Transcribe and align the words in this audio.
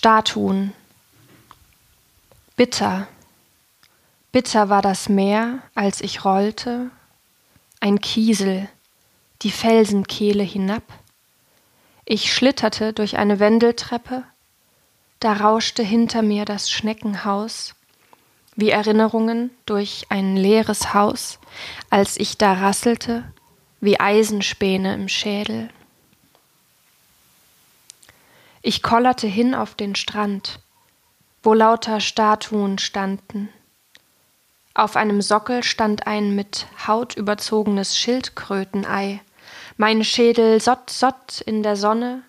Statuen. 0.00 0.72
Bitter, 2.56 3.06
bitter 4.32 4.70
war 4.70 4.80
das 4.80 5.10
Meer, 5.10 5.58
als 5.74 6.00
ich 6.00 6.24
rollte, 6.24 6.90
ein 7.80 8.00
Kiesel, 8.00 8.66
die 9.42 9.50
Felsenkehle 9.50 10.42
hinab. 10.42 10.84
Ich 12.06 12.32
schlitterte 12.32 12.94
durch 12.94 13.18
eine 13.18 13.40
Wendeltreppe, 13.40 14.24
da 15.18 15.34
rauschte 15.34 15.82
hinter 15.82 16.22
mir 16.22 16.46
das 16.46 16.70
Schneckenhaus, 16.70 17.74
wie 18.56 18.70
Erinnerungen 18.70 19.50
durch 19.66 20.06
ein 20.08 20.34
leeres 20.34 20.94
Haus, 20.94 21.38
als 21.90 22.16
ich 22.16 22.38
da 22.38 22.54
rasselte, 22.54 23.30
wie 23.82 24.00
Eisenspäne 24.00 24.94
im 24.94 25.08
Schädel. 25.08 25.68
Ich 28.62 28.82
kollerte 28.82 29.26
hin 29.26 29.54
auf 29.54 29.74
den 29.74 29.94
Strand, 29.94 30.60
wo 31.42 31.54
lauter 31.54 32.00
Statuen 32.00 32.78
standen. 32.78 33.48
Auf 34.74 34.96
einem 34.96 35.22
Sockel 35.22 35.62
stand 35.62 36.06
ein 36.06 36.34
mit 36.34 36.66
Haut 36.86 37.16
überzogenes 37.16 37.96
Schildkrötenei. 37.96 39.22
Mein 39.78 40.04
Schädel 40.04 40.60
sott 40.60 40.90
sott 40.90 41.40
in 41.40 41.62
der 41.62 41.76
Sonne, 41.76 42.22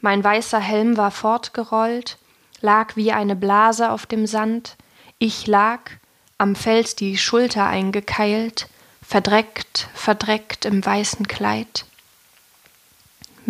mein 0.00 0.22
weißer 0.22 0.60
Helm 0.60 0.96
war 0.96 1.10
fortgerollt, 1.10 2.18
lag 2.60 2.96
wie 2.96 3.12
eine 3.12 3.36
Blase 3.36 3.90
auf 3.90 4.06
dem 4.06 4.26
Sand, 4.26 4.76
ich 5.18 5.46
lag, 5.46 5.90
am 6.38 6.56
Fels 6.56 6.94
die 6.94 7.18
Schulter 7.18 7.66
eingekeilt, 7.66 8.68
verdreckt, 9.02 9.88
verdreckt 9.94 10.64
im 10.64 10.84
weißen 10.84 11.26
Kleid. 11.26 11.86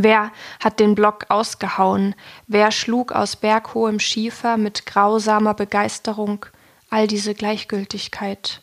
Wer 0.02 0.32
hat 0.60 0.80
den 0.80 0.94
Block 0.94 1.26
ausgehauen? 1.28 2.14
Wer 2.46 2.72
schlug 2.72 3.12
aus 3.12 3.36
berghohem 3.36 4.00
Schiefer 4.00 4.56
mit 4.56 4.86
grausamer 4.86 5.52
Begeisterung 5.52 6.46
all 6.88 7.06
diese 7.06 7.34
Gleichgültigkeit? 7.34 8.62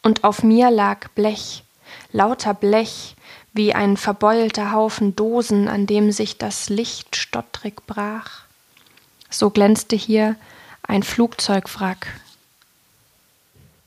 Und 0.00 0.22
auf 0.22 0.44
mir 0.44 0.70
lag 0.70 1.08
Blech, 1.16 1.64
lauter 2.12 2.54
Blech, 2.54 3.16
wie 3.52 3.74
ein 3.74 3.96
verbeulter 3.96 4.70
Haufen 4.70 5.16
Dosen, 5.16 5.66
an 5.66 5.88
dem 5.88 6.12
sich 6.12 6.38
das 6.38 6.68
Licht 6.68 7.16
stottrig 7.16 7.84
brach. 7.88 8.42
So 9.28 9.50
glänzte 9.50 9.96
hier 9.96 10.36
ein 10.86 11.02
Flugzeugwrack, 11.02 12.06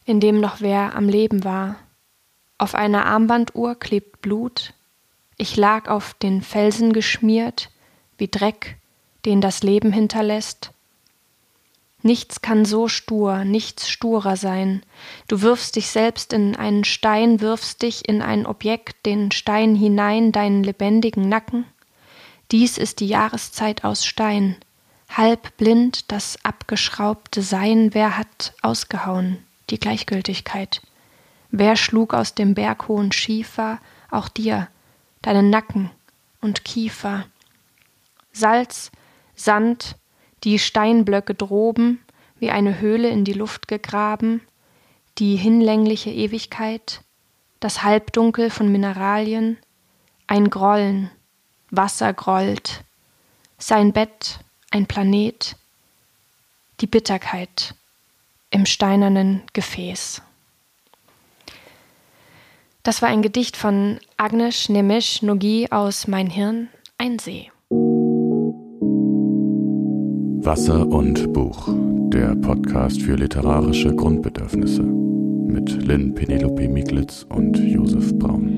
in 0.04 0.20
dem 0.20 0.42
noch 0.42 0.60
wer 0.60 0.96
am 0.96 1.08
Leben 1.08 1.46
war. 1.46 1.78
Auf 2.58 2.76
einer 2.76 3.06
Armbanduhr 3.06 3.76
klebt 3.76 4.22
Blut, 4.22 4.74
ich 5.38 5.56
lag 5.58 5.90
auf 5.90 6.14
den 6.14 6.42
Felsen 6.42 6.94
geschmiert, 6.94 7.70
wie 8.18 8.28
Dreck, 8.28 8.78
den 9.26 9.42
das 9.42 9.64
Leben 9.64 9.92
hinterlässt. 9.92 10.72
Nichts 12.02 12.42
kann 12.42 12.66
so 12.66 12.88
stur, 12.88 13.46
nichts 13.46 13.90
sturer 13.90 14.38
sein. 14.38 14.84
Du 15.28 15.42
wirfst 15.42 15.76
dich 15.76 15.88
selbst 15.88 16.34
in 16.34 16.56
einen 16.56 16.84
Stein, 16.84 17.42
wirfst 17.42 17.82
dich 17.82 18.08
in 18.08 18.22
ein 18.22 18.46
Objekt, 18.46 19.08
den 19.08 19.32
Stein 19.32 19.76
hinein, 19.76 20.32
deinen 20.32 20.64
lebendigen 20.64 21.28
Nacken. 21.28 21.66
Dies 22.52 22.78
ist 22.78 23.00
die 23.00 23.08
Jahreszeit 23.08 23.84
aus 23.84 24.06
Stein. 24.06 24.56
Halb 25.10 25.58
blind 25.58 26.12
das 26.12 26.38
abgeschraubte 26.44 27.42
Sein, 27.42 27.94
wer 27.94 28.18
hat 28.18 28.54
ausgehauen, 28.62 29.40
die 29.72 29.80
Gleichgültigkeit? 29.80 30.84
Wer 31.50 31.76
schlug 31.76 32.14
aus 32.14 32.36
dem 32.36 32.54
berghohen 32.54 33.12
Schiefer, 33.12 33.80
auch 34.12 34.30
dir, 34.30 34.68
deinen 35.26 35.50
Nacken 35.50 35.90
und 36.40 36.64
Kiefer. 36.64 37.26
Salz, 38.32 38.92
Sand, 39.36 39.96
die 40.44 40.60
Steinblöcke 40.60 41.34
droben, 41.34 42.00
wie 42.38 42.52
eine 42.52 42.80
Höhle 42.80 43.10
in 43.10 43.26
die 43.26 43.34
Luft 43.34 43.68
gegraben, 43.68 44.42
die 45.18 45.36
hinlängliche 45.36 46.12
Ewigkeit, 46.12 47.02
das 47.60 47.82
Halbdunkel 47.82 48.52
von 48.52 48.72
Mineralien, 48.72 49.58
ein 50.28 50.52
Grollen, 50.52 51.10
Wasser 51.72 52.14
grollt, 52.14 52.84
sein 53.58 53.94
Bett, 53.94 54.40
ein 54.70 54.86
Planet, 54.86 55.56
die 56.82 56.88
Bitterkeit 56.88 57.74
im 58.52 58.68
steinernen 58.68 59.42
Gefäß. 59.54 60.22
Das 62.86 63.02
war 63.02 63.10
ein 63.10 63.24
Gedicht 63.24 63.58
von 63.58 63.98
Agnes 64.16 64.70
Nemisch 64.70 65.24
Nogi 65.24 65.68
aus 65.72 66.08
Mein 66.08 66.30
Hirn, 66.30 66.70
ein 67.00 67.18
See. 67.18 67.50
Wasser 70.46 70.88
und 70.88 71.34
Buch, 71.34 71.68
der 72.14 72.36
Podcast 72.36 73.02
für 73.02 73.16
literarische 73.16 73.92
Grundbedürfnisse 73.92 74.84
mit 74.84 75.84
Lynn 75.84 76.14
Penelope 76.14 76.70
Miglitz 76.70 77.26
und 77.28 77.58
Josef 77.58 78.14
Braun. 78.20 78.52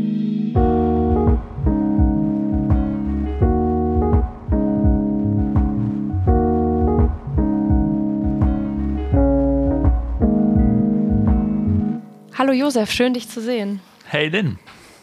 Hallo 12.38 12.52
Josef, 12.52 12.92
schön 12.92 13.14
dich 13.14 13.30
zu 13.30 13.40
sehen. 13.40 13.80
Hey 14.10 14.30
Lynn, 14.30 14.58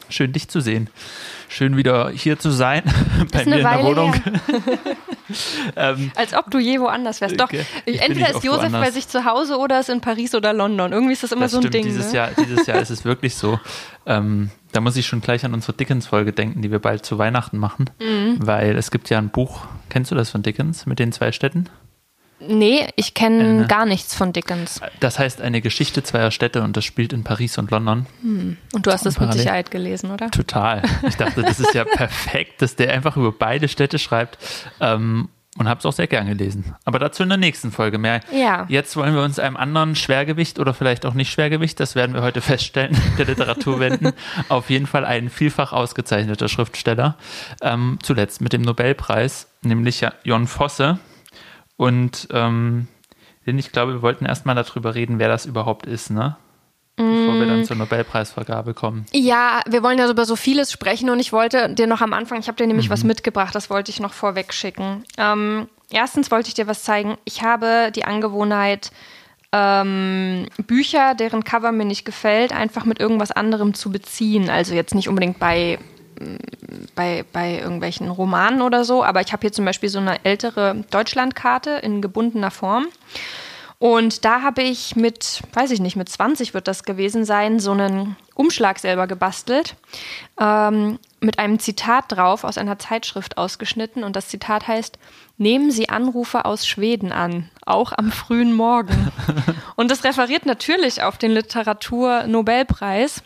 schön 0.09 0.33
dich 0.33 0.49
zu 0.49 0.61
sehen. 0.61 0.89
Schön 1.49 1.77
wieder 1.77 2.09
hier 2.09 2.39
zu 2.39 2.51
sein, 2.51 2.83
bei 3.33 3.45
mir 3.45 3.57
in 3.59 3.63
der 3.63 3.85
Wohnung. 3.85 4.15
ähm, 5.77 6.11
Als 6.17 6.33
ob 6.33 6.51
du 6.51 6.59
je 6.59 6.81
woanders 6.81 7.21
wärst. 7.21 7.39
Doch, 7.39 7.51
entweder 7.85 8.31
ist 8.31 8.43
Josef 8.43 8.73
bei 8.73 8.91
sich 8.91 9.07
zu 9.07 9.27
Hause 9.27 9.59
oder 9.59 9.79
ist 9.79 9.91
in 9.91 10.01
Paris 10.01 10.35
oder 10.35 10.55
London. 10.55 10.93
Irgendwie 10.93 11.13
ist 11.13 11.23
das 11.23 11.33
immer 11.33 11.43
das 11.43 11.53
so 11.53 11.59
ein 11.59 11.65
stimmt. 11.65 11.75
Ding. 11.75 11.85
Dieses, 11.85 12.13
ne? 12.13 12.17
Jahr, 12.17 12.31
dieses 12.31 12.67
Jahr 12.67 12.81
ist 12.81 12.89
es 12.89 13.05
wirklich 13.05 13.35
so. 13.35 13.61
Ähm, 14.07 14.51
da 14.73 14.81
muss 14.81 14.97
ich 14.97 15.07
schon 15.07 15.21
gleich 15.21 15.45
an 15.45 15.53
unsere 15.53 15.75
Dickens-Folge 15.75 16.33
denken, 16.33 16.63
die 16.63 16.71
wir 16.71 16.79
bald 16.79 17.05
zu 17.05 17.19
Weihnachten 17.19 17.59
machen. 17.59 17.91
Mhm. 18.01 18.39
Weil 18.39 18.79
es 18.79 18.91
gibt 18.91 19.11
ja 19.11 19.19
ein 19.19 19.29
Buch, 19.29 19.67
kennst 19.91 20.11
du 20.11 20.15
das 20.15 20.31
von 20.31 20.43
Dickens 20.43 20.87
mit 20.87 20.99
den 20.99 21.13
zwei 21.13 21.31
Städten? 21.31 21.69
Nee, 22.49 22.87
ich 22.97 23.15
kenne 23.15 23.65
äh, 23.65 23.67
gar 23.67 23.87
nichts 23.87 24.15
von 24.15 24.33
Dickens. 24.33 24.81
Das 25.01 25.19
heißt 25.19 25.41
eine 25.41 25.61
Geschichte 25.61 26.03
zweier 26.03 26.31
Städte 26.31 26.63
und 26.63 26.77
das 26.77 26.85
spielt 26.85 27.13
in 27.13 27.25
Paris 27.25 27.59
und 27.59 27.71
London. 27.71 28.07
Hm. 28.23 28.57
Und 28.73 28.87
du 28.87 28.93
hast 28.93 29.07
es 29.07 29.19
mit 29.19 29.33
Sicherheit 29.33 29.71
gelesen, 29.71 30.11
oder? 30.11 30.31
Total. 30.31 30.83
Ich 31.07 31.17
dachte, 31.17 31.43
das 31.43 31.61
ist 31.61 31.75
ja 31.75 31.85
perfekt, 31.97 32.63
dass 32.63 32.77
der 32.77 32.93
einfach 32.93 33.17
über 33.17 33.33
beide 33.33 33.69
Städte 33.69 33.99
schreibt. 33.99 34.39
Ähm, 34.81 35.29
und 35.57 35.69
habe 35.69 35.79
es 35.79 35.87
auch 35.87 35.93
sehr 35.93 36.07
gern 36.07 36.27
gelesen. 36.27 36.75
Aber 36.85 36.99
dazu 36.99 37.23
in 37.23 37.29
der 37.29 37.39
nächsten 37.39 37.71
Folge 37.71 37.99
mehr. 37.99 38.21
Ja. 38.33 38.67
Jetzt 38.69 38.97
wollen 38.97 39.15
wir 39.15 39.23
uns 39.23 39.39
einem 39.39 39.57
anderen 39.57 39.95
Schwergewicht 39.95 40.59
oder 40.59 40.75
vielleicht 40.75 41.07
auch 41.07 41.15
nicht 41.15 41.31
Schwergewicht, 41.31 41.79
das 41.79 41.95
werden 41.95 42.15
wir 42.15 42.23
heute 42.23 42.41
feststellen, 42.41 42.97
der 43.19 43.27
Literatur 43.27 43.79
wenden. 43.79 44.13
Auf 44.49 44.69
jeden 44.69 44.87
Fall 44.87 45.05
ein 45.05 45.31
vielfach 45.31 45.73
ausgezeichneter 45.73 46.49
Schriftsteller. 46.49 47.17
Ähm, 47.63 47.99
zuletzt 48.03 48.41
mit 48.41 48.53
dem 48.53 48.63
Nobelpreis, 48.63 49.49
nämlich 49.63 50.05
Jon 50.25 50.47
Fosse, 50.49 50.99
und 51.77 52.29
ähm, 52.31 52.89
ich 53.45 53.73
glaube, 53.73 53.95
wir 53.95 54.03
wollten 54.03 54.27
erstmal 54.27 54.55
darüber 54.55 54.95
reden, 54.95 55.19
wer 55.19 55.29
das 55.29 55.47
überhaupt 55.47 55.87
ist, 55.87 56.11
ne? 56.11 56.37
Bevor 56.97 57.35
wir 57.41 57.47
dann 57.47 57.63
mm. 57.63 57.65
zur 57.65 57.77
Nobelpreisvergabe 57.77 58.73
kommen. 58.73 59.05
Ja, 59.13 59.63
wir 59.69 59.83
wollen 59.83 59.99
ja 59.99 60.09
über 60.09 60.25
so 60.25 60.37
vieles 60.37 60.71
sprechen 60.71 61.11
und 61.11 61.19
ich 61.19 61.33
wollte 61.33 61.75
dir 61.75 61.89
noch 61.89 62.01
am 62.01 62.13
Anfang, 62.13 62.39
ich 62.39 62.47
habe 62.47 62.57
dir 62.57 62.69
nämlich 62.69 62.89
mhm. 62.89 62.93
was 62.93 63.03
mitgebracht, 63.03 63.53
das 63.53 63.69
wollte 63.69 63.91
ich 63.91 63.99
noch 63.99 64.13
vorweg 64.13 64.53
schicken. 64.55 65.03
Ähm, 65.19 65.67
erstens 65.91 66.31
wollte 66.31 66.49
ich 66.49 66.55
dir 66.55 66.69
was 66.69 66.85
zeigen. 66.85 67.19
Ich 67.25 67.43
habe 67.43 67.91
die 67.93 68.05
Angewohnheit, 68.05 68.93
ähm, 69.51 70.47
Bücher, 70.69 71.17
deren 71.17 71.43
Cover 71.43 71.73
mir 71.73 71.85
nicht 71.85 72.05
gefällt, 72.05 72.53
einfach 72.53 72.85
mit 72.85 73.01
irgendwas 73.01 73.33
anderem 73.33 73.75
zu 73.75 73.91
beziehen. 73.91 74.49
Also 74.49 74.75
jetzt 74.75 74.95
nicht 74.95 75.09
unbedingt 75.09 75.41
bei 75.41 75.81
bei, 76.95 77.25
bei 77.33 77.59
irgendwelchen 77.59 78.09
Romanen 78.09 78.63
oder 78.63 78.85
so, 78.85 79.05
aber 79.05 79.21
ich 79.21 79.33
habe 79.33 79.43
hier 79.43 79.53
zum 79.53 79.65
Beispiel 79.65 79.89
so 79.89 79.99
eine 79.99 80.25
ältere 80.25 80.85
Deutschlandkarte 80.91 81.71
in 81.71 82.03
gebundener 82.03 82.51
Form. 82.51 82.87
Und 83.79 84.25
da 84.25 84.41
habe 84.43 84.63
ich 84.63 84.97
mit, 84.97 85.43
weiß 85.53 85.71
ich 85.71 85.81
nicht, 85.81 85.97
mit 85.97 86.09
20 86.09 86.55
wird 86.55 86.69
das 86.69 86.85
gewesen 86.85 87.25
sein, 87.25 87.59
so 87.59 87.73
einen 87.73 88.17
Umschlag 88.35 88.79
selber 88.79 89.07
gebastelt, 89.07 89.77
ähm, 90.41 90.99
mit 91.21 91.39
einem 91.39 91.59
Zitat 91.59 92.05
drauf 92.09 92.45
aus 92.45 92.57
einer 92.57 92.79
Zeitschrift 92.79 93.37
ausgeschnitten. 93.37 94.03
Und 94.05 94.17
das 94.17 94.29
Zitat 94.29 94.69
heißt, 94.69 94.99
nehmen 95.37 95.71
Sie 95.71 95.89
Anrufe 95.89 96.45
aus 96.45 96.67
Schweden 96.67 97.13
an, 97.13 97.51
auch 97.67 97.93
am 97.93 98.11
frühen 98.11 98.55
Morgen. 98.55 99.13
Und 99.77 99.91
das 99.91 100.05
referiert 100.05 100.47
natürlich 100.47 101.03
auf 101.03 101.19
den 101.19 101.33
Literatur-Nobelpreis 101.33 103.23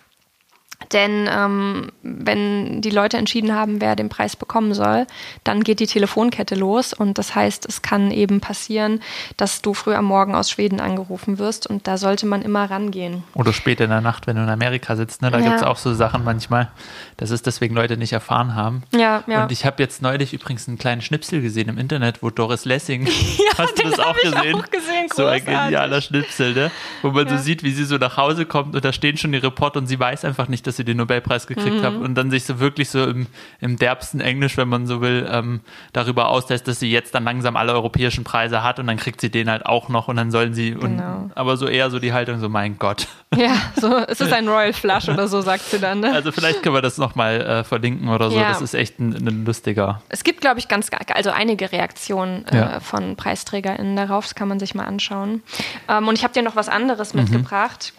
Denn 0.93 1.29
ähm, 1.31 1.91
wenn 2.03 2.81
die 2.81 2.91
Leute 2.91 3.17
entschieden 3.17 3.55
haben, 3.55 3.81
wer 3.81 3.97
den 3.97 4.09
Preis 4.09 4.37
bekommen 4.37 4.75
soll, 4.75 5.07
dann 5.45 5.63
geht 5.63 5.81
die 5.81 5.87
Telefonkette 5.87 6.55
los 6.55 6.93
und 6.93 7.19
das 7.19 7.35
heißt, 7.35 7.67
es 7.69 7.83
kann 7.83 8.11
eben 8.11 8.41
passieren, 8.41 9.01
dass 9.37 9.63
du 9.63 9.75
früh 9.75 9.95
am 9.95 10.07
Morgen 10.07 10.35
aus 10.35 10.51
Schweden 10.51 10.81
angerufen 10.81 11.39
wirst 11.39 11.67
und 11.67 11.87
da 11.87 11.99
sollte 11.99 12.27
man 12.27 12.43
immer 12.43 12.71
rangehen. 12.71 13.25
Oder 13.35 13.53
spät 13.53 13.81
in 13.81 13.91
der 13.91 14.01
Nacht, 14.01 14.27
wenn 14.27 14.37
du 14.37 14.43
in 14.43 14.49
Amerika 14.49 14.97
sitzt. 14.97 15.23
Ne? 15.23 15.31
Da 15.31 15.39
ja. 15.39 15.45
gibt 15.45 15.57
es 15.57 15.63
auch 15.63 15.77
so 15.77 15.95
Sachen 15.95 16.25
manchmal, 16.25 16.71
dass 17.19 17.31
es 17.31 17.43
deswegen 17.43 17.75
Leute 17.75 17.97
nicht 17.97 18.13
erfahren 18.13 18.55
haben. 18.55 18.85
Ja, 18.95 19.25
ja. 19.27 19.43
Und 19.43 19.53
ich 19.53 19.67
habe 19.67 19.83
jetzt 19.83 20.03
neulich 20.03 20.33
übrigens 20.33 20.69
einen 20.69 20.79
kleinen 20.79 21.03
Schnipsel 21.03 21.43
gesehen 21.43 21.69
im 21.69 21.77
Internet, 21.77 22.23
wo 22.23 22.31
Doris 22.31 22.65
Lessing, 22.65 23.07
ja, 23.07 23.59
hast 23.59 23.77
du 23.77 23.83
das 23.83 23.99
auch 23.99 24.17
gesehen? 24.17 24.55
auch 24.55 24.71
gesehen? 24.71 25.09
So 25.15 25.27
ein 25.27 25.45
genialer 25.45 26.01
Schnipsel, 26.01 26.55
ne? 26.55 26.71
wo 27.03 27.11
man 27.11 27.27
ja. 27.27 27.37
so 27.37 27.43
sieht, 27.43 27.65
wie 27.65 27.73
sie 27.73 27.85
so 27.85 27.97
nach 27.97 28.17
Hause 28.17 28.47
kommt 28.47 28.75
und 28.77 28.85
da 28.85 28.93
stehen 28.93 29.17
schon 29.17 29.33
die 29.33 29.39
Reporter 29.39 29.81
und 29.81 29.89
sie 29.89 29.99
weiß 29.99 30.25
einfach 30.25 30.47
nicht, 30.47 30.67
dass 30.69 30.77
sie 30.77 30.85
den 30.85 30.97
Nobelpreis 30.97 31.49
gekriegt 31.49 31.81
mhm. 31.81 31.83
hat 31.83 31.95
und 31.95 32.15
dann 32.15 32.31
sich 32.31 32.45
so 32.45 32.61
wirklich 32.61 32.89
so 32.89 33.05
im, 33.05 33.27
im 33.61 33.77
derbsten 33.77 34.21
Englisch, 34.21 34.57
wenn 34.57 34.69
man 34.69 34.87
so 34.87 35.01
will, 35.01 35.29
ähm, 35.29 35.61
darüber 35.93 36.29
auslässt, 36.29 36.69
dass 36.69 36.79
sie 36.79 36.91
jetzt 36.91 37.17
dann 37.17 37.25
langsam 37.25 37.57
alle 37.57 37.73
europäischen 37.73 38.23
Preise 38.23 38.63
hat 38.63 38.79
und 38.79 38.87
dann 38.87 38.97
kriegt 38.97 39.21
sie 39.21 39.31
den 39.31 39.51
halt 39.51 39.67
auch 39.67 39.89
noch 39.89 40.07
und 40.07 40.17
dann 40.17 40.31
sollen 40.31 40.55
sie, 40.55 40.71
genau. 40.71 40.85
und, 40.85 41.33
aber 41.35 41.57
so 41.57 41.67
eher 41.67 41.91
so 41.91 41.99
die 41.99 42.13
Haltung, 42.13 42.39
so 42.39 42.49
mein 42.49 42.79
Gott. 42.79 43.09
Ja, 43.37 43.57
so, 43.81 43.97
es 43.97 44.21
ist 44.21 44.33
ein 44.39 44.49
Royal 44.49 44.73
Flush 44.73 45.09
oder 45.09 45.27
so, 45.27 45.41
sagt 45.41 45.65
sie 45.65 45.81
dann. 45.81 46.01
Ne? 46.01 46.13
Also 46.13 46.31
vielleicht 46.31 46.63
können 46.63 46.75
wir 46.75 46.83
das 46.83 46.97
nochmal 47.09 47.41
äh, 47.41 47.65
verlinken 47.65 48.09
oder 48.09 48.31
so, 48.31 48.37
ja. 48.37 48.49
das 48.51 48.61
ist 48.61 48.75
echt 48.75 48.99
ein, 48.99 49.15
ein 49.15 49.45
lustiger. 49.45 50.03
Es 50.09 50.25
gibt, 50.25 50.41
glaube 50.41 50.59
ich, 50.59 50.69
ganz, 50.69 50.91
also 51.15 51.31
einige 51.31 51.73
Reaktionen 51.73 52.47
äh, 52.47 52.57
ja. 52.57 52.81
von 52.81 53.17
PreisträgerInnen 53.17 53.97
darauf, 53.97 54.25
das 54.25 54.35
kann 54.35 54.49
man 54.49 54.61
sich 54.61 54.75
mal 54.75 54.85
anschauen. 54.85 55.43
Ähm, 55.89 56.09
und 56.09 56.19
ich 56.19 56.25
habe 56.25 56.35
dir 56.35 56.43
noch 56.43 56.57
was 56.57 56.69
anderes 56.69 57.15
mhm. 57.15 57.23
mitgebracht. 57.23 57.93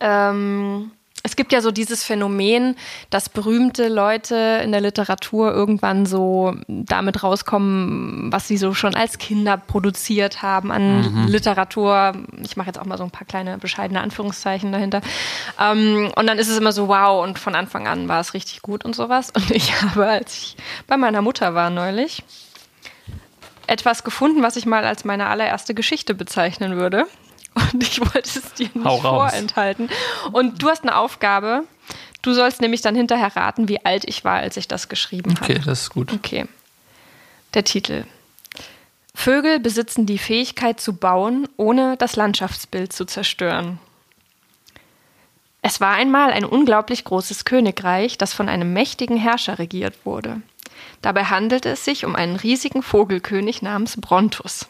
Ähm, 0.00 0.90
es 1.28 1.36
gibt 1.36 1.52
ja 1.52 1.60
so 1.60 1.70
dieses 1.70 2.04
Phänomen, 2.04 2.74
dass 3.10 3.28
berühmte 3.28 3.88
Leute 3.88 4.62
in 4.64 4.72
der 4.72 4.80
Literatur 4.80 5.52
irgendwann 5.52 6.06
so 6.06 6.54
damit 6.66 7.22
rauskommen, 7.22 8.32
was 8.32 8.48
sie 8.48 8.56
so 8.56 8.72
schon 8.72 8.94
als 8.94 9.18
Kinder 9.18 9.58
produziert 9.58 10.40
haben 10.40 10.72
an 10.72 11.02
mhm. 11.02 11.26
Literatur. 11.28 12.14
Ich 12.42 12.56
mache 12.56 12.68
jetzt 12.68 12.78
auch 12.78 12.86
mal 12.86 12.96
so 12.96 13.04
ein 13.04 13.10
paar 13.10 13.26
kleine 13.26 13.58
bescheidene 13.58 14.00
Anführungszeichen 14.00 14.72
dahinter. 14.72 15.02
Ähm, 15.60 16.10
und 16.16 16.26
dann 16.26 16.38
ist 16.38 16.48
es 16.48 16.56
immer 16.56 16.72
so, 16.72 16.88
wow, 16.88 17.22
und 17.22 17.38
von 17.38 17.54
Anfang 17.54 17.86
an 17.86 18.08
war 18.08 18.20
es 18.20 18.32
richtig 18.32 18.62
gut 18.62 18.86
und 18.86 18.96
sowas. 18.96 19.30
Und 19.34 19.50
ich 19.50 19.82
habe, 19.82 20.06
als 20.06 20.36
ich 20.36 20.56
bei 20.86 20.96
meiner 20.96 21.22
Mutter 21.22 21.54
war 21.54 21.70
neulich, 21.70 22.22
etwas 23.66 24.02
gefunden, 24.02 24.42
was 24.42 24.56
ich 24.56 24.64
mal 24.64 24.84
als 24.84 25.04
meine 25.04 25.26
allererste 25.26 25.74
Geschichte 25.74 26.14
bezeichnen 26.14 26.76
würde 26.76 27.06
und 27.72 27.82
ich 27.82 28.00
wollte 28.00 28.38
es 28.38 28.54
dir 28.54 28.70
nicht 28.72 28.84
Hau 28.84 28.98
vorenthalten. 28.98 29.88
Und 30.32 30.62
du 30.62 30.68
hast 30.68 30.82
eine 30.82 30.96
Aufgabe. 30.96 31.64
Du 32.22 32.32
sollst 32.32 32.60
nämlich 32.60 32.80
dann 32.80 32.94
hinterher 32.94 33.36
raten, 33.36 33.68
wie 33.68 33.84
alt 33.84 34.04
ich 34.06 34.24
war, 34.24 34.38
als 34.38 34.56
ich 34.56 34.68
das 34.68 34.88
geschrieben 34.88 35.34
habe. 35.36 35.44
Okay, 35.44 35.60
das 35.64 35.82
ist 35.82 35.90
gut. 35.90 36.12
Okay. 36.12 36.46
Der 37.54 37.64
Titel. 37.64 38.04
Vögel 39.14 39.58
besitzen 39.58 40.06
die 40.06 40.18
Fähigkeit 40.18 40.80
zu 40.80 40.94
bauen, 40.94 41.48
ohne 41.56 41.96
das 41.96 42.16
Landschaftsbild 42.16 42.92
zu 42.92 43.04
zerstören. 43.04 43.78
Es 45.60 45.80
war 45.80 45.94
einmal 45.94 46.30
ein 46.30 46.44
unglaublich 46.44 47.04
großes 47.04 47.44
Königreich, 47.44 48.16
das 48.16 48.32
von 48.32 48.48
einem 48.48 48.72
mächtigen 48.72 49.16
Herrscher 49.16 49.58
regiert 49.58 49.94
wurde. 50.04 50.40
Dabei 51.02 51.24
handelte 51.24 51.70
es 51.70 51.84
sich 51.84 52.04
um 52.04 52.14
einen 52.14 52.36
riesigen 52.36 52.82
Vogelkönig 52.82 53.62
namens 53.62 54.00
Brontus. 54.00 54.68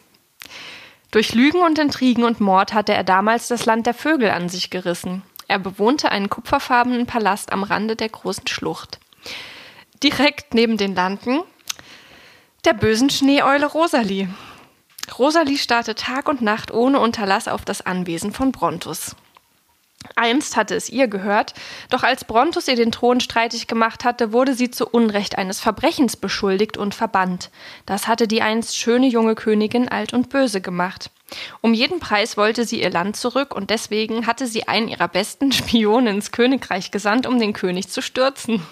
Durch 1.11 1.33
Lügen 1.33 1.61
und 1.61 1.79
Intrigen 1.79 2.23
und 2.23 2.39
Mord 2.39 2.73
hatte 2.73 2.93
er 2.93 3.03
damals 3.03 3.47
das 3.47 3.65
Land 3.65 3.87
der 3.87 3.95
Vögel 3.95 4.29
an 4.29 4.47
sich 4.47 4.69
gerissen. 4.69 5.23
Er 5.47 5.57
bewohnte 5.57 6.11
einen 6.11 6.29
kupferfarbenen 6.29 7.07
Palast 7.07 7.51
am 7.51 7.63
Rande 7.63 7.95
der 7.95 8.09
großen 8.09 8.45
Schlucht. 8.47 8.99
Direkt 10.03 10.53
neben 10.53 10.77
den 10.77 10.93
Landen 10.93 11.39
der 12.65 12.73
bösen 12.73 13.09
Schneeeule 13.09 13.65
Rosalie. 13.65 14.29
Rosalie 15.17 15.57
starrte 15.57 15.95
Tag 15.95 16.29
und 16.29 16.41
Nacht 16.41 16.71
ohne 16.71 16.99
Unterlass 16.99 17.47
auf 17.47 17.65
das 17.65 17.83
Anwesen 17.83 18.31
von 18.31 18.51
Brontus. 18.51 19.15
Einst 20.15 20.55
hatte 20.55 20.75
es 20.75 20.89
ihr 20.89 21.07
gehört, 21.07 21.53
doch 21.89 22.03
als 22.03 22.23
Brontus 22.23 22.69
ihr 22.69 22.77
den 22.77 22.91
Thron 22.91 23.19
streitig 23.19 23.67
gemacht 23.67 24.05
hatte, 24.05 24.31
wurde 24.31 24.53
sie 24.53 24.71
zu 24.71 24.87
Unrecht 24.87 25.37
eines 25.37 25.59
Verbrechens 25.59 26.15
beschuldigt 26.15 26.77
und 26.77 26.95
verbannt. 26.95 27.49
Das 27.85 28.07
hatte 28.07 28.27
die 28.27 28.41
einst 28.41 28.77
schöne 28.77 29.07
junge 29.07 29.35
Königin 29.35 29.89
alt 29.89 30.13
und 30.13 30.29
böse 30.29 30.61
gemacht. 30.61 31.11
Um 31.61 31.73
jeden 31.73 31.99
Preis 31.99 32.37
wollte 32.37 32.65
sie 32.65 32.81
ihr 32.81 32.89
Land 32.89 33.17
zurück 33.17 33.53
und 33.53 33.69
deswegen 33.69 34.25
hatte 34.25 34.47
sie 34.47 34.67
einen 34.67 34.87
ihrer 34.87 35.09
besten 35.09 35.51
Spionen 35.53 36.15
ins 36.15 36.31
Königreich 36.31 36.91
gesandt, 36.91 37.27
um 37.27 37.37
den 37.37 37.53
König 37.53 37.89
zu 37.89 38.01
stürzen. 38.01 38.65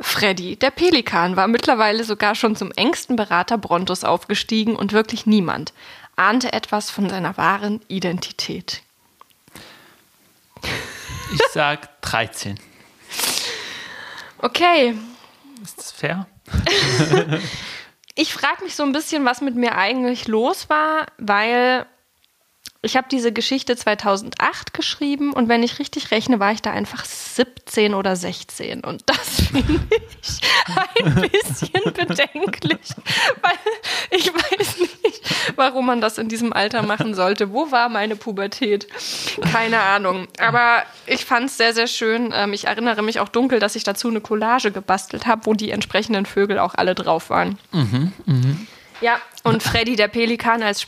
Freddy, 0.00 0.56
der 0.56 0.70
Pelikan, 0.70 1.36
war 1.36 1.46
mittlerweile 1.46 2.04
sogar 2.04 2.34
schon 2.34 2.56
zum 2.56 2.72
engsten 2.72 3.16
Berater 3.16 3.58
Brontus 3.58 4.02
aufgestiegen 4.02 4.74
und 4.74 4.92
wirklich 4.92 5.26
niemand 5.26 5.72
ahnte 6.16 6.52
etwas 6.52 6.90
von 6.90 7.08
seiner 7.08 7.36
wahren 7.36 7.80
Identität. 7.88 8.82
Ich 11.32 11.40
sag 11.52 12.00
13. 12.02 12.58
Okay. 14.38 14.94
Ist 15.62 15.78
das 15.78 15.92
fair? 15.92 16.26
ich 18.14 18.32
frage 18.32 18.64
mich 18.64 18.74
so 18.74 18.82
ein 18.82 18.92
bisschen, 18.92 19.24
was 19.24 19.40
mit 19.40 19.54
mir 19.54 19.76
eigentlich 19.76 20.28
los 20.28 20.68
war, 20.68 21.06
weil 21.18 21.86
ich 22.82 22.96
habe 22.96 23.08
diese 23.10 23.30
Geschichte 23.30 23.76
2008 23.76 24.72
geschrieben 24.72 25.34
und 25.34 25.48
wenn 25.48 25.62
ich 25.62 25.78
richtig 25.78 26.10
rechne, 26.10 26.40
war 26.40 26.52
ich 26.52 26.62
da 26.62 26.70
einfach 26.70 27.04
17 27.04 27.92
oder 27.92 28.16
16 28.16 28.82
und 28.84 29.02
das 29.04 29.18
finde 29.52 29.80
ich 30.22 31.04
ein 31.04 31.14
bisschen 31.30 31.92
bedenklich, 31.92 32.80
weil 33.42 33.58
ich 34.10 34.32
weiß 34.32 34.78
nicht, 35.04 35.22
warum 35.56 35.86
man 35.86 36.00
das 36.00 36.16
in 36.16 36.28
diesem 36.28 36.54
Alter 36.54 36.82
machen 36.82 37.14
sollte. 37.14 37.52
Wo 37.52 37.70
war 37.70 37.90
meine 37.90 38.16
Pubertät? 38.16 38.86
Keine 39.52 39.80
Ahnung. 39.80 40.28
Aber 40.38 40.82
ich 41.06 41.26
fand 41.26 41.46
es 41.46 41.58
sehr, 41.58 41.74
sehr 41.74 41.86
schön. 41.86 42.32
Ähm, 42.34 42.54
ich 42.54 42.66
erinnere 42.66 43.02
mich 43.02 43.20
auch 43.20 43.28
dunkel, 43.28 43.60
dass 43.60 43.76
ich 43.76 43.84
dazu 43.84 44.08
eine 44.08 44.22
Collage 44.22 44.70
gebastelt 44.70 45.26
habe, 45.26 45.44
wo 45.44 45.52
die 45.52 45.70
entsprechenden 45.70 46.24
Vögel 46.24 46.58
auch 46.58 46.74
alle 46.74 46.94
drauf 46.94 47.28
waren. 47.28 47.58
Mhm, 47.72 48.12
mh. 48.24 48.56
Ja, 49.02 49.20
und 49.44 49.62
Freddy 49.62 49.96
der 49.96 50.08
Pelikan 50.08 50.62
als 50.62 50.86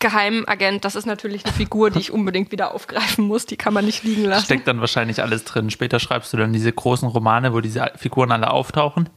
Geheimagent, 0.00 0.84
das 0.84 0.96
ist 0.96 1.06
natürlich 1.06 1.44
eine 1.44 1.54
Figur, 1.54 1.90
die 1.90 1.98
ich 1.98 2.12
unbedingt 2.12 2.52
wieder 2.52 2.74
aufgreifen 2.74 3.26
muss. 3.26 3.46
Die 3.46 3.56
kann 3.56 3.72
man 3.72 3.84
nicht 3.84 4.02
liegen 4.02 4.24
lassen. 4.24 4.44
Steckt 4.44 4.68
dann 4.68 4.80
wahrscheinlich 4.80 5.22
alles 5.22 5.44
drin. 5.44 5.70
Später 5.70 5.98
schreibst 5.98 6.32
du 6.32 6.36
dann 6.36 6.52
diese 6.52 6.72
großen 6.72 7.08
Romane, 7.08 7.52
wo 7.54 7.60
diese 7.60 7.90
Figuren 7.96 8.32
alle 8.32 8.50
auftauchen. 8.50 9.08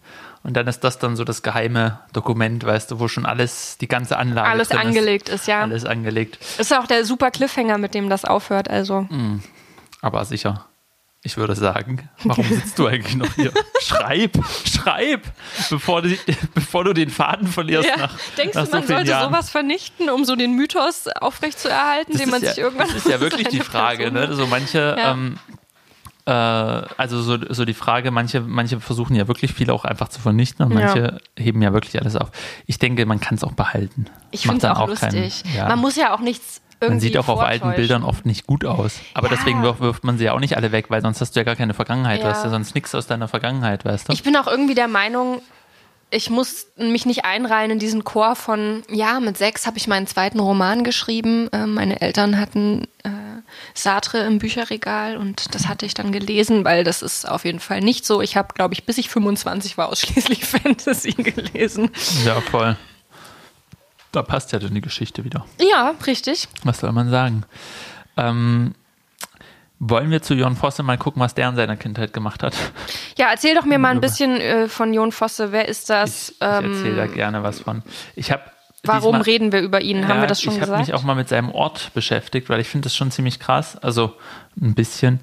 Und 0.43 0.55
dann 0.55 0.67
ist 0.67 0.81
das 0.83 0.97
dann 0.97 1.17
so 1.17 1.25
das 1.25 1.43
geheime 1.43 1.99
Dokument, 2.13 2.63
weißt 2.63 2.91
du, 2.91 2.99
wo 2.99 3.07
schon 3.07 3.25
alles, 3.25 3.77
die 3.79 3.87
ganze 3.87 4.17
Anlage 4.17 4.47
alles 4.47 4.71
angelegt 4.71 5.27
ist. 5.27 5.41
ist, 5.41 5.47
ja. 5.47 5.61
Alles 5.61 5.83
angelegt. 5.83 6.37
Ist 6.57 6.73
auch 6.73 6.87
der 6.87 7.03
super 7.03 7.31
Cliffhanger, 7.31 7.77
mit 7.77 7.93
dem 7.93 8.09
das 8.09 8.23
aufhört, 8.23 8.69
also. 8.69 9.01
Mm, 9.01 9.41
aber 10.01 10.23
sicher. 10.23 10.66
Ich 11.27 11.35
würde 11.35 11.55
sagen, 11.55 12.07
warum 12.23 12.45
sitzt 12.45 12.79
du 12.79 12.87
eigentlich 12.87 13.17
noch 13.17 13.33
hier? 13.33 13.51
schreib, 13.81 14.39
schreib, 14.63 15.23
bevor 15.69 16.01
du, 16.01 16.17
bevor 16.53 16.85
du 16.85 16.93
den 16.93 17.09
Faden 17.09 17.49
verlierst. 17.49 17.89
Ja. 17.89 17.97
Nach, 17.97 18.17
Denkst 18.37 18.55
nach 18.55 18.63
du, 18.63 18.71
man 18.71 18.81
so 18.83 18.87
sollte 18.87 19.09
Jahren. 19.09 19.29
sowas 19.29 19.49
vernichten, 19.49 20.09
um 20.09 20.23
so 20.23 20.37
den 20.37 20.53
Mythos 20.53 21.09
aufrechtzuerhalten, 21.19 22.13
das 22.13 22.21
den 22.21 22.29
man 22.29 22.41
ja, 22.41 22.53
sich 22.53 22.59
irgendwann. 22.63 22.87
Das 22.87 22.95
ist 22.95 23.09
ja 23.09 23.19
wirklich 23.19 23.49
die 23.49 23.59
Frage, 23.59 24.09
ne? 24.09 24.33
So 24.35 24.47
manche, 24.47 24.95
ja. 24.97 25.11
ähm, 25.11 25.37
äh, 26.25 26.31
also 26.31 27.21
so, 27.21 27.37
so 27.49 27.65
die 27.65 27.73
Frage, 27.73 28.09
manche, 28.11 28.39
manche 28.39 28.79
versuchen 28.79 29.13
ja 29.13 29.27
wirklich 29.27 29.51
viel 29.51 29.69
auch 29.69 29.83
einfach 29.83 30.07
zu 30.07 30.21
vernichten 30.21 30.65
und 30.65 30.75
manche 30.75 31.19
ja. 31.37 31.43
heben 31.43 31.61
ja 31.61 31.73
wirklich 31.73 31.99
alles 31.99 32.15
auf. 32.15 32.31
Ich 32.67 32.79
denke, 32.79 33.05
man 33.05 33.19
kann 33.19 33.35
es 33.35 33.43
auch 33.43 33.51
behalten. 33.51 34.05
Ich 34.31 34.43
finde 34.43 34.59
es 34.59 34.63
auch, 34.63 34.79
auch 34.79 34.87
lustig. 34.87 35.43
Keinen, 35.43 35.55
ja. 35.57 35.67
Man 35.67 35.79
muss 35.79 35.97
ja 35.97 36.13
auch 36.13 36.21
nichts 36.21 36.61
man 36.79 36.99
sieht 36.99 37.17
auch 37.17 37.27
auf 37.27 37.39
alten 37.39 37.73
Bildern 37.75 38.03
oft 38.03 38.25
nicht 38.25 38.45
gut 38.45 38.65
aus. 38.65 38.99
Aber 39.13 39.29
ja. 39.29 39.35
deswegen 39.35 39.63
wirft, 39.63 40.03
man 40.03 40.17
sie 40.17 40.25
ja 40.25 40.33
auch 40.33 40.39
nicht 40.39 40.55
alle 40.57 40.71
weg, 40.71 40.85
weil 40.89 41.01
sonst 41.01 41.21
hast 41.21 41.35
du 41.35 41.39
ja 41.39 41.43
gar 41.43 41.55
keine 41.55 41.73
Vergangenheit. 41.73 42.19
Ja. 42.19 42.25
Du 42.25 42.31
hast 42.31 42.43
ja 42.43 42.49
sonst 42.49 42.75
nichts 42.75 42.93
aus 42.93 43.07
deiner 43.07 43.27
Vergangenheit, 43.27 43.85
weißt 43.85 44.09
du? 44.09 44.13
Ich 44.13 44.23
bin 44.23 44.35
auch 44.35 44.47
irgendwie 44.47 44.75
der 44.75 44.87
Meinung, 44.87 45.41
ich 46.09 46.29
muss 46.29 46.67
mich 46.77 47.05
nicht 47.05 47.25
einreihen 47.25 47.71
in 47.71 47.79
diesen 47.79 48.03
Chor 48.03 48.35
von, 48.35 48.83
ja, 48.89 49.19
mit 49.19 49.37
sechs 49.37 49.67
habe 49.67 49.77
ich 49.77 49.87
meinen 49.87 50.07
zweiten 50.07 50.39
Roman 50.39 50.83
geschrieben. 50.83 51.49
Äh, 51.51 51.65
meine 51.65 52.01
Eltern 52.01 52.39
hatten 52.39 52.83
äh, 53.03 53.09
Sartre 53.73 54.19
im 54.19 54.39
Bücherregal 54.39 55.17
und 55.17 55.53
das 55.53 55.67
hatte 55.67 55.85
ich 55.85 55.93
dann 55.93 56.11
gelesen, 56.11 56.63
weil 56.63 56.83
das 56.83 57.01
ist 57.01 57.27
auf 57.27 57.43
jeden 57.43 57.59
Fall 57.59 57.81
nicht 57.81 58.05
so. 58.05 58.21
Ich 58.21 58.37
habe, 58.37 58.53
glaube 58.53 58.73
ich, 58.73 58.85
bis 58.85 58.97
ich 58.97 59.09
25 59.09 59.77
war, 59.77 59.89
ausschließlich 59.89 60.45
Fantasy 60.45 61.11
gelesen. 61.11 61.89
Ja, 62.25 62.39
voll. 62.41 62.77
Da 64.17 64.23
passt 64.23 64.51
ja 64.51 64.57
dann 64.57 64.73
die 64.73 64.81
Geschichte 64.81 65.23
wieder. 65.25 65.45
Ja, 65.61 65.93
richtig. 66.07 66.47
Was 66.63 66.79
soll 66.79 66.91
man 66.91 67.11
sagen? 67.11 67.43
Ähm, 68.17 68.73
wollen 69.77 70.09
wir 70.09 70.23
zu 70.23 70.33
Jon 70.33 70.55
Fosse 70.55 70.81
mal 70.81 70.97
gucken, 70.97 71.21
was 71.21 71.35
der 71.35 71.49
in 71.49 71.55
seiner 71.55 71.77
Kindheit 71.77 72.13
gemacht 72.13 72.41
hat? 72.41 72.55
Ja, 73.15 73.29
erzähl 73.29 73.53
doch 73.53 73.65
mir 73.65 73.77
mal 73.77 73.89
ein 73.89 74.01
bisschen 74.01 74.41
äh, 74.41 74.67
von 74.69 74.91
Jon 74.91 75.11
Fosse. 75.11 75.51
Wer 75.51 75.67
ist 75.67 75.91
das? 75.91 76.29
Ich, 76.29 76.35
ich 76.35 76.41
erzähle 76.41 76.95
da 76.95 77.03
ähm, 77.03 77.13
gerne 77.13 77.43
was 77.43 77.59
von. 77.59 77.83
Ich 78.15 78.31
habe 78.31 78.41
Warum 78.81 79.03
diesmal, 79.03 79.21
reden 79.21 79.51
wir 79.51 79.61
über 79.61 79.81
ihn? 79.81 80.07
Haben 80.07 80.15
ja, 80.15 80.23
wir 80.23 80.27
das 80.27 80.41
schon 80.41 80.53
ich 80.53 80.61
gesagt? 80.61 80.81
Ich 80.81 80.87
habe 80.87 80.93
mich 80.93 80.99
auch 80.99 81.05
mal 81.05 81.15
mit 81.15 81.29
seinem 81.29 81.51
Ort 81.51 81.91
beschäftigt, 81.93 82.49
weil 82.49 82.59
ich 82.59 82.69
finde 82.69 82.85
das 82.85 82.95
schon 82.95 83.11
ziemlich 83.11 83.39
krass. 83.39 83.77
Also 83.77 84.15
ein 84.59 84.73
bisschen. 84.73 85.19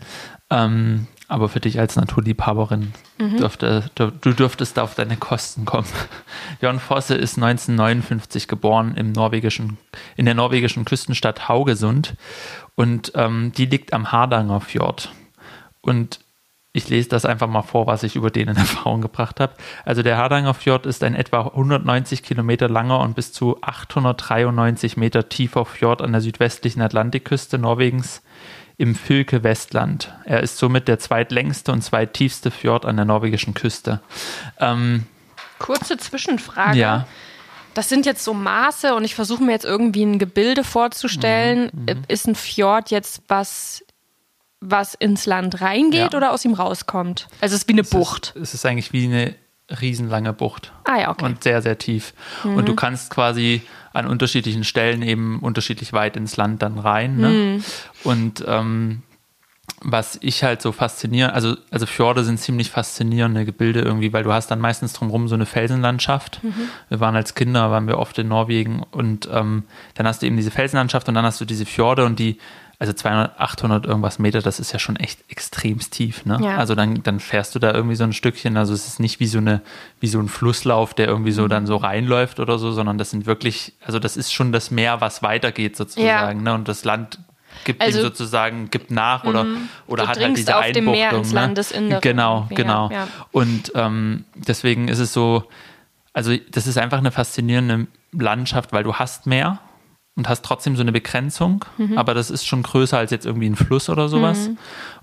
Ähm, 0.50 1.08
Aber 1.34 1.48
für 1.48 1.58
dich 1.58 1.80
als 1.80 1.96
Naturliebhaberin 1.96 2.92
mhm. 3.18 3.38
dürfte, 3.38 3.90
du, 3.96 4.12
dürftest 4.12 4.76
da 4.76 4.84
auf 4.84 4.94
deine 4.94 5.16
Kosten 5.16 5.64
kommen. 5.64 5.88
Jörn 6.60 6.78
Fosse 6.78 7.16
ist 7.16 7.38
1959 7.38 8.46
geboren 8.46 8.94
im 8.96 9.10
norwegischen, 9.10 9.78
in 10.16 10.26
der 10.26 10.36
norwegischen 10.36 10.84
Küstenstadt 10.84 11.48
Haugesund 11.48 12.14
und 12.76 13.10
ähm, 13.16 13.50
die 13.50 13.66
liegt 13.66 13.92
am 13.92 14.12
Hardanger 14.12 14.60
Fjord. 14.60 15.10
Und 15.80 16.20
ich 16.72 16.88
lese 16.88 17.08
das 17.08 17.24
einfach 17.24 17.48
mal 17.48 17.62
vor, 17.62 17.88
was 17.88 18.04
ich 18.04 18.14
über 18.14 18.30
den 18.30 18.46
in 18.46 18.56
Erfahrung 18.56 19.00
gebracht 19.00 19.40
habe. 19.40 19.54
Also 19.84 20.04
der 20.04 20.16
Hardanger 20.16 20.54
Fjord 20.54 20.86
ist 20.86 21.02
ein 21.02 21.16
etwa 21.16 21.48
190 21.48 22.22
Kilometer 22.22 22.68
langer 22.68 23.00
und 23.00 23.16
bis 23.16 23.32
zu 23.32 23.58
893 23.60 24.96
Meter 24.96 25.28
tiefer 25.28 25.64
Fjord 25.64 26.00
an 26.00 26.12
der 26.12 26.20
südwestlichen 26.20 26.80
Atlantikküste 26.80 27.58
Norwegens 27.58 28.22
im 28.76 28.94
Fylke 28.94 29.42
Westland. 29.44 30.12
Er 30.24 30.42
ist 30.42 30.58
somit 30.58 30.88
der 30.88 30.98
zweitlängste 30.98 31.72
und 31.72 31.82
zweittiefste 31.82 32.50
Fjord 32.50 32.84
an 32.84 32.96
der 32.96 33.04
norwegischen 33.04 33.54
Küste. 33.54 34.00
Ähm, 34.58 35.06
Kurze 35.58 35.96
Zwischenfrage. 35.96 36.78
Ja. 36.78 37.06
Das 37.74 37.88
sind 37.88 38.06
jetzt 38.06 38.24
so 38.24 38.34
Maße 38.34 38.94
und 38.94 39.04
ich 39.04 39.14
versuche 39.14 39.42
mir 39.42 39.52
jetzt 39.52 39.64
irgendwie 39.64 40.04
ein 40.04 40.18
Gebilde 40.18 40.64
vorzustellen. 40.64 41.70
Mhm, 41.72 41.82
mhm. 41.82 42.02
ist 42.08 42.26
ein 42.26 42.34
Fjord 42.34 42.90
jetzt 42.90 43.22
was 43.28 43.84
was 44.66 44.94
ins 44.94 45.26
Land 45.26 45.60
reingeht 45.60 46.12
ja. 46.12 46.16
oder 46.16 46.32
aus 46.32 46.44
ihm 46.44 46.54
rauskommt? 46.54 47.28
Also 47.40 47.54
es 47.54 47.62
ist 47.62 47.68
wie 47.68 47.74
eine 47.74 47.82
es 47.82 47.90
Bucht. 47.90 48.32
Ist, 48.34 48.42
es 48.42 48.54
ist 48.54 48.66
eigentlich 48.66 48.92
wie 48.94 49.04
eine 49.04 49.34
riesenlange 49.68 50.32
Bucht. 50.32 50.72
Ah 50.84 51.00
ja, 51.00 51.10
okay. 51.10 51.24
Und 51.26 51.42
sehr, 51.42 51.60
sehr 51.60 51.78
tief. 51.78 52.14
Mhm. 52.44 52.56
Und 52.56 52.68
du 52.68 52.74
kannst 52.74 53.10
quasi 53.10 53.62
an 53.94 54.06
unterschiedlichen 54.06 54.64
Stellen 54.64 55.02
eben 55.02 55.38
unterschiedlich 55.38 55.92
weit 55.92 56.16
ins 56.16 56.36
Land 56.36 56.62
dann 56.62 56.78
rein. 56.78 57.16
Ne? 57.16 57.28
Mhm. 57.28 57.64
Und 58.02 58.44
ähm, 58.46 59.02
was 59.80 60.18
ich 60.20 60.42
halt 60.42 60.62
so 60.62 60.72
faszinierend, 60.72 61.34
also, 61.34 61.56
also 61.70 61.86
Fjorde 61.86 62.24
sind 62.24 62.38
ziemlich 62.38 62.70
faszinierende 62.70 63.44
Gebilde 63.44 63.80
irgendwie, 63.80 64.12
weil 64.12 64.24
du 64.24 64.32
hast 64.32 64.50
dann 64.50 64.60
meistens 64.60 64.94
drumherum 64.94 65.28
so 65.28 65.34
eine 65.34 65.46
Felsenlandschaft. 65.46 66.42
Mhm. 66.42 66.68
Wir 66.88 67.00
waren 67.00 67.14
als 67.16 67.34
Kinder, 67.34 67.70
waren 67.70 67.86
wir 67.86 67.98
oft 67.98 68.18
in 68.18 68.28
Norwegen 68.28 68.82
und 68.90 69.28
ähm, 69.32 69.64
dann 69.94 70.06
hast 70.06 70.22
du 70.22 70.26
eben 70.26 70.36
diese 70.36 70.50
Felsenlandschaft 70.50 71.08
und 71.08 71.14
dann 71.14 71.24
hast 71.24 71.40
du 71.40 71.44
diese 71.44 71.66
Fjorde 71.66 72.04
und 72.04 72.18
die 72.18 72.38
also 72.78 72.92
200, 72.92 73.38
800 73.40 73.86
irgendwas 73.86 74.18
Meter, 74.18 74.40
das 74.40 74.58
ist 74.58 74.72
ja 74.72 74.78
schon 74.78 74.96
echt 74.96 75.20
extremst 75.28 75.92
tief. 75.92 76.24
Ne? 76.26 76.38
Ja. 76.42 76.56
Also 76.56 76.74
dann, 76.74 77.02
dann 77.02 77.20
fährst 77.20 77.54
du 77.54 77.58
da 77.58 77.72
irgendwie 77.72 77.96
so 77.96 78.04
ein 78.04 78.12
Stückchen. 78.12 78.56
Also 78.56 78.74
es 78.74 78.86
ist 78.86 79.00
nicht 79.00 79.20
wie 79.20 79.26
so 79.26 79.38
eine, 79.38 79.62
wie 80.00 80.08
so 80.08 80.18
ein 80.18 80.28
Flusslauf, 80.28 80.94
der 80.94 81.06
irgendwie 81.06 81.32
so 81.32 81.46
dann 81.48 81.66
so 81.66 81.76
reinläuft 81.76 82.40
oder 82.40 82.58
so, 82.58 82.72
sondern 82.72 82.98
das 82.98 83.10
sind 83.10 83.26
wirklich, 83.26 83.74
also 83.84 83.98
das 83.98 84.16
ist 84.16 84.32
schon 84.32 84.52
das 84.52 84.70
Meer, 84.70 85.00
was 85.00 85.22
weitergeht 85.22 85.76
sozusagen. 85.76 86.38
Ja. 86.38 86.44
Ne? 86.44 86.54
Und 86.54 86.68
das 86.68 86.84
Land 86.84 87.18
gibt 87.64 87.80
also, 87.80 87.98
ihm 87.98 88.02
sozusagen, 88.02 88.70
gibt 88.70 88.90
nach 88.90 89.24
oder, 89.24 89.44
mhm. 89.44 89.68
oder 89.86 90.08
hat 90.08 90.18
halt 90.18 90.36
diese 90.36 90.56
auf 90.56 90.62
Einbuchtung. 90.62 90.84
Dem 90.84 90.92
Meer 90.92 91.12
ins 91.12 91.32
ne? 91.32 91.40
Landesinnere. 91.40 92.00
Genau, 92.00 92.46
genau. 92.50 92.90
Ja, 92.90 93.08
Und 93.30 93.72
ähm, 93.74 94.24
deswegen 94.34 94.88
ist 94.88 94.98
es 94.98 95.12
so, 95.12 95.44
also 96.12 96.36
das 96.50 96.66
ist 96.66 96.78
einfach 96.78 96.98
eine 96.98 97.12
faszinierende 97.12 97.86
Landschaft, 98.12 98.72
weil 98.72 98.82
du 98.82 98.94
hast 98.94 99.26
Meer 99.26 99.60
und 100.16 100.28
hast 100.28 100.44
trotzdem 100.44 100.76
so 100.76 100.82
eine 100.82 100.92
Begrenzung, 100.92 101.64
mhm. 101.76 101.98
aber 101.98 102.14
das 102.14 102.30
ist 102.30 102.46
schon 102.46 102.62
größer 102.62 102.96
als 102.96 103.10
jetzt 103.10 103.26
irgendwie 103.26 103.48
ein 103.48 103.56
Fluss 103.56 103.88
oder 103.88 104.08
sowas. 104.08 104.48
Mhm. 104.48 104.58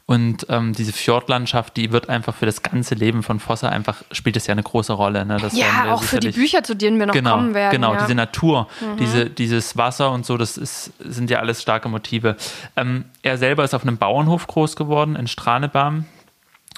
Und 0.05 0.45
ähm, 0.49 0.73
diese 0.73 0.91
Fjordlandschaft, 0.91 1.77
die 1.77 1.91
wird 1.91 2.09
einfach 2.09 2.35
für 2.35 2.45
das 2.45 2.63
ganze 2.63 2.95
Leben 2.95 3.23
von 3.23 3.39
Fossa 3.39 3.69
einfach, 3.69 4.03
spielt 4.11 4.35
es 4.35 4.47
ja 4.47 4.53
eine 4.53 4.63
große 4.63 4.91
Rolle. 4.93 5.25
Ne? 5.25 5.37
Ja, 5.53 5.93
auch 5.93 6.03
für 6.03 6.19
die 6.19 6.31
Bücher, 6.31 6.63
zu 6.63 6.75
denen 6.75 6.99
wir 6.99 7.05
noch 7.05 7.13
genau, 7.13 7.35
kommen 7.35 7.53
werden. 7.53 7.71
Genau, 7.71 7.93
ja. 7.93 8.01
diese 8.01 8.15
Natur, 8.15 8.67
mhm. 8.81 8.97
diese, 8.97 9.29
dieses 9.29 9.77
Wasser 9.77 10.11
und 10.11 10.25
so, 10.25 10.37
das 10.37 10.57
ist, 10.57 10.91
sind 10.99 11.29
ja 11.29 11.39
alles 11.39 11.61
starke 11.61 11.87
Motive. 11.87 12.35
Ähm, 12.75 13.05
er 13.21 13.37
selber 13.37 13.63
ist 13.63 13.73
auf 13.73 13.83
einem 13.83 13.97
Bauernhof 13.97 14.47
groß 14.47 14.75
geworden 14.75 15.15
in 15.15 15.27
Stranebarm. 15.27 16.05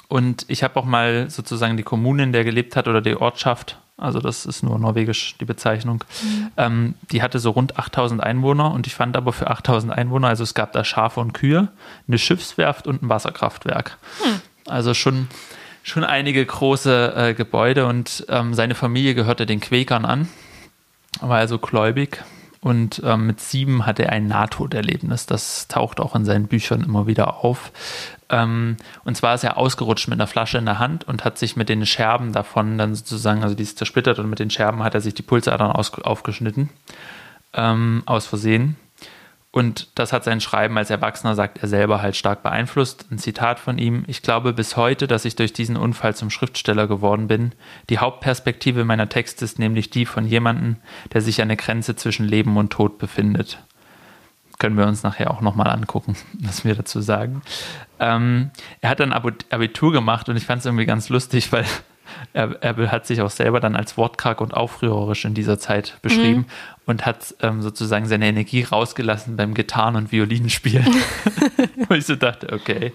Und 0.08 0.44
ich 0.48 0.62
habe 0.62 0.78
auch 0.78 0.84
mal 0.84 1.30
sozusagen 1.30 1.76
die 1.76 1.82
Kommune, 1.82 2.22
in 2.24 2.32
der 2.32 2.42
er 2.42 2.44
gelebt 2.44 2.76
hat, 2.76 2.88
oder 2.88 3.00
die 3.00 3.16
Ortschaft 3.16 3.78
also 3.96 4.18
das 4.18 4.44
ist 4.44 4.62
nur 4.62 4.78
norwegisch 4.78 5.36
die 5.38 5.44
Bezeichnung. 5.44 6.02
Mhm. 6.22 6.50
Ähm, 6.56 6.94
die 7.10 7.22
hatte 7.22 7.38
so 7.38 7.50
rund 7.50 7.78
8000 7.78 8.22
Einwohner 8.22 8.72
und 8.72 8.86
ich 8.86 8.94
fand 8.94 9.16
aber 9.16 9.32
für 9.32 9.48
8000 9.48 9.92
Einwohner, 9.92 10.28
also 10.28 10.42
es 10.42 10.54
gab 10.54 10.72
da 10.72 10.84
Schafe 10.84 11.20
und 11.20 11.32
Kühe, 11.32 11.68
eine 12.08 12.18
Schiffswerft 12.18 12.86
und 12.86 13.02
ein 13.02 13.08
Wasserkraftwerk. 13.08 13.96
Mhm. 14.24 14.40
Also 14.66 14.94
schon, 14.94 15.28
schon 15.82 16.04
einige 16.04 16.44
große 16.44 17.14
äh, 17.16 17.34
Gebäude 17.34 17.86
und 17.86 18.26
ähm, 18.28 18.54
seine 18.54 18.74
Familie 18.74 19.14
gehörte 19.14 19.46
den 19.46 19.60
Quäkern 19.60 20.04
an, 20.04 20.28
war 21.20 21.38
also 21.38 21.58
gläubig 21.58 22.24
und 22.64 23.02
ähm, 23.04 23.26
mit 23.26 23.40
sieben 23.40 23.84
hatte 23.84 24.06
er 24.06 24.12
ein 24.12 24.26
Nahtoderlebnis. 24.26 25.26
Das 25.26 25.68
taucht 25.68 26.00
auch 26.00 26.16
in 26.16 26.24
seinen 26.24 26.46
Büchern 26.46 26.82
immer 26.82 27.06
wieder 27.06 27.44
auf. 27.44 27.72
Ähm, 28.30 28.78
und 29.04 29.18
zwar 29.18 29.34
ist 29.34 29.44
er 29.44 29.58
ausgerutscht 29.58 30.08
mit 30.08 30.18
einer 30.18 30.26
Flasche 30.26 30.56
in 30.56 30.64
der 30.64 30.78
Hand 30.78 31.04
und 31.04 31.26
hat 31.26 31.36
sich 31.36 31.56
mit 31.56 31.68
den 31.68 31.84
Scherben 31.84 32.32
davon 32.32 32.78
dann 32.78 32.94
sozusagen, 32.94 33.42
also 33.42 33.54
die 33.54 33.64
ist 33.64 33.76
zersplittert 33.76 34.18
und 34.18 34.30
mit 34.30 34.38
den 34.38 34.48
Scherben 34.48 34.82
hat 34.82 34.94
er 34.94 35.02
sich 35.02 35.12
die 35.12 35.20
Pulsadern 35.20 35.72
aufgeschnitten. 35.72 36.70
Ähm, 37.52 38.02
aus 38.06 38.26
Versehen. 38.26 38.76
Und 39.54 39.86
das 39.94 40.12
hat 40.12 40.24
sein 40.24 40.40
Schreiben 40.40 40.76
als 40.78 40.90
Erwachsener, 40.90 41.36
sagt 41.36 41.58
er 41.62 41.68
selber, 41.68 42.02
halt 42.02 42.16
stark 42.16 42.42
beeinflusst. 42.42 43.06
Ein 43.12 43.18
Zitat 43.18 43.60
von 43.60 43.78
ihm. 43.78 44.02
Ich 44.08 44.20
glaube 44.20 44.52
bis 44.52 44.76
heute, 44.76 45.06
dass 45.06 45.24
ich 45.24 45.36
durch 45.36 45.52
diesen 45.52 45.76
Unfall 45.76 46.16
zum 46.16 46.28
Schriftsteller 46.28 46.88
geworden 46.88 47.28
bin. 47.28 47.52
Die 47.88 47.98
Hauptperspektive 47.98 48.84
meiner 48.84 49.08
Texte 49.08 49.44
ist 49.44 49.60
nämlich 49.60 49.90
die 49.90 50.06
von 50.06 50.26
jemandem, 50.26 50.78
der 51.12 51.20
sich 51.20 51.40
an 51.40 51.46
der 51.46 51.56
Grenze 51.56 51.94
zwischen 51.94 52.26
Leben 52.26 52.56
und 52.56 52.70
Tod 52.70 52.98
befindet 52.98 53.60
können 54.60 54.78
wir 54.78 54.86
uns 54.86 55.02
nachher 55.02 55.32
auch 55.32 55.40
nochmal 55.40 55.68
angucken, 55.68 56.16
was 56.40 56.64
wir 56.64 56.74
dazu 56.76 57.00
sagen. 57.00 57.42
Ähm, 57.98 58.50
er 58.80 58.90
hat 58.90 59.00
dann 59.00 59.12
Abitur 59.12 59.92
gemacht 59.92 60.28
und 60.28 60.36
ich 60.36 60.46
fand 60.46 60.60
es 60.60 60.66
irgendwie 60.66 60.86
ganz 60.86 61.08
lustig, 61.08 61.50
weil 61.52 61.64
er, 62.32 62.62
er, 62.62 62.92
hat 62.92 63.04
sich 63.04 63.20
auch 63.20 63.30
selber 63.30 63.58
dann 63.58 63.74
als 63.74 63.98
wortkarg 63.98 64.40
und 64.40 64.54
aufrührerisch 64.54 65.24
in 65.24 65.34
dieser 65.34 65.58
Zeit 65.58 65.98
beschrieben 66.02 66.42
mhm. 66.42 66.73
Und 66.86 67.06
hat 67.06 67.34
ähm, 67.40 67.62
sozusagen 67.62 68.06
seine 68.06 68.26
Energie 68.26 68.62
rausgelassen 68.62 69.36
beim 69.36 69.54
Gitarren- 69.54 69.96
und 69.96 70.12
Violinspielen. 70.12 70.86
Wo 71.88 71.94
ich 71.94 72.06
so 72.06 72.16
dachte, 72.16 72.52
okay, 72.52 72.92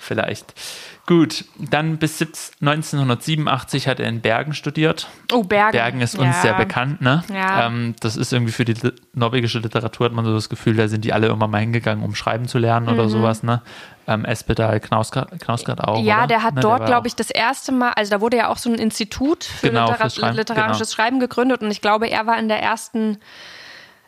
vielleicht. 0.00 0.54
Gut, 1.04 1.46
dann 1.58 1.96
bis 1.96 2.20
1987 2.20 3.88
hat 3.88 3.98
er 3.98 4.08
in 4.08 4.20
Bergen 4.20 4.54
studiert. 4.54 5.08
Oh, 5.32 5.42
Bergen. 5.42 5.72
Bergen 5.72 6.00
ist 6.00 6.14
uns 6.14 6.36
ja. 6.36 6.42
sehr 6.42 6.54
bekannt, 6.54 7.00
ne? 7.00 7.24
Ja. 7.32 7.66
Ähm, 7.66 7.96
das 7.98 8.16
ist 8.16 8.32
irgendwie 8.32 8.52
für 8.52 8.64
die 8.64 8.76
norwegische 9.12 9.58
Literatur, 9.58 10.06
hat 10.06 10.12
man 10.12 10.24
so 10.24 10.32
das 10.32 10.48
Gefühl, 10.48 10.76
da 10.76 10.86
sind 10.86 11.04
die 11.04 11.12
alle 11.12 11.26
immer 11.26 11.48
mal 11.48 11.58
hingegangen, 11.58 12.04
um 12.04 12.14
schreiben 12.14 12.46
zu 12.46 12.58
lernen 12.58 12.86
mhm. 12.86 12.92
oder 12.92 13.08
sowas, 13.08 13.42
ne? 13.42 13.62
Ähm, 14.06 14.24
Espedal, 14.24 14.78
Knausgard, 14.78 15.40
Knausgard 15.40 15.82
auch. 15.82 16.04
Ja, 16.04 16.18
oder? 16.18 16.26
der 16.28 16.42
hat 16.44 16.54
ne, 16.54 16.60
dort, 16.60 16.86
glaube 16.86 17.08
ich, 17.08 17.16
das 17.16 17.30
erste 17.30 17.72
Mal, 17.72 17.92
also 17.94 18.10
da 18.10 18.20
wurde 18.20 18.36
ja 18.36 18.48
auch 18.48 18.58
so 18.58 18.70
ein 18.70 18.76
Institut 18.76 19.42
für 19.42 19.70
genau, 19.70 19.90
Litera 19.90 20.08
Schreiben, 20.08 20.36
literarisches 20.36 20.90
genau. 20.90 20.94
Schreiben 20.94 21.20
gegründet 21.20 21.62
und 21.62 21.70
ich 21.72 21.80
glaube, 21.80 22.08
er 22.08 22.28
war 22.28 22.38
in 22.38 22.48
der 22.48 22.62
ersten 22.62 23.18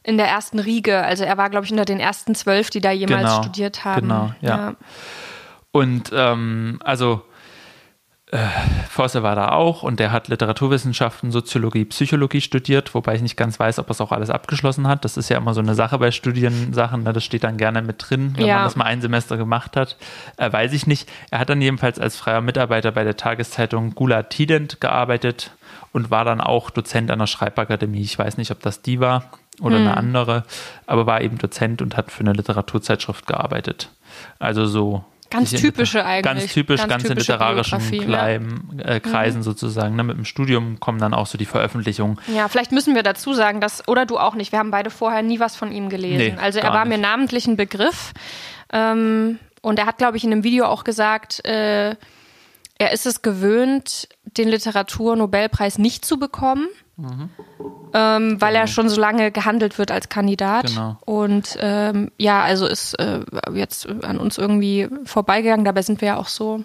in 0.04 0.18
der 0.18 0.28
ersten 0.28 0.58
Riege. 0.58 1.02
Also 1.02 1.24
er 1.24 1.38
war, 1.38 1.48
glaube 1.50 1.64
ich, 1.64 1.72
unter 1.72 1.86
den 1.86 1.98
ersten 1.98 2.34
zwölf, 2.34 2.70
die 2.70 2.80
da 2.80 2.90
jemals 2.90 3.22
genau, 3.22 3.42
studiert 3.42 3.84
haben. 3.84 4.02
Genau, 4.02 4.30
ja. 4.42 4.56
ja. 4.56 4.74
Und 5.74 6.12
ähm, 6.14 6.78
also 6.84 7.22
äh, 8.30 8.38
Forster 8.88 9.24
war 9.24 9.34
da 9.34 9.48
auch 9.48 9.82
und 9.82 9.98
der 9.98 10.12
hat 10.12 10.28
Literaturwissenschaften, 10.28 11.32
Soziologie, 11.32 11.84
Psychologie 11.84 12.40
studiert, 12.40 12.94
wobei 12.94 13.16
ich 13.16 13.22
nicht 13.22 13.36
ganz 13.36 13.58
weiß, 13.58 13.80
ob 13.80 13.88
er 13.88 13.90
es 13.90 14.00
auch 14.00 14.12
alles 14.12 14.30
abgeschlossen 14.30 14.86
hat. 14.86 15.04
Das 15.04 15.16
ist 15.16 15.30
ja 15.30 15.36
immer 15.36 15.52
so 15.52 15.60
eine 15.60 15.74
Sache 15.74 15.98
bei 15.98 16.12
Studiensachen, 16.12 17.02
ne? 17.02 17.12
das 17.12 17.24
steht 17.24 17.42
dann 17.42 17.56
gerne 17.56 17.82
mit 17.82 18.08
drin, 18.08 18.34
wenn 18.36 18.46
ja. 18.46 18.54
man 18.54 18.64
das 18.66 18.76
mal 18.76 18.84
ein 18.84 19.00
Semester 19.00 19.36
gemacht 19.36 19.76
hat. 19.76 19.96
Äh, 20.36 20.52
weiß 20.52 20.74
ich 20.74 20.86
nicht. 20.86 21.10
Er 21.32 21.40
hat 21.40 21.50
dann 21.50 21.60
jedenfalls 21.60 21.98
als 21.98 22.16
freier 22.16 22.40
Mitarbeiter 22.40 22.92
bei 22.92 23.02
der 23.02 23.16
Tageszeitung 23.16 23.96
Gula 23.96 24.22
Tident 24.22 24.80
gearbeitet 24.80 25.50
und 25.90 26.12
war 26.12 26.24
dann 26.24 26.40
auch 26.40 26.70
Dozent 26.70 27.10
an 27.10 27.18
der 27.18 27.26
Schreibakademie. 27.26 28.02
Ich 28.02 28.16
weiß 28.16 28.36
nicht, 28.36 28.52
ob 28.52 28.60
das 28.60 28.80
die 28.80 29.00
war 29.00 29.24
oder 29.60 29.78
hm. 29.78 29.88
eine 29.88 29.96
andere, 29.96 30.44
aber 30.86 31.06
war 31.06 31.20
eben 31.20 31.36
Dozent 31.36 31.82
und 31.82 31.96
hat 31.96 32.12
für 32.12 32.20
eine 32.20 32.32
Literaturzeitschrift 32.32 33.26
gearbeitet. 33.26 33.90
Also 34.38 34.66
so 34.66 35.04
Ganz 35.34 35.50
typische 35.50 36.04
eigentlich. 36.06 36.22
Ganz 36.22 36.52
typisch, 36.52 36.80
ganz, 36.80 36.90
ganz 36.90 37.04
in 37.04 37.16
literarischen 37.16 37.80
Kleim, 38.00 38.78
äh, 38.78 39.00
Kreisen 39.00 39.38
mhm. 39.38 39.44
sozusagen. 39.44 39.96
Ne? 39.96 40.04
Mit 40.04 40.16
dem 40.16 40.24
Studium 40.24 40.80
kommen 40.80 40.98
dann 40.98 41.14
auch 41.14 41.26
so 41.26 41.38
die 41.38 41.46
Veröffentlichungen. 41.46 42.18
Ja, 42.34 42.48
vielleicht 42.48 42.72
müssen 42.72 42.94
wir 42.94 43.02
dazu 43.02 43.34
sagen, 43.34 43.60
dass, 43.60 43.86
oder 43.88 44.06
du 44.06 44.18
auch 44.18 44.34
nicht, 44.34 44.52
wir 44.52 44.58
haben 44.58 44.70
beide 44.70 44.90
vorher 44.90 45.22
nie 45.22 45.40
was 45.40 45.56
von 45.56 45.72
ihm 45.72 45.88
gelesen. 45.88 46.36
Nee, 46.36 46.40
also 46.40 46.58
er 46.58 46.72
war 46.72 46.84
nicht. 46.84 46.96
mir 46.96 47.02
namentlich 47.02 47.46
ein 47.46 47.56
Begriff. 47.56 48.12
Ähm, 48.72 49.38
und 49.62 49.78
er 49.78 49.86
hat, 49.86 49.98
glaube 49.98 50.16
ich, 50.16 50.24
in 50.24 50.32
einem 50.32 50.44
Video 50.44 50.66
auch 50.66 50.84
gesagt, 50.84 51.44
äh, 51.44 51.96
er 52.76 52.92
ist 52.92 53.06
es 53.06 53.22
gewöhnt, 53.22 54.08
den 54.24 54.48
Literaturnobelpreis 54.48 55.78
nicht 55.78 56.04
zu 56.04 56.18
bekommen. 56.18 56.68
Mhm. 56.96 57.30
Ähm, 57.92 58.40
weil 58.40 58.52
genau. 58.52 58.64
er 58.64 58.66
schon 58.66 58.88
so 58.88 59.00
lange 59.00 59.30
gehandelt 59.32 59.78
wird 59.78 59.90
als 59.90 60.08
Kandidat. 60.08 60.66
Genau. 60.66 60.96
Und 61.04 61.56
ähm, 61.60 62.10
ja, 62.18 62.42
also 62.42 62.66
ist 62.66 62.94
äh, 62.98 63.20
jetzt 63.52 63.88
an 64.04 64.18
uns 64.18 64.38
irgendwie 64.38 64.88
vorbeigegangen. 65.04 65.64
Dabei 65.64 65.82
sind 65.82 66.00
wir 66.00 66.08
ja 66.08 66.16
auch 66.16 66.28
so 66.28 66.64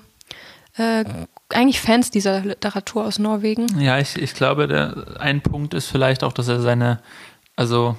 äh, 0.77 1.03
eigentlich 1.49 1.81
Fans 1.81 2.11
dieser 2.11 2.41
Literatur 2.41 3.05
aus 3.05 3.19
Norwegen. 3.19 3.67
Ja, 3.79 3.97
ich, 3.99 4.15
ich 4.17 4.33
glaube, 4.33 4.67
der, 4.67 5.19
ein 5.19 5.41
Punkt 5.41 5.73
ist 5.73 5.87
vielleicht 5.87 6.23
auch, 6.23 6.33
dass 6.33 6.47
er 6.47 6.61
seine, 6.61 6.99
also 7.55 7.97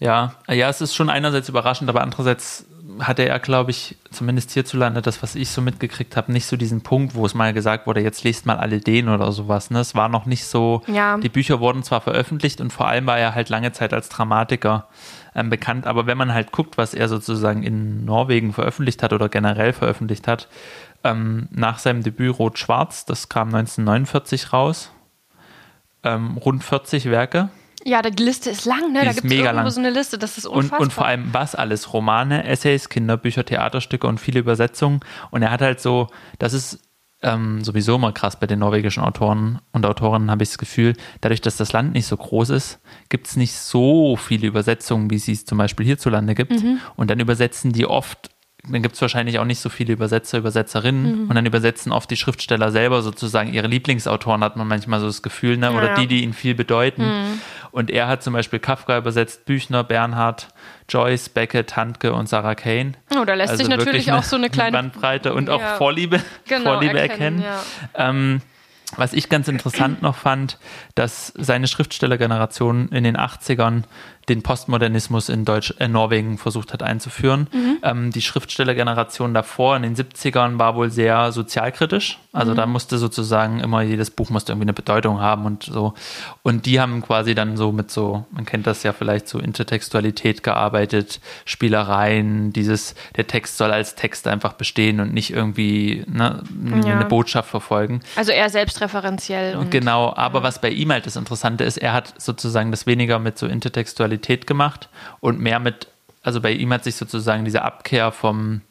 ja, 0.00 0.34
ja, 0.48 0.68
es 0.68 0.80
ist 0.80 0.94
schon 0.94 1.10
einerseits 1.10 1.48
überraschend, 1.48 1.88
aber 1.88 2.02
andererseits 2.02 2.66
hatte 3.00 3.22
er, 3.28 3.38
glaube 3.38 3.70
ich, 3.70 3.96
zumindest 4.10 4.50
hierzulande, 4.52 5.02
das, 5.02 5.22
was 5.22 5.34
ich 5.34 5.50
so 5.50 5.60
mitgekriegt 5.62 6.16
habe, 6.16 6.32
nicht 6.32 6.46
so 6.46 6.56
diesen 6.56 6.82
Punkt, 6.82 7.14
wo 7.14 7.24
es 7.26 7.34
mal 7.34 7.52
gesagt 7.52 7.86
wurde, 7.86 8.00
jetzt 8.00 8.24
lest 8.24 8.46
mal 8.46 8.56
alle 8.56 8.80
den 8.80 9.08
oder 9.08 9.32
sowas. 9.32 9.70
Ne? 9.70 9.80
Es 9.80 9.94
war 9.94 10.08
noch 10.08 10.26
nicht 10.26 10.44
so, 10.44 10.82
Ja. 10.86 11.16
die 11.18 11.28
Bücher 11.28 11.60
wurden 11.60 11.82
zwar 11.82 12.00
veröffentlicht 12.00 12.60
und 12.60 12.72
vor 12.72 12.86
allem 12.88 13.06
war 13.06 13.18
er 13.18 13.34
halt 13.34 13.48
lange 13.48 13.72
Zeit 13.72 13.92
als 13.92 14.08
Dramatiker 14.08 14.88
ähm, 15.34 15.50
bekannt, 15.50 15.86
aber 15.86 16.06
wenn 16.06 16.18
man 16.18 16.32
halt 16.32 16.52
guckt, 16.52 16.78
was 16.78 16.94
er 16.94 17.08
sozusagen 17.08 17.62
in 17.62 18.04
Norwegen 18.04 18.52
veröffentlicht 18.52 19.02
hat 19.02 19.12
oder 19.12 19.28
generell 19.28 19.72
veröffentlicht 19.72 20.28
hat, 20.28 20.48
ähm, 21.02 21.48
nach 21.50 21.78
seinem 21.78 22.02
Debüt 22.02 22.38
Rot-Schwarz, 22.38 23.04
das 23.04 23.28
kam 23.28 23.48
1949 23.48 24.52
raus, 24.52 24.90
ähm, 26.02 26.36
rund 26.36 26.62
40 26.62 27.10
Werke. 27.10 27.48
Ja, 27.84 28.02
die 28.02 28.22
Liste 28.22 28.50
ist 28.50 28.64
lang, 28.64 28.92
ne? 28.92 29.00
Die 29.00 29.06
Da 29.06 29.12
gibt 29.12 29.26
es 29.26 29.32
irgendwo 29.32 29.54
lang. 29.54 29.70
so 29.70 29.80
eine 29.80 29.90
Liste, 29.90 30.16
das 30.18 30.38
ist 30.38 30.46
Und, 30.46 30.56
unfassbar. 30.56 30.80
und 30.80 30.92
vor 30.92 31.06
allem 31.06 31.28
was 31.32 31.54
alles? 31.54 31.92
Romane, 31.92 32.44
Essays, 32.44 32.88
Kinderbücher, 32.88 33.44
Theaterstücke 33.44 34.06
und 34.06 34.18
viele 34.18 34.40
Übersetzungen. 34.40 35.00
Und 35.30 35.42
er 35.42 35.50
hat 35.50 35.60
halt 35.60 35.80
so, 35.80 36.08
das 36.38 36.54
ist 36.54 36.78
ähm, 37.22 37.64
sowieso 37.64 37.96
immer 37.96 38.12
krass 38.12 38.38
bei 38.38 38.46
den 38.46 38.58
norwegischen 38.58 39.02
Autoren 39.02 39.58
und 39.72 39.86
Autorinnen, 39.86 40.30
habe 40.30 40.42
ich 40.42 40.50
das 40.50 40.58
Gefühl, 40.58 40.94
dadurch, 41.22 41.40
dass 41.40 41.56
das 41.56 41.72
Land 41.72 41.94
nicht 41.94 42.06
so 42.06 42.16
groß 42.18 42.50
ist, 42.50 42.80
gibt 43.08 43.26
es 43.26 43.36
nicht 43.36 43.54
so 43.54 44.16
viele 44.16 44.46
Übersetzungen, 44.46 45.10
wie 45.10 45.16
es 45.16 45.44
zum 45.46 45.56
Beispiel 45.58 45.86
hierzulande 45.86 46.34
gibt. 46.34 46.52
Mhm. 46.52 46.80
Und 46.96 47.10
dann 47.10 47.20
übersetzen 47.20 47.72
die 47.72 47.86
oft, 47.86 48.30
dann 48.68 48.82
gibt 48.82 48.94
es 48.94 49.00
wahrscheinlich 49.02 49.38
auch 49.38 49.44
nicht 49.44 49.60
so 49.60 49.68
viele 49.68 49.92
Übersetzer, 49.92 50.38
Übersetzerinnen. 50.38 51.24
Mhm. 51.24 51.28
Und 51.28 51.34
dann 51.34 51.44
übersetzen 51.46 51.92
oft 51.92 52.10
die 52.10 52.16
Schriftsteller 52.16 52.70
selber 52.70 53.02
sozusagen 53.02 53.52
ihre 53.52 53.66
Lieblingsautoren, 53.66 54.42
hat 54.42 54.56
man 54.56 54.66
manchmal 54.66 55.00
so 55.00 55.06
das 55.06 55.22
Gefühl, 55.22 55.56
ne? 55.58 55.72
oder 55.72 55.88
Ja. 55.88 55.94
die, 55.96 56.06
die 56.06 56.22
ihnen 56.22 56.32
viel 56.32 56.54
bedeuten. 56.54 57.04
Und 57.72 57.90
er 57.90 58.06
hat 58.08 58.22
zum 58.22 58.32
Beispiel 58.32 58.60
Kafka 58.60 58.96
übersetzt, 58.96 59.44
Büchner, 59.44 59.84
Bernhard, 59.84 60.48
Joyce, 60.88 61.28
Beckett, 61.28 61.76
Handke 61.76 62.12
und 62.12 62.28
Sarah 62.28 62.54
Kane. 62.54 62.92
Oh, 63.20 63.24
da 63.24 63.34
lässt 63.34 63.58
sich 63.58 63.68
natürlich 63.68 64.12
auch 64.12 64.22
so 64.22 64.36
eine 64.36 64.48
kleine 64.50 64.72
Bandbreite 64.72 65.34
und 65.34 65.50
auch 65.50 65.60
Ja. 65.60 65.74
Vorliebe, 65.76 66.20
genau, 66.48 66.72
Vorliebe 66.74 66.98
erkennen. 66.98 67.42
Ja. 67.42 67.60
Ähm, 67.94 68.40
was 68.96 69.12
ich 69.12 69.28
ganz 69.28 69.48
interessant 69.48 70.02
noch 70.02 70.14
fand, 70.14 70.58
dass 70.94 71.32
seine 71.36 71.66
Schriftstellergeneration 71.66 72.88
in 72.90 73.02
den 73.02 73.16
80ern 73.16 73.82
den 74.28 74.42
Postmodernismus 74.42 75.28
in 75.28 75.44
Deutsch, 75.44 75.74
äh, 75.78 75.88
Norwegen 75.88 76.38
versucht 76.38 76.72
hat 76.72 76.82
einzuführen. 76.82 77.48
Mhm. 77.52 77.76
Ähm, 77.82 78.10
die 78.10 78.22
Schriftstellergeneration 78.22 79.34
davor 79.34 79.76
in 79.76 79.82
den 79.82 79.94
70ern 79.96 80.58
war 80.58 80.74
wohl 80.76 80.90
sehr 80.90 81.32
sozialkritisch. 81.32 82.18
Also 82.32 82.52
Mhm. 82.52 82.56
da 82.56 82.66
musste 82.66 82.98
sozusagen 82.98 83.60
immer 83.60 83.82
jedes 83.82 84.10
Buch 84.10 84.30
musste 84.30 84.52
irgendwie 84.52 84.64
eine 84.64 84.72
Bedeutung 84.72 85.20
haben 85.20 85.44
und 85.46 85.64
so. 85.64 85.94
Und 86.42 86.66
die 86.66 86.80
haben 86.80 87.02
quasi 87.02 87.34
dann 87.34 87.56
so 87.56 87.70
mit 87.72 87.90
so, 87.90 88.24
man 88.30 88.44
kennt 88.44 88.66
das 88.66 88.82
ja 88.82 88.92
vielleicht 88.92 89.28
so 89.28 89.38
Intertextualität 89.38 90.42
gearbeitet, 90.42 91.20
Spielereien, 91.44 92.52
dieses, 92.52 92.94
der 93.16 93.26
Text 93.26 93.56
soll 93.56 93.70
als 93.72 93.94
Text 93.94 94.26
einfach 94.26 94.52
bestehen 94.54 95.00
und 95.00 95.12
nicht 95.12 95.30
irgendwie 95.30 96.04
ne, 96.06 96.42
Ja. 96.84 96.94
eine 96.94 97.04
Botschaft 97.04 97.48
verfolgen. 97.50 98.00
Also 98.16 98.32
eher 98.32 98.50
selbstreferenziell 98.50 99.56
und 99.56 99.70
Genau, 99.70 100.12
aber 100.14 100.42
was 100.42 100.60
bei 100.60 100.70
ihm 100.70 100.92
halt 100.92 101.06
das 101.06 101.16
Interessante 101.16 101.64
ist, 101.64 101.78
er 101.78 101.92
hat 101.92 102.14
sozusagen 102.20 102.70
das 102.70 102.86
weniger 102.86 103.18
mit 103.18 103.38
so 103.38 103.46
Intertextualität 103.46 104.13
gemacht 104.46 104.88
und 105.20 105.40
mehr 105.40 105.60
mit, 105.60 105.88
also 106.22 106.40
bei 106.40 106.52
ihm 106.52 106.72
hat 106.72 106.84
sich 106.84 106.96
sozusagen 106.96 107.44
diese 107.44 107.62
Abkehr 107.62 108.12
vom, 108.12 108.62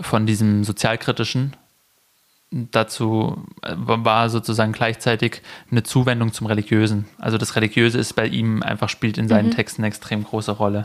von 0.00 0.26
diesem 0.26 0.64
sozialkritischen 0.64 1.56
dazu 2.50 3.44
äh, 3.62 3.74
war 3.76 4.30
sozusagen 4.30 4.72
gleichzeitig 4.72 5.42
eine 5.70 5.82
Zuwendung 5.82 6.32
zum 6.32 6.46
Religiösen. 6.46 7.06
Also 7.18 7.38
das 7.38 7.56
Religiöse 7.56 7.98
ist 7.98 8.14
bei 8.14 8.26
ihm 8.26 8.62
einfach 8.62 8.88
spielt 8.88 9.18
in 9.18 9.28
seinen 9.28 9.50
Texten 9.50 9.82
eine 9.82 9.88
extrem 9.88 10.24
große 10.24 10.52
Rolle. 10.52 10.84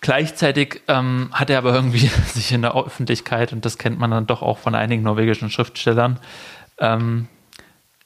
Gleichzeitig 0.00 0.82
ähm, 0.88 1.28
hat 1.32 1.50
er 1.50 1.58
aber 1.58 1.72
irgendwie 1.72 2.10
sich 2.26 2.50
in 2.50 2.62
der 2.62 2.74
Öffentlichkeit, 2.74 3.52
und 3.52 3.64
das 3.64 3.78
kennt 3.78 3.98
man 3.98 4.10
dann 4.10 4.26
doch 4.26 4.42
auch 4.42 4.58
von 4.58 4.74
einigen 4.74 5.02
norwegischen 5.02 5.50
Schriftstellern, 5.50 6.18
ähm, 6.78 7.28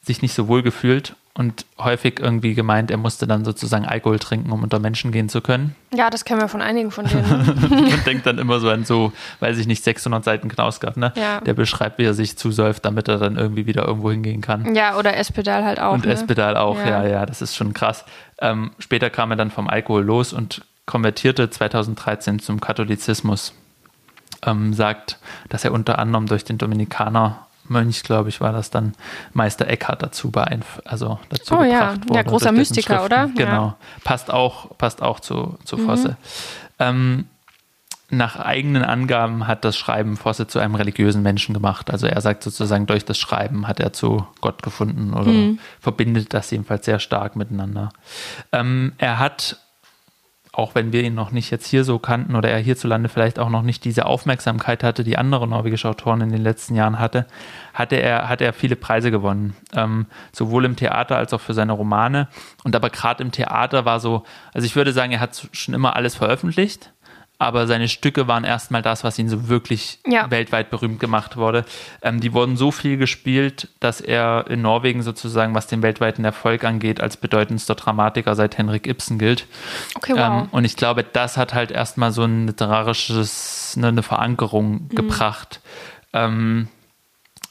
sich 0.03 0.21
nicht 0.21 0.35
so 0.35 0.47
wohl 0.49 0.63
gefühlt 0.63 1.17
und 1.37 1.67
häufig 1.79 2.19
irgendwie 2.19 2.55
gemeint, 2.55 2.91
er 2.91 2.97
musste 2.97 3.27
dann 3.27 3.45
sozusagen 3.45 3.85
Alkohol 3.85 4.19
trinken, 4.19 4.51
um 4.53 4.63
unter 4.63 4.79
Menschen 4.79 5.13
gehen 5.13 5.29
zu 5.29 5.43
können. 5.43 5.77
ja, 5.93 6.09
das 6.09 6.25
kennen 6.25 6.41
wir 6.41 6.49
von 6.49 6.63
einigen 6.63 6.91
von 6.91 7.07
denen. 7.07 7.93
und 7.93 8.07
denkt 8.07 8.27
dann 8.27 8.39
immer 8.39 8.59
so 8.59 8.71
an 8.71 8.85
so, 8.85 9.13
weiß 9.41 9.59
ich 9.59 9.67
nicht, 9.67 9.85
600 9.85 10.25
Seiten 10.25 10.49
Knausgard, 10.49 10.97
ne? 10.97 11.13
Ja. 11.15 11.41
Der 11.43 11.53
beschreibt, 11.53 11.99
wie 11.99 12.05
er 12.05 12.15
sich 12.15 12.39
zusäuft, 12.39 12.85
damit 12.87 13.09
er 13.09 13.19
dann 13.19 13.37
irgendwie 13.37 13.67
wieder 13.67 13.87
irgendwo 13.87 14.11
hingehen 14.11 14.41
kann. 14.41 14.75
ja, 14.75 14.97
oder 14.97 15.17
S-Pedal 15.17 15.65
halt 15.65 15.79
auch. 15.79 15.93
und 15.93 16.07
ne? 16.07 16.13
S-Pedal 16.13 16.57
auch, 16.57 16.79
ja. 16.79 17.03
Ja. 17.03 17.07
ja, 17.07 17.27
das 17.27 17.43
ist 17.43 17.55
schon 17.55 17.75
krass. 17.75 18.05
Ähm, 18.41 18.71
später 18.79 19.11
kam 19.11 19.31
er 19.31 19.37
dann 19.37 19.51
vom 19.51 19.69
Alkohol 19.69 20.05
los 20.05 20.33
und 20.33 20.63
konvertierte 20.87 21.51
2013 21.51 22.39
zum 22.39 22.61
Katholizismus. 22.61 23.53
Ähm, 24.45 24.75
sagt, 24.75 25.19
dass 25.49 25.65
er 25.65 25.73
unter 25.73 25.99
anderem 25.99 26.27
durch 26.27 26.45
den 26.45 26.59
Dominikaner 26.59 27.46
Mönch, 27.69 28.03
glaube 28.03 28.29
ich, 28.29 28.41
war 28.41 28.53
das 28.53 28.71
dann 28.71 28.95
Meister 29.33 29.67
Eckhart 29.69 30.03
dazu 30.03 30.31
beeinf 30.31 30.81
also 30.85 31.19
dazu 31.29 31.55
Oh 31.57 31.63
ja, 31.63 31.93
gebracht 31.93 32.01
ja, 32.05 32.09
wurde. 32.11 32.25
großer 32.25 32.51
durch 32.53 32.59
dessen 32.69 32.75
Mystiker, 32.77 33.05
oder? 33.05 33.17
Ja. 33.17 33.31
Genau. 33.35 33.77
Passt 34.05 34.31
auch, 34.33 34.77
passt 34.79 35.03
auch 35.03 35.21
zu, 35.21 35.59
zu 35.65 35.77
Mhm. 35.77 35.87
Fosse. 35.87 36.17
Ähm, 36.79 37.27
nach 38.09 38.37
eigenen 38.37 38.85
Angaben 38.85 39.49
hat 39.49 39.65
das 39.65 39.77
Schreiben 39.77 40.17
Fosse 40.17 40.47
zu 40.47 40.61
einem 40.61 40.77
religiösen 40.77 41.23
Menschen 41.23 41.55
gemacht. 41.55 41.91
Also 41.91 42.07
er 42.07 42.21
sagt 42.21 42.45
sozusagen, 42.45 42.87
durch 42.87 43.05
das 43.05 43.19
Schreiben 43.19 43.67
hat 43.67 43.81
er 43.81 43.93
zu 43.93 44.25
Gott 44.41 44.63
gefunden 44.63 45.13
oder 45.13 45.33
Mhm. 45.33 45.59
verbindet 45.81 46.33
das 46.33 46.51
jedenfalls 46.53 46.85
sehr 46.85 47.01
stark 47.01 47.35
miteinander. 47.35 47.89
Ähm, 48.53 48.93
er 48.99 49.19
hat, 49.19 49.59
auch 50.57 50.75
wenn 50.75 50.91
wir 50.91 51.03
ihn 51.03 51.15
noch 51.15 51.33
nicht 51.33 51.51
jetzt 51.51 51.67
hier 51.67 51.85
so 51.85 51.99
kannten 51.99 52.35
oder 52.35 52.49
er 52.49 52.59
hierzulande 52.59 53.11
vielleicht 53.11 53.39
auch 53.39 53.51
noch 53.51 53.61
nicht 53.61 53.85
diese 53.85 54.07
Aufmerksamkeit 54.07 54.83
hatte, 54.83 55.05
die 55.05 55.19
andere 55.19 55.47
norwegische 55.47 55.87
Autoren 55.87 56.23
in 56.23 56.31
den 56.31 56.43
letzten 56.43 56.75
Jahren 56.75 56.99
hatte, 56.99 57.27
hatte 57.75 57.97
er, 57.97 58.31
hat 58.31 58.41
er 58.41 58.55
viele 58.55 58.75
Preise 58.75 59.11
gewonnen. 59.11 59.55
Ähm, 59.75 60.07
sowohl 60.33 60.65
im 60.65 60.75
Theater 60.75 61.19
als 61.19 61.35
auch 61.35 61.43
für 61.43 61.53
seine 61.53 61.73
Romane. 61.73 62.29
Und 62.65 62.75
aber 62.75 62.89
gerade 62.89 63.23
im 63.23 63.33
Theater 63.33 63.85
war 63.85 64.01
so, 64.01 64.25
also 64.55 64.65
ich 64.65 64.75
würde 64.77 64.93
sagen, 64.93 65.13
er 65.13 65.21
hat 65.21 65.47
schon 65.53 65.75
immer 65.75 65.95
alles 65.95 66.15
veröffentlicht. 66.15 66.91
Aber 67.39 67.67
seine 67.67 67.89
Stücke 67.89 68.29
waren 68.29 68.45
erstmal 68.45 68.81
das, 68.81 69.05
was 69.05 69.19
ihn 69.19 69.29
so 69.29 69.49
wirklich 69.49 69.99
Ja. 70.07 70.31
weltweit 70.31 70.71
berühmt 70.71 71.01
gemacht 71.01 71.37
wurde. 71.37 71.67
Ähm, 72.01 72.21
die 72.21 72.33
wurden 72.33 72.57
so 72.57 72.71
viel 72.71 72.97
gespielt, 72.97 73.69
dass 73.79 74.01
er 74.01 74.47
in 74.49 74.63
Norwegen 74.63 75.03
sozusagen, 75.03 75.55
was 75.55 75.67
den 75.67 75.83
weltweiten 75.83 76.25
Erfolg 76.25 76.65
angeht, 76.65 76.99
als 77.01 77.19
bedeutendster 77.19 77.75
Dramatiker 77.75 78.35
seit 78.35 78.57
Henrik 78.57 78.87
Ibsen 78.87 79.19
gilt. 79.19 79.47
Okay, 79.97 80.15
wow. 80.15 80.45
Ähm, 80.45 80.49
und 80.51 80.65
ich 80.65 80.77
glaube, 80.77 81.05
das 81.05 81.37
hat 81.37 81.53
halt 81.53 81.71
erstmal 81.71 82.11
so 82.11 82.25
ein 82.25 82.47
literarisches, 82.47 83.77
ne, 83.77 83.89
eine 83.89 84.03
Verankerung 84.03 84.85
Mhm. 84.85 84.89
gebracht. 84.95 85.61
Ähm, 86.15 86.69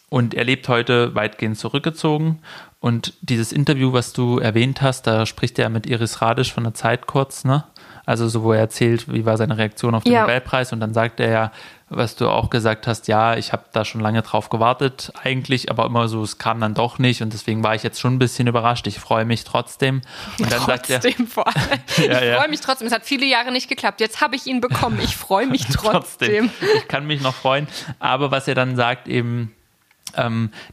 und 0.10 0.34
er 0.34 0.46
lebt 0.46 0.68
heute 0.68 1.14
weitgehend 1.14 1.58
zurückgezogen. 1.58 2.40
Und 2.80 3.14
dieses 3.22 3.52
Interview, 3.52 3.94
was 3.94 4.14
du 4.14 4.40
erwähnt 4.40 4.82
hast, 4.82 5.08
da 5.08 5.26
spricht 5.26 5.58
er 5.60 5.70
mit 5.70 5.86
Iris 5.88 6.22
Radisch 6.22 6.54
von 6.54 6.64
der 6.64 6.74
Zeit 6.74 7.08
kurz, 7.08 7.44
ne? 7.44 7.64
Also 8.06 8.28
so, 8.28 8.44
wo 8.44 8.54
er 8.54 8.60
erzählt, 8.60 9.12
wie 9.12 9.26
war 9.26 9.38
seine 9.38 9.58
Reaktion 9.58 9.96
auf 9.96 10.04
den 10.04 10.14
Ja. 10.14 10.22
Nobelpreis. 10.22 10.72
Und 10.74 10.80
dann 10.80 10.94
sagt 10.94 11.20
er 11.20 11.30
ja, 11.30 11.52
was 11.90 12.16
du 12.16 12.28
auch 12.30 12.50
gesagt 12.50 12.88
hast, 12.88 13.08
ja, 13.08 13.36
ich 13.36 13.54
habe 13.54 13.64
da 13.72 13.86
schon 13.86 14.02
lange 14.02 14.22
drauf 14.24 14.50
gewartet 14.50 15.12
eigentlich, 15.22 15.70
aber 15.70 15.86
immer 15.86 16.08
so, 16.08 16.24
es 16.24 16.38
kam 16.38 16.60
dann 16.60 16.74
doch 16.74 16.98
nicht. 17.00 17.22
Und 17.22 17.34
deswegen 17.34 17.64
war 17.64 17.76
ich 17.76 17.84
jetzt 17.84 18.00
schon 18.00 18.16
ein 18.16 18.20
bisschen 18.20 18.48
überrascht. 18.48 18.88
Ich 18.88 19.00
freue 19.00 19.26
mich 19.26 19.44
trotzdem. 19.44 20.02
Und 20.40 20.52
dann 20.52 20.62
sagt 20.62 20.90
er, 20.90 21.00
trotzdem 21.00 21.28
vor 21.28 21.48
allem. 21.48 21.56
Ja, 21.98 22.20
ich 22.22 22.28
ja. 22.28 22.38
freue 22.40 22.50
mich 22.50 22.62
trotzdem. 22.62 22.88
Es 22.88 22.94
hat 22.94 23.06
viele 23.06 23.26
Jahre 23.26 23.52
nicht 23.52 23.70
geklappt. 23.70 24.02
Jetzt 24.02 24.22
habe 24.22 24.36
ich 24.36 24.48
ihn 24.48 24.62
bekommen. 24.62 25.00
Ich 25.02 25.16
freue 25.16 25.48
mich 25.48 25.66
trotzdem. 25.74 26.50
Ich 26.78 26.88
kann 26.88 27.06
mich 27.08 27.22
noch 27.22 27.34
freuen. 27.36 27.68
Aber 28.00 28.32
was 28.32 28.48
er 28.48 28.56
dann 28.56 28.76
sagt, 28.76 29.08
eben, 29.08 29.54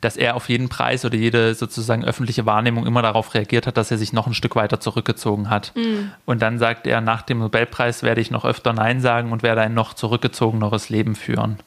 dass 0.01 0.17
er 0.17 0.37
auf 0.37 0.49
jeden 0.49 0.69
Preis 0.69 1.05
oder 1.05 1.17
jede 1.17 1.55
sozusagen 1.55 2.05
öffentliche 2.05 2.47
Wahrnehmung 2.47 2.87
immer 2.87 3.03
darauf 3.03 3.35
reagiert 3.35 3.67
hat, 3.67 3.77
dass 3.77 3.91
er 3.91 3.99
sich 3.99 4.13
noch 4.13 4.29
ein 4.29 4.35
Stück 4.35 4.55
weiter 4.55 4.79
zurückgezogen 4.79 5.51
hat. 5.51 5.73
Und 6.27 6.43
dann 6.43 6.59
sagt 6.59 6.87
er, 6.87 7.01
nach 7.01 7.23
dem 7.23 7.41
Nobelpreis 7.41 8.05
werde 8.05 8.21
ich 8.21 8.31
noch 8.31 8.45
öfter 8.45 8.73
Nein 8.73 9.01
sagen 9.01 9.33
und 9.33 9.43
werde 9.43 9.63
ein 9.63 9.75
noch 9.75 9.95
zurückgezogeneres 9.95 10.91
Leben 10.91 11.17
führen. 11.17 11.59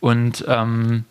Und 0.00 0.44
ähm, 0.48 1.04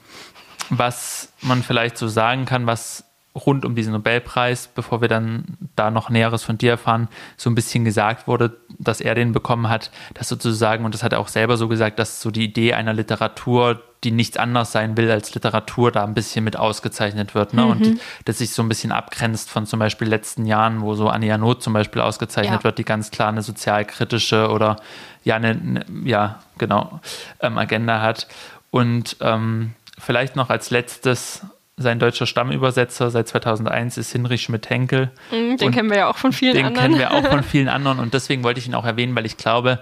was 0.69 1.31
man 1.41 1.61
vielleicht 1.61 1.97
so 1.97 2.07
sagen 2.07 2.45
kann, 2.45 2.65
was 2.65 3.03
rund 3.35 3.63
um 3.65 3.75
diesen 3.75 3.93
Nobelpreis, 3.93 4.67
bevor 4.67 5.01
wir 5.01 5.07
dann 5.07 5.57
da 5.75 5.91
noch 5.91 6.09
Näheres 6.09 6.43
von 6.43 6.57
dir 6.57 6.71
erfahren, 6.71 7.07
so 7.37 7.49
ein 7.49 7.55
bisschen 7.55 7.85
gesagt 7.85 8.27
wurde, 8.27 8.57
dass 8.79 9.01
er 9.01 9.15
den 9.15 9.31
bekommen 9.31 9.69
hat, 9.69 9.91
dass 10.13 10.27
sozusagen, 10.27 10.83
und 10.83 10.93
das 10.93 11.03
hat 11.03 11.13
er 11.13 11.19
auch 11.19 11.27
selber 11.27 11.57
so 11.57 11.67
gesagt, 11.67 11.99
dass 11.99 12.21
so 12.21 12.31
die 12.31 12.43
Idee 12.43 12.73
einer 12.73 12.93
Literatur, 12.93 13.81
die 14.03 14.11
nichts 14.11 14.35
anderes 14.37 14.71
sein 14.71 14.97
will 14.97 15.11
als 15.11 15.33
Literatur, 15.35 15.91
da 15.91 16.03
ein 16.03 16.13
bisschen 16.15 16.43
mit 16.43 16.57
ausgezeichnet 16.57 17.35
wird. 17.35 17.53
Ne? 17.53 17.65
Und 17.65 17.99
das 18.25 18.39
sich 18.39 18.51
so 18.51 18.63
ein 18.63 18.69
bisschen 18.69 18.91
abgrenzt 18.91 19.49
von 19.51 19.67
zum 19.67 19.79
Beispiel 19.79 20.07
letzten 20.07 20.45
Jahren, 20.45 20.81
wo 20.81 20.95
so 20.95 21.07
Anja 21.09 21.37
Not 21.37 21.61
zum 21.61 21.73
Beispiel 21.73 22.01
ausgezeichnet 22.01 22.61
Ja. 22.61 22.63
wird, 22.63 22.79
die 22.79 22.83
ganz 22.85 23.11
klar 23.11 23.29
eine 23.29 23.43
sozialkritische 23.43 24.49
oder 24.49 24.77
ja, 25.23 25.35
eine, 25.35 25.49
eine 25.49 25.85
ja, 26.03 26.39
genau, 26.57 26.99
ähm, 27.41 27.57
Agenda 27.59 28.01
hat. 28.01 28.27
Und 28.71 29.17
ähm, 29.21 29.73
vielleicht 29.99 30.35
noch 30.35 30.49
als 30.49 30.71
letztes 30.71 31.41
sein 31.77 31.99
deutscher 31.99 32.25
Stammübersetzer 32.25 33.09
seit 33.11 33.27
2001 33.27 33.97
ist 33.97 34.11
Hinrich 34.11 34.41
Schmidt-Henkel. 34.43 35.11
Mhm, 35.31 35.57
Den 35.57 35.67
Und 35.67 35.73
kennen 35.73 35.89
wir 35.89 35.97
ja 35.97 36.07
auch 36.09 36.17
von 36.17 36.31
vielen 36.31 36.53
Den 36.55 36.65
anderen. 36.65 36.93
kennen 36.93 36.99
wir 36.99 37.11
auch 37.11 37.27
von 37.27 37.43
vielen 37.43 37.69
anderen 37.69 37.99
und 37.99 38.13
deswegen 38.13 38.43
wollte 38.43 38.59
ich 38.59 38.67
ihn 38.67 38.75
auch 38.75 38.85
erwähnen, 38.85 39.15
weil 39.15 39.25
ich 39.25 39.37
glaube, 39.37 39.79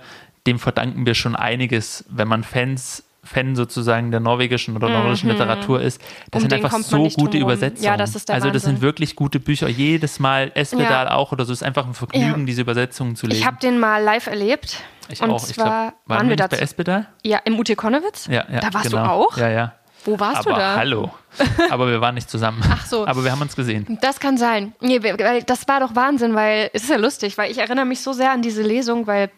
dem 0.48 0.60
verdanken 0.60 1.06
wir 1.06 1.14
schon 1.16 1.36
einiges, 1.36 2.06
wenn 2.10 2.28
man 2.28 2.44
Fans 2.44 3.04
Fan 3.30 3.56
sozusagen 3.56 4.12
der 4.12 4.20
norwegischen 4.20 4.76
oder 4.76 4.90
nordischen 4.90 5.28
Mhm. 5.30 5.34
Literatur 5.34 5.82
ist. 5.82 6.02
Das 6.32 6.42
Um 6.44 6.50
sind 6.50 6.54
einfach 6.54 6.72
so 6.80 7.08
gute. 7.10 7.38
Übersetzungen. 7.38 7.84
Ja, 7.84 7.96
das 7.98 8.16
ist 8.16 8.28
der 8.30 8.36
also 8.36 8.48
das 8.50 8.64
Wahnsinn. 8.64 8.76
sind 8.78 8.82
wirklich 8.82 9.16
gute 9.16 9.40
Bücher. 9.40 9.68
Jedes 9.70 10.20
Mal 10.20 10.52
Espedal 10.56 11.06
Ja. 11.08 11.12
auch 11.14 11.32
oder 11.32 11.46
so. 11.46 11.54
Es 11.54 11.62
ist 11.62 11.68
einfach 11.68 11.86
ein 11.86 11.94
Vergnügen, 11.94 12.40
Ja. 12.42 12.46
diese 12.46 12.62
Übersetzungen 12.62 13.16
zu 13.16 13.28
lesen. 13.28 13.40
Ich 13.42 13.46
habe 13.46 13.58
den 13.62 13.80
mal 13.80 14.02
live 14.04 14.28
erlebt. 14.28 14.82
Ich 15.10 15.22
und 15.22 15.30
auch. 15.32 15.44
Ich 15.48 15.54
zwar 15.56 15.66
glaub, 15.66 15.76
waren, 15.76 15.94
waren 16.20 16.30
wir 16.30 16.36
da 16.36 16.48
bei 16.48 16.58
Espedal? 16.58 17.08
Ja, 17.24 17.40
im 17.46 17.58
UT 17.60 17.76
Konnewitz? 17.76 18.28
Ja, 18.28 18.46
ja. 18.52 18.60
Da 18.60 18.74
warst 18.74 18.90
genau. 18.90 19.04
du 19.04 19.10
auch? 19.12 19.38
Ja, 19.38 19.50
ja. 19.50 19.74
Wo 20.06 20.20
warst 20.20 20.38
Aber 20.48 20.52
du 20.54 20.60
da? 20.60 20.76
hallo. 20.78 21.12
Aber 21.70 21.88
wir 21.90 22.00
waren 22.02 22.16
nicht 22.16 22.30
zusammen. 22.30 22.64
Ach 22.72 22.86
so. 22.86 23.06
Aber 23.06 23.24
wir 23.24 23.32
haben 23.32 23.42
uns 23.42 23.56
gesehen. 23.56 23.98
Das 24.02 24.20
kann 24.20 24.38
sein. 24.38 24.74
Nee, 24.82 25.04
weil 25.04 25.44
das 25.44 25.68
war 25.68 25.82
doch 25.82 25.94
Wahnsinn, 25.96 26.36
weil 26.36 26.70
es 26.74 26.84
ist 26.84 26.90
ja 26.90 26.96
lustig, 26.98 27.38
weil 27.38 27.52
ich 27.52 27.58
erinnere 27.58 27.86
mich 27.86 28.02
so 28.02 28.14
sehr 28.14 28.32
an 28.32 28.42
diese 28.42 28.62
Lesung, 28.62 29.08
weil 29.08 29.30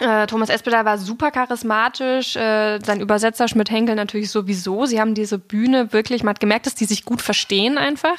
äh, 0.00 0.26
Thomas 0.26 0.48
Espedal 0.48 0.84
war 0.84 0.98
super 0.98 1.30
charismatisch, 1.30 2.34
äh, 2.36 2.80
sein 2.84 3.00
Übersetzer 3.00 3.46
Schmidt 3.46 3.70
Henkel 3.70 3.94
natürlich 3.94 4.30
sowieso. 4.30 4.86
Sie 4.86 5.00
haben 5.00 5.14
diese 5.14 5.38
Bühne 5.38 5.92
wirklich, 5.92 6.22
man 6.24 6.30
hat 6.34 6.40
gemerkt, 6.40 6.66
dass 6.66 6.74
die 6.74 6.84
sich 6.84 7.04
gut 7.04 7.22
verstehen 7.22 7.78
einfach. 7.78 8.18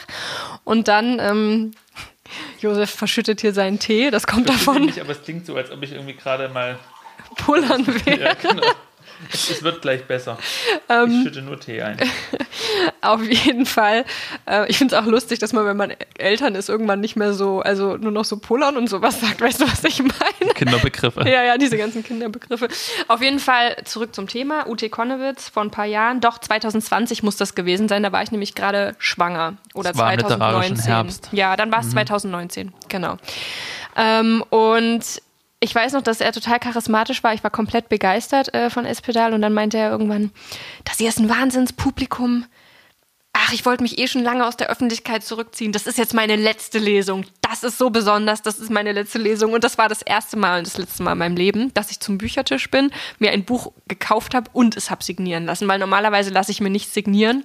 Und 0.63 0.87
dann, 0.87 1.19
ähm, 1.19 1.71
Josef 2.59 2.89
verschüttet 2.89 3.41
hier 3.41 3.53
seinen 3.53 3.79
Tee, 3.79 4.09
das 4.09 4.25
kommt 4.25 4.47
davon, 4.49 4.91
aber 4.99 5.09
es 5.11 5.21
klingt 5.23 5.45
so, 5.45 5.55
als 5.55 5.71
ob 5.71 5.83
ich 5.83 5.91
irgendwie 5.91 6.15
gerade 6.15 6.49
mal. 6.49 6.79
pullern 7.37 7.85
will. 8.05 8.19
Ja, 8.19 8.33
genau. 8.33 8.63
Es, 9.31 9.63
wird 9.63 9.81
gleich 9.81 10.05
besser. 10.05 10.37
Ähm. 10.89 11.09
ich 11.09 11.23
schütte 11.23 11.41
nur 11.41 11.59
Tee 11.59 11.81
ein. 11.81 11.97
Auf 13.01 13.23
jeden 13.23 13.65
Fall. 13.65 14.05
Äh, 14.45 14.69
ich 14.69 14.77
finde 14.77 14.95
es 14.95 15.01
auch 15.01 15.05
lustig, 15.07 15.39
dass 15.39 15.53
man, 15.53 15.65
wenn 15.65 15.77
man 15.77 15.93
Eltern 16.17 16.55
ist, 16.55 16.69
irgendwann 16.69 16.99
nicht 16.99 17.15
mehr 17.15 17.33
so, 17.33 17.61
also 17.61 17.97
nur 17.97 18.11
noch 18.11 18.25
so 18.25 18.37
pullern 18.37 18.77
und 18.77 18.89
sowas 18.89 19.21
sagt. 19.21 19.41
Weißt 19.41 19.61
du, 19.61 19.67
was 19.67 19.83
ich 19.83 19.99
meine? 19.99 20.53
Kinderbegriffe. 20.53 21.21
Ja, 21.21 21.43
ja, 21.43 21.57
diese 21.57 21.77
ganzen 21.77 22.03
Kinderbegriffe. 22.03 22.67
Auf 23.07 23.21
jeden 23.21 23.39
Fall 23.39 23.77
zurück 23.85 24.13
zum 24.15 24.27
Thema. 24.27 24.67
Ute 24.67 24.89
Konnewitz 24.89 25.49
vor 25.49 25.63
ein 25.63 25.71
paar 25.71 25.85
Jahren. 25.85 26.21
Doch, 26.21 26.37
2020 26.39 27.23
muss 27.23 27.37
das 27.37 27.55
gewesen 27.55 27.87
sein. 27.87 28.03
Da 28.03 28.11
war 28.11 28.23
ich 28.23 28.31
nämlich 28.31 28.55
gerade 28.55 28.95
schwanger. 28.99 29.55
Oder 29.73 29.91
Das 29.91 29.97
war 29.97 30.13
im 30.13 30.19
literarischen 30.19 30.77
2019. 30.77 30.93
Herbst. 30.93 31.29
Ja, 31.31 31.55
dann 31.55 31.71
war 31.71 31.81
es 31.81 31.89
2019. 31.89 32.73
Genau. 32.89 33.17
Ähm, 33.95 34.43
und 34.49 35.21
ich 35.59 35.73
weiß 35.73 35.93
noch, 35.93 36.01
dass 36.01 36.21
er 36.21 36.31
total 36.31 36.59
charismatisch 36.59 37.23
war. 37.23 37.33
Ich 37.33 37.43
war 37.43 37.51
komplett 37.51 37.89
begeistert 37.89 38.53
äh, 38.53 38.69
von 38.69 38.85
Espedal. 38.85 39.33
Und 39.33 39.41
dann 39.41 39.53
meinte 39.53 39.77
er 39.77 39.89
irgendwann, 39.89 40.31
das 40.83 40.97
hier 40.97 41.09
ist 41.09 41.19
ein 41.19 41.29
Wahnsinnspublikum. 41.29 42.45
Ach, 43.37 43.51
ich 43.51 43.65
wollte 43.65 43.83
mich 43.83 43.97
eh 43.97 44.07
schon 44.07 44.23
lange 44.23 44.45
aus 44.45 44.55
der 44.55 44.69
Öffentlichkeit 44.69 45.23
zurückziehen. 45.23 45.73
Das 45.73 45.87
ist 45.87 45.97
jetzt 45.97 46.13
meine 46.13 46.37
letzte 46.37 46.77
Lesung. 46.77 47.25
Das 47.41 47.63
ist 47.63 47.77
so 47.77 47.89
besonders. 47.89 48.41
Das 48.41 48.59
ist 48.59 48.69
meine 48.69 48.91
letzte 48.91 49.17
Lesung. 49.17 49.53
Und 49.53 49.63
das 49.63 49.77
war 49.77 49.89
das 49.89 50.01
erste 50.01 50.37
Mal 50.37 50.59
und 50.59 50.67
das 50.67 50.77
letzte 50.77 51.03
Mal 51.03 51.13
in 51.13 51.17
meinem 51.17 51.35
Leben, 51.35 51.73
dass 51.73 51.91
ich 51.91 51.99
zum 51.99 52.17
Büchertisch 52.17 52.69
bin, 52.69 52.91
mir 53.19 53.31
ein 53.31 53.43
Buch 53.43 53.73
gekauft 53.87 54.35
habe 54.35 54.49
und 54.53 54.77
es 54.77 54.89
habe 54.89 55.03
signieren 55.03 55.45
lassen. 55.45 55.67
Weil 55.67 55.79
normalerweise 55.79 56.29
lasse 56.29 56.51
ich 56.51 56.61
mir 56.61 56.69
nichts 56.69 56.93
signieren. 56.93 57.43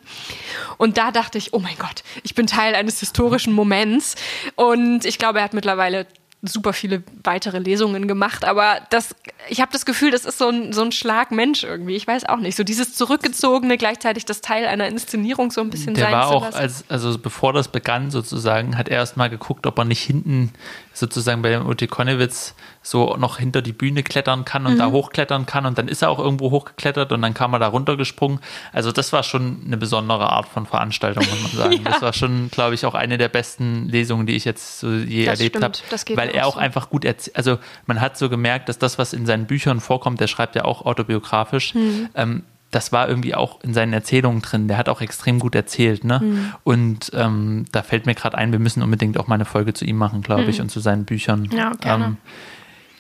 Und 0.79 0.99
da 0.99 1.11
dachte 1.11 1.39
ich, 1.39 1.55
oh 1.55 1.59
mein 1.59 1.79
Gott, 1.79 2.05
ich 2.23 2.35
bin 2.35 2.47
Teil 2.47 2.75
eines 2.75 3.01
historischen 3.01 3.53
Moments. 3.53 4.15
Und 4.57 5.05
ich 5.05 5.19
glaube, 5.19 5.39
er 5.39 5.45
hat 5.45 5.55
mittlerweile 5.55 6.07
super 6.43 6.73
viele 6.73 7.03
weitere 7.23 7.59
Lesungen 7.59 8.09
gemacht, 8.09 8.45
aber 8.47 8.81
das, 8.89 9.15
ich 9.49 9.61
habe 9.61 9.73
das 9.73 9.85
Gefühl, 9.85 10.11
das 10.11 10.25
ist 10.25 10.39
so 10.39 10.49
ein, 10.49 10.73
so 10.73 10.83
ein 10.83 10.91
Schlag 10.91 11.33
Mensch 11.33 11.65
irgendwie. 11.65 11.97
Ich 11.97 12.07
weiß 12.07 12.27
auch 12.27 12.39
nicht. 12.39 12.57
So 12.57 12.65
dieses 12.65 12.95
zurückgezogene, 12.95 13.77
gleichzeitig 13.77 14.25
das 14.25 14.41
Teil 14.41 14.67
einer 14.67 14.87
Inszenierung 14.89 15.51
so 15.51 15.61
ein 15.61 15.69
bisschen 15.69 15.95
Der 15.95 16.05
sein 16.05 16.13
war 16.13 16.29
auch, 16.29 16.55
als, 16.55 16.85
also 16.89 17.19
bevor 17.19 17.53
das 17.53 17.69
begann 17.69 18.11
sozusagen, 18.11 18.79
hat 18.79 18.89
er 18.89 18.99
erst 18.99 19.19
mal 19.19 19.29
geguckt, 19.29 19.67
ob 19.67 19.79
er 19.79 19.85
nicht 19.85 20.03
hinten 20.03 20.53
sozusagen 21.01 21.43
bei 21.43 21.61
Ute 21.61 21.89
Konnewitz 21.89 22.55
so 22.83 23.17
noch 23.17 23.39
hinter 23.39 23.61
die 23.63 23.73
Bühne 23.73 24.03
klettern 24.03 24.45
kann 24.45 24.65
und 24.67 24.75
Mhm. 24.75 24.79
da 24.79 24.91
hochklettern 24.91 25.45
kann 25.47 25.67
und 25.67 25.77
dann 25.79 25.89
ist 25.89 26.03
er 26.03 26.11
auch 26.11 26.19
irgendwo 26.19 26.51
hochgeklettert 26.51 27.11
und 27.13 27.21
dann 27.23 27.35
kam 27.35 27.53
er 27.53 27.59
da 27.59 27.67
runtergesprungen. 27.67 28.39
Also 28.73 28.93
das 28.93 29.13
war 29.13 29.23
schon 29.23 29.63
eine 29.67 29.77
besondere 29.77 30.31
Art 30.31 30.47
von 30.49 30.67
Veranstaltung, 30.67 31.25
muss 31.29 31.53
man 31.53 31.53
sagen. 31.73 31.85
Das 31.85 32.01
war 32.03 32.13
schon, 32.13 32.51
glaube 32.51 32.75
ich, 32.75 32.87
auch 32.87 32.95
eine 32.95 33.19
der 33.19 33.29
besten 33.29 33.89
Lesungen, 33.89 34.27
die 34.27 34.37
ich 34.37 34.45
jetzt 34.45 34.79
so 34.81 34.91
je 34.93 35.25
Das 35.27 35.41
erlebt 35.41 35.63
habe. 35.63 35.75
Weil 36.17 36.29
er 36.31 36.47
auch 36.47 36.51
auch 36.51 36.55
so. 36.55 36.61
einfach 36.61 36.91
gut 36.91 37.05
erzählt, 37.05 37.37
also 37.37 37.59
man 37.87 38.01
hat 38.01 38.17
so 38.19 38.29
gemerkt, 38.29 38.69
dass 38.69 38.79
das, 38.79 38.99
was 38.99 39.13
in 39.13 39.27
seinen 39.27 39.47
Büchern 39.47 39.81
vorkommt, 39.81 40.21
der 40.21 40.27
schreibt 40.27 40.55
ja 40.57 40.65
auch 40.65 40.85
autobiografisch, 40.87 41.75
Mhm. 41.75 42.09
ähm, 42.15 42.43
das 42.71 42.93
war 42.93 43.09
irgendwie 43.09 43.35
auch 43.35 43.61
in 43.63 43.75
seinen 43.75 43.93
Erzählungen 43.93 44.43
drin. 44.43 44.69
Der 44.69 44.77
hat 44.77 44.89
auch 44.89 45.01
extrem 45.01 45.39
gut 45.41 45.55
erzählt, 45.55 46.05
ne? 46.05 46.21
Mhm. 46.23 46.55
Und 46.63 47.11
ähm, 47.15 47.65
da 47.73 47.83
fällt 47.83 48.07
mir 48.07 48.15
gerade 48.15 48.39
ein, 48.39 48.53
wir 48.53 48.59
müssen 48.59 48.83
unbedingt 48.83 49.19
auch 49.19 49.27
mal 49.27 49.35
eine 49.35 49.45
Folge 49.45 49.75
zu 49.75 49.85
ihm 49.85 49.97
machen, 49.97 50.23
glaube 50.23 50.45
ich, 50.45 50.61
und 50.61 50.71
zu 50.71 50.81
seinen 50.81 51.05
Büchern. 51.05 51.43
Mhm. 51.51 51.57
Ja, 51.57 51.73
gerne. 51.81 52.05
Ähm, 52.05 52.17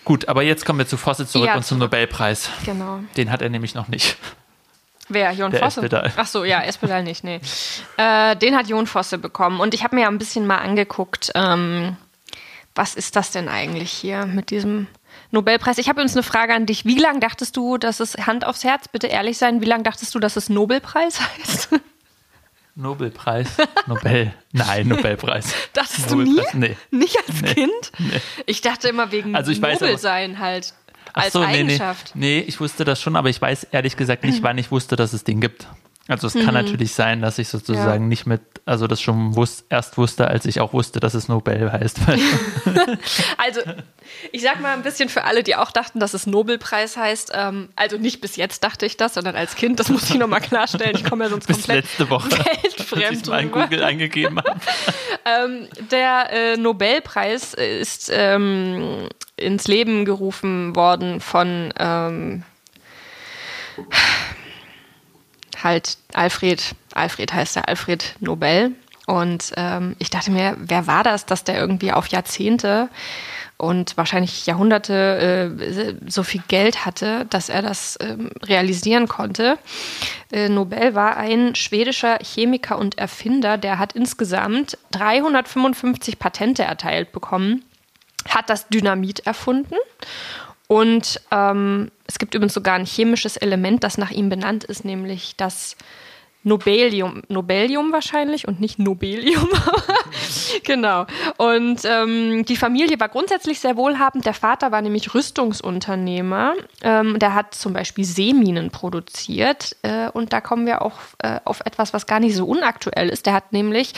gut, 0.05 0.29
aber 0.29 0.43
jetzt 0.43 0.65
kommen 0.67 0.79
wir 0.81 0.87
zu 0.87 0.97
Fosse 0.97 1.27
zurück 1.27 1.47
Ja, 1.47 1.57
und 1.57 1.65
zum 1.65 1.79
zurück. 1.79 1.93
Nobelpreis. 1.93 2.51
Genau. 2.65 3.01
Den 3.17 3.31
hat 3.31 3.43
er 3.43 3.49
nämlich 3.49 3.75
noch 3.75 3.89
nicht. 3.89 4.17
Wer? 5.09 5.33
Jon 5.33 5.51
Der 5.51 5.61
Fosse? 5.61 5.81
Espedal. 5.81 6.13
Ach 6.17 6.27
so, 6.27 6.45
ja, 6.45 6.63
Espedal 6.63 7.03
nicht, 7.03 7.25
nee. 7.25 7.41
Äh, 7.97 8.37
den 8.37 8.57
hat 8.57 8.69
Jon 8.69 8.87
Fosse 8.87 9.19
bekommen. 9.19 9.61
Und 9.61 9.75
ich 9.75 9.83
habe 9.85 9.97
mir 9.97 10.03
ja 10.03 10.09
ein 10.09 10.19
bisschen 10.19 10.47
mal 10.47 10.59
angeguckt, 10.59 11.33
ähm, 11.35 11.97
was 12.75 12.95
ist 12.95 13.17
das 13.17 13.33
denn 13.33 13.49
eigentlich 13.49 13.91
hier 13.91 14.27
mit 14.27 14.51
diesem 14.51 14.87
Nobelpreis? 15.31 15.79
Ich 15.79 15.89
habe 15.89 16.01
übrigens 16.01 16.15
eine 16.17 16.23
Frage 16.23 16.55
an 16.55 16.67
dich. 16.67 16.85
Wie 16.85 16.99
lange 16.99 17.21
dachtest 17.21 17.57
du, 17.57 17.79
dass 17.79 18.01
es, 18.01 18.17
Hand 18.27 18.45
aufs 18.45 18.65
Herz, 18.65 18.89
bitte 18.89 19.07
ehrlich 19.07 19.39
sein, 19.39 19.61
wie 19.61 19.67
lange 19.67 19.83
dachtest 19.85 20.15
du, 20.15 20.19
dass 20.19 20.37
es 20.37 20.49
Nobelpreis 20.49 21.21
heißt? 21.39 21.69
Nobelpreis? 22.77 23.49
Nobel? 23.87 24.33
Nein, 24.53 24.89
Nobelpreis. 24.89 25.53
Dachtest 25.73 26.11
du 26.11 26.17
nie? 26.23 26.31
Nobelpreis? 26.31 26.55
Nee. 26.55 26.77
Nicht 26.91 27.17
als 27.19 27.43
Nee. 27.43 27.55
Kind? 27.55 27.93
Nee. 27.99 28.21
Ich 28.47 28.61
dachte 28.61 28.89
immer 28.89 29.11
wegen 29.13 29.35
Also 29.35 29.51
ich 29.51 29.61
weiß 29.61 29.81
Nobel 29.81 29.95
aber- 29.95 29.99
sein 29.99 30.39
halt. 30.39 30.73
Ach 31.13 31.25
Als 31.25 31.33
so, 31.33 31.41
nee, 31.41 31.47
nee. 31.47 31.59
Eigenschaft. 31.73 32.13
Nee, 32.15 32.39
ich 32.47 32.61
wusste 32.61 32.85
das 32.85 33.03
schon, 33.03 33.17
aber 33.17 33.29
ich 33.29 33.43
weiß 33.43 33.65
ehrlich 33.73 33.97
gesagt 33.97 34.23
nicht, 34.23 34.43
wann 34.45 34.57
ich 34.59 34.71
wusste, 34.71 34.95
dass 34.95 35.13
es 35.13 35.25
den 35.25 35.41
gibt. 35.41 35.67
Also 36.11 36.27
es 36.27 36.35
Mhm. 36.35 36.45
kann 36.45 36.55
natürlich 36.55 36.93
sein, 36.93 37.23
dass 37.23 37.39
ich 37.39 37.49
sozusagen 37.49 38.09
nicht 38.09 38.27
mit, 38.27 38.41
also 38.67 38.87
das 38.89 39.01
schon 39.01 39.37
wus 39.37 39.65
erst 39.71 39.97
wusste, 39.97 40.27
als 40.29 40.45
ich 40.45 40.61
auch 40.61 40.73
wusste, 40.73 40.99
dass 41.01 41.15
es 41.15 41.29
Nobel 41.29 41.71
heißt. 41.73 42.01
Also, 43.39 43.61
ich 44.33 44.43
sag 44.43 44.61
mal 44.61 44.73
ein 44.75 44.83
bisschen 44.83 45.09
für 45.09 45.25
alle, 45.25 45.43
die 45.43 45.55
auch 45.57 45.71
dachten, 45.71 46.01
dass 46.01 46.13
es 46.15 46.27
Nobelpreis 46.27 46.97
heißt. 46.97 47.33
Ähm, 47.35 47.69
also 47.77 47.97
nicht 47.97 48.21
bis 48.21 48.37
jetzt 48.37 48.65
dachte 48.65 48.85
ich 48.87 48.97
das, 48.97 49.15
sondern 49.15 49.37
als 49.37 49.55
Kind. 49.55 49.79
Das 49.81 49.89
muss 49.89 50.11
ich 50.11 50.17
nochmal 50.17 50.41
klarstellen. 50.41 50.97
Ich 50.97 51.05
komme 51.05 51.25
ja 51.25 51.31
sonst 51.31 51.47
Bis 51.47 51.59
komplett 51.59 51.85
letzte 51.85 52.11
Woche, 52.11 52.29
als 52.39 52.39
ich 52.65 52.79
weltfremd 52.79 53.27
in 53.29 53.51
drüber. 53.51 53.63
Google 53.63 53.85
eingegeben 53.85 54.39
habe. 54.39 54.61
Ähm, 55.27 55.69
der 55.91 56.31
äh, 56.33 56.57
Nobelpreis 56.57 57.53
ist 57.53 58.11
ähm, 58.13 59.07
ins 59.37 59.69
Leben 59.69 60.07
gerufen 60.07 60.75
worden 60.75 61.21
von 61.21 61.73
ähm, 61.79 62.43
halt 65.65 65.99
Alfred, 66.13 66.75
Alfred 66.95 67.33
heißt 67.33 67.57
er, 67.57 67.69
Alfred 67.69 68.15
Nobel. 68.21 68.73
Und 69.07 69.53
ähm, 69.57 69.97
ich 69.99 70.11
dachte 70.11 70.31
mir, 70.31 70.57
wer 70.59 70.87
war 70.87 71.03
das, 71.03 71.27
dass 71.27 71.43
der 71.43 71.59
irgendwie 71.59 71.93
auf 71.93 72.07
Jahrzehnte 72.09 72.89
und 73.61 73.97
wahrscheinlich 73.97 74.47
Jahrhunderte 74.47 75.53
äh, 75.59 76.11
so 76.11 76.23
viel 76.23 76.43
Geld 76.49 76.87
hatte, 76.87 77.27
dass 77.29 77.49
er 77.49 77.61
das 77.61 77.99
ähm, 78.01 78.31
realisieren 78.43 79.07
konnte. 79.07 79.59
Äh, 80.33 80.49
Nobel 80.49 80.95
war 80.95 81.17
ein 81.17 81.55
schwedischer 81.55 82.19
Chemiker 82.23 82.79
und 82.79 82.99
Erfinder, 82.99 83.59
der 83.59 83.79
hat 83.79 83.93
insgesamt 83.93 84.79
355 84.93 86.19
Patente 86.19 86.63
erteilt 86.63 87.13
bekommen, 87.13 87.65
hat 88.29 88.49
das 88.49 88.69
Dynamit 88.69 89.27
erfunden 89.27 89.77
und 90.71 91.21
ähm, 91.33 91.91
es 92.07 92.21
gibt 92.21 92.33
übrigens 92.37 92.55
sogar 92.55 92.75
ein 92.77 92.87
chemisches 92.87 93.37
Element, 93.37 93.83
das 93.83 93.99
nach 93.99 94.13
ihm 94.13 94.29
benannt 94.29 94.63
ist, 94.63 94.85
nämlich 94.85 95.35
das 95.37 95.75
Nobelium, 96.43 97.23
Nobelium 97.29 97.93
wahrscheinlich 97.93 98.49
und 98.49 98.61
nicht 98.61 98.79
Nobelium. 98.79 99.49
genau. 100.65 101.07
Und 101.37 101.83
ähm, 101.85 102.47
die 102.47 102.57
Familie 102.57 102.99
war 102.99 103.11
grundsätzlich 103.11 103.61
sehr 103.61 103.77
wohlhabend. 103.77 104.25
Der 104.25 104.33
Vater 104.33 104.73
war 104.73 104.81
nämlich 104.81 105.15
Rüstungsunternehmer. 105.15 106.55
Ähm, 106.83 107.19
der 107.19 107.35
hat 107.35 107.55
zum 107.55 107.75
Beispiel 107.75 108.05
Seeminen 108.05 108.71
produziert. 108.71 109.77
Äh, 109.83 110.09
und 110.11 110.33
da 110.33 110.41
kommen 110.41 110.65
wir 110.65 110.81
auch 110.81 110.95
äh, 111.19 111.41
auf 111.45 111.61
etwas, 111.61 111.93
was 111.93 112.07
gar 112.07 112.21
nicht 112.21 112.35
so 112.35 112.47
unaktuell 112.47 113.11
ist. 113.11 113.27
Der 113.27 113.35
hat 113.35 113.53
nämlich 113.53 113.93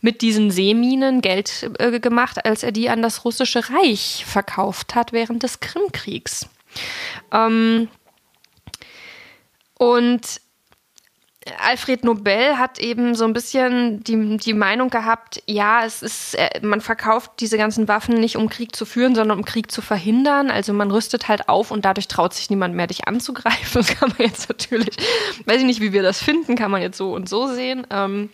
mit 0.00 0.22
diesen 0.22 0.50
Seeminen 0.50 1.20
Geld 1.20 1.70
äh, 1.78 2.00
gemacht, 2.00 2.46
als 2.46 2.62
er 2.62 2.72
die 2.72 2.88
an 2.88 3.02
das 3.02 3.26
russische 3.26 3.62
Reich 3.68 4.24
verkauft 4.26 4.94
hat 4.94 5.12
während 5.12 5.42
des 5.42 5.60
Krimkriegs. 5.60 6.48
Ähm, 7.30 7.88
und 9.76 10.40
Alfred 11.62 12.04
Nobel 12.04 12.58
hat 12.58 12.78
eben 12.78 13.14
so 13.14 13.24
ein 13.24 13.34
bisschen 13.34 14.02
die, 14.02 14.38
die 14.38 14.54
Meinung 14.54 14.88
gehabt, 14.88 15.42
ja, 15.46 15.84
es 15.84 16.02
ist, 16.02 16.34
äh, 16.34 16.60
man 16.62 16.80
verkauft 16.80 17.32
diese 17.40 17.58
ganzen 17.58 17.86
Waffen 17.86 18.18
nicht, 18.18 18.36
um 18.36 18.48
Krieg 18.48 18.74
zu 18.74 18.86
führen, 18.86 19.14
sondern 19.14 19.38
um 19.38 19.44
Krieg 19.44 19.70
zu 19.70 19.82
verhindern. 19.82 20.50
Also 20.50 20.72
man 20.72 20.90
rüstet 20.90 21.28
halt 21.28 21.48
auf 21.48 21.70
und 21.70 21.84
dadurch 21.84 22.08
traut 22.08 22.32
sich 22.32 22.48
niemand 22.48 22.74
mehr, 22.74 22.86
dich 22.86 23.06
anzugreifen. 23.06 23.54
Das 23.84 23.88
kann 23.98 24.14
man 24.16 24.28
jetzt 24.28 24.48
natürlich, 24.48 24.96
weiß 25.44 25.58
ich 25.58 25.66
nicht, 25.66 25.80
wie 25.80 25.92
wir 25.92 26.02
das 26.02 26.22
finden, 26.22 26.56
kann 26.56 26.70
man 26.70 26.80
jetzt 26.80 26.96
so 26.96 27.12
und 27.12 27.28
so 27.28 27.48
sehen. 27.48 27.86
Ähm, 27.90 28.30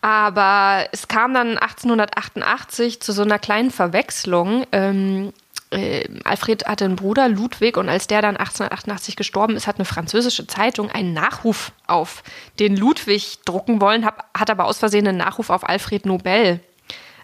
aber 0.00 0.86
es 0.92 1.08
kam 1.08 1.34
dann 1.34 1.58
1888 1.58 3.00
zu 3.00 3.12
so 3.12 3.22
einer 3.22 3.38
kleinen 3.38 3.70
Verwechslung. 3.70 4.64
Ähm, 4.72 5.32
äh, 5.70 6.08
Alfred 6.24 6.66
hatte 6.66 6.84
einen 6.84 6.96
Bruder, 6.96 7.28
Ludwig, 7.28 7.76
und 7.76 7.88
als 7.88 8.06
der 8.06 8.22
dann 8.22 8.36
1888 8.36 9.16
gestorben 9.16 9.56
ist, 9.56 9.66
hat 9.66 9.76
eine 9.76 9.84
französische 9.84 10.46
Zeitung 10.46 10.90
einen 10.90 11.12
Nachruf 11.12 11.72
auf 11.86 12.22
den 12.58 12.76
Ludwig 12.76 13.38
drucken 13.44 13.80
wollen, 13.80 14.04
hab, 14.04 14.28
hat 14.36 14.50
aber 14.50 14.66
aus 14.66 14.78
Versehen 14.78 15.08
einen 15.08 15.18
Nachruf 15.18 15.50
auf 15.50 15.68
Alfred 15.68 16.06
Nobel 16.06 16.60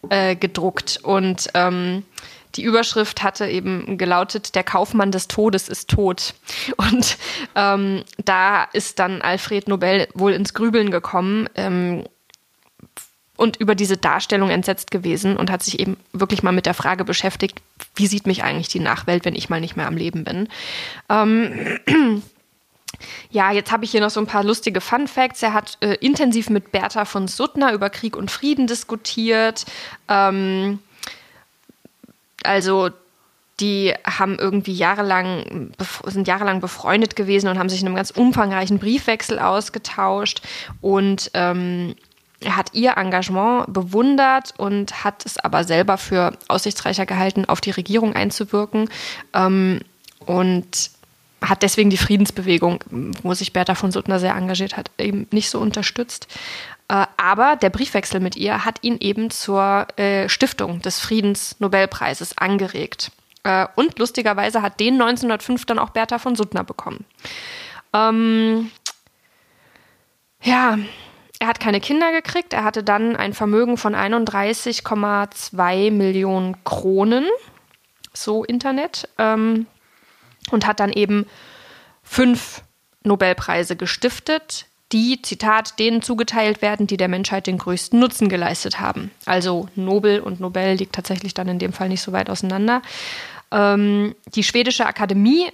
äh, 0.09 0.35
gedruckt. 0.35 0.99
Und 1.03 1.49
ähm, 1.55 2.05
die 2.57 2.63
Überschrift 2.63 3.23
hatte 3.23 3.47
eben 3.47 3.97
gelautet, 3.97 4.55
der 4.55 4.65
Kaufmann 4.65 5.13
des 5.13 5.29
Todes 5.29 5.69
ist 5.69 5.89
tot. 5.91 6.35
Und 6.77 7.17
ähm, 7.55 8.05
da 8.25 8.65
ist 8.73 8.99
dann 8.99 9.23
Alfred 9.23 9.69
Nobel 9.69 10.09
wohl 10.15 10.33
ins 10.33 10.55
Grübeln 10.55 10.91
gekommen. 10.91 11.49
Ähm, 11.55 12.05
und 13.43 13.57
über 13.57 13.75
diese 13.75 13.97
Darstellung 13.97 14.51
entsetzt 14.51 14.93
gewesen 14.93 15.37
und 15.37 15.51
hat 15.51 15.65
sich 15.65 15.81
eben 15.81 15.97
wirklich 16.13 16.45
mal 16.45 16.53
mit 16.53 16.65
der 16.65 16.75
Frage 16.75 17.05
beschäftigt, 17.05 17.61
wie 17.97 18.07
sieht 18.07 18.25
mich 18.25 18.45
eigentlich 18.45 18.69
die 18.69 18.79
Nachwelt, 18.79 19.25
wenn 19.25 19.35
ich 19.35 19.51
mal 19.51 19.61
nicht 19.61 19.77
mehr 19.77 19.89
am 19.89 19.97
Leben 19.97 20.23
bin. 20.23 20.49
Ähm, 21.09 21.81
ja, 23.31 23.51
jetzt 23.51 23.73
habe 23.73 23.85
ich 23.85 23.91
hier 23.91 24.01
noch 24.01 24.11
so 24.11 24.21
ein 24.21 24.29
paar 24.29 24.45
lustige 24.45 24.81
Fun 24.81 25.09
Facts. 25.09 25.43
Er 25.43 25.55
hat 25.55 25.77
äh, 25.81 25.95
intensiv 25.95 26.51
mit 26.51 26.71
Bertha 26.71 27.05
von 27.05 27.27
Suttner 27.27 27.73
über 27.73 27.91
Krieg 27.91 28.17
und 28.17 28.31
Frieden 28.31 28.69
diskutiert. 28.69 29.65
Ähm, 30.09 30.79
also 32.45 32.91
die 33.59 33.93
haben 34.05 34.39
irgendwie 34.39 34.73
jahrelang, 34.73 35.73
sind 36.05 36.29
jahrelang 36.29 36.61
befreundet 36.61 37.17
gewesen 37.17 37.49
und 37.49 37.59
haben 37.59 37.69
sich 37.69 37.81
in 37.81 37.89
einem 37.89 37.97
ganz 37.97 38.13
umfangreichen 38.13 38.79
Briefwechsel 38.79 39.41
ausgetauscht. 39.41 40.43
Und 40.81 41.33
ähm, 41.35 41.97
er 42.43 42.57
hat 42.57 42.75
ihr 42.75 42.97
Engagement 42.97 43.73
bewundert 43.73 44.55
und 44.57 45.05
hat 45.05 45.25
es 45.27 45.39
aber 45.39 45.65
selber 45.65 45.99
für 45.99 46.33
aussichtsreicher 46.49 47.07
gehalten, 47.07 47.45
auf 47.45 47.61
die 47.61 47.71
Regierung 47.71 48.15
einzuwirken. 48.15 48.89
Ähm, 49.35 49.81
und 50.27 50.91
hat 51.41 51.63
deswegen 51.63 51.91
die 51.91 51.97
Friedensbewegung, 51.97 52.85
wo 53.23 53.35
sich 53.35 53.53
Bertha 53.53 53.75
von 53.75 53.91
Suttner 53.91 54.21
sehr 54.21 54.35
engagiert 54.35 54.77
hat, 54.77 54.91
eben 54.99 55.27
nicht 55.33 55.51
so 55.51 55.59
unterstützt. 55.59 56.29
Äh, 56.89 57.07
aber 57.17 57.57
der 57.57 57.71
Briefwechsel 57.71 58.21
mit 58.21 58.37
ihr 58.37 58.65
hat 58.65 58.79
ihn 58.83 58.99
eben 59.01 59.31
zur 59.31 59.87
äh, 59.99 60.29
Stiftung 60.29 60.83
des 60.83 61.01
Friedensnobelpreises 61.01 62.39
angeregt. 62.39 63.11
Äh, 63.45 63.67
und 63.75 63.99
lustigerweise 63.99 64.63
hat 64.63 64.79
den 64.79 64.95
1905 64.95 65.67
dann 65.67 65.79
auch 65.79 65.91
Bertha 65.91 66.19
von 66.19 66.37
Suttner 66.37 66.65
bekommen. 66.65 67.05
Ähm, 67.93 68.71
ja, 70.43 70.79
er 71.43 71.49
hat 71.49 71.59
keine 71.59 71.81
Kinder 71.81 72.13
gekriegt. 72.13 72.53
Er 72.53 72.63
hatte 72.63 72.85
dann 72.85 73.17
ein 73.17 73.35
Vermögen 73.35 73.77
von 73.77 73.97
31,2 73.97 75.91
Millionen 75.91 76.63
Kronen, 76.63 77.27
so 78.15 78.45
Internet, 78.45 79.09
ähm, 79.19 79.67
und 80.53 80.69
hat 80.69 80.79
dann 80.79 80.93
eben 80.93 81.27
fünf 82.05 82.63
Nobelpreise 83.03 83.75
gestiftet, 83.75 84.67
die, 84.93 85.21
Zitat, 85.21 85.81
denen 85.81 86.01
zugeteilt 86.01 86.63
werden, 86.63 86.87
die 86.87 86.97
der 86.97 87.09
Menschheit 87.09 87.49
den 87.49 87.59
größten 87.59 87.99
Nutzen 87.99 88.29
geleistet 88.29 88.79
haben. 88.79 89.11
Also 89.25 89.69
Nobel 89.75 90.21
und 90.21 90.39
Nobel 90.39 90.75
liegt 90.75 90.95
tatsächlich 90.95 91.35
dann 91.35 91.49
in 91.49 91.59
dem 91.59 91.73
Fall 91.73 91.89
nicht 91.89 92.03
so 92.03 92.13
weit 92.13 92.31
auseinander. 92.31 92.83
Ähm, 93.51 94.15
die 94.37 94.45
schwedische 94.45 94.87
Akademie 94.87 95.51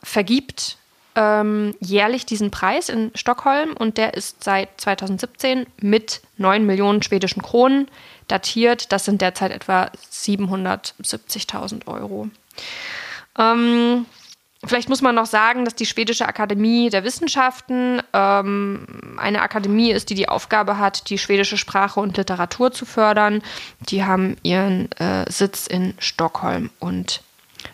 vergibt 0.00 0.78
ähm, 1.18 1.74
jährlich 1.80 2.26
diesen 2.26 2.52
Preis 2.52 2.88
in 2.88 3.10
Stockholm 3.16 3.74
und 3.76 3.98
der 3.98 4.14
ist 4.14 4.44
seit 4.44 4.80
2017 4.80 5.66
mit 5.80 6.20
9 6.36 6.64
Millionen 6.64 7.02
schwedischen 7.02 7.42
Kronen 7.42 7.88
datiert. 8.28 8.92
Das 8.92 9.04
sind 9.04 9.20
derzeit 9.20 9.50
etwa 9.50 9.90
770.000 10.12 11.88
Euro. 11.88 12.28
Ähm, 13.36 14.06
Vielleicht 14.64 14.88
muss 14.88 15.02
man 15.02 15.14
noch 15.14 15.26
sagen, 15.26 15.64
dass 15.64 15.76
die 15.76 15.86
Schwedische 15.86 16.26
Akademie 16.26 16.90
der 16.90 17.04
Wissenschaften 17.04 18.02
ähm, 18.12 19.16
eine 19.16 19.40
Akademie 19.40 19.92
ist, 19.92 20.10
die 20.10 20.16
die 20.16 20.28
Aufgabe 20.28 20.78
hat, 20.78 21.10
die 21.10 21.18
schwedische 21.18 21.56
Sprache 21.56 22.00
und 22.00 22.16
Literatur 22.16 22.72
zu 22.72 22.84
fördern. 22.84 23.40
Die 23.88 24.04
haben 24.04 24.36
ihren 24.42 24.90
äh, 24.98 25.30
Sitz 25.30 25.68
in 25.68 25.94
Stockholm 26.00 26.70
und 26.80 27.22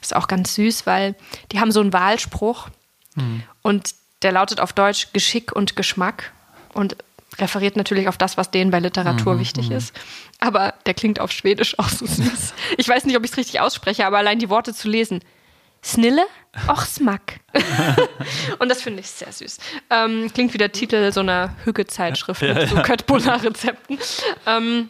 ist 0.02 0.14
auch 0.14 0.28
ganz 0.28 0.56
süß, 0.56 0.84
weil 0.84 1.14
die 1.52 1.58
haben 1.58 1.72
so 1.72 1.80
einen 1.80 1.94
Wahlspruch, 1.94 2.68
Mhm. 3.14 3.42
Und 3.62 3.94
der 4.22 4.32
lautet 4.32 4.60
auf 4.60 4.72
Deutsch 4.72 5.08
Geschick 5.12 5.52
und 5.52 5.76
Geschmack 5.76 6.32
und 6.72 6.96
referiert 7.38 7.76
natürlich 7.76 8.08
auf 8.08 8.16
das, 8.16 8.36
was 8.36 8.50
denen 8.50 8.70
bei 8.70 8.78
Literatur 8.78 9.34
mhm, 9.34 9.40
wichtig 9.40 9.70
mhm. 9.70 9.76
ist. 9.76 9.94
Aber 10.40 10.74
der 10.86 10.94
klingt 10.94 11.20
auf 11.20 11.32
Schwedisch 11.32 11.78
auch 11.78 11.88
so 11.88 12.06
süß. 12.06 12.54
Ich 12.76 12.88
weiß 12.88 13.04
nicht, 13.04 13.16
ob 13.16 13.24
ich 13.24 13.32
es 13.32 13.36
richtig 13.36 13.60
ausspreche, 13.60 14.06
aber 14.06 14.18
allein 14.18 14.38
die 14.38 14.50
Worte 14.50 14.74
zu 14.74 14.88
lesen. 14.88 15.20
Snille, 15.82 16.24
och 16.68 16.86
smack. 16.86 17.40
und 18.58 18.68
das 18.70 18.80
finde 18.80 19.00
ich 19.00 19.10
sehr 19.10 19.30
süß. 19.30 19.58
Ähm, 19.90 20.30
klingt 20.32 20.54
wie 20.54 20.58
der 20.58 20.72
Titel 20.72 21.12
so 21.12 21.20
einer 21.20 21.54
Hügge-Zeitschrift 21.64 22.40
ja, 22.40 22.54
mit 22.54 22.68
so 22.70 22.76
Köttbullar-Rezepten. 22.76 23.98
Ähm, 24.46 24.88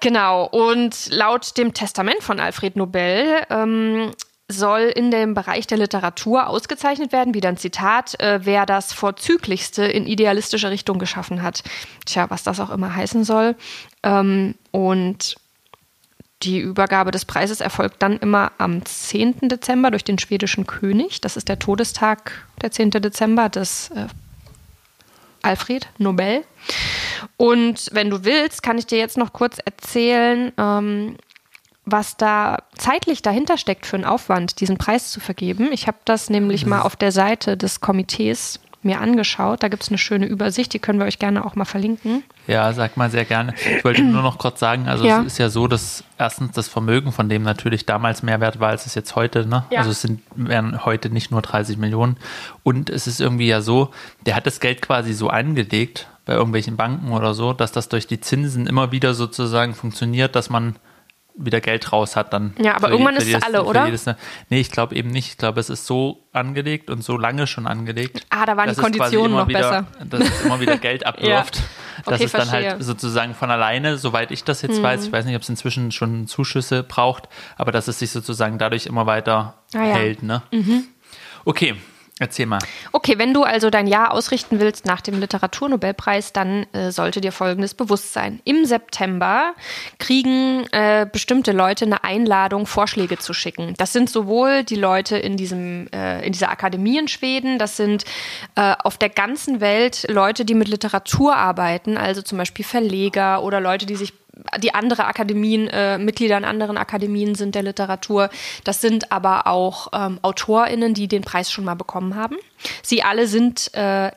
genau, 0.00 0.44
und 0.44 1.08
laut 1.08 1.56
dem 1.56 1.72
Testament 1.72 2.22
von 2.22 2.38
Alfred 2.38 2.76
Nobel 2.76 3.46
ähm, 3.48 4.12
soll 4.48 4.90
in 4.94 5.10
dem 5.10 5.34
Bereich 5.34 5.66
der 5.66 5.78
Literatur 5.78 6.48
ausgezeichnet 6.48 7.12
werden, 7.12 7.34
wie 7.34 7.40
dann 7.40 7.58
Zitat, 7.58 8.18
äh, 8.20 8.40
wer 8.44 8.64
das 8.64 8.94
Vorzüglichste 8.94 9.84
in 9.84 10.06
idealistischer 10.06 10.70
Richtung 10.70 10.98
geschaffen 10.98 11.42
hat. 11.42 11.62
Tja, 12.06 12.30
was 12.30 12.42
das 12.42 12.58
auch 12.58 12.70
immer 12.70 12.94
heißen 12.94 13.24
soll. 13.24 13.56
Ähm, 14.02 14.54
und 14.70 15.36
die 16.42 16.60
Übergabe 16.60 17.10
des 17.10 17.24
Preises 17.24 17.60
erfolgt 17.60 18.02
dann 18.02 18.16
immer 18.18 18.52
am 18.58 18.84
10. 18.84 19.48
Dezember 19.48 19.90
durch 19.90 20.04
den 20.04 20.18
schwedischen 20.18 20.66
König. 20.66 21.20
Das 21.20 21.36
ist 21.36 21.48
der 21.48 21.58
Todestag, 21.58 22.46
der 22.62 22.70
10. 22.70 22.90
Dezember 22.92 23.48
des 23.48 23.90
äh, 23.90 24.06
Alfred 25.42 25.88
Nobel. 25.98 26.44
Und 27.36 27.90
wenn 27.92 28.08
du 28.10 28.24
willst, 28.24 28.62
kann 28.62 28.78
ich 28.78 28.86
dir 28.86 28.98
jetzt 28.98 29.18
noch 29.18 29.32
kurz 29.32 29.58
erzählen, 29.64 30.52
ähm, 30.56 31.16
was 31.90 32.16
da 32.16 32.58
zeitlich 32.76 33.22
dahinter 33.22 33.58
steckt 33.58 33.86
für 33.86 33.96
einen 33.96 34.04
Aufwand, 34.04 34.60
diesen 34.60 34.78
Preis 34.78 35.10
zu 35.10 35.20
vergeben. 35.20 35.70
Ich 35.72 35.86
habe 35.86 35.98
das 36.04 36.30
nämlich 36.30 36.66
mal 36.66 36.82
auf 36.82 36.96
der 36.96 37.12
Seite 37.12 37.56
des 37.56 37.80
Komitees 37.80 38.60
mir 38.82 39.00
angeschaut. 39.00 39.62
Da 39.62 39.68
gibt 39.68 39.82
es 39.82 39.88
eine 39.88 39.98
schöne 39.98 40.26
Übersicht, 40.26 40.72
die 40.72 40.78
können 40.78 40.98
wir 40.98 41.06
euch 41.06 41.18
gerne 41.18 41.44
auch 41.44 41.54
mal 41.54 41.64
verlinken. 41.64 42.22
Ja, 42.46 42.72
sag 42.72 42.96
mal 42.96 43.10
sehr 43.10 43.24
gerne. 43.24 43.54
Ich 43.76 43.84
wollte 43.84 44.02
nur 44.02 44.22
noch 44.22 44.38
kurz 44.38 44.60
sagen, 44.60 44.88
also 44.88 45.04
ja. 45.04 45.20
es 45.20 45.26
ist 45.26 45.38
ja 45.38 45.50
so, 45.50 45.66
dass 45.66 46.04
erstens 46.16 46.52
das 46.52 46.68
Vermögen 46.68 47.12
von 47.12 47.28
dem 47.28 47.42
natürlich 47.42 47.86
damals 47.86 48.22
mehr 48.22 48.40
wert 48.40 48.60
war, 48.60 48.68
als 48.68 48.86
es 48.86 48.94
jetzt 48.94 49.16
heute, 49.16 49.46
ne? 49.46 49.64
Ja. 49.70 49.80
Also 49.80 49.90
es 49.90 50.02
sind, 50.02 50.20
wären 50.34 50.84
heute 50.84 51.10
nicht 51.10 51.30
nur 51.30 51.42
30 51.42 51.76
Millionen. 51.76 52.16
Und 52.62 52.88
es 52.88 53.06
ist 53.06 53.20
irgendwie 53.20 53.48
ja 53.48 53.60
so, 53.60 53.90
der 54.26 54.36
hat 54.36 54.46
das 54.46 54.60
Geld 54.60 54.80
quasi 54.80 55.12
so 55.12 55.28
angelegt 55.28 56.08
bei 56.24 56.34
irgendwelchen 56.34 56.76
Banken 56.76 57.12
oder 57.12 57.34
so, 57.34 57.52
dass 57.52 57.72
das 57.72 57.88
durch 57.88 58.06
die 58.06 58.20
Zinsen 58.20 58.66
immer 58.66 58.92
wieder 58.92 59.14
sozusagen 59.14 59.74
funktioniert, 59.74 60.36
dass 60.36 60.50
man 60.50 60.76
wieder 61.38 61.60
Geld 61.60 61.92
raus 61.92 62.16
hat, 62.16 62.32
dann. 62.32 62.54
Ja, 62.58 62.76
aber 62.76 62.90
irgendwann 62.90 63.16
ist 63.16 63.32
es 63.32 63.42
alle, 63.42 63.64
oder? 63.64 63.86
Jedes, 63.86 64.06
nee, 64.50 64.60
ich 64.60 64.70
glaube 64.70 64.94
eben 64.94 65.10
nicht. 65.10 65.28
Ich 65.28 65.38
glaube, 65.38 65.60
es 65.60 65.70
ist 65.70 65.86
so 65.86 66.26
angelegt 66.32 66.90
und 66.90 67.02
so 67.02 67.16
lange 67.16 67.46
schon 67.46 67.66
angelegt. 67.66 68.26
Ah, 68.30 68.44
da 68.44 68.56
waren 68.56 68.68
die 68.68 68.80
Konditionen 68.80 69.32
noch 69.32 69.48
wieder, 69.48 69.58
besser. 69.58 69.86
Dass 70.04 70.20
es 70.20 70.44
immer 70.44 70.60
wieder 70.60 70.76
Geld 70.76 71.06
abwirft. 71.06 71.56
ja. 71.56 71.62
okay, 72.04 72.10
dass 72.10 72.20
es 72.20 72.32
dann 72.32 72.50
halt 72.50 72.82
sozusagen 72.82 73.34
von 73.34 73.50
alleine, 73.50 73.96
soweit 73.96 74.30
ich 74.30 74.44
das 74.44 74.62
jetzt 74.62 74.78
mhm. 74.78 74.82
weiß, 74.82 75.06
ich 75.06 75.12
weiß 75.12 75.24
nicht, 75.24 75.36
ob 75.36 75.42
es 75.42 75.48
inzwischen 75.48 75.92
schon 75.92 76.26
Zuschüsse 76.26 76.82
braucht, 76.82 77.28
aber 77.56 77.72
dass 77.72 77.88
es 77.88 77.98
sich 77.98 78.10
sozusagen 78.10 78.58
dadurch 78.58 78.86
immer 78.86 79.06
weiter 79.06 79.54
ah, 79.74 79.78
ja. 79.78 79.94
hält. 79.94 80.22
Ne? 80.22 80.42
Mhm. 80.50 80.84
Okay, 81.44 81.74
Erzähl 82.20 82.46
mal. 82.46 82.58
Okay, 82.92 83.16
wenn 83.18 83.32
du 83.32 83.44
also 83.44 83.70
dein 83.70 83.86
Jahr 83.86 84.12
ausrichten 84.12 84.58
willst 84.58 84.86
nach 84.86 85.00
dem 85.00 85.20
Literaturnobelpreis, 85.20 86.32
dann 86.32 86.66
äh, 86.72 86.90
sollte 86.90 87.20
dir 87.20 87.30
Folgendes 87.30 87.74
bewusst 87.74 88.12
sein. 88.12 88.40
Im 88.44 88.64
September 88.64 89.54
kriegen 89.98 90.66
äh, 90.72 91.06
bestimmte 91.10 91.52
Leute 91.52 91.84
eine 91.84 92.02
Einladung, 92.02 92.66
Vorschläge 92.66 93.18
zu 93.18 93.32
schicken. 93.32 93.74
Das 93.78 93.92
sind 93.92 94.10
sowohl 94.10 94.64
die 94.64 94.76
Leute 94.76 95.16
in, 95.16 95.36
diesem, 95.36 95.88
äh, 95.92 96.26
in 96.26 96.32
dieser 96.32 96.50
Akademie 96.50 96.98
in 96.98 97.08
Schweden, 97.08 97.58
das 97.58 97.76
sind 97.76 98.04
äh, 98.56 98.74
auf 98.82 98.98
der 98.98 99.10
ganzen 99.10 99.60
Welt 99.60 100.06
Leute, 100.08 100.44
die 100.44 100.54
mit 100.54 100.68
Literatur 100.68 101.36
arbeiten, 101.36 101.96
also 101.96 102.22
zum 102.22 102.38
Beispiel 102.38 102.64
Verleger 102.64 103.42
oder 103.42 103.60
Leute, 103.60 103.86
die 103.86 103.96
sich 103.96 104.12
die 104.58 104.74
andere 104.74 105.06
Akademien, 105.06 105.68
äh, 105.68 105.98
Mitglieder 105.98 106.36
in 106.36 106.44
anderen 106.44 106.76
Akademien 106.76 107.34
sind 107.34 107.54
der 107.54 107.62
Literatur. 107.62 108.30
Das 108.64 108.80
sind 108.80 109.12
aber 109.12 109.46
auch 109.46 109.88
ähm, 109.92 110.18
AutorInnen, 110.22 110.94
die 110.94 111.08
den 111.08 111.22
Preis 111.22 111.50
schon 111.50 111.64
mal 111.64 111.74
bekommen 111.74 112.14
haben. 112.14 112.36
Sie 112.82 113.02
alle 113.02 113.26
sind 113.26 113.72
äh, 113.74 114.10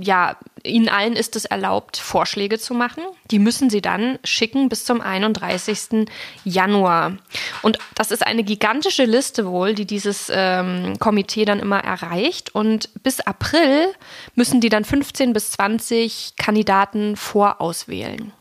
ja, 0.00 0.36
Ihnen 0.64 0.88
allen 0.88 1.16
ist 1.16 1.34
es 1.34 1.44
erlaubt, 1.44 1.96
Vorschläge 1.96 2.58
zu 2.58 2.74
machen. 2.74 3.02
Die 3.30 3.38
müssen 3.38 3.68
Sie 3.68 3.80
dann 3.80 4.18
schicken 4.22 4.68
bis 4.68 4.84
zum 4.84 5.00
31. 5.00 6.08
Januar. 6.44 7.16
Und 7.62 7.78
das 7.94 8.10
ist 8.10 8.24
eine 8.24 8.44
gigantische 8.44 9.04
Liste 9.04 9.46
wohl, 9.46 9.74
die 9.74 9.86
dieses 9.86 10.30
ähm, 10.32 10.98
Komitee 11.00 11.44
dann 11.44 11.58
immer 11.58 11.80
erreicht. 11.80 12.54
Und 12.54 12.90
bis 13.02 13.20
April 13.20 13.88
müssen 14.34 14.60
die 14.60 14.68
dann 14.68 14.84
15 14.84 15.32
bis 15.32 15.52
20 15.52 16.34
Kandidaten 16.36 17.16
vorauswählen. 17.16 18.32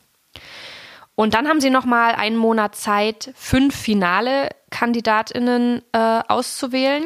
Und 1.21 1.35
dann 1.35 1.47
haben 1.47 1.61
sie 1.61 1.69
noch 1.69 1.85
mal 1.85 2.15
einen 2.15 2.35
Monat 2.35 2.75
Zeit, 2.75 3.31
fünf 3.35 3.75
finale 3.75 4.49
Kandidatinnen 4.71 5.83
äh, 5.91 6.21
auszuwählen. 6.27 7.05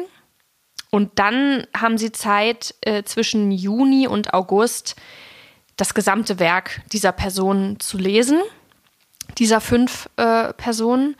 Und 0.90 1.18
dann 1.18 1.66
haben 1.76 1.98
sie 1.98 2.12
Zeit, 2.12 2.74
äh, 2.80 3.02
zwischen 3.02 3.52
Juni 3.52 4.08
und 4.08 4.32
August 4.32 4.96
das 5.76 5.92
gesamte 5.92 6.38
Werk 6.38 6.80
dieser 6.94 7.12
Personen 7.12 7.78
zu 7.78 7.98
lesen, 7.98 8.40
dieser 9.36 9.60
fünf 9.60 10.08
äh, 10.16 10.54
Personen. 10.54 11.14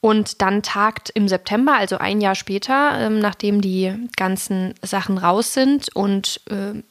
Und 0.00 0.42
dann 0.42 0.64
tagt 0.64 1.10
im 1.10 1.28
September, 1.28 1.74
also 1.74 1.98
ein 1.98 2.20
Jahr 2.20 2.34
später, 2.34 2.98
ähm, 2.98 3.20
nachdem 3.20 3.60
die 3.60 3.94
ganzen 4.16 4.74
Sachen 4.82 5.18
raus 5.18 5.54
sind 5.54 5.94
und 5.94 6.40
äh, 6.50 6.82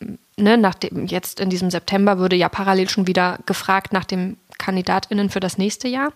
ne, 0.42 0.58
nachdem 0.58 1.06
jetzt 1.08 1.40
in 1.40 1.50
diesem 1.50 1.70
September 1.70 2.18
würde 2.18 2.36
ja 2.38 2.48
parallel 2.48 2.90
schon 2.90 3.08
wieder 3.08 3.40
gefragt 3.46 3.92
nach 3.94 4.06
dem 4.06 4.38
KandidatInnen 4.63 5.30
für 5.30 5.39
das 5.39 5.58
nächste 5.58 5.88
Jahr. 5.88 6.13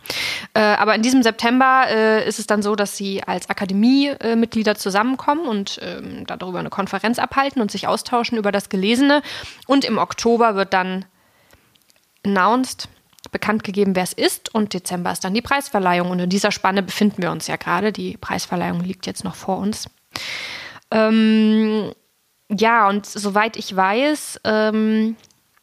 Äh, 0.53 0.61
aber 0.61 0.95
in 0.95 1.01
diesem 1.01 1.21
September 1.21 1.85
äh, 1.89 2.27
ist 2.27 2.39
es 2.39 2.47
dann 2.47 2.61
so, 2.61 2.75
dass 2.75 2.95
sie 2.95 3.23
als 3.23 3.49
Akademiemitglieder 3.49 4.75
zusammenkommen 4.75 5.47
und 5.47 5.79
ähm, 5.83 6.25
darüber 6.25 6.59
eine 6.59 6.69
Konferenz 6.69 7.19
abhalten 7.19 7.61
und 7.61 7.71
sich 7.71 7.87
austauschen 7.87 8.37
über 8.37 8.51
das 8.51 8.69
Gelesene. 8.69 9.21
Und 9.67 9.83
im 9.83 9.97
Oktober 9.97 10.55
wird 10.55 10.73
dann 10.73 11.05
announced, 12.25 12.87
bekannt 13.31 13.63
gegeben, 13.63 13.95
wer 13.95 14.03
es 14.03 14.13
ist. 14.13 14.53
Und 14.53 14.73
Dezember 14.73 15.11
ist 15.11 15.23
dann 15.23 15.33
die 15.33 15.41
Preisverleihung. 15.41 16.11
Und 16.11 16.19
in 16.19 16.29
dieser 16.29 16.51
Spanne 16.51 16.81
befinden 16.83 17.21
wir 17.21 17.31
uns 17.31 17.47
ja 17.47 17.57
gerade. 17.57 17.91
Die 17.91 18.17
Preisverleihung 18.17 18.81
liegt 18.81 19.05
jetzt 19.05 19.23
noch 19.23 19.35
vor 19.35 19.57
uns. 19.57 19.89
Ähm, 20.91 21.91
ja, 22.49 22.87
und 22.87 23.05
soweit 23.05 23.57
ich 23.57 23.75
weiß, 23.75 24.39
ähm, 24.45 25.17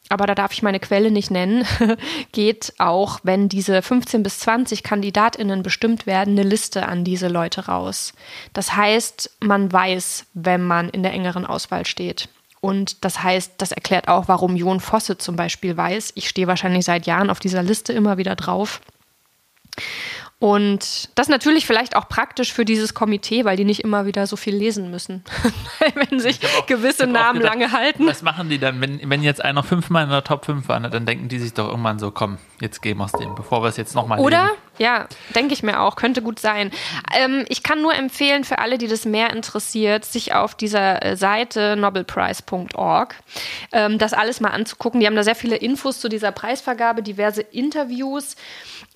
aber 0.09 0.27
da 0.27 0.35
darf 0.35 0.51
ich 0.53 0.61
meine 0.61 0.79
Quelle 0.79 1.11
nicht 1.11 1.31
nennen, 1.31 1.65
geht 2.31 2.73
auch, 2.77 3.19
wenn 3.23 3.49
diese 3.49 3.81
15 3.81 4.23
bis 4.23 4.39
20 4.39 4.83
Kandidatinnen 4.83 5.63
bestimmt 5.63 6.05
werden, 6.05 6.37
eine 6.37 6.47
Liste 6.47 6.87
an 6.87 7.03
diese 7.03 7.27
Leute 7.27 7.65
raus. 7.65 8.13
Das 8.53 8.75
heißt, 8.75 9.37
man 9.39 9.71
weiß, 9.71 10.27
wenn 10.33 10.63
man 10.63 10.89
in 10.89 11.03
der 11.03 11.13
engeren 11.13 11.45
Auswahl 11.45 11.85
steht. 11.85 12.29
Und 12.61 13.03
das 13.05 13.21
heißt, 13.21 13.53
das 13.57 13.71
erklärt 13.71 14.07
auch, 14.07 14.27
warum 14.27 14.55
Jon 14.55 14.79
Fosse 14.79 15.17
zum 15.17 15.35
Beispiel 15.35 15.77
weiß, 15.77 16.13
ich 16.15 16.29
stehe 16.29 16.47
wahrscheinlich 16.47 16.85
seit 16.85 17.05
Jahren 17.05 17.29
auf 17.29 17.39
dieser 17.39 17.61
Liste 17.61 17.93
immer 17.93 18.17
wieder 18.17 18.35
drauf. 18.35 18.81
Und 20.37 21.09
das 21.15 21.29
natürlich 21.29 21.65
vielleicht 21.65 21.95
auch 21.95 22.09
praktisch 22.09 22.51
für 22.51 22.65
dieses 22.65 22.93
Komitee, 22.93 23.45
weil 23.45 23.55
die 23.55 23.63
nicht 23.63 23.85
immer 23.85 24.05
wieder 24.05 24.27
so 24.27 24.35
viel 24.35 24.53
lesen 24.53 24.91
müssen, 24.91 25.23
wenn 26.09 26.19
sich 26.19 26.41
auch, 26.57 26.65
gewisse 26.65 27.07
Namen 27.07 27.39
gedacht, 27.39 27.53
lange 27.53 27.71
halten. 27.71 28.05
Was 28.05 28.21
machen 28.21 28.49
die 28.49 28.59
dann, 28.59 28.81
wenn, 28.81 29.09
wenn 29.09 29.23
jetzt 29.23 29.41
einer 29.41 29.63
fünfmal 29.63 30.03
in 30.03 30.09
der 30.09 30.25
Top 30.25 30.43
5 30.43 30.67
war, 30.67 30.81
dann 30.81 31.05
denken 31.05 31.29
die 31.29 31.39
sich 31.39 31.53
doch 31.53 31.69
irgendwann 31.69 31.99
so, 31.99 32.11
komm, 32.11 32.37
jetzt 32.59 32.81
gehen 32.81 32.97
wir 32.97 33.05
es 33.05 33.13
dem, 33.13 33.33
bevor 33.33 33.63
wir 33.63 33.69
es 33.69 33.77
jetzt 33.77 33.95
nochmal 33.95 34.19
Oder? 34.19 34.43
Lesen. 34.43 34.57
Ja, 34.77 35.07
denke 35.33 35.53
ich 35.53 35.63
mir 35.63 35.79
auch, 35.79 35.95
könnte 35.95 36.21
gut 36.21 36.39
sein. 36.39 36.69
Ähm, 37.17 37.45
ich 37.47 37.63
kann 37.63 37.81
nur 37.81 37.95
empfehlen 37.95 38.43
für 38.43 38.59
alle, 38.59 38.77
die 38.77 38.87
das 38.87 39.05
mehr 39.05 39.31
interessiert, 39.31 40.03
sich 40.03 40.33
auf 40.33 40.53
dieser 40.53 41.01
äh, 41.01 41.15
Seite 41.15 41.77
nobelprize.org 41.77 43.15
ähm, 43.71 43.97
das 43.97 44.11
alles 44.11 44.41
mal 44.41 44.49
anzugucken. 44.49 44.99
Die 44.99 45.07
haben 45.07 45.15
da 45.15 45.23
sehr 45.23 45.35
viele 45.35 45.55
Infos 45.55 46.01
zu 46.01 46.09
dieser 46.09 46.33
Preisvergabe, 46.33 47.03
diverse 47.03 47.41
Interviews. 47.41 48.35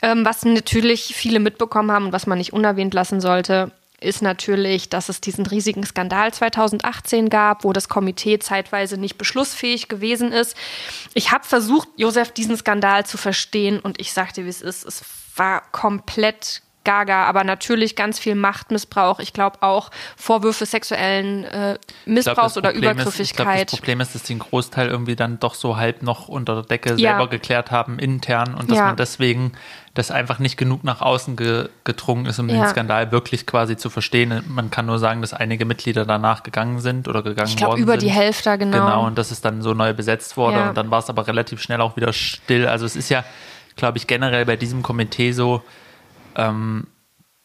Ähm, 0.01 0.25
was 0.25 0.45
natürlich 0.45 1.13
viele 1.15 1.39
mitbekommen 1.39 1.91
haben 1.91 2.05
und 2.07 2.13
was 2.13 2.27
man 2.27 2.37
nicht 2.37 2.53
unerwähnt 2.53 2.93
lassen 2.93 3.19
sollte, 3.19 3.71
ist 4.01 4.21
natürlich, 4.21 4.89
dass 4.89 5.09
es 5.09 5.21
diesen 5.21 5.45
riesigen 5.45 5.83
Skandal 5.85 6.33
2018 6.33 7.29
gab, 7.29 7.63
wo 7.63 7.73
das 7.73 7.89
Komitee 7.89 8.39
zeitweise 8.39 8.97
nicht 8.97 9.17
beschlussfähig 9.17 9.87
gewesen 9.87 10.31
ist. 10.31 10.55
Ich 11.13 11.31
habe 11.31 11.43
versucht, 11.43 11.89
Josef, 11.97 12.31
diesen 12.31 12.55
Skandal 12.55 13.05
zu 13.05 13.17
verstehen 13.17 13.79
und 13.79 13.99
ich 13.99 14.13
sagte, 14.13 14.45
wie 14.45 14.49
es 14.49 14.61
ist. 14.61 14.85
Es 14.85 15.03
war 15.35 15.63
komplett 15.71 16.61
gaga, 16.85 17.25
aber 17.25 17.43
natürlich 17.43 17.95
ganz 17.95 18.19
viel 18.19 18.35
Machtmissbrauch. 18.35 19.19
Ich 19.19 19.33
glaube 19.33 19.61
auch 19.61 19.91
Vorwürfe 20.15 20.65
sexuellen 20.65 21.43
äh, 21.43 21.77
Missbrauchs 22.05 22.53
glaub, 22.53 22.65
oder 22.65 22.73
Übergriffigkeit. 22.73 23.19
Ist, 23.19 23.31
ich 23.31 23.35
glaub, 23.35 23.55
das 23.57 23.75
Problem 23.75 24.01
ist, 24.01 24.15
dass 24.15 24.23
die 24.23 24.33
einen 24.33 24.39
Großteil 24.39 24.87
irgendwie 24.87 25.15
dann 25.15 25.39
doch 25.39 25.53
so 25.53 25.77
halb 25.77 26.01
noch 26.01 26.29
unter 26.29 26.55
der 26.55 26.63
Decke 26.63 26.89
ja. 26.91 27.11
selber 27.11 27.29
geklärt 27.29 27.71
haben, 27.71 27.99
intern, 27.99 28.55
und 28.55 28.71
dass 28.71 28.77
ja. 28.77 28.85
man 28.85 28.95
deswegen 28.95 29.51
das 29.99 30.11
einfach 30.11 30.39
nicht 30.39 30.57
genug 30.57 30.83
nach 30.83 31.01
außen 31.01 31.35
ge 31.35 31.69
gedrungen 31.83 32.25
ist, 32.25 32.39
um 32.39 32.49
ja. 32.49 32.55
den 32.55 32.67
Skandal 32.69 33.11
wirklich 33.11 33.45
quasi 33.45 33.75
zu 33.75 33.89
verstehen. 33.89 34.43
Man 34.47 34.71
kann 34.71 34.85
nur 34.85 34.97
sagen, 34.97 35.21
dass 35.21 35.33
einige 35.33 35.65
Mitglieder 35.65 36.05
danach 36.05 36.43
gegangen 36.43 36.79
sind 36.79 37.07
oder 37.07 37.21
gegangen 37.21 37.49
ich 37.49 37.57
glaub, 37.57 37.71
worden 37.71 37.81
über 37.81 37.93
sind. 37.93 38.03
die 38.03 38.09
Hälfte, 38.09 38.57
genau. 38.57 38.85
Genau, 38.85 39.05
und 39.07 39.17
dass 39.17 39.31
es 39.31 39.41
dann 39.41 39.61
so 39.61 39.73
neu 39.73 39.93
besetzt 39.93 40.37
wurde 40.37 40.69
und 40.69 40.77
dann 40.77 40.89
war 40.89 40.99
es 40.99 41.09
aber 41.09 41.27
relativ 41.27 41.61
schnell 41.61 41.81
auch 41.81 41.97
wieder 41.97 42.13
still. 42.13 42.67
Also 42.67 42.85
es 42.85 42.95
ist 42.95 43.09
ja, 43.09 43.23
glaube 43.75 43.97
ich, 43.97 44.07
generell 44.07 44.45
bei 44.45 44.55
diesem 44.55 44.81
Komitee 44.81 45.33
so, 45.33 45.61
ähm, 46.35 46.87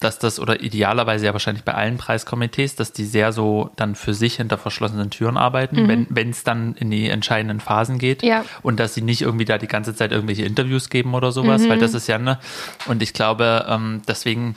dass 0.04 0.18
das, 0.18 0.38
oder 0.38 0.60
idealerweise 0.60 1.24
ja 1.24 1.32
wahrscheinlich 1.32 1.64
bei 1.64 1.74
allen 1.74 1.96
Preiskomitees, 1.96 2.76
dass 2.76 2.92
die 2.92 3.04
sehr 3.04 3.32
so 3.32 3.70
dann 3.76 3.94
für 3.94 4.12
sich 4.12 4.36
hinter 4.36 4.58
verschlossenen 4.58 5.10
Türen 5.10 5.38
arbeiten, 5.38 5.86
mhm. 5.86 6.06
wenn 6.10 6.30
es 6.30 6.44
dann 6.44 6.74
in 6.74 6.90
die 6.90 7.08
entscheidenden 7.08 7.60
Phasen 7.60 7.98
geht. 7.98 8.22
Ja. 8.22 8.44
Und 8.62 8.78
dass 8.78 8.94
sie 8.94 9.00
nicht 9.00 9.22
irgendwie 9.22 9.46
da 9.46 9.56
die 9.56 9.66
ganze 9.66 9.94
Zeit 9.94 10.12
irgendwelche 10.12 10.44
Interviews 10.44 10.90
geben 10.90 11.14
oder 11.14 11.32
sowas, 11.32 11.62
mhm. 11.62 11.70
weil 11.70 11.78
das 11.78 11.94
ist 11.94 12.06
ja, 12.06 12.18
ne? 12.18 12.38
Und 12.86 13.02
ich 13.02 13.14
glaube, 13.14 13.64
ähm, 13.66 14.02
deswegen, 14.06 14.56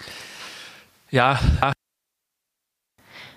ja. 1.10 1.40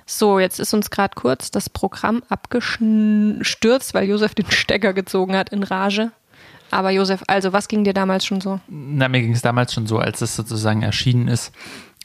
So, 0.05 0.40
jetzt 0.40 0.59
ist 0.59 0.75
uns 0.75 0.90
gerade 0.90 1.14
kurz 1.14 1.53
das 1.53 1.70
Programm 1.70 2.25
abgestürzt, 2.29 3.94
weil 3.94 4.09
Josef 4.09 4.35
den 4.35 4.51
Stecker 4.51 4.92
gezogen 4.92 5.37
hat 5.37 5.51
in 5.51 5.62
Rage. 5.62 6.11
Aber 6.73 6.90
Josef, 6.90 7.23
also 7.27 7.53
was 7.53 7.68
ging 7.68 7.85
dir 7.85 7.94
damals 7.94 8.25
schon 8.25 8.40
so? 8.40 8.61
Na, 8.68 9.09
mir 9.09 9.20
ging 9.20 9.33
es 9.33 9.42
damals 9.42 9.73
schon 9.73 9.87
so, 9.87 9.99
als 9.99 10.20
es 10.20 10.37
sozusagen 10.37 10.83
erschienen 10.83 11.29
ist 11.29 11.53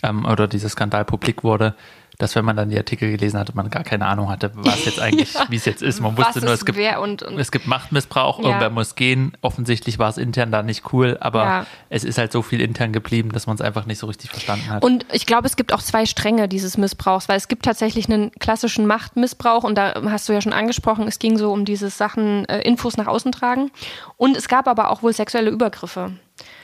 ähm, 0.03 0.25
oder 0.25 0.47
dieser 0.47 0.69
Skandal 0.69 1.05
publik 1.05 1.43
wurde, 1.43 1.75
dass 2.17 2.35
wenn 2.35 2.45
man 2.45 2.55
dann 2.55 2.69
die 2.69 2.77
Artikel 2.77 3.11
gelesen 3.11 3.39
hatte, 3.39 3.53
man 3.55 3.69
gar 3.69 3.83
keine 3.83 4.05
Ahnung 4.05 4.29
hatte, 4.29 4.51
was 4.55 4.85
jetzt 4.85 4.99
eigentlich, 4.99 5.33
ja. 5.33 5.45
wie 5.49 5.57
es 5.57 5.65
jetzt 5.65 5.81
ist. 5.81 5.99
Man 5.99 6.17
wusste 6.17 6.39
nur, 6.39 6.53
es 6.53 6.65
gibt, 6.65 6.79
und, 6.97 7.23
und 7.23 7.39
es 7.39 7.51
gibt 7.51 7.67
Machtmissbrauch, 7.67 8.39
ja. 8.39 8.45
irgendwer 8.45 8.69
muss 8.69 8.95
gehen. 8.95 9.33
Offensichtlich 9.41 9.99
war 9.99 10.09
es 10.09 10.17
intern 10.17 10.51
da 10.51 10.63
nicht 10.63 10.93
cool, 10.93 11.17
aber 11.19 11.43
ja. 11.43 11.65
es 11.89 12.03
ist 12.03 12.17
halt 12.17 12.31
so 12.31 12.41
viel 12.41 12.61
intern 12.61 12.93
geblieben, 12.93 13.31
dass 13.31 13.47
man 13.47 13.55
es 13.55 13.61
einfach 13.61 13.85
nicht 13.85 13.99
so 13.99 14.07
richtig 14.07 14.29
verstanden 14.29 14.69
hat. 14.69 14.83
Und 14.83 15.05
ich 15.11 15.25
glaube, 15.25 15.47
es 15.47 15.55
gibt 15.55 15.73
auch 15.73 15.81
zwei 15.81 16.05
Stränge 16.05 16.47
dieses 16.47 16.77
Missbrauchs, 16.77 17.27
weil 17.27 17.37
es 17.37 17.47
gibt 17.47 17.65
tatsächlich 17.65 18.09
einen 18.09 18.31
klassischen 18.31 18.87
Machtmissbrauch 18.87 19.63
und 19.63 19.75
da 19.75 19.93
hast 20.09 20.29
du 20.29 20.33
ja 20.33 20.41
schon 20.41 20.53
angesprochen, 20.53 21.07
es 21.07 21.19
ging 21.19 21.37
so 21.37 21.51
um 21.51 21.65
dieses 21.65 21.97
Sachen, 21.97 22.45
äh, 22.45 22.61
Infos 22.61 22.97
nach 22.97 23.07
außen 23.07 23.31
tragen. 23.31 23.71
Und 24.17 24.37
es 24.37 24.47
gab 24.47 24.67
aber 24.67 24.89
auch 24.89 25.03
wohl 25.03 25.13
sexuelle 25.13 25.49
Übergriffe. 25.49 26.11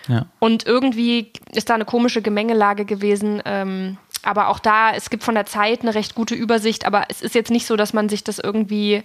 Ja. 0.07 0.25
Und 0.39 0.65
irgendwie 0.65 1.31
ist 1.53 1.69
da 1.69 1.75
eine 1.75 1.85
komische 1.85 2.21
Gemengelage 2.21 2.85
gewesen. 2.85 3.41
Ähm, 3.45 3.97
aber 4.23 4.49
auch 4.49 4.59
da, 4.59 4.91
es 4.91 5.09
gibt 5.09 5.23
von 5.23 5.35
der 5.35 5.45
Zeit 5.45 5.81
eine 5.81 5.95
recht 5.95 6.15
gute 6.15 6.35
Übersicht, 6.35 6.85
aber 6.85 7.05
es 7.09 7.21
ist 7.21 7.35
jetzt 7.35 7.51
nicht 7.51 7.65
so, 7.65 7.75
dass 7.75 7.93
man 7.93 8.07
sich 8.07 8.23
das 8.23 8.37
irgendwie, 8.37 9.03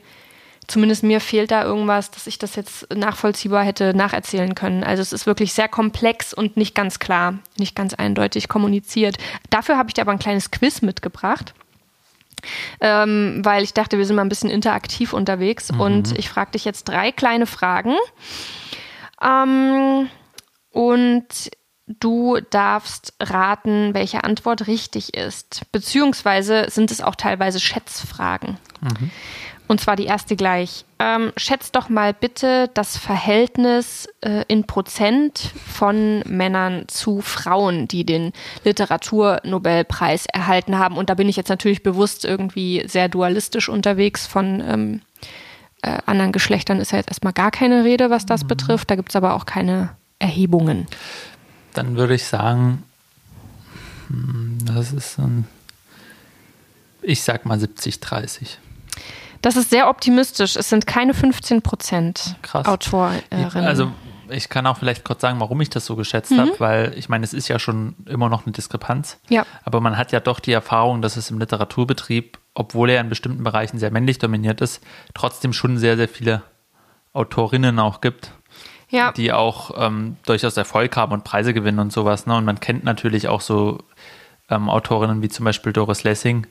zumindest 0.67 1.03
mir 1.03 1.21
fehlt 1.21 1.51
da 1.51 1.65
irgendwas, 1.65 2.11
dass 2.11 2.27
ich 2.27 2.39
das 2.39 2.55
jetzt 2.55 2.95
nachvollziehbar 2.95 3.65
hätte 3.65 3.95
nacherzählen 3.95 4.55
können. 4.55 4.85
Also 4.85 5.01
es 5.01 5.13
ist 5.13 5.27
wirklich 5.27 5.55
sehr 5.55 5.69
komplex 5.69 6.35
und 6.35 6.57
nicht 6.57 6.75
ganz 6.75 6.99
klar, 6.99 7.39
nicht 7.59 7.75
ganz 7.75 7.95
eindeutig 7.95 8.49
kommuniziert. 8.49 9.17
Dafür 9.49 9.79
habe 9.79 9.89
ich 9.89 9.95
dir 9.95 10.03
aber 10.03 10.13
ein 10.13 10.19
kleines 10.19 10.51
Quiz 10.51 10.83
mitgebracht. 10.83 11.55
Ähm, 12.81 13.41
weil 13.43 13.65
ich 13.65 13.73
dachte, 13.73 13.99
wir 13.99 14.05
sind 14.05 14.15
mal 14.15 14.23
ein 14.23 14.29
bisschen 14.29 14.51
interaktiv 14.51 15.15
unterwegs 15.15 15.73
mhm. 15.73 15.81
und 15.81 16.19
ich 16.19 16.29
frage 16.29 16.53
dich 16.53 16.65
jetzt 16.65 16.85
drei 16.85 17.11
kleine 17.11 17.47
Fragen. 17.47 17.95
Ähm, 19.23 20.09
und 20.77 21.51
Du 21.89 22.39
darfst 22.51 23.15
raten, 23.21 23.95
welche 23.95 24.25
Antwort 24.25 24.67
richtig 24.67 25.15
ist. 25.15 25.63
Beziehungsweise 25.71 26.67
sind 26.69 26.91
es 26.91 27.01
auch 27.01 27.15
teilweise 27.15 27.61
Schätzfragen. 27.61 28.57
Mhm. 28.81 29.11
Und 29.69 29.81
zwar 29.81 29.95
die 29.95 30.07
erste 30.07 30.35
gleich. 30.35 30.85
Ähm, 30.99 31.33
schätzt 31.37 31.77
doch 31.77 31.89
mal 31.89 32.13
bitte 32.13 32.71
das 32.75 32.97
Verhältnis 32.97 34.09
äh, 34.21 34.45
in 34.49 34.65
Prozent 34.65 35.53
von 35.65 36.25
Männern 36.27 36.89
zu 36.89 37.21
Frauen, 37.21 37.87
die 37.87 38.05
den 38.05 38.33
Literaturnobelpreis 38.65 40.27
erhalten 40.27 40.79
haben. 40.79 40.97
Und 40.97 41.09
da 41.09 41.15
bin 41.15 41.29
ich 41.29 41.37
jetzt 41.37 41.51
natürlich 41.51 41.85
bewusst 41.85 42.25
irgendwie 42.25 42.83
sehr 42.89 43.09
dualistisch 43.09 43.69
unterwegs. 43.69 44.27
Von 44.27 44.61
ähm, 44.61 45.03
äh, 45.83 45.99
anderen 46.07 46.33
Geschlechtern 46.33 46.81
ist 46.81 46.91
ja 46.91 46.99
jetzt 46.99 47.11
erstmal 47.11 47.33
gar 47.33 47.53
keine 47.53 47.85
Rede, 47.85 48.11
was 48.11 48.27
das 48.27 48.43
mhm. 48.43 48.49
betrifft. 48.49 48.91
Da 48.91 48.97
gibt 48.97 49.11
es 49.11 49.17
aber 49.17 49.35
auch 49.35 49.47
keine 49.47 49.91
Erhebungen 50.19 50.87
dann 51.77 51.97
würde 51.97 52.15
ich 52.15 52.25
sagen, 52.25 52.85
hm, 54.09 54.59
das 54.65 54.93
ist 54.93 55.19
ein, 55.19 55.47
ich 57.03 57.23
sag 57.23 57.45
mal 57.47 57.59
70, 57.59 58.01
30. 58.01 58.59
Das 59.43 59.57
ist 59.57 59.71
sehr 59.71 59.89
optimistisch. 59.89 60.57
Es 60.57 60.71
sind 60.71 60.87
keine 60.87 61.15
15 61.15 61.63
Prozent 61.63 62.37
Autorinnen. 62.53 63.23
Also 63.55 63.93
ich 64.29 64.49
kann 64.49 64.67
auch 64.67 64.79
vielleicht 64.79 65.05
kurz 65.05 65.21
sagen, 65.21 65.39
warum 65.39 65.61
ich 65.61 65.71
das 65.71 65.87
so 65.87 65.95
geschätzt 65.95 66.33
mhm. 66.33 66.41
habe, 66.41 66.53
weil 66.59 66.95
ich 66.97 67.09
meine, 67.09 67.25
es 67.25 67.33
ist 67.33 67.47
ja 67.47 67.59
schon 67.61 67.95
immer 68.07 68.29
noch 68.29 68.45
eine 68.45 68.53
Diskrepanz. 68.53 69.19
Ja. 69.29 69.47
Aber 69.65 69.81
man 69.81 69.97
hat 69.97 70.11
ja 70.11 70.19
doch 70.19 70.41
die 70.41 70.53
Erfahrung, 70.53 71.01
dass 71.01 71.17
es 71.17 71.31
im 71.31 71.39
Literaturbetrieb, 71.39 72.39
obwohl 72.55 72.91
er 72.91 73.03
in 73.03 73.09
bestimmten 73.09 73.45
Bereichen 73.45 73.79
sehr 73.79 73.93
männlich 73.93 74.19
dominiert 74.19 74.61
ist, 74.63 74.83
trotzdem 75.15 75.53
schon 75.53 75.79
sehr, 75.79 75.97
sehr 75.97 76.09
viele 76.09 76.43
Autorinnen 77.13 77.79
auch 77.79 78.01
gibt. 78.01 78.33
Ja. 78.89 79.13
die 79.13 79.33
auch 79.33 79.73
ähm, 79.77 80.17
durchaus 80.27 80.57
Erfolg 80.57 80.97
haben 80.97 81.13
und 81.13 81.25
Preise 81.25 81.53
gewinnen 81.53 81.81
und 81.81 81.93
sowas. 81.93 82.27
Ne? 82.27 82.37
Und 82.37 82.45
man 82.45 82.61
kennt 82.61 82.85
natürlich 82.85 83.29
auch 83.29 83.41
so 83.41 83.79
ähm, 84.49 84.69
Autorinnen 84.69 85.23
wie 85.23 85.29
zum 85.29 85.45
Beispiel 85.45 85.73
Doris 85.73 86.05
Lessing 86.05 86.47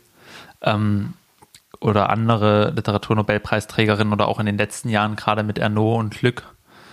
ähm, 0.61 1.13
oder 1.79 2.09
andere 2.09 2.71
Literaturnobelpreisträgerinnen 2.75 4.11
oder 4.11 4.27
auch 4.27 4.39
in 4.39 4.45
den 4.45 4.57
letzten 4.57 4.89
Jahren 4.89 5.15
gerade 5.15 5.43
mit 5.43 5.57
Ernaud 5.57 5.99
und 5.99 6.17
Glück. 6.17 6.43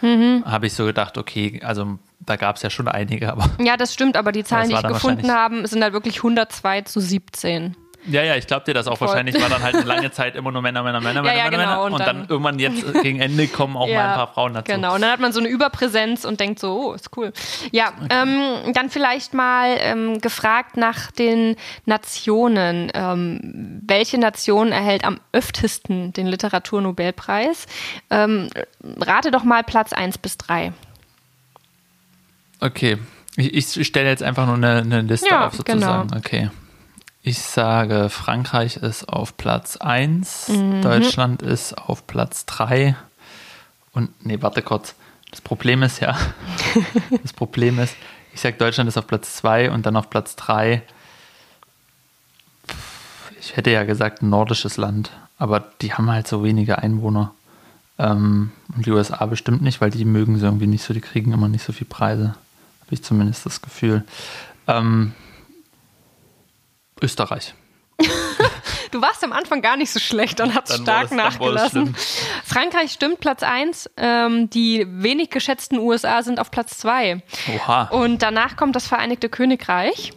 Mhm. 0.01 0.45
Habe 0.45 0.67
ich 0.67 0.75
so 0.75 0.85
gedacht, 0.85 1.17
okay, 1.17 1.61
also 1.65 1.99
da 2.21 2.37
gab 2.37 2.57
es 2.57 2.63
ja 2.63 2.71
schon 2.71 2.89
einige, 2.89 3.33
aber 3.33 3.49
Ja, 3.59 3.77
das 3.77 3.93
stimmt, 3.95 4.17
aber 4.17 4.33
die 4.33 4.45
Zahlen, 4.45 4.69
die 4.69 4.75
ich 4.75 4.83
gefunden 4.83 5.33
habe, 5.33 5.67
sind 5.67 5.83
halt 5.83 5.93
wirklich 5.93 6.19
102 6.19 6.83
zu 6.83 7.01
17. 7.01 7.77
Ja, 8.07 8.23
ja, 8.25 8.35
ich 8.37 8.47
glaube 8.49 8.65
dir 8.65 8.75
das 8.75 8.89
auch. 8.89 8.99
Voll. 8.99 9.09
Wahrscheinlich 9.09 9.41
war 9.41 9.49
dann 9.49 9.63
halt 9.63 9.77
eine 9.77 9.85
lange 9.85 10.11
Zeit 10.11 10.35
immer 10.35 10.51
nur 10.51 10.61
Männer, 10.61 10.83
Männer, 10.83 11.01
Männer, 11.01 11.21
Ja, 11.21 11.23
Männer, 11.23 11.37
ja, 11.39 11.45
Männer, 11.45 11.51
genau, 11.51 11.69
Männer. 11.71 11.83
und 11.85 11.93
Und, 11.93 12.01
dann, 12.01 12.17
dann- 12.21 12.29
irgendwann 12.29 12.59
jetzt 12.59 12.85
gegen 13.03 13.21
Ende 13.21 13.47
kommen 13.47 13.77
auch 13.77 13.87
mal 13.87 13.97
ein 14.09 14.15
paar 14.17 14.33
Frauen 14.33 14.55
dazu. 14.55 14.73
Genau, 14.73 14.95
und 14.97 15.03
dann 15.03 15.11
hat 15.13 15.21
man 15.21 15.33
so 15.33 15.39
eine 15.41 15.49
Überpräsenz 15.49 16.25
und 16.25 16.41
denkt 16.41 16.59
so, 16.59 16.89
oh, 16.89 16.93
ist 16.95 17.17
cool. 17.17 17.33
Ja, 17.71 17.93
ähm, 18.11 18.73
dann 18.75 18.91
vielleicht 18.91 19.35
mal 19.35 19.77
ähm, 19.79 20.21
gefragt 20.21 20.77
nach 20.77 21.13
den 21.13 21.55
Nationen. 21.87 22.91
Ähm, 22.95 23.81
welche 23.87 24.19
Nation 24.19 24.73
erhält 24.73 25.05
am 25.05 25.21
öftesten 25.33 26.13
den 26.13 26.27
Literaturnobelpreis? 26.27 27.67
Ähm, 28.11 28.49
rate 29.01 29.31
doch 29.31 29.45
mal 29.45 29.63
Platz 29.63 29.93
1 29.93 30.19
bis 30.19 30.39
3. 30.39 30.73
Okay, 32.61 32.99
ich, 33.37 33.77
ich 33.77 33.87
stelle 33.87 34.09
jetzt 34.09 34.23
einfach 34.23 34.47
nur 34.47 34.55
eine, 34.57 34.79
eine 34.81 35.01
Liste 35.03 35.29
Ja, 35.29 35.47
auf 35.47 35.55
sozusagen. 35.55 36.09
genau. 36.09 36.19
Okay. 36.19 36.51
Ich 37.23 37.39
sage, 37.41 38.09
Frankreich 38.11 38.77
ist 38.79 39.09
auf 39.09 39.37
Platz 39.37 39.77
1, 39.77 40.49
Mhm. 40.49 40.83
Deutschland 40.83 41.43
ist 41.43 41.79
auf 41.79 42.07
Platz 42.07 42.47
3 42.47 42.97
und, 43.93 44.11
nee, 44.27 44.39
warte 44.43 44.63
kurz. 44.63 44.95
Das 45.31 45.41
Problem 45.41 45.83
ist 45.83 46.01
ja, 46.01 46.17
das 47.23 47.33
Problem 47.33 47.79
ist, 47.79 47.95
ich 48.35 48.41
sage, 48.41 48.57
Deutschland 48.57 48.89
ist 48.89 48.97
auf 48.99 49.07
Platz 49.07 49.37
2 49.37 49.71
und 49.71 49.87
dann 49.87 49.97
auf 49.97 50.11
Platz 50.11 50.35
3. 50.37 50.83
Ich 53.41 53.57
hätte 53.57 53.71
ja 53.71 53.85
gesagt, 53.85 54.23
ein 54.23 54.29
nordisches 54.31 54.77
Land, 54.77 55.11
aber 55.39 55.61
die 55.81 55.93
haben 55.95 56.11
halt 56.11 56.27
so 56.29 56.43
wenige 56.45 56.79
Einwohner. 56.79 57.33
Ähm, 57.99 58.53
und 58.75 58.87
die 58.87 58.91
USA 58.91 59.25
bestimmt 59.27 59.63
nicht, 59.63 59.81
weil 59.81 59.91
die 59.91 60.05
mögen 60.05 60.39
sie 60.39 60.45
irgendwie 60.47 60.67
nicht 60.67 60.83
so, 60.85 60.95
die 60.95 61.01
kriegen 61.01 61.33
immer 61.33 61.49
nicht 61.49 61.65
so 61.65 61.73
viel 61.73 61.87
Preise. 61.87 62.35
Habe 62.81 62.91
ich 62.95 63.03
zumindest 63.05 63.45
das 63.47 63.63
Gefühl. 63.63 64.05
Ähm, 64.67 65.13
Österreich. 67.03 67.55
Du 68.91 69.01
warst 69.01 69.25
am 69.25 69.33
Anfang 69.33 69.63
gar 69.63 69.77
nicht 69.77 69.91
so 69.91 69.99
schlecht 70.01 70.41
und 70.41 70.55
hast 70.55 70.71
Dann 70.71 70.83
stark 70.83 71.03
das 71.09 71.13
nachgelassen. 71.13 71.95
Frankreich 72.45 72.93
stimmt 72.93 73.21
Platz 73.21 73.43
1. 73.43 73.91
Ähm, 73.97 74.51
die 74.51 74.87
wenig 74.89 75.31
geschätzten 75.31 75.79
USA 75.79 76.23
sind 76.23 76.39
auf 76.39 76.51
Platz 76.51 76.79
2. 76.79 77.23
Oha. 77.57 77.85
Und 77.85 78.23
danach 78.23 78.57
kommt 78.57 78.77
das 78.77 78.87
Vereinigte 78.87 79.29
Königreich. 79.31 80.13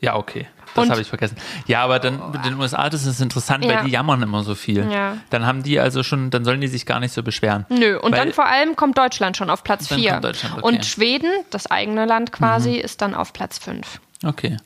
Ja, 0.00 0.16
okay. 0.16 0.46
Das 0.74 0.88
habe 0.88 1.00
ich 1.00 1.08
vergessen. 1.08 1.36
Ja, 1.66 1.82
aber 1.82 1.98
dann 1.98 2.30
mit 2.30 2.44
den 2.44 2.54
USA, 2.60 2.88
das 2.90 3.04
ist 3.04 3.20
interessant, 3.20 3.64
Ja. 3.64 3.76
weil 3.78 3.84
die 3.86 3.90
jammern 3.90 4.22
immer 4.22 4.44
so 4.44 4.54
viel. 4.54 4.88
Ja. 4.90 5.16
Dann 5.30 5.44
haben 5.46 5.62
die 5.62 5.80
also 5.80 6.02
schon, 6.02 6.30
dann 6.30 6.44
sollen 6.44 6.60
die 6.60 6.68
sich 6.68 6.86
gar 6.86 7.00
nicht 7.00 7.12
so 7.12 7.22
beschweren. 7.22 7.66
Nö, 7.70 7.98
und 7.98 8.12
Weil- 8.12 8.18
dann 8.26 8.32
vor 8.32 8.46
allem 8.46 8.76
kommt 8.76 8.96
Deutschland 8.96 9.36
schon 9.36 9.50
auf 9.50 9.64
Platz 9.64 9.88
Dann 9.88 9.98
4. 9.98 10.10
kommt 10.12 10.24
Deutschland, 10.24 10.54
okay. 10.58 10.64
Und 10.66 10.86
Schweden, 10.86 11.30
das 11.50 11.70
eigene 11.70 12.04
Land 12.06 12.30
quasi, 12.32 12.74
ist 12.76 13.02
dann 13.02 13.14
auf 13.14 13.32
Platz 13.32 13.58
5. 13.58 14.00
Okay. 14.24 14.58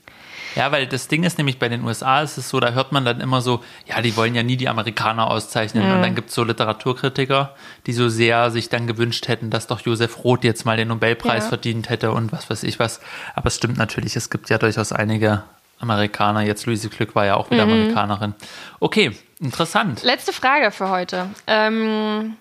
Ja, 0.55 0.71
weil 0.71 0.87
das 0.87 1.07
Ding 1.07 1.23
ist 1.23 1.37
nämlich 1.37 1.59
bei 1.59 1.67
den 1.69 1.83
USA 1.83 2.21
ist 2.21 2.37
es 2.37 2.49
so, 2.49 2.59
da 2.59 2.71
hört 2.71 2.91
man 2.91 3.03
dann 3.03 3.19
immer 3.19 3.41
so, 3.41 3.61
ja, 3.85 4.01
die 4.01 4.15
wollen 4.15 4.35
ja 4.35 4.43
nie 4.43 4.55
die 4.57 4.69
Amerikaner 4.69 5.29
auszeichnen. 5.29 5.91
Und 5.91 6.01
dann 6.01 6.15
gibt 6.15 6.29
es 6.29 6.35
so 6.35 6.43
Literaturkritiker, 6.43 7.53
die 7.85 7.93
so 7.93 8.07
sehr 8.09 8.51
sich 8.51 8.69
dann 8.69 8.87
gewünscht 8.87 9.27
hätten, 9.27 9.49
dass 9.49 9.67
doch 9.67 9.81
Josef 9.81 10.23
Roth 10.23 10.43
jetzt 10.43 10.65
mal 10.65 10.77
den 10.77 10.87
Nobelpreis 10.87 11.43
Ja. 11.43 11.49
verdient 11.49 11.89
hätte 11.89 12.11
und 12.11 12.31
was 12.31 12.49
weiß 12.49 12.63
ich 12.63 12.79
was. 12.79 13.01
Aber 13.35 13.47
es 13.47 13.57
stimmt 13.57 13.77
natürlich, 13.77 14.15
es 14.15 14.29
gibt 14.29 14.49
ja 14.49 14.57
durchaus 14.57 14.91
einige 14.93 15.43
Amerikaner. 15.79 16.41
Jetzt 16.41 16.65
Luise 16.65 16.87
Glück 16.89 17.15
war 17.15 17.25
ja 17.25 17.35
auch 17.35 17.51
wieder 17.51 17.63
Amerikanerin. 17.63 18.33
Okay, 18.79 19.11
interessant. 19.41 20.03
Letzte 20.03 20.31
Frage 20.31 20.71
für 20.71 20.89
heute. 20.89 21.29
Ähm, 21.47 22.37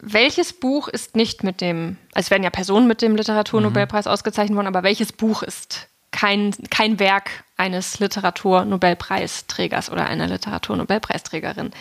welches 0.00 0.54
Buch 0.54 0.88
ist 0.88 1.14
nicht 1.14 1.44
mit 1.44 1.60
dem, 1.60 1.98
also 2.14 2.26
es 2.26 2.30
werden 2.30 2.42
ja 2.42 2.48
Personen 2.50 2.86
mit 2.86 3.02
dem 3.02 3.16
Literaturnobelpreis 3.16 4.06
ausgezeichnet 4.06 4.56
worden, 4.56 4.66
aber 4.68 4.82
welches 4.82 5.12
Buch 5.12 5.42
ist 5.42 5.88
kein, 6.10 6.54
kein 6.70 6.98
Werk 6.98 7.44
eines 7.56 7.98
Literaturnobelpreisträgers 7.98 9.90
oder 9.90 10.06
einer 10.06 10.26
Literaturnobelpreisträgerin? 10.26 11.72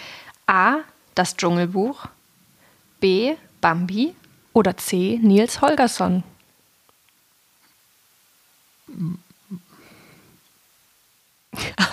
A. 0.48 0.78
Das 1.16 1.36
Dschungelbuch. 1.36 2.06
B. 3.00 3.36
Bambi. 3.62 4.16
Oder 4.54 4.78
C. 4.78 5.20
Nils 5.22 5.62
Holgersson. 5.62 6.24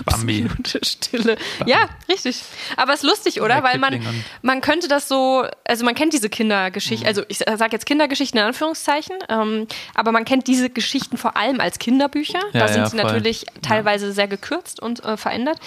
Bambi. 0.05 0.45
Absolute 0.45 0.85
Stille. 0.85 1.37
Ja, 1.67 1.89
richtig. 2.09 2.43
Aber 2.77 2.93
es 2.93 3.03
ist 3.03 3.09
lustig, 3.09 3.41
oder? 3.41 3.57
Ja, 3.57 3.63
Weil 3.63 3.79
man, 3.79 4.01
man 4.43 4.61
könnte 4.61 4.89
das 4.89 5.09
so, 5.09 5.47
also 5.65 5.85
man 5.85 5.95
kennt 5.95 6.13
diese 6.13 6.29
Kindergeschichten, 6.29 7.07
also 7.07 7.23
ich 7.29 7.39
sage 7.39 7.73
jetzt 7.73 7.87
Kindergeschichten 7.87 8.39
in 8.39 8.47
Anführungszeichen, 8.47 9.17
ähm, 9.29 9.67
aber 9.95 10.13
man 10.13 10.25
kennt 10.25 10.47
diese 10.47 10.71
Geschichten 10.71 11.17
vor 11.17 11.37
allem 11.37 11.61
als 11.61 11.79
Kinderbücher. 11.79 12.41
Ja, 12.53 12.61
da 12.61 12.69
sind 12.69 12.83
ja, 12.83 12.87
sie 12.89 12.99
voll. 12.99 13.07
natürlich 13.07 13.47
teilweise 13.63 14.13
sehr 14.13 14.29
gekürzt 14.29 14.81
und 14.81 15.05
äh, 15.05 15.17
verändert. 15.17 15.59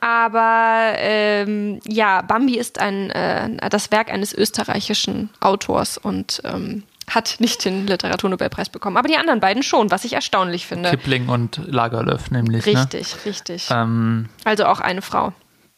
Aber 0.00 0.94
ähm, 0.96 1.80
ja, 1.86 2.22
Bambi 2.22 2.56
ist 2.56 2.78
ein, 2.78 3.10
äh, 3.10 3.68
das 3.68 3.90
Werk 3.90 4.10
eines 4.10 4.34
österreichischen 4.34 5.30
Autors 5.40 5.98
und 5.98 6.40
ähm, 6.44 6.84
hat 7.10 7.36
nicht 7.38 7.64
den 7.64 7.86
Literaturnobelpreis 7.86 8.68
bekommen. 8.70 8.96
Aber 8.96 9.08
die 9.08 9.16
anderen 9.16 9.40
beiden 9.40 9.62
schon, 9.62 9.90
was 9.90 10.04
ich 10.04 10.14
erstaunlich 10.14 10.66
finde. 10.66 10.90
Kipling 10.90 11.28
und 11.28 11.60
Lagerlöf 11.66 12.30
nämlich. 12.30 12.64
Ne? 12.66 12.80
Richtig, 12.80 13.16
richtig. 13.26 13.68
Ähm, 13.70 14.28
Also 14.44 14.64
auch 14.66 14.80
eine 14.80 15.02
Frau, 15.02 15.32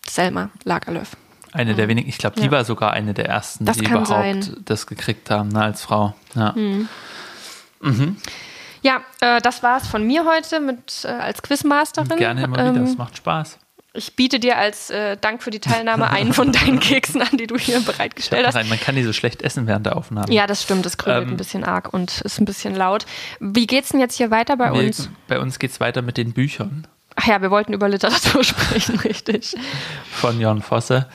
Selma 0.09 0.51
Lagerlöf. 0.65 1.17
eine 1.53 1.75
der 1.75 1.89
wenigen, 1.89 2.09
ich 2.09 2.19
glaube, 2.19 2.37
die 2.41 2.47
Ja. 2.47 2.51
war 2.53 2.65
sogar 2.65 2.93
eine 2.93 3.15
der 3.15 3.27
ersten, 3.27 3.65
Das 3.65 3.77
die 3.79 3.85
überhaupt 3.87 4.07
sein. 4.09 4.57
das 4.65 4.87
gekriegt 4.87 5.31
haben, 5.31 5.49
ne, 5.49 5.63
als 5.63 5.83
Frau. 5.83 6.15
Ja. 6.35 6.55
Ja, 8.83 9.01
äh, 9.21 9.41
das 9.41 9.63
war's 9.63 9.87
von 9.87 10.05
mir 10.07 10.25
heute 10.25 10.61
mit 10.61 11.05
äh, 11.05 11.09
als 11.09 11.43
Quizmasterin. 11.43 12.17
Gerne 12.19 12.43
immer 12.45 12.57
wieder, 12.57 12.67
Ähm, 12.81 12.85
es 12.85 12.97
macht 12.97 13.17
Spaß. 13.17 13.59
Ich 13.95 14.17
biete 14.17 14.41
dir 14.41 14.59
als 14.59 14.91
äh, 14.91 15.17
Dank 15.21 15.43
für 15.43 15.51
die 15.51 15.61
Teilnahme 15.61 16.11
einen 16.11 16.33
von 16.33 16.53
deinen 16.53 16.81
Keksen 16.81 17.21
an, 17.23 17.37
die 17.37 17.47
du 17.47 17.59
hier 17.59 17.81
bereitgestellt 17.81 18.47
hast. 18.47 18.55
Nein, 18.55 18.69
man 18.69 18.81
kann 18.81 18.95
die 18.97 19.03
so 19.03 19.13
schlecht 19.13 19.43
essen 19.43 19.67
während 19.67 19.87
der 19.87 19.97
Aufnahme. 19.97 20.33
Ja, 20.33 20.47
das 20.47 20.63
stimmt, 20.63 20.87
das 20.87 20.97
krümelt 20.97 21.25
Ähm, 21.25 21.31
ein 21.31 21.37
bisschen 21.37 21.65
arg 21.65 21.93
und 21.93 22.21
ist 22.23 22.41
ein 22.41 22.45
bisschen 22.45 22.75
laut. 22.75 23.05
Wie 23.41 23.67
geht's 23.67 23.91
denn 23.91 24.01
jetzt 24.01 24.17
hier 24.17 24.31
weiter 24.31 24.57
bei 24.57 24.73
Wir, 24.73 24.87
uns? 24.87 25.11
bei 25.29 25.39
uns 25.39 25.59
geht 25.59 25.71
es 25.73 25.81
weiter 25.81 26.03
mit 26.03 26.17
den 26.17 26.33
Büchern 26.33 26.87
Ach 27.15 27.27
ja, 27.27 27.43
wir 27.43 27.51
wollten 27.51 27.73
über 27.75 27.89
Literatur 27.89 28.43
sprechen, 28.45 28.99
richtig. 29.01 29.55
von 30.11 30.41
Jon 30.41 30.63
Fosse. 30.63 31.07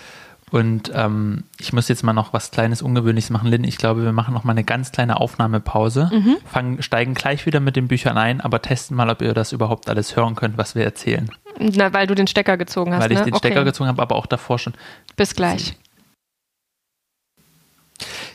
Und 0.49 0.91
ähm, 0.93 1.43
ich 1.59 1.73
muss 1.73 1.89
jetzt 1.89 2.03
mal 2.03 2.13
noch 2.13 2.31
was 2.31 2.51
Kleines, 2.51 2.81
Ungewöhnliches 2.81 3.31
machen. 3.31 3.49
Lynn, 3.49 3.65
ich 3.65 3.77
glaube, 3.77 4.03
wir 4.03 4.13
machen 4.13 4.33
noch 4.33 4.45
mal 4.45 4.51
eine 4.51 4.63
ganz 4.63 4.91
kleine 4.93 5.19
Aufnahmepause. 5.19 6.09
Mhm. 6.13 6.37
Fangen, 6.45 6.81
steigen 6.81 7.15
gleich 7.15 7.45
wieder 7.45 7.59
mit 7.59 7.75
den 7.75 7.89
Büchern 7.89 8.17
ein, 8.17 8.39
aber 8.39 8.61
testen 8.61 8.95
mal, 8.95 9.09
ob 9.09 9.21
ihr 9.21 9.33
das 9.33 9.51
überhaupt 9.51 9.89
alles 9.89 10.15
hören 10.15 10.35
könnt, 10.35 10.57
was 10.57 10.73
wir 10.75 10.83
erzählen. 10.85 11.29
Na, 11.59 11.93
weil 11.93 12.07
du 12.07 12.15
den 12.15 12.27
Stecker 12.27 12.57
gezogen 12.57 12.93
hast, 12.93 13.03
Weil 13.03 13.11
ich 13.11 13.17
ne? 13.19 13.25
den 13.25 13.33
okay. 13.33 13.47
Stecker 13.47 13.63
gezogen 13.63 13.87
habe, 13.87 14.01
aber 14.01 14.15
auch 14.15 14.25
davor 14.25 14.59
schon. 14.59 14.73
Bis 15.15 15.35
gleich. 15.35 15.75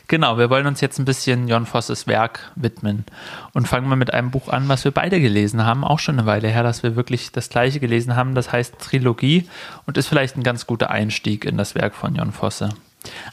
Genau, 0.09 0.37
wir 0.37 0.49
wollen 0.49 0.67
uns 0.67 0.81
jetzt 0.81 0.99
ein 0.99 1.05
bisschen 1.05 1.47
Jon 1.47 1.65
Vosses 1.65 2.07
Werk 2.07 2.51
widmen 2.55 3.05
und 3.53 3.67
fangen 3.67 3.87
wir 3.87 3.95
mit 3.95 4.13
einem 4.13 4.31
Buch 4.31 4.49
an, 4.49 4.67
was 4.67 4.83
wir 4.83 4.91
beide 4.91 5.21
gelesen 5.21 5.65
haben, 5.65 5.85
auch 5.85 5.99
schon 5.99 6.19
eine 6.19 6.27
Weile 6.27 6.49
her, 6.49 6.61
dass 6.61 6.83
wir 6.83 6.97
wirklich 6.97 7.31
das 7.31 7.49
gleiche 7.49 7.79
gelesen 7.79 8.15
haben. 8.15 8.35
Das 8.35 8.51
heißt 8.51 8.77
Trilogie 8.79 9.47
und 9.85 9.97
ist 9.97 10.07
vielleicht 10.07 10.35
ein 10.35 10.43
ganz 10.43 10.67
guter 10.67 10.91
Einstieg 10.91 11.45
in 11.45 11.57
das 11.57 11.73
Werk 11.75 11.95
von 11.95 12.15
Jon 12.15 12.33
Fosse. 12.33 12.69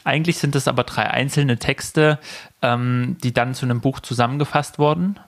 Eigentlich 0.05 0.39
sind 0.39 0.55
es 0.55 0.69
aber 0.69 0.85
drei 0.85 1.11
einzelne 1.11 1.59
Texte, 1.59 2.19
ähm, 2.63 3.17
die 3.23 3.33
dann 3.35 3.55
zu 3.55 3.67
einem 3.67 3.81
Buch 3.81 4.01
zusammengefasst 4.01 4.79
wurden, 4.79 5.19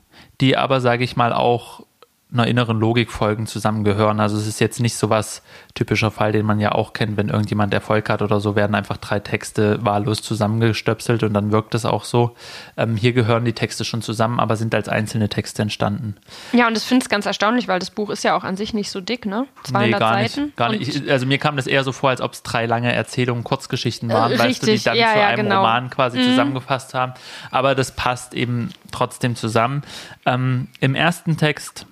die 0.40 0.56
aber, 0.56 0.80
sage 0.80 1.04
ich 1.04 1.16
mal, 1.16 1.32
auch 1.32 1.84
einer 2.32 2.46
inneren 2.46 2.78
Logik 2.80 3.10
folgen, 3.10 3.46
zusammengehören. 3.46 4.20
Also 4.20 4.36
es 4.36 4.46
ist 4.46 4.60
jetzt 4.60 4.80
nicht 4.80 4.96
so 4.96 5.10
was 5.10 5.42
typischer 5.74 6.10
Fall, 6.10 6.32
den 6.32 6.46
man 6.46 6.60
ja 6.60 6.72
auch 6.72 6.92
kennt, 6.92 7.16
wenn 7.16 7.28
irgendjemand 7.28 7.74
Erfolg 7.74 8.08
hat 8.08 8.22
oder 8.22 8.40
so, 8.40 8.56
werden 8.56 8.74
einfach 8.74 8.96
drei 8.96 9.20
Texte 9.20 9.84
wahllos 9.84 10.22
zusammengestöpselt 10.22 11.22
und 11.22 11.34
dann 11.34 11.52
wirkt 11.52 11.74
es 11.74 11.84
auch 11.84 12.04
so. 12.04 12.34
Ähm, 12.76 12.96
hier 12.96 13.12
gehören 13.12 13.44
die 13.44 13.52
Texte 13.52 13.84
schon 13.84 14.02
zusammen, 14.02 14.40
aber 14.40 14.56
sind 14.56 14.74
als 14.74 14.88
einzelne 14.88 15.28
Texte 15.28 15.62
entstanden. 15.62 16.16
Ja, 16.52 16.66
und 16.66 16.76
ich 16.76 16.82
finde 16.84 17.02
es 17.02 17.08
ganz 17.08 17.26
erstaunlich, 17.26 17.68
weil 17.68 17.78
das 17.78 17.90
Buch 17.90 18.10
ist 18.10 18.24
ja 18.24 18.36
auch 18.36 18.44
an 18.44 18.56
sich 18.56 18.74
nicht 18.74 18.90
so 18.90 19.00
dick, 19.00 19.26
ne? 19.26 19.46
200 19.64 20.00
gar 20.00 20.14
Seiten. 20.14 20.44
nicht. 20.44 20.56
Gar 20.56 20.68
nicht. 20.70 20.96
Ich, 20.96 21.10
also 21.10 21.26
mir 21.26 21.38
kam 21.38 21.56
das 21.56 21.66
eher 21.66 21.84
so 21.84 21.92
vor, 21.92 22.10
als 22.10 22.20
ob 22.20 22.32
es 22.32 22.42
drei 22.42 22.66
lange 22.66 22.92
Erzählungen, 22.92 23.44
Kurzgeschichten 23.44 24.08
waren, 24.10 24.32
Äh, 24.32 24.38
weißt 24.38 24.62
du, 24.62 24.66
die 24.66 24.82
dann 24.82 24.96
Ja, 24.96 25.12
zu 25.12 25.18
ja, 25.18 25.26
einem 25.28 25.44
genau. 25.44 25.60
Roman 25.60 25.90
quasi 25.90 26.20
zusammengefasst 26.22 26.94
haben. 26.94 27.12
Aber 27.50 27.74
das 27.74 27.92
passt 27.92 28.34
eben 28.34 28.70
trotzdem 28.90 29.36
zusammen. 29.36 29.82
Ähm, 30.26 30.68
Im 30.80 30.94
ersten 30.94 31.36
Text 31.36 31.86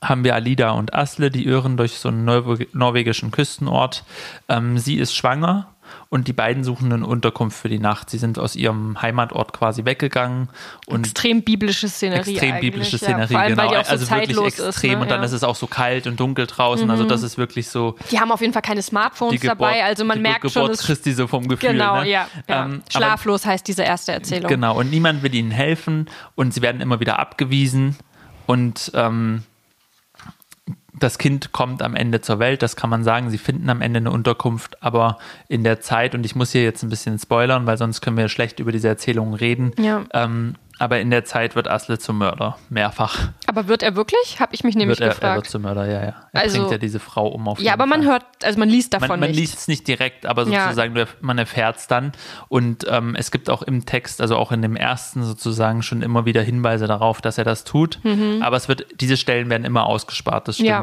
haben 0.00 0.24
wir 0.24 0.34
Alida 0.34 0.70
und 0.70 0.94
Asle, 0.94 1.30
die 1.30 1.44
irren 1.46 1.76
durch 1.76 1.98
so 1.98 2.08
einen 2.08 2.28
norwe- 2.28 2.68
norwegischen 2.72 3.30
Küstenort. 3.30 4.04
Ähm, 4.48 4.78
sie 4.78 4.96
ist 4.96 5.14
schwanger 5.14 5.68
und 6.08 6.28
die 6.28 6.32
beiden 6.32 6.62
suchen 6.62 6.92
eine 6.92 7.06
Unterkunft 7.06 7.58
für 7.58 7.68
die 7.68 7.78
Nacht. 7.78 8.10
Sie 8.10 8.18
sind 8.18 8.38
aus 8.38 8.54
ihrem 8.54 9.00
Heimatort 9.00 9.52
quasi 9.52 9.84
weggegangen. 9.84 10.48
Und 10.86 11.06
extrem 11.06 11.42
biblische 11.42 11.88
Szenerie. 11.88 12.32
Extrem 12.32 12.60
biblische 12.60 12.98
Szenerie, 12.98 13.32
ja, 13.32 13.40
allem, 13.40 13.56
genau. 13.56 13.70
So 13.70 13.76
also 13.90 14.10
wirklich 14.10 14.38
extrem 14.38 14.68
ist, 14.68 14.82
ne? 14.82 14.96
und 15.00 15.10
dann 15.10 15.20
ja. 15.20 15.24
ist 15.24 15.32
es 15.32 15.42
auch 15.42 15.56
so 15.56 15.66
kalt 15.66 16.06
und 16.06 16.20
dunkel 16.20 16.46
draußen. 16.46 16.88
Also 16.90 17.04
das 17.04 17.22
ist 17.22 17.38
wirklich 17.38 17.68
so 17.68 17.96
Die 18.10 18.20
haben 18.20 18.30
auf 18.30 18.40
jeden 18.40 18.52
Fall 18.52 18.62
keine 18.62 18.82
Smartphones 18.82 19.40
Geburt, 19.40 19.60
dabei, 19.60 19.84
also 19.84 20.04
man 20.04 20.22
merkt 20.22 20.42
Geburt 20.42 20.52
schon, 20.52 20.70
es 20.70 20.82
Christi 20.82 21.12
so 21.12 21.26
vom 21.26 21.48
Gefühl. 21.48 21.70
Genau, 21.72 22.02
ne? 22.02 22.10
ja. 22.10 22.28
ja. 22.48 22.64
Ähm, 22.64 22.82
aber- 22.82 22.90
Schlaflos 22.90 23.46
heißt 23.46 23.66
diese 23.66 23.82
erste 23.82 24.12
Erzählung. 24.12 24.48
Genau, 24.48 24.78
und 24.78 24.90
niemand 24.90 25.22
will 25.22 25.34
ihnen 25.34 25.50
helfen 25.50 26.08
und 26.34 26.54
sie 26.54 26.62
werden 26.62 26.80
immer 26.80 27.00
wieder 27.00 27.18
abgewiesen 27.18 27.96
und 28.46 28.92
ähm, 28.94 29.42
das 30.98 31.16
Kind 31.18 31.52
kommt 31.52 31.82
am 31.82 31.94
Ende 31.96 32.20
zur 32.20 32.38
Welt, 32.38 32.62
das 32.62 32.76
kann 32.76 32.90
man 32.90 33.02
sagen. 33.02 33.30
Sie 33.30 33.38
finden 33.38 33.70
am 33.70 33.80
Ende 33.80 33.98
eine 33.98 34.10
Unterkunft, 34.10 34.82
aber 34.82 35.18
in 35.48 35.64
der 35.64 35.80
Zeit, 35.80 36.14
und 36.14 36.24
ich 36.26 36.34
muss 36.36 36.52
hier 36.52 36.62
jetzt 36.64 36.82
ein 36.82 36.90
bisschen 36.90 37.18
spoilern, 37.18 37.66
weil 37.66 37.78
sonst 37.78 38.02
können 38.02 38.16
wir 38.18 38.28
schlecht 38.28 38.60
über 38.60 38.72
diese 38.72 38.88
Erzählungen 38.88 39.34
reden, 39.34 39.72
Ja. 39.78 40.04
ähm, 40.12 40.54
aber 40.78 41.00
in 41.00 41.10
der 41.10 41.24
Zeit 41.24 41.54
wird 41.54 41.68
Asle 41.68 41.98
zum 41.98 42.18
Mörder, 42.18 42.58
mehrfach. 42.68 43.28
Aber 43.46 43.68
wird 43.68 43.82
er 43.82 43.94
wirklich? 43.96 44.40
Habe 44.40 44.54
ich 44.54 44.64
mich 44.64 44.74
nämlich 44.74 44.98
Wird 44.98 45.00
er, 45.00 45.06
er 45.06 45.10
wird 45.12 45.20
gefragt. 45.20 45.50
zum 45.50 45.62
Mörder, 45.62 45.86
ja, 45.86 46.04
ja. 46.04 46.14
Er 46.32 46.42
Also- 46.42 46.58
bringt 46.58 46.72
ja 46.72 46.78
diese 46.78 46.98
Frau 46.98 47.28
um 47.28 47.46
auf 47.48 47.60
ja, 47.60 47.72
aber 47.74 47.86
man 47.86 48.02
Fall. 48.02 48.12
hört, 48.12 48.24
also 48.42 48.58
man 48.58 48.68
liest 48.68 48.94
davon 48.94 49.08
man, 49.08 49.20
man 49.20 49.30
nicht. 49.30 49.38
liest 49.38 49.58
es 49.58 49.68
nicht 49.68 49.86
direkt, 49.86 50.26
aber 50.26 50.46
Ja. 50.48 50.64
sozusagen, 50.64 50.94
du- 50.94 51.06
man 51.20 51.38
erfährt 51.38 51.76
es 51.76 51.86
dann. 51.86 52.12
Und 52.48 52.84
ähm, 52.88 53.14
es 53.16 53.30
gibt 53.30 53.50
auch 53.50 53.62
im 53.62 53.84
Text, 53.86 54.20
also 54.20 54.36
auch 54.36 54.50
in 54.52 54.62
dem 54.62 54.76
ersten 54.76 55.22
sozusagen, 55.24 55.82
schon 55.82 56.02
immer 56.02 56.24
wieder 56.24 56.42
Hinweise 56.42 56.86
darauf, 56.86 57.20
dass 57.20 57.38
er 57.38 57.44
das 57.44 57.64
tut. 57.64 58.00
Aber 58.40 58.56
es 58.56 58.68
wird, 58.68 58.86
diese 59.00 59.16
Stellen 59.16 59.50
werden 59.50 59.64
immer 59.64 59.86
ausgespart, 59.86 60.48
das 60.48 60.58
Mhm. 60.58 60.64
Ja. 60.66 60.82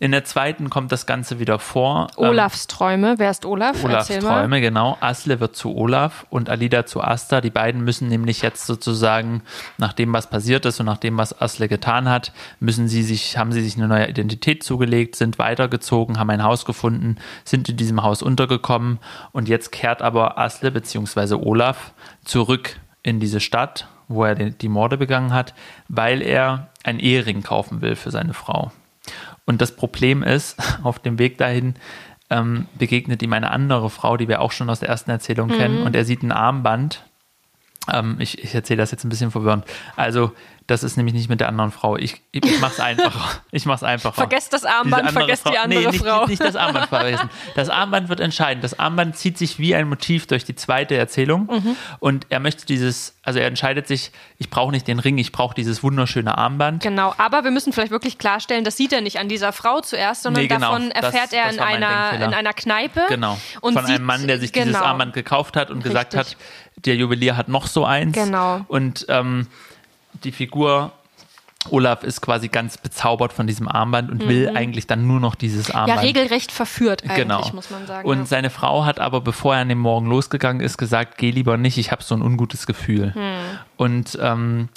In 0.00 0.12
der 0.12 0.24
zweiten 0.24 0.70
kommt 0.70 0.92
das 0.92 1.06
Ganze 1.06 1.40
wieder 1.40 1.58
vor. 1.58 2.06
Ähm, 2.16 2.28
Olafs 2.28 2.68
Träume. 2.68 3.14
Wer 3.18 3.30
ist 3.30 3.44
Olaf? 3.44 3.82
Olafs 3.82 4.10
Erzähl 4.10 4.22
mal. 4.22 4.40
Träume, 4.40 4.60
genau. 4.60 4.96
Asle 5.00 5.40
wird 5.40 5.56
zu 5.56 5.76
Olaf 5.76 6.24
und 6.30 6.48
Alida 6.48 6.86
zu 6.86 7.02
Asta. 7.02 7.40
Die 7.40 7.50
beiden 7.50 7.82
müssen 7.82 8.08
nämlich 8.08 8.42
jetzt 8.42 8.66
sozusagen, 8.66 9.42
nach 9.76 9.92
dem, 9.92 10.12
was 10.12 10.30
passiert 10.30 10.66
ist 10.66 10.78
und 10.78 10.86
nach 10.86 10.98
dem, 10.98 11.18
was 11.18 11.40
Asle 11.40 11.66
getan 11.66 12.08
hat, 12.08 12.32
müssen 12.60 12.86
sie 12.86 13.02
sich, 13.02 13.36
haben 13.36 13.50
sie 13.50 13.60
sich 13.60 13.76
eine 13.76 13.88
neue 13.88 14.08
Identität 14.08 14.62
zugelegt, 14.62 15.16
sind 15.16 15.38
weitergezogen, 15.40 16.18
haben 16.18 16.30
ein 16.30 16.44
Haus 16.44 16.64
gefunden, 16.64 17.16
sind 17.44 17.68
in 17.68 17.76
diesem 17.76 18.02
Haus 18.02 18.22
untergekommen 18.22 19.00
und 19.32 19.48
jetzt 19.48 19.72
kehrt 19.72 20.00
aber 20.00 20.38
Asle 20.38 20.70
bzw. 20.70 21.34
Olaf 21.34 21.92
zurück 22.24 22.78
in 23.02 23.18
diese 23.18 23.40
Stadt, 23.40 23.88
wo 24.06 24.24
er 24.24 24.36
die, 24.36 24.50
die 24.50 24.68
Morde 24.68 24.96
begangen 24.96 25.32
hat, 25.32 25.54
weil 25.88 26.22
er 26.22 26.68
einen 26.84 27.00
Ehering 27.00 27.42
kaufen 27.42 27.80
will 27.80 27.96
für 27.96 28.12
seine 28.12 28.34
Frau. 28.34 28.70
Und 29.44 29.60
das 29.60 29.74
Problem 29.74 30.22
ist, 30.22 30.56
auf 30.82 30.98
dem 30.98 31.18
Weg 31.18 31.38
dahin 31.38 31.74
ähm, 32.30 32.66
begegnet 32.78 33.22
ihm 33.22 33.32
eine 33.32 33.50
andere 33.50 33.90
Frau, 33.90 34.16
die 34.16 34.28
wir 34.28 34.40
auch 34.40 34.52
schon 34.52 34.68
aus 34.70 34.80
der 34.80 34.88
ersten 34.88 35.10
Erzählung 35.10 35.48
kennen, 35.48 35.82
und 35.82 35.96
er 35.96 36.04
sieht 36.04 36.22
ein 36.22 36.32
Armband. 36.32 37.04
Ähm, 37.90 38.16
ich 38.18 38.42
ich 38.42 38.54
erzähle 38.54 38.78
das 38.78 38.90
jetzt 38.90 39.04
ein 39.04 39.08
bisschen 39.08 39.30
verwirrend. 39.30 39.64
Also, 39.96 40.32
das 40.68 40.84
ist 40.84 40.96
nämlich 40.96 41.14
nicht 41.14 41.28
mit 41.28 41.40
der 41.40 41.48
anderen 41.48 41.72
Frau. 41.72 41.96
Ich, 41.96 42.20
ich, 42.30 42.44
ich 42.44 42.60
mache 42.60 42.74
es 42.74 42.80
einfacher. 42.80 43.40
Ich 43.50 43.64
mache 43.64 43.76
es 43.76 43.82
einfacher. 43.82 44.14
Vergesst 44.14 44.52
das 44.52 44.64
Armband, 44.66 45.10
vergesst 45.10 45.46
die 45.46 45.52
Frau- 45.54 45.62
andere 45.64 45.80
nee, 45.80 45.86
nicht, 45.88 46.04
Frau. 46.04 46.26
Nicht 46.26 46.44
das 46.44 46.54
Armband 46.54 46.86
vergessen. 46.90 47.30
Das 47.56 47.70
Armband 47.70 48.10
wird 48.10 48.20
entscheidend. 48.20 48.62
Das 48.62 48.78
Armband 48.78 49.16
zieht 49.16 49.38
sich 49.38 49.58
wie 49.58 49.74
ein 49.74 49.88
Motiv 49.88 50.26
durch 50.26 50.44
die 50.44 50.54
zweite 50.54 50.94
Erzählung. 50.96 51.46
Mhm. 51.50 51.76
Und 51.98 52.26
er 52.28 52.38
möchte 52.40 52.66
dieses, 52.66 53.16
also 53.22 53.38
er 53.38 53.46
entscheidet 53.46 53.88
sich, 53.88 54.12
ich 54.36 54.50
brauche 54.50 54.70
nicht 54.70 54.86
den 54.86 54.98
Ring, 54.98 55.16
ich 55.16 55.32
brauche 55.32 55.54
dieses 55.54 55.82
wunderschöne 55.82 56.36
Armband. 56.36 56.82
Genau, 56.82 57.14
aber 57.16 57.42
wir 57.44 57.50
müssen 57.50 57.72
vielleicht 57.72 57.90
wirklich 57.90 58.18
klarstellen, 58.18 58.64
das 58.64 58.76
sieht 58.76 58.92
er 58.92 59.00
nicht 59.00 59.18
an 59.18 59.28
dieser 59.30 59.52
Frau 59.54 59.80
zuerst, 59.80 60.22
sondern 60.22 60.42
Nee, 60.42 60.48
genau. 60.48 60.60
davon 60.72 60.90
Das- 60.90 61.04
erfährt 61.14 61.32
er 61.32 61.44
das 61.46 61.54
in 61.54 61.58
war 61.60 61.66
mein 61.66 61.76
einer, 61.82 61.88
Denkfehler. 62.10 62.26
in 62.26 62.34
einer 62.34 62.52
Kneipe. 62.52 63.00
Genau. 63.08 63.38
Und 63.62 63.72
Von 63.72 63.86
sieht, 63.86 63.96
einem 63.96 64.04
Mann, 64.04 64.26
der 64.26 64.38
sich 64.38 64.52
dieses 64.52 64.74
genau. 64.74 64.84
Armband 64.84 65.14
gekauft 65.14 65.56
hat 65.56 65.70
und 65.70 65.82
gesagt 65.82 66.14
Richtig. 66.14 66.36
hat, 66.36 66.84
der 66.84 66.94
Juwelier 66.96 67.36
hat 67.38 67.48
noch 67.48 67.66
so 67.66 67.86
eins. 67.86 68.14
Genau. 68.14 68.60
Und 68.68 69.06
ähm, 69.08 69.46
die 70.24 70.32
Figur 70.32 70.92
Olaf 71.70 72.02
ist 72.04 72.20
quasi 72.20 72.48
ganz 72.48 72.78
bezaubert 72.78 73.32
von 73.32 73.46
diesem 73.46 73.68
Armband 73.68 74.10
und 74.10 74.26
will 74.28 74.52
eigentlich 74.54 74.86
dann 74.86 75.06
nur 75.06 75.18
noch 75.20 75.34
dieses 75.34 75.68
Mhm. 75.68 75.72
Ja, 75.74 75.80
Armband. 75.80 76.02
regelrecht 76.02 76.52
verführt 76.52 77.02
eigentlich, 77.02 77.16
Genau. 77.16 77.50
muss 77.52 77.68
man 77.70 77.86
sagen. 77.86 78.08
Und 78.08 78.18
ja. 78.20 78.26
seine 78.26 78.48
Frau 78.50 78.84
hat 78.84 79.00
aber, 79.00 79.20
bevor 79.20 79.56
er 79.56 79.62
an 79.62 79.68
dem 79.68 79.78
Morgen 79.78 80.06
losgegangen 80.06 80.62
ist, 80.62 80.78
gesagt, 80.78 81.18
geh 81.18 81.30
lieber 81.30 81.56
nicht, 81.56 81.76
ich 81.76 81.90
habe 81.90 82.02
so 82.02 82.14
ein 82.14 82.22
ungutes 82.22 82.66
Gefühl. 82.66 83.12
Hm. 83.14 83.22
Und 83.76 84.16
ähm, 84.22 84.68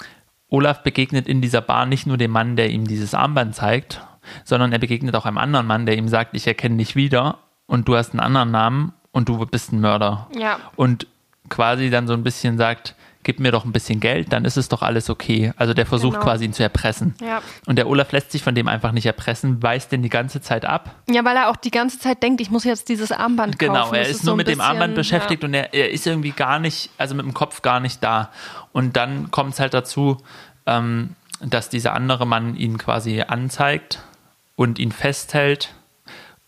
Olaf 0.50 0.82
begegnet 0.84 1.28
in 1.28 1.40
dieser 1.42 1.62
Bar 1.62 1.86
nicht 1.86 2.08
nur 2.08 2.18
dem 2.18 2.32
Mann, 2.32 2.56
der 2.56 2.70
ihm 2.72 2.86
dieses 2.88 3.14
Armband 3.14 3.56
zeigt, 3.56 4.02
sondern 4.44 4.74
er 4.74 4.80
begegnet 4.80 5.16
auch 5.16 5.26
einem 5.26 5.38
anderen 5.38 5.68
Mann, 5.68 5.86
der 5.86 5.96
ihm 5.98 6.08
sagt, 6.08 6.36
ich 6.36 6.46
erkenne 6.48 6.78
dich 6.78 6.96
wieder 6.96 7.38
und 7.68 7.88
du 7.88 7.96
hast 7.96 8.12
einen 8.12 8.20
anderen 8.20 8.52
Namen 8.52 8.94
und 9.12 9.30
du 9.30 9.46
bist 9.46 9.72
ein 9.72 9.80
Mörder. 9.80 10.28
Ja. 10.38 10.58
Und 10.76 11.08
quasi 11.48 11.90
dann 11.90 12.08
so 12.08 12.14
ein 12.14 12.24
bisschen 12.24 12.58
sagt, 12.58 12.96
gib 13.24 13.40
mir 13.40 13.52
doch 13.52 13.66
ein 13.66 13.72
bisschen 13.72 14.00
Geld, 14.00 14.32
dann 14.34 14.46
ist 14.46 14.58
es 14.58 14.70
doch 14.70 14.82
alles 14.82 15.10
okay. 15.10 15.54
Also 15.58 15.74
der 15.74 15.86
versucht 15.86 16.14
Genau. 16.16 16.24
quasi 16.26 16.46
ihn 16.46 16.54
zu 16.54 16.64
erpressen. 16.64 17.16
Ja. 17.22 17.42
Und 17.66 17.78
der 17.78 17.88
Olaf 17.88 18.12
lässt 18.12 18.32
sich 18.32 18.44
von 18.44 18.56
dem 18.56 18.68
einfach 18.68 18.92
nicht 18.92 19.06
erpressen, 19.06 19.62
weist 19.62 19.92
den 19.92 20.02
die 20.02 20.10
ganze 20.10 20.42
Zeit 20.42 20.66
ab. 20.66 20.96
ja, 21.10 21.24
weil 21.26 21.36
er 21.38 21.50
auch 21.50 21.56
die 21.56 21.72
ganze 21.72 22.00
Zeit 22.00 22.22
denkt, 22.24 22.42
ich 22.42 22.50
muss 22.52 22.64
jetzt 22.64 22.90
dieses 22.90 23.12
Armband 23.12 23.60
kaufen. 23.60 23.74
Genau, 23.74 23.92
er 23.92 24.00
Das 24.00 24.10
ist, 24.10 24.22
so 24.22 24.28
nur 24.28 24.34
ein 24.36 24.38
mit 24.38 24.48
dem 24.48 24.58
bisschen, 24.58 24.70
Armband 24.72 24.96
beschäftigt 24.96 25.44
und 25.44 25.54
er, 25.54 25.74
er 25.74 25.92
ist 25.92 26.06
irgendwie 26.08 26.32
gar 26.32 26.60
nicht, 26.60 26.90
also 26.98 27.16
mit 27.16 27.26
dem 27.26 27.34
Kopf 27.34 27.62
gar 27.62 27.80
nicht 27.80 28.04
da. 28.04 28.30
Und 28.72 28.98
dann 28.98 29.32
kommt 29.32 29.54
es 29.54 29.60
halt 29.60 29.74
dazu, 29.74 30.18
ähm, 30.66 31.16
dass 31.44 31.70
dieser 31.70 31.94
andere 31.94 32.26
Mann 32.28 32.56
ihn 32.56 32.78
quasi 32.78 33.22
anzeigt 33.22 34.00
und 34.56 34.78
ihn 34.80 34.92
festhält 34.92 35.74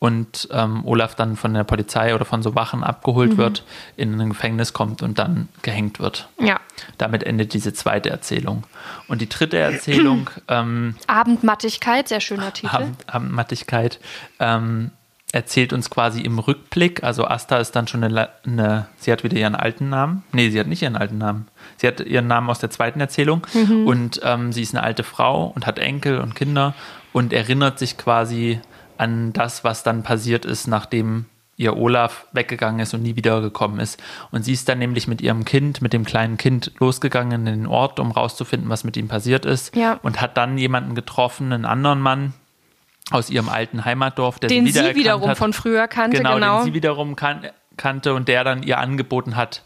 und 0.03 0.49
ähm, 0.51 0.85
Olaf 0.85 1.15
dann 1.15 1.37
von 1.37 1.53
der 1.53 1.63
Polizei 1.63 2.13
oder 2.13 2.25
von 2.25 2.43
so 2.43 2.55
Wachen 2.55 2.83
abgeholt 2.83 3.33
Mhm. 3.33 3.37
wird, 3.37 3.63
in 3.95 4.19
ein 4.19 4.27
Gefängnis 4.31 4.73
kommt 4.73 5.01
und 5.01 5.17
dann 5.17 5.47
gehängt 5.61 6.01
wird. 6.01 6.27
Ja. 6.41 6.59
Damit 6.97 7.23
endet 7.23 7.53
diese 7.53 7.73
zweite 7.73 8.09
Erzählung. 8.09 8.65
Und 9.07 9.21
die 9.21 9.29
dritte 9.29 9.57
Erzählung, 9.57 10.29
ähm, 10.49 10.95
Abendmattigkeit, 11.07 12.09
sehr 12.09 12.19
schöner 12.19 12.51
Titel. 12.51 12.75
Abend, 12.75 12.97
Abendmattigkeit, 13.07 14.01
ähm, 14.41 14.91
erzählt 15.31 15.71
uns 15.71 15.89
quasi 15.89 16.19
im 16.19 16.37
Rückblick, 16.37 17.01
also 17.01 17.25
Asta 17.25 17.55
ist 17.59 17.71
dann 17.71 17.87
schon 17.87 18.03
eine, 18.03 18.27
eine, 18.45 18.87
sie 18.97 19.09
hat 19.09 19.23
wieder 19.23 19.37
ihren 19.37 19.55
alten 19.55 19.87
Namen. 19.87 20.23
Nee, 20.33 20.49
sie 20.49 20.59
hat 20.59 20.67
nicht 20.67 20.81
ihren 20.81 20.97
alten 20.97 21.17
Namen. 21.17 21.47
Sie 21.77 21.87
hat 21.87 22.01
ihren 22.01 22.27
Namen 22.27 22.49
aus 22.49 22.59
der 22.59 22.69
zweiten 22.71 22.99
Erzählung 22.99 23.47
und 23.85 24.19
ähm, 24.21 24.51
sie 24.51 24.63
ist 24.63 24.75
eine 24.75 24.83
alte 24.83 25.03
Frau 25.03 25.45
und 25.55 25.65
hat 25.65 25.79
Enkel 25.79 26.19
und 26.19 26.35
Kinder 26.35 26.73
und 27.13 27.31
erinnert 27.31 27.79
sich 27.79 27.97
quasi 27.97 28.59
an 28.97 29.33
das, 29.33 29.63
was 29.63 29.83
dann 29.83 30.03
passiert 30.03 30.45
ist, 30.45 30.67
nachdem 30.67 31.25
ihr 31.55 31.77
Olaf 31.77 32.25
weggegangen 32.31 32.79
ist 32.79 32.93
und 32.93 33.03
nie 33.03 33.15
wiedergekommen 33.15 33.79
ist. 33.79 34.01
Und 34.31 34.43
sie 34.43 34.53
ist 34.53 34.67
dann 34.67 34.79
nämlich 34.79 35.07
mit 35.07 35.21
ihrem 35.21 35.45
Kind, 35.45 35.81
mit 35.81 35.93
dem 35.93 36.03
kleinen 36.03 36.37
Kind 36.37 36.71
losgegangen 36.79 37.45
in 37.45 37.61
den 37.61 37.67
Ort, 37.67 37.99
um 37.99 38.11
rauszufinden, 38.11 38.69
was 38.69 38.83
mit 38.83 38.97
ihm 38.97 39.07
passiert 39.07 39.45
ist. 39.45 39.75
Ja. 39.75 39.99
Und 40.01 40.19
hat 40.19 40.35
dann 40.37 40.57
jemanden 40.57 40.95
getroffen, 40.95 41.53
einen 41.53 41.65
anderen 41.65 42.01
Mann 42.01 42.33
aus 43.11 43.29
ihrem 43.29 43.49
alten 43.49 43.85
Heimatdorf, 43.85 44.39
der 44.39 44.49
den 44.49 44.65
sie 44.65 44.71
sie 44.71 44.95
wiederum 44.95 45.29
hat. 45.29 45.37
von 45.37 45.53
früher 45.53 45.87
kannte, 45.87 46.17
genau, 46.17 46.35
genau. 46.35 46.59
den 46.59 46.65
sie 46.65 46.73
wiederum 46.73 47.15
kan 47.15 47.47
kannte 47.75 48.13
und 48.13 48.27
der 48.27 48.43
dann 48.43 48.63
ihr 48.63 48.77
angeboten 48.77 49.35
hat, 49.35 49.63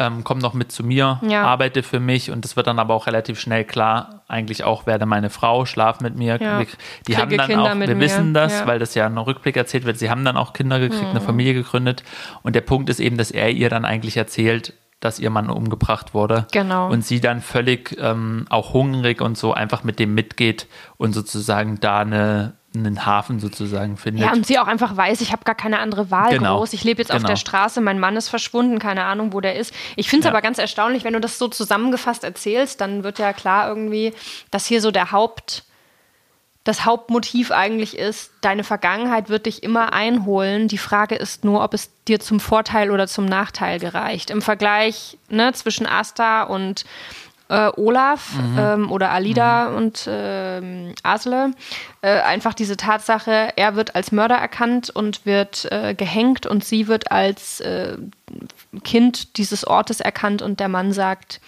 ähm, 0.00 0.24
komm 0.24 0.40
doch 0.40 0.54
mit 0.54 0.72
zu 0.72 0.82
mir, 0.82 1.20
Ja. 1.22 1.42
arbeite 1.44 1.82
für 1.84 2.00
mich 2.00 2.30
und 2.32 2.44
es 2.44 2.56
wird 2.56 2.66
dann 2.66 2.78
aber 2.80 2.94
auch 2.94 3.06
relativ 3.06 3.38
schnell 3.38 3.64
klar, 3.64 4.22
eigentlich 4.26 4.64
auch 4.64 4.86
werde 4.86 5.06
meine 5.06 5.30
Frau, 5.30 5.66
schlaf 5.66 6.00
mit 6.00 6.16
mir. 6.16 6.40
Ja. 6.40 6.58
Wir- 6.58 6.66
Die 7.06 7.12
Kriege 7.12 7.20
haben 7.22 7.36
dann 7.36 7.46
Kinder 7.46 7.62
auch, 7.74 7.78
wir 7.78 7.94
mir. 7.94 8.00
wissen 8.00 8.34
das, 8.34 8.60
Ja. 8.60 8.66
weil 8.66 8.78
das 8.78 8.94
ja 8.94 9.06
in 9.06 9.12
einem 9.12 9.24
Rückblick 9.24 9.56
erzählt 9.56 9.84
wird, 9.84 9.98
sie 9.98 10.10
haben 10.10 10.24
dann 10.24 10.36
auch 10.36 10.52
Kinder 10.54 10.80
gekriegt, 10.80 11.02
Mhm. 11.04 11.10
eine 11.10 11.20
Familie 11.20 11.54
gegründet 11.54 12.02
und 12.42 12.56
der 12.56 12.62
Punkt 12.62 12.88
ist 12.90 12.98
eben, 12.98 13.16
dass 13.18 13.30
er 13.30 13.50
ihr 13.50 13.68
dann 13.68 13.84
eigentlich 13.84 14.16
erzählt, 14.16 14.72
dass 15.00 15.18
ihr 15.18 15.30
Mann 15.30 15.48
umgebracht 15.48 16.12
wurde. 16.12 16.46
Genau. 16.52 16.90
Und 16.90 17.04
sie 17.06 17.20
dann 17.22 17.40
völlig 17.40 17.96
ähm, 18.00 18.44
auch 18.50 18.74
hungrig 18.74 19.22
und 19.22 19.38
so 19.38 19.54
einfach 19.54 19.82
mit 19.84 19.98
dem 19.98 20.14
mitgeht 20.14 20.66
und 20.98 21.12
sozusagen 21.14 21.80
da 21.80 22.00
eine, 22.00 22.52
einen 22.74 23.04
Hafen 23.04 23.40
sozusagen 23.40 23.96
findet. 23.96 24.24
Ja, 24.24 24.32
und 24.32 24.46
sie 24.46 24.58
auch 24.58 24.68
einfach 24.68 24.96
weiß, 24.96 25.20
ich 25.22 25.32
habe 25.32 25.42
gar 25.44 25.56
keine 25.56 25.80
andere 25.80 26.10
Wahl 26.10 26.30
Genau. 26.32 26.58
groß. 26.58 26.72
Ich 26.72 26.84
lebe 26.84 27.02
jetzt 27.02 27.10
auf 27.10 27.16
Genau. 27.18 27.28
der 27.28 27.36
Straße, 27.36 27.80
mein 27.80 27.98
Mann 27.98 28.16
ist 28.16 28.28
verschwunden, 28.28 28.78
keine 28.78 29.04
Ahnung, 29.04 29.32
wo 29.32 29.40
der 29.40 29.56
ist. 29.56 29.74
Ich 29.96 30.08
finde 30.08 30.20
es 30.20 30.24
Ja. 30.26 30.30
aber 30.30 30.40
ganz 30.42 30.58
erstaunlich, 30.58 31.02
wenn 31.02 31.12
du 31.14 31.20
das 31.20 31.36
so 31.38 31.48
zusammengefasst 31.48 32.22
erzählst, 32.22 32.80
dann 32.80 33.02
wird 33.02 33.18
ja 33.18 33.32
klar 33.32 33.68
irgendwie, 33.68 34.12
dass 34.52 34.66
hier 34.66 34.80
so 34.80 34.92
der 34.92 35.10
Haupt, 35.10 35.64
das 36.62 36.84
Hauptmotiv 36.84 37.50
eigentlich 37.50 37.98
ist, 37.98 38.30
deine 38.42 38.62
Vergangenheit 38.62 39.30
wird 39.30 39.46
dich 39.46 39.62
immer 39.64 39.92
einholen. 39.92 40.68
Die 40.68 40.78
Frage 40.78 41.16
ist 41.16 41.42
nur, 41.42 41.64
ob 41.64 41.74
es 41.74 41.90
dir 42.06 42.20
zum 42.20 42.38
Vorteil 42.38 42.90
oder 42.92 43.08
zum 43.08 43.24
Nachteil 43.24 43.80
gereicht. 43.80 44.30
Im 44.30 44.42
Vergleich 44.42 45.18
ne, 45.28 45.52
zwischen 45.54 45.86
Asta 45.86 46.42
und 46.44 46.84
äh, 47.50 47.70
Olaf 47.76 48.32
Mhm. 48.36 48.58
ähm, 48.58 48.90
oder 48.92 49.10
Alida 49.10 49.68
und 49.68 50.08
ähm, 50.08 50.94
Asle. 51.02 51.50
Äh, 52.00 52.20
einfach 52.20 52.54
diese 52.54 52.76
Tatsache, 52.76 53.52
er 53.56 53.76
wird 53.76 53.94
als 53.96 54.12
Mörder 54.12 54.36
erkannt 54.36 54.88
und 54.88 55.26
wird 55.26 55.66
äh, 55.70 55.94
gehängt 55.94 56.46
und 56.46 56.64
sie 56.64 56.86
wird 56.88 57.10
als 57.10 57.60
äh, 57.60 57.96
Kind 58.84 59.36
dieses 59.36 59.66
Ortes 59.66 60.00
erkannt 60.00 60.42
und 60.42 60.60
der 60.60 60.68
Mann 60.68 60.92
sagt, 60.92 61.40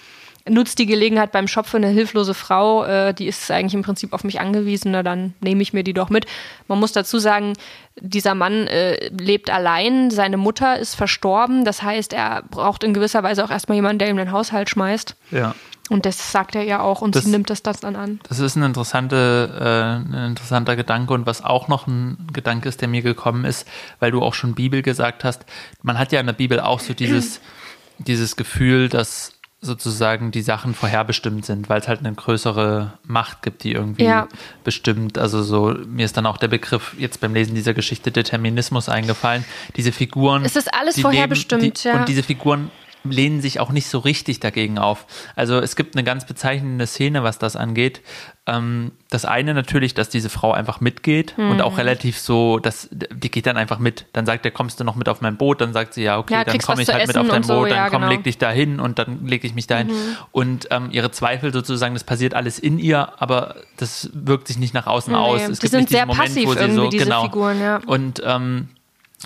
nutzt 0.48 0.80
die 0.80 0.86
Gelegenheit 0.86 1.30
beim 1.30 1.46
Shop 1.46 1.66
für 1.66 1.76
eine 1.76 1.86
hilflose 1.86 2.34
Frau, 2.34 2.84
äh, 2.84 3.14
die 3.14 3.28
ist 3.28 3.48
eigentlich 3.52 3.74
im 3.74 3.82
Prinzip 3.82 4.12
auf 4.12 4.24
mich 4.24 4.40
angewiesen, 4.40 4.90
na 4.90 5.04
dann 5.04 5.34
nehme 5.40 5.62
ich 5.62 5.72
mir 5.72 5.84
die 5.84 5.92
doch 5.94 6.10
mit. 6.10 6.26
Man 6.66 6.80
muss 6.80 6.90
dazu 6.90 7.20
sagen, 7.20 7.52
dieser 8.00 8.34
Mann 8.34 8.66
äh, 8.66 9.08
lebt 9.16 9.50
allein, 9.50 10.10
seine 10.10 10.38
Mutter 10.38 10.80
ist 10.80 10.96
verstorben, 10.96 11.64
das 11.64 11.82
heißt, 11.84 12.12
er 12.12 12.42
braucht 12.50 12.82
in 12.82 12.92
gewisser 12.92 13.22
Weise 13.22 13.44
auch 13.44 13.50
erstmal 13.52 13.76
jemanden, 13.76 14.00
der 14.00 14.08
ihm 14.08 14.16
den 14.16 14.32
Haushalt 14.32 14.68
schmeißt. 14.68 15.14
Ja. 15.30 15.54
Und 15.92 16.06
das 16.06 16.32
sagt 16.32 16.54
er 16.54 16.62
ja 16.62 16.80
auch 16.80 17.02
und 17.02 17.14
Das- 17.14 17.24
sie 17.24 17.30
nimmt 17.30 17.50
das, 17.50 17.62
das 17.62 17.80
dann 17.80 17.96
an. 17.96 18.20
Das 18.28 18.38
ist 18.38 18.56
ein, 18.56 18.62
interessante, 18.62 20.02
äh, 20.08 20.08
ein 20.14 20.30
interessanter 20.30 20.74
Gedanke 20.76 21.12
und 21.12 21.26
was 21.26 21.44
auch 21.44 21.68
noch 21.68 21.86
ein 21.86 22.16
Gedanke 22.32 22.68
ist, 22.68 22.80
der 22.80 22.88
mir 22.88 23.02
gekommen 23.02 23.44
ist, 23.44 23.66
weil 24.00 24.10
du 24.10 24.22
auch 24.22 24.34
schon 24.34 24.54
Bibel 24.54 24.82
gesagt 24.82 25.22
hast. 25.24 25.44
Man 25.82 25.98
hat 25.98 26.10
ja 26.12 26.20
in 26.20 26.26
der 26.26 26.32
Bibel 26.32 26.60
auch 26.60 26.80
so 26.80 26.94
dieses, 26.94 27.40
dieses 27.98 28.36
Gefühl, 28.36 28.88
dass 28.88 29.32
sozusagen 29.64 30.32
die 30.32 30.42
Sachen 30.42 30.74
vorherbestimmt 30.74 31.46
sind, 31.46 31.68
weil 31.68 31.80
es 31.80 31.86
halt 31.86 32.00
eine 32.00 32.12
größere 32.12 32.94
Macht 33.06 33.42
gibt, 33.42 33.62
die 33.62 33.70
irgendwie 33.72 34.02
Ja. 34.04 34.26
bestimmt. 34.64 35.18
Also 35.18 35.42
so, 35.44 35.72
mir 35.86 36.04
ist 36.04 36.16
dann 36.16 36.26
auch 36.26 36.36
der 36.36 36.48
Begriff 36.48 36.96
jetzt 36.98 37.20
beim 37.20 37.32
Lesen 37.32 37.54
dieser 37.54 37.72
Geschichte 37.72 38.10
Determinismus 38.10 38.88
eingefallen. 38.88 39.44
Diese 39.76 39.92
Figuren. 39.92 40.44
Es 40.44 40.56
ist 40.56 40.72
alles 40.74 41.00
vorherbestimmt, 41.00 41.84
ja. 41.84 42.00
Und 42.00 42.08
diese 42.08 42.24
Figuren 42.24 42.72
lehnen 43.04 43.40
sich 43.40 43.60
auch 43.60 43.70
nicht 43.70 43.86
so 43.88 43.98
richtig 43.98 44.40
dagegen 44.40 44.78
auf. 44.78 45.06
Also 45.36 45.58
es 45.58 45.76
gibt 45.76 45.96
eine 45.96 46.04
ganz 46.04 46.26
bezeichnende 46.26 46.86
Szene, 46.86 47.22
was 47.22 47.38
das 47.38 47.56
angeht. 47.56 48.00
Ähm, 48.44 48.90
das 49.08 49.24
eine 49.24 49.54
natürlich, 49.54 49.94
dass 49.94 50.08
diese 50.08 50.28
Frau 50.28 50.52
einfach 50.52 50.80
mitgeht 50.80 51.34
und 51.38 51.54
Mhm. 51.56 51.60
auch 51.60 51.78
relativ 51.78 52.18
so, 52.18 52.58
dass 52.58 52.88
die 52.90 53.30
geht 53.30 53.46
dann 53.46 53.56
einfach 53.56 53.78
mit. 53.78 54.06
Dann 54.12 54.26
sagt 54.26 54.44
er, 54.44 54.50
kommst 54.50 54.80
du 54.80 54.84
noch 54.84 54.96
mit 54.96 55.08
auf 55.08 55.20
mein 55.20 55.36
Boot? 55.36 55.60
Dann 55.60 55.72
sagt 55.72 55.94
sie, 55.94 56.02
ja, 56.02 56.18
okay, 56.18 56.34
Ja, 56.34 56.44
dann 56.44 56.58
komme 56.58 56.82
ich 56.82 56.88
halt 56.92 57.06
mit 57.06 57.16
auf 57.16 57.28
dein 57.28 57.36
und 57.36 57.46
so, 57.46 57.54
Boot, 57.60 57.70
dann 57.70 57.76
ja, 57.76 57.84
komm, 57.88 58.00
genau. 58.00 58.06
Mhm. 58.06 58.12
leg 58.16 58.24
dich 58.24 58.38
da 58.38 58.50
hin 58.50 58.80
und 58.80 58.98
dann 58.98 59.26
lege 59.26 59.46
ich 59.46 59.54
mich 59.54 59.68
dahin. 59.68 59.90
Und 60.32 60.66
ähm, 60.72 60.88
ihre 60.90 61.12
Zweifel 61.12 61.52
sozusagen, 61.52 61.94
das 61.94 62.02
passiert 62.02 62.34
alles 62.34 62.58
in 62.58 62.78
ihr, 62.80 63.12
aber 63.22 63.56
das 63.76 64.10
wirkt 64.12 64.48
sich 64.48 64.58
nicht 64.58 64.74
nach 64.74 64.88
außen 64.88 65.12
Nee, 65.12 65.18
aus. 65.18 65.46
die 65.46 65.52
Es 65.52 65.60
gibt 65.60 65.70
sind 65.70 65.80
nicht 65.80 65.90
diesen 65.90 65.98
sehr 65.98 66.06
Moment, 66.06 66.24
passiv 66.24 66.48
wo 66.48 66.52
sie 66.54 66.58
irgendwie, 66.58 66.76
so, 66.76 66.88
diese 66.90 67.04
genau. 67.04 67.22
Figuren, 67.22 67.60
ja. 67.60 67.80
Und 67.86 68.22
ähm, 68.26 68.68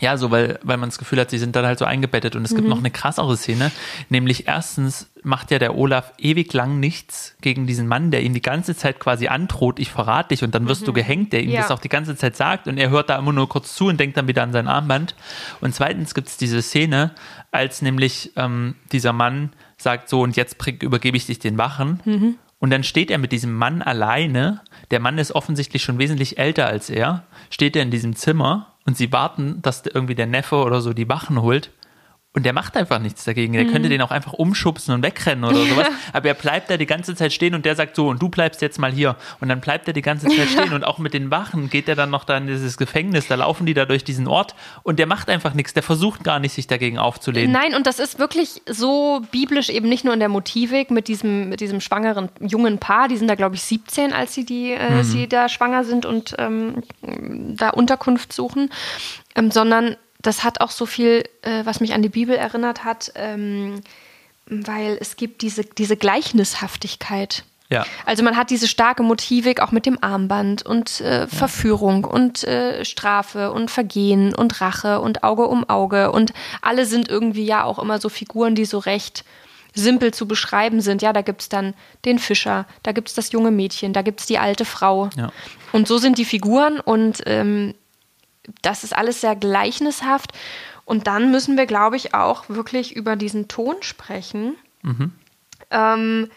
ja, 0.01 0.17
so, 0.17 0.31
weil, 0.31 0.59
weil 0.63 0.77
man 0.77 0.89
das 0.91 0.99
Gefühl 0.99 1.21
hat, 1.21 1.31
sie 1.31 1.39
sind 1.39 1.57
dann 1.57 1.65
halt 1.65 1.79
so 1.79 1.85
eingebettet. 1.85 2.37
Und 2.37 2.45
es 2.45 2.55
gibt 2.55 2.69
noch 2.69 2.79
eine 2.79 2.91
krassere 2.91 3.37
Szene, 3.37 3.71
nämlich 4.11 4.47
erstens 4.47 5.09
macht 5.23 5.51
ja 5.51 5.59
der 5.59 5.75
Olaf 5.77 6.13
ewig 6.19 6.53
lang 6.53 6.79
nichts 6.81 7.35
gegen 7.41 7.67
diesen 7.67 7.89
Mann, 7.89 8.11
der 8.11 8.23
ihn 8.23 8.35
die 8.35 8.43
ganze 8.43 8.77
Zeit 8.77 9.01
quasi 9.01 9.29
androht, 9.29 9.79
ich 9.81 9.91
verrate 9.91 10.29
dich 10.29 10.45
und 10.45 10.55
dann 10.55 10.69
wirst 10.69 10.87
du 10.87 10.93
gehängt, 10.93 11.33
der 11.33 11.43
ihm 11.43 11.51
Ja. 11.51 11.63
das 11.63 11.71
auch 11.71 11.81
die 11.81 11.89
ganze 11.89 12.15
Zeit 12.17 12.37
sagt 12.37 12.69
und 12.69 12.79
er 12.79 12.91
hört 12.91 13.11
da 13.11 13.19
immer 13.19 13.33
nur 13.33 13.49
kurz 13.49 13.75
zu 13.75 13.87
und 13.87 13.99
denkt 13.99 14.17
dann 14.17 14.29
wieder 14.29 14.43
an 14.43 14.53
sein 14.53 14.69
Armband. 14.69 15.15
Und 15.61 15.75
zweitens 15.75 16.15
gibt 16.15 16.29
es 16.29 16.37
diese 16.37 16.63
Szene, 16.63 17.13
als 17.51 17.83
nämlich 17.83 18.33
ähm, 18.37 18.77
dieser 18.93 19.13
Mann 19.13 19.51
sagt 19.79 20.09
so, 20.09 20.21
und 20.23 20.37
jetzt 20.37 20.57
übergebe 20.83 21.17
ich 21.17 21.27
dich 21.27 21.39
den 21.39 21.59
Wachen. 21.59 22.37
Und 22.59 22.71
dann 22.71 22.85
steht 22.85 23.11
er 23.11 23.19
mit 23.19 23.33
diesem 23.33 23.53
Mann 23.53 23.83
alleine. 23.83 24.63
Der 24.91 25.01
Mann 25.01 25.19
ist 25.19 25.33
offensichtlich 25.33 25.83
schon 25.83 25.99
wesentlich 25.99 26.39
älter 26.39 26.67
als 26.67 26.89
er. 26.89 27.25
Steht 27.51 27.77
er 27.77 27.83
in 27.83 27.91
diesem 27.91 28.17
Zimmer 28.17 28.75
und 28.87 28.97
sie 28.97 29.13
warten, 29.13 29.61
dass 29.63 29.85
irgendwie 29.85 30.15
der 30.15 30.27
Neffe 30.27 30.57
oder 30.57 30.81
so 30.81 30.93
die 30.93 31.09
Wachen 31.09 31.43
holt. 31.43 31.71
Und 32.37 32.43
der 32.43 32.53
macht 32.53 32.77
einfach 32.77 32.99
nichts 32.99 33.25
dagegen. 33.25 33.55
Der 33.55 33.65
könnte 33.65 33.89
den 33.89 34.03
auch 34.03 34.11
einfach 34.11 34.35
umschubsen 34.35 34.93
und 34.93 35.03
wegrennen 35.03 35.43
oder 35.43 35.65
sowas. 35.65 35.87
Aber 36.13 36.29
er 36.29 36.35
bleibt 36.35 36.69
da 36.69 36.77
die 36.77 36.85
ganze 36.85 37.15
Zeit 37.15 37.33
stehen 37.33 37.55
und 37.55 37.65
der 37.65 37.75
sagt 37.77 37.97
so, 37.97 38.09
und 38.09 38.21
du 38.21 38.29
bleibst 38.29 38.61
jetzt 38.61 38.79
mal 38.79 38.93
hier. 38.93 39.17
Und 39.41 39.49
dann 39.49 39.63
bleibt 39.63 39.89
er 39.89 39.95
die 39.95 40.03
ganze 40.03 40.29
Zeit 40.29 40.51
stehen. 40.51 40.75
Und 40.75 40.85
auch 40.85 40.99
mit 40.99 41.15
den 41.15 41.31
Wachen 41.31 41.71
geht 41.71 41.89
er 41.89 41.95
dann 41.95 42.11
noch 42.11 42.25
da 42.25 42.37
in 42.37 42.47
dieses 42.47 42.77
Gefängnis. 42.77 43.27
Da 43.27 43.37
laufen 43.37 43.65
die 43.65 43.73
da 43.73 43.87
durch 43.87 44.05
diesen 44.05 44.29
Ort. 44.29 44.55
Und 44.83 44.99
der 44.99 45.07
macht 45.07 45.31
einfach 45.31 45.55
nichts. 45.55 45.73
Der 45.73 45.83
versucht 45.83 46.25
gar 46.25 46.39
nicht, 46.39 46.53
sich 46.53 46.67
dagegen 46.67 46.99
aufzulehnen. 46.99 47.51
Nein, 47.51 47.75
und 47.75 47.87
das 47.87 47.99
ist 47.99 48.19
wirklich 48.19 48.61
so 48.69 49.23
biblisch 49.31 49.71
eben 49.71 49.89
nicht 49.89 50.05
nur 50.05 50.13
in 50.13 50.21
der 50.21 50.29
Motivik 50.29 50.91
mit 50.91 51.09
diesem, 51.09 51.49
mit 51.49 51.61
diesem 51.61 51.81
schwangeren 51.81 52.29
jungen 52.41 52.77
Paar. 52.77 53.09
Die 53.09 53.17
sind 53.17 53.29
da, 53.29 53.35
glaube 53.35 53.55
ich, 53.55 53.63
17, 53.63 54.13
als 54.13 54.35
sie, 54.35 54.45
die, 54.45 54.73
äh, 54.73 55.05
sie 55.05 55.27
da 55.27 55.49
schwanger 55.49 55.85
sind 55.85 56.05
und 56.05 56.35
ähm, 56.37 56.83
da 57.01 57.71
Unterkunft 57.71 58.35
suchen, 58.35 58.69
ähm, 59.35 59.51
sondern 59.51 59.97
das 60.27 60.45
hat 60.45 60.61
auch 60.61 60.71
so 60.71 60.87
viel, 60.87 61.25
äh, 61.43 61.65
was 61.65 61.81
mich 61.81 61.95
an 61.95 62.03
die 62.03 62.09
Bibel 62.09 62.35
erinnert 62.35 62.85
hat, 62.85 63.13
ähm, 63.15 63.81
weil 64.47 64.99
es 65.01 65.17
gibt 65.17 65.43
diese, 65.43 65.65
diese 65.65 65.97
Gleichnishaftigkeit. 65.97 67.45
Ja. 67.69 67.85
Also 68.05 68.23
man 68.23 68.37
hat 68.37 68.51
diese 68.51 68.69
starke 68.69 69.03
Motivik 69.03 69.61
auch 69.61 69.73
mit 69.73 69.87
dem 69.87 69.99
Armband 70.01 70.65
und 70.65 71.01
äh, 71.01 71.27
Verführung 71.27 72.05
und 72.05 72.45
äh, 72.45 72.85
Strafe 72.85 73.53
und 73.53 73.71
Vergehen 73.71 74.35
und 74.35 74.61
Rache 74.61 75.01
und 75.01 75.25
Auge 75.25 75.49
um 75.49 75.69
Auge 75.69 76.13
und 76.13 76.33
alle 76.63 76.87
sind 76.87 77.09
irgendwie 77.09 77.45
ja 77.45 77.65
auch 77.65 77.81
immer 77.81 77.99
so 77.99 78.09
Figuren, 78.09 78.55
die 78.55 78.67
so 78.67 78.79
recht 78.79 79.25
simpel 79.75 80.15
zu 80.15 80.29
beschreiben 80.29 80.81
sind. 80.81 81.03
Ja, 81.03 81.13
da 81.13 81.23
gibt 81.23 81.43
es 81.43 81.49
dann 81.49 81.75
den 82.05 82.19
Fischer, 82.19 82.67
da 82.85 82.93
gibt 82.93 83.09
es 83.09 83.15
das 83.15 83.33
junge 83.33 83.51
Mädchen, 83.51 83.93
da 83.93 84.03
gibt 84.03 84.21
es 84.21 84.27
die 84.27 84.39
alte 84.39 84.65
Frau. 84.65 85.11
Ja. 85.17 85.33
Und 85.73 85.89
so 85.89 85.99
sind 85.99 86.19
die 86.19 86.25
Figuren 86.25 86.79
und 86.81 87.23
ähm, 87.27 87.75
das 88.63 88.85
ist 88.85 88.97
alles 88.97 89.21
sehr 89.21 89.37
gleichnishaft. 89.37 90.33
Und 90.85 91.07
dann 91.07 91.31
müssen 91.31 91.57
wir, 91.57 91.67
glaube 91.67 91.97
ich, 91.97 92.15
auch 92.15 92.49
wirklich 92.49 92.95
über 92.95 93.17
diesen 93.17 93.49
Ton 93.49 93.77
sprechen. 93.81 94.55
Ähm, 95.71 96.31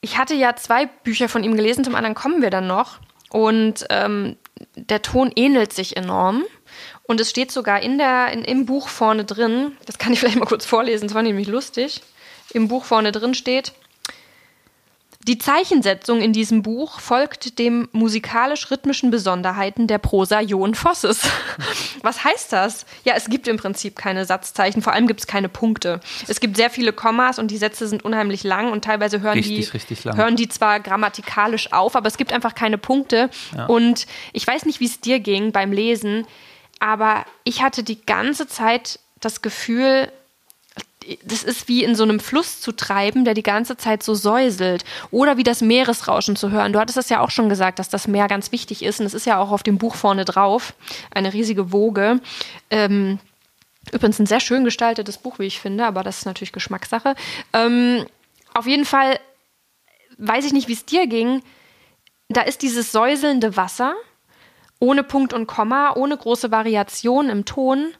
ich 0.00 0.18
hatte 0.18 0.34
ja 0.34 0.56
zwei 0.56 0.86
Bücher 0.86 1.28
von 1.28 1.44
ihm 1.44 1.56
gelesen, 1.56 1.84
zum 1.84 1.94
anderen 1.94 2.14
kommen 2.14 2.42
wir 2.42 2.50
dann 2.50 2.66
noch. 2.66 2.98
Und 3.30 3.86
ähm, 3.90 4.36
der 4.74 5.02
Ton 5.02 5.32
ähnelt 5.36 5.72
sich 5.72 5.96
enorm. 5.96 6.44
Und 7.04 7.20
es 7.20 7.30
steht 7.30 7.50
sogar 7.50 7.80
in 7.80 7.98
der, 7.98 8.32
in, 8.32 8.44
im 8.44 8.66
Buch 8.66 8.88
vorne 8.88 9.24
drin, 9.24 9.76
das 9.86 9.98
kann 9.98 10.12
ich 10.12 10.20
vielleicht 10.20 10.38
mal 10.38 10.46
kurz 10.46 10.66
vorlesen, 10.66 11.08
das 11.08 11.14
war 11.14 11.22
nämlich 11.22 11.48
lustig. 11.48 12.02
Im 12.52 12.68
Buch 12.68 12.84
vorne 12.84 13.12
drin 13.12 13.34
steht, 13.34 13.72
die 15.24 15.38
Zeichensetzung 15.38 16.20
in 16.20 16.32
diesem 16.32 16.62
Buch 16.62 16.98
folgt 16.98 17.58
dem 17.58 17.88
musikalisch-rhythmischen 17.92 19.10
Besonderheiten 19.10 19.86
der 19.86 19.98
Prosa 19.98 20.40
Jon 20.40 20.74
Vosses. 20.74 21.22
Was 22.02 22.24
heißt 22.24 22.52
das? 22.52 22.86
Ja, 23.04 23.14
es 23.16 23.26
gibt 23.26 23.46
im 23.46 23.56
Prinzip 23.56 23.94
keine 23.96 24.24
Satzzeichen, 24.24 24.82
vor 24.82 24.92
allem 24.92 25.06
gibt 25.06 25.20
es 25.20 25.26
keine 25.28 25.48
Punkte. 25.48 26.00
Es 26.26 26.40
gibt 26.40 26.56
sehr 26.56 26.70
viele 26.70 26.92
Kommas 26.92 27.38
und 27.38 27.52
die 27.52 27.56
Sätze 27.56 27.86
sind 27.86 28.04
unheimlich 28.04 28.42
lang 28.42 28.72
und 28.72 28.84
teilweise 28.84 29.20
hören, 29.20 29.34
Richtig, 29.34 29.66
die, 29.66 29.72
richtig 29.72 30.04
hören 30.04 30.34
die 30.34 30.48
zwar 30.48 30.80
grammatikalisch 30.80 31.72
auf, 31.72 31.94
aber 31.94 32.08
es 32.08 32.16
gibt 32.16 32.32
einfach 32.32 32.54
keine 32.54 32.78
Punkte. 32.78 33.30
Und 33.68 34.06
ich 34.32 34.46
weiß 34.46 34.66
nicht, 34.66 34.80
wie 34.80 34.86
es 34.86 35.00
dir 35.00 35.20
ging 35.20 35.52
beim 35.52 35.72
Lesen, 35.72 36.26
aber 36.80 37.24
ich 37.44 37.62
hatte 37.62 37.84
die 37.84 38.04
ganze 38.04 38.48
Zeit 38.48 38.98
das 39.20 39.40
Gefühl, 39.40 40.10
das 41.24 41.42
ist 41.42 41.68
wie 41.68 41.84
in 41.84 41.94
so 41.94 42.02
einem 42.02 42.20
Fluss 42.20 42.60
zu 42.60 42.72
treiben, 42.72 43.24
der 43.24 43.34
die 43.34 43.42
ganze 43.42 43.76
Zeit 43.76 44.02
so 44.02 44.14
säuselt. 44.14 44.84
Oder 45.10 45.36
wie 45.36 45.42
das 45.42 45.60
Meeresrauschen 45.60 46.36
zu 46.36 46.50
hören. 46.50 46.72
Du 46.72 46.78
hattest 46.78 46.96
das 46.96 47.08
ja 47.08 47.20
auch 47.20 47.30
schon 47.30 47.48
gesagt, 47.48 47.78
dass 47.78 47.88
das 47.88 48.08
Meer 48.08 48.28
ganz 48.28 48.52
wichtig 48.52 48.82
ist. 48.82 49.00
Und 49.00 49.06
es 49.06 49.14
ist 49.14 49.26
ja 49.26 49.38
auch 49.38 49.50
auf 49.50 49.62
dem 49.62 49.78
Buch 49.78 49.94
vorne 49.94 50.24
drauf. 50.24 50.74
Eine 51.10 51.32
riesige 51.32 51.72
Woge. 51.72 52.20
Ähm, 52.70 53.18
übrigens 53.90 54.18
ein 54.18 54.26
sehr 54.26 54.40
schön 54.40 54.64
gestaltetes 54.64 55.18
Buch, 55.18 55.38
wie 55.38 55.46
ich 55.46 55.60
finde, 55.60 55.86
aber 55.86 56.02
das 56.02 56.18
ist 56.18 56.26
natürlich 56.26 56.52
Geschmackssache. 56.52 57.14
Ähm, 57.52 58.06
auf 58.54 58.66
jeden 58.66 58.84
Fall 58.84 59.18
weiß 60.18 60.44
ich 60.44 60.52
nicht, 60.52 60.68
wie 60.68 60.74
es 60.74 60.84
dir 60.84 61.06
ging. 61.06 61.42
Da 62.28 62.42
ist 62.42 62.62
dieses 62.62 62.92
säuselnde 62.92 63.56
Wasser 63.56 63.94
ohne 64.78 65.04
Punkt 65.04 65.32
und 65.32 65.46
Komma, 65.46 65.94
ohne 65.94 66.16
große 66.16 66.50
Variation 66.50 67.28
im 67.28 67.44
Ton 67.44 67.92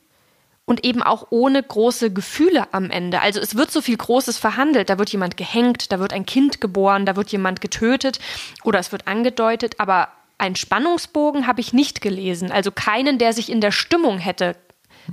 und 0.72 0.86
eben 0.86 1.02
auch 1.02 1.26
ohne 1.28 1.62
große 1.62 2.14
Gefühle 2.14 2.66
am 2.72 2.88
Ende. 2.88 3.20
Also 3.20 3.40
es 3.40 3.56
wird 3.56 3.70
so 3.70 3.82
viel 3.82 3.98
Großes 3.98 4.38
verhandelt. 4.38 4.88
Da 4.88 4.98
wird 4.98 5.10
jemand 5.10 5.36
gehängt, 5.36 5.92
da 5.92 5.98
wird 5.98 6.14
ein 6.14 6.24
Kind 6.24 6.62
geboren, 6.62 7.04
da 7.04 7.14
wird 7.14 7.30
jemand 7.30 7.60
getötet 7.60 8.20
oder 8.64 8.78
es 8.78 8.90
wird 8.90 9.06
angedeutet, 9.06 9.74
aber 9.76 10.08
einen 10.38 10.56
Spannungsbogen 10.56 11.46
habe 11.46 11.60
ich 11.60 11.74
nicht 11.74 12.00
gelesen. 12.00 12.50
Also 12.50 12.70
keinen, 12.70 13.18
der 13.18 13.34
sich 13.34 13.52
in 13.52 13.60
der 13.60 13.70
Stimmung 13.70 14.16
hätte 14.16 14.56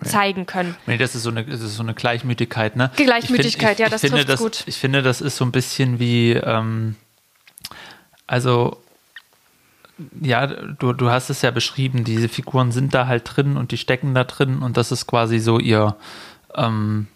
zeigen 0.02 0.46
können. 0.46 0.78
Nee, 0.88 0.98
das 0.98 1.14
ist 1.14 1.24
so 1.24 1.30
eine, 1.30 1.44
das 1.44 1.60
ist 1.60 1.76
so 1.76 1.84
eine 1.84 1.94
Gleichmütigkeit, 1.94 2.78
ne? 2.78 2.90
Gleichmütigkeit, 2.96 3.72
ich 3.72 3.78
find, 3.78 3.80
ich, 3.80 3.80
ja, 3.80 3.90
das 3.90 4.00
finde, 4.00 4.24
das, 4.24 4.40
gut. 4.40 4.64
Ich 4.66 4.78
finde, 4.78 5.02
das 5.02 5.20
ist 5.20 5.36
so 5.36 5.44
ein 5.44 5.52
bisschen 5.52 6.00
wie, 6.00 6.36
ähm, 6.36 6.96
also, 8.28 8.82
ja, 10.22 10.48
du, 10.48 10.94
du 10.94 11.10
hast 11.10 11.30
es 11.30 11.42
ja 11.42 11.52
beschrieben, 11.52 12.04
diese 12.04 12.30
Figuren 12.30 12.72
sind 12.72 12.94
da 12.94 13.08
halt 13.08 13.24
drin 13.26 13.58
und 13.58 13.72
die 13.72 13.78
stecken 13.78 14.14
da 14.14 14.24
drin 14.24 14.60
und 14.60 14.78
das 14.78 14.92
ist 14.92 15.08
quasi 15.08 15.40
so 15.40 15.60
ihr, 15.60 15.96
ähm, 16.56 17.08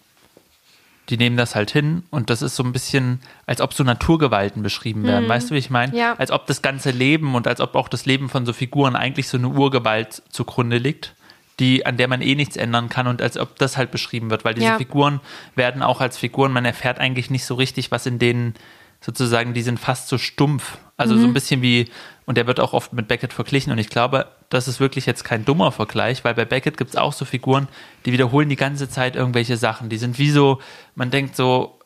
die 1.08 1.16
nehmen 1.16 1.36
das 1.36 1.54
halt 1.54 1.70
hin 1.70 2.04
und 2.10 2.30
das 2.30 2.42
ist 2.42 2.56
so 2.56 2.62
ein 2.62 2.72
bisschen, 2.72 3.20
als 3.46 3.60
ob 3.60 3.74
so 3.74 3.84
Naturgewalten 3.84 4.62
beschrieben 4.62 5.04
werden. 5.04 5.28
Weißt 5.28 5.50
du, 5.50 5.54
wie 5.54 5.58
ich 5.58 5.70
meine? 5.70 5.92
Hm. 5.92 5.98
Ja. 5.98 6.14
Als 6.14 6.30
ob 6.30 6.46
das 6.46 6.62
ganze 6.62 6.90
Leben 6.90 7.34
und 7.34 7.46
als 7.46 7.60
ob 7.60 7.74
auch 7.74 7.88
das 7.88 8.06
Leben 8.06 8.28
von 8.28 8.46
so 8.46 8.52
Figuren 8.52 8.96
eigentlich 8.96 9.28
so 9.28 9.36
eine 9.36 9.48
Urgewalt 9.48 10.22
zugrunde 10.30 10.78
liegt, 10.78 11.14
die, 11.60 11.86
an 11.86 11.96
der 11.96 12.08
man 12.08 12.22
eh 12.22 12.34
nichts 12.34 12.56
ändern 12.56 12.88
kann 12.88 13.06
und 13.06 13.22
als 13.22 13.36
ob 13.38 13.58
das 13.58 13.76
halt 13.76 13.90
beschrieben 13.90 14.30
wird, 14.30 14.44
weil 14.44 14.54
diese 14.54 14.66
Ja. 14.66 14.78
Figuren 14.78 15.20
werden 15.54 15.82
auch 15.82 16.00
als 16.00 16.18
Figuren, 16.18 16.52
man 16.52 16.64
erfährt 16.64 16.98
eigentlich 16.98 17.30
nicht 17.30 17.44
so 17.44 17.54
richtig, 17.54 17.90
was 17.90 18.06
in 18.06 18.18
denen 18.18 18.54
sozusagen, 19.00 19.54
die 19.54 19.62
sind 19.62 19.78
fast 19.78 20.08
so 20.08 20.18
stumpf. 20.18 20.78
Also 20.96 21.14
Mhm. 21.14 21.20
so 21.20 21.26
ein 21.26 21.34
bisschen 21.34 21.60
wie, 21.62 21.90
und 22.24 22.36
der 22.36 22.46
wird 22.46 22.60
auch 22.60 22.72
oft 22.72 22.92
mit 22.92 23.08
Beckett 23.08 23.32
verglichen 23.32 23.72
und 23.72 23.78
ich 23.78 23.88
glaube, 23.88 24.26
das 24.48 24.68
ist 24.68 24.78
wirklich 24.78 25.06
jetzt 25.06 25.24
kein 25.24 25.44
dummer 25.44 25.72
Vergleich, 25.72 26.24
weil 26.24 26.34
bei 26.34 26.44
Beckett 26.44 26.76
gibt 26.76 26.90
es 26.90 26.96
auch 26.96 27.12
so 27.12 27.24
Figuren, 27.24 27.66
die 28.06 28.12
wiederholen 28.12 28.48
die 28.48 28.56
ganze 28.56 28.88
Zeit 28.88 29.16
irgendwelche 29.16 29.56
Sachen. 29.56 29.88
Die 29.88 29.96
sind 29.98 30.18
wie 30.18 30.30
so, 30.30 30.60
man 30.94 31.10
denkt 31.10 31.34
so, 31.34 31.78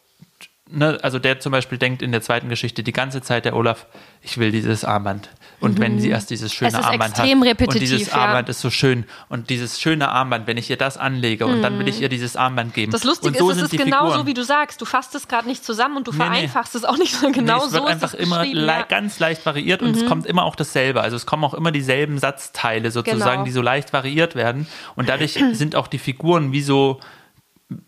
ne, 0.70 0.98
also 1.02 1.18
der 1.18 1.40
zum 1.40 1.52
Beispiel 1.52 1.78
denkt 1.78 2.02
in 2.02 2.12
der 2.12 2.20
zweiten 2.20 2.48
Geschichte 2.50 2.82
die 2.82 2.92
ganze 2.92 3.22
Zeit, 3.22 3.46
der 3.46 3.56
Olaf, 3.56 3.86
ich 4.20 4.36
will 4.36 4.50
dieses 4.52 4.84
Armband. 4.84 5.30
Und 5.61 5.78
mhm. 5.78 5.82
wenn 5.82 6.00
sie 6.00 6.11
erst 6.11 6.30
dieses 6.30 6.52
schöne 6.52 6.68
es 6.70 6.74
Armband 6.76 7.18
hat 7.18 7.28
und 7.28 7.80
dieses 7.80 8.09
ja. 8.09 8.14
Armband 8.14 8.48
ist 8.48 8.61
so 8.61 8.70
schön 8.70 9.04
und 9.28 9.50
dieses 9.50 9.80
schöne 9.80 10.09
Armband, 10.09 10.46
wenn 10.46 10.56
ich 10.56 10.70
ihr 10.70 10.76
das 10.76 10.96
anlege 10.96 11.46
und 11.46 11.62
dann 11.62 11.78
will 11.78 11.88
ich 11.88 12.00
ihr 12.00 12.09
dieses 12.09 12.36
Armband 12.36 12.74
geben. 12.74 12.90
Mhm. 12.90 12.92
Das 12.92 13.04
Lustige 13.04 13.38
so 13.38 13.50
ist, 13.50 13.56
es 13.56 13.62
ist 13.64 13.70
genau 13.72 14.04
Figuren. 14.04 14.18
so, 14.20 14.26
wie 14.26 14.34
du 14.34 14.44
sagst. 14.44 14.80
Du 14.80 14.84
fasst 14.84 15.14
es 15.14 15.26
gerade 15.26 15.48
nicht 15.48 15.64
zusammen 15.64 15.96
und 15.96 16.06
du 16.06 16.12
Nee, 16.12 16.18
nee. 16.18 16.24
vereinfachst 16.24 16.74
es 16.74 16.84
auch 16.84 16.96
nicht 16.96 17.14
so 17.14 17.30
genau 17.32 17.59
nee, 17.59 17.64
es 17.66 17.72
wird 17.72 17.82
so. 17.82 17.88
einfach 17.88 18.14
ist 18.14 18.20
es 18.20 18.26
immer 18.26 18.44
le. 18.44 18.72
Mhm. 18.78 18.84
ganz 18.88 19.18
leicht 19.18 19.44
variiert 19.44 19.82
und 19.82 19.96
es 19.96 20.06
kommt 20.06 20.26
immer 20.26 20.44
auch 20.44 20.54
dasselbe. 20.56 21.00
Also 21.00 21.16
es 21.16 21.26
kommen 21.26 21.42
auch 21.44 21.54
immer 21.54 21.72
dieselben 21.72 22.18
Satzteile 22.18 22.90
sozusagen, 22.90 23.18
Genau. 23.38 23.44
die 23.44 23.50
so 23.50 23.62
leicht 23.62 23.92
variiert 23.92 24.34
werden. 24.36 24.66
Und 24.94 25.09
dadurch 25.09 25.32
sind 25.52 25.74
auch 25.74 25.88
die 25.88 25.98
Figuren 25.98 26.52
wie 26.52 26.62
so 26.62 27.00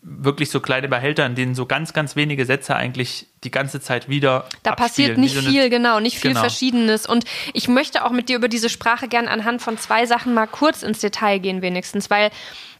wirklich 0.02 0.50
so 0.50 0.60
kleine 0.60 0.88
Behälter, 0.88 1.24
in 1.24 1.34
denen 1.34 1.54
so 1.54 1.64
ganz, 1.64 1.94
ganz 1.94 2.14
wenige 2.14 2.44
Sätze 2.44 2.76
eigentlich 2.76 3.28
die 3.44 3.50
ganze 3.50 3.80
Zeit 3.80 4.10
wieder 4.10 4.44
Da 4.62 4.74
passiert 4.74 5.12
abspielen. 5.12 5.20
nicht 5.22 5.34
Wie 5.36 5.40
so 5.40 5.50
viel, 5.50 5.70
genau, 5.70 6.00
nicht 6.00 6.18
viel 6.18 6.32
Genau. 6.32 6.40
Verschiedenes. 6.40 7.06
Und 7.06 7.24
ich 7.54 7.66
möchte 7.66 8.04
auch 8.04 8.10
mit 8.10 8.28
dir 8.28 8.36
über 8.36 8.48
diese 8.48 8.68
Sprache 8.68 9.08
gern 9.08 9.26
anhand 9.26 9.62
von 9.62 9.78
zwei 9.78 10.04
Sachen 10.04 10.34
mal 10.34 10.46
kurz 10.46 10.82
ins 10.82 10.98
Detail 11.00 11.38
gehen, 11.38 11.62
wenigstens, 11.62 12.10
weil 12.10 12.30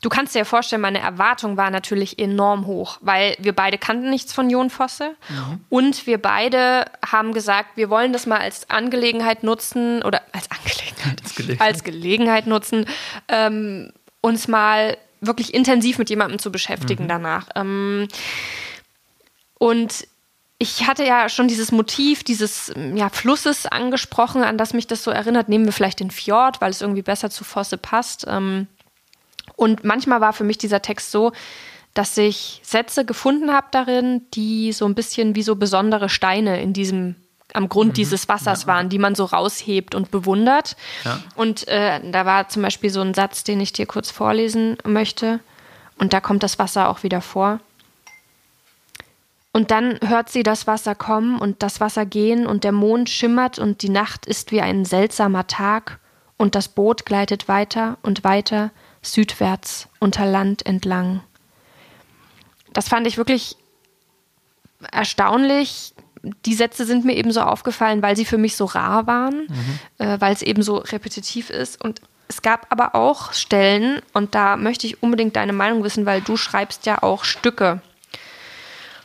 du 0.03 0.11
kannst 0.11 0.35
dir 0.35 0.41
ja 0.41 0.45
vorstellen, 0.45 0.83
meine 0.83 0.99
Erwartung 1.01 1.57
war 1.57 1.71
natürlich 1.71 2.19
enorm 2.19 2.67
hoch, 2.67 2.99
weil 3.01 3.35
wir 3.39 3.55
beide 3.55 3.79
kannten 3.79 4.11
nichts 4.11 4.35
von 4.35 4.51
Jon 4.51 4.69
Fosse 4.69 5.17
Mhm. 5.31 5.61
und 5.71 6.07
wir 6.07 6.21
beide 6.21 6.85
haben 7.11 7.33
gesagt, 7.33 7.79
wir 7.79 7.89
wollen 7.89 8.13
das 8.13 8.27
mal 8.27 8.41
als 8.41 8.69
Angelegenheit 8.69 9.43
nutzen 9.43 10.03
oder 10.03 10.21
als 10.33 10.51
Angelegenheit, 10.51 11.23
Als 11.23 11.35
Gelegenheit. 11.35 11.67
als 11.67 11.83
Gelegenheit 11.85 12.47
nutzen, 12.47 12.85
ähm, 13.29 13.91
uns 14.21 14.49
mal 14.49 14.99
wirklich 15.21 15.55
intensiv 15.55 15.99
mit 15.99 16.11
jemandem 16.11 16.39
zu 16.39 16.51
beschäftigen 16.53 17.09
danach. 17.09 17.49
Ähm, 17.55 18.09
und 19.59 20.07
ich 20.59 20.87
hatte 20.87 21.05
ja 21.05 21.29
schon 21.31 21.49
dieses 21.49 21.73
Motiv 21.73 22.23
dieses 22.23 22.71
ähm, 22.77 22.97
ja, 22.97 23.09
Flusses 23.09 23.67
angesprochen, 23.67 24.43
an 24.43 24.59
das 24.59 24.75
mich 24.75 24.87
das 24.87 25.03
so 25.03 25.11
erinnert. 25.11 25.49
Nehmen 25.49 25.65
wir 25.65 25.73
vielleicht 25.73 26.01
den 26.01 26.11
Fjord, 26.11 26.61
weil 26.61 26.71
es 26.71 26.83
irgendwie 26.83 27.03
besser 27.03 27.31
zu 27.31 27.45
Fosse 27.45 27.79
passt. 27.79 28.27
Ähm, 28.29 28.67
und 29.57 29.85
manchmal 29.85 30.21
war 30.21 30.33
für 30.33 30.45
mich 30.45 30.59
dieser 30.59 30.83
Text 30.83 31.11
so, 31.11 31.33
dass 31.95 32.17
ich 32.17 32.61
Sätze 32.63 33.05
gefunden 33.05 33.53
habe 33.53 33.69
darin, 33.71 34.23
die 34.35 34.73
so 34.73 34.85
ein 34.85 34.95
bisschen 34.95 35.35
wie 35.35 35.43
so 35.43 35.57
besondere 35.57 36.09
Steine 36.09 36.63
in 36.63 36.73
diesem 36.73 37.17
am 37.55 37.69
Grund 37.69 37.97
dieses 37.97 38.29
Wassers 38.29 38.67
waren, 38.67 38.89
die 38.89 38.99
man 38.99 39.15
so 39.15 39.25
raushebt 39.25 39.95
und 39.95 40.11
bewundert. 40.11 40.77
Ja. 41.05 41.21
Und 41.35 41.67
äh, 41.69 42.01
da 42.11 42.27
war 42.27 42.49
zum 42.49 42.63
Beispiel 42.63 42.91
so 42.91 43.01
ein 43.01 43.15
Satz, 43.15 43.45
den 43.45 43.61
ich 43.61 43.73
dir 43.73 43.87
kurz 43.87 44.11
vorlesen 44.11 44.79
möchte. 44.85 45.41
Und 45.99 46.13
da 46.13 46.21
kommt 46.21 46.43
das 46.43 46.59
Wasser 46.59 46.89
auch 46.89 47.03
wieder 47.03 47.21
vor. 47.21 47.61
Und 49.53 49.71
dann 49.71 49.99
hört 50.07 50.31
sie 50.31 50.43
das 50.43 50.67
Wasser 50.67 50.95
kommen 50.95 51.39
und 51.39 51.63
das 51.63 51.81
Wasser 51.81 52.07
gehen 52.07 52.47
und 52.47 52.63
der 52.63 52.73
Mond 52.73 53.11
schimmert 53.11 53.59
und 53.59 53.83
die 53.83 53.89
Nacht 53.89 54.25
ist 54.27 54.53
wie 54.53 54.61
ein 54.61 54.85
seltsamer 54.85 55.47
Tag 55.49 55.99
und 56.37 56.55
das 56.55 56.69
Boot 56.69 57.05
gleitet 57.05 57.49
weiter 57.49 57.99
und 58.03 58.23
weiter 58.23 58.71
südwärts 59.03 59.89
unter 59.99 60.25
Land 60.25 60.65
entlang. 60.67 61.21
Das 62.73 62.89
fand 62.89 63.07
ich 63.07 63.17
wirklich 63.17 63.57
erstaunlich. 64.93 65.95
Die 66.23 66.55
Sätze 66.55 66.85
sind 66.85 67.05
mir 67.05 67.17
eben 67.17 67.33
so 67.33 67.41
aufgefallen, 67.41 68.03
weil 68.03 68.17
sie 68.17 68.25
für 68.25 68.39
mich 68.39 68.57
so 68.57 68.67
rar 68.67 69.07
waren, 69.07 69.47
äh, 69.99 70.21
weil 70.21 70.33
es 70.33 70.43
eben 70.43 70.63
so 70.63 70.77
repetitiv 70.77 71.51
ist. 71.51 71.83
Und 71.83 72.01
es 72.29 72.43
gab 72.43 72.67
aber 72.71 72.95
auch 72.95 73.33
Stellen, 73.33 74.01
und 74.13 74.35
da 74.35 74.57
möchte 74.57 74.87
ich 74.87 75.03
unbedingt 75.03 75.37
deine 75.37 75.53
Meinung 75.53 75.83
wissen, 75.83 76.07
weil 76.07 76.21
du 76.21 76.37
schreibst 76.37 76.87
ja 76.87 77.03
auch 77.03 77.25
Stücke. 77.25 77.81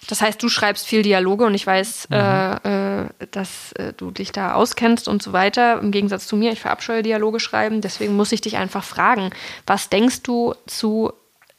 Das 0.08 0.22
heißt, 0.22 0.42
du 0.42 0.50
schreibst 0.50 0.86
viel 0.86 1.02
Dialoge 1.02 1.46
und 1.46 1.56
ich 1.56 1.66
weiß, 1.66 2.10
äh, 2.12 3.02
äh, 3.02 3.10
dass 3.32 3.72
äh, 3.74 3.94
du 3.94 4.12
dich 4.12 4.32
da 4.32 4.54
auskennst 4.54 5.08
und 5.08 5.24
so 5.24 5.34
weiter. 5.34 5.80
Im 5.80 5.92
Gegensatz 5.92 6.28
zu 6.28 6.36
mir, 6.36 6.52
ich 6.52 6.62
verabscheue 6.62 7.02
Dialoge 7.02 7.40
schreiben. 7.40 7.82
Deswegen 7.82 8.16
muss 8.16 8.32
ich 8.32 8.42
dich 8.42 8.58
einfach 8.58 8.84
fragen, 8.84 9.32
was 9.66 9.90
denkst 9.90 10.22
du 10.22 10.54
zu 10.68 11.12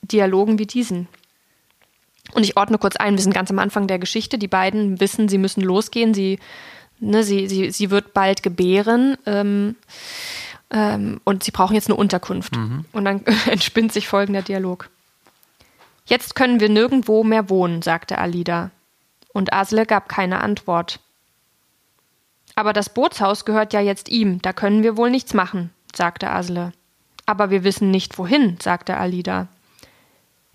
Dialogen 0.03 0.59
wie 0.59 0.67
diesen? 0.67 1.09
Und 2.35 2.45
ich 2.45 2.57
ordne 2.57 2.79
kurz 2.79 2.97
ein, 2.97 3.14
wir 3.14 3.22
sind 3.22 3.35
ganz 3.35 3.51
am 3.51 3.59
Anfang 3.59 3.87
der 3.87 3.99
Geschichte. 3.99 4.39
Die 4.39 4.49
beiden 4.49 5.01
wissen, 5.01 5.29
sie 5.29 5.39
müssen 5.39 5.62
losgehen. 5.62 6.14
Sie, 6.14 6.39
ne, 6.99 7.22
sie, 7.22 7.49
sie, 7.49 7.70
sie 7.70 7.91
wird 7.91 8.14
bald 8.14 8.43
gebären. 8.43 9.16
Ähm, 9.27 9.77
ähm, 10.70 11.20
und 11.24 11.45
sie 11.45 11.51
brauchen 11.51 11.74
jetzt 11.74 11.89
eine 11.89 11.97
Unterkunft. 11.97 12.57
Und 12.93 13.05
dann 13.05 13.24
entspinnt 13.47 13.93
sich 13.93 14.09
folgender 14.09 14.43
Dialog. 14.43 14.91
Jetzt 16.07 16.35
können 16.35 16.61
wir 16.61 16.68
nirgendwo 16.68 17.24
mehr 17.24 17.51
wohnen, 17.51 17.83
sagte 17.83 18.18
Alida. 18.18 18.70
Und 19.33 19.53
Asle 19.53 19.87
gab 19.87 20.09
keine 20.09 20.41
Antwort. 20.41 21.01
Aber 22.55 22.72
das 22.72 22.89
Bootshaus 22.89 23.45
gehört 23.45 23.72
ja 23.72 23.81
jetzt 23.81 24.09
ihm, 24.09 24.41
da 24.41 24.53
können 24.53 24.83
wir 24.83 24.97
wohl 24.97 25.11
nichts 25.11 25.35
machen, 25.35 25.70
sagte 25.95 26.31
Asle. 26.31 26.72
Aber 27.27 27.51
wir 27.51 27.64
wissen 27.64 27.91
nicht 27.91 28.18
wohin, 28.18 28.57
sagte 28.61 28.97
Alida. 28.97 29.49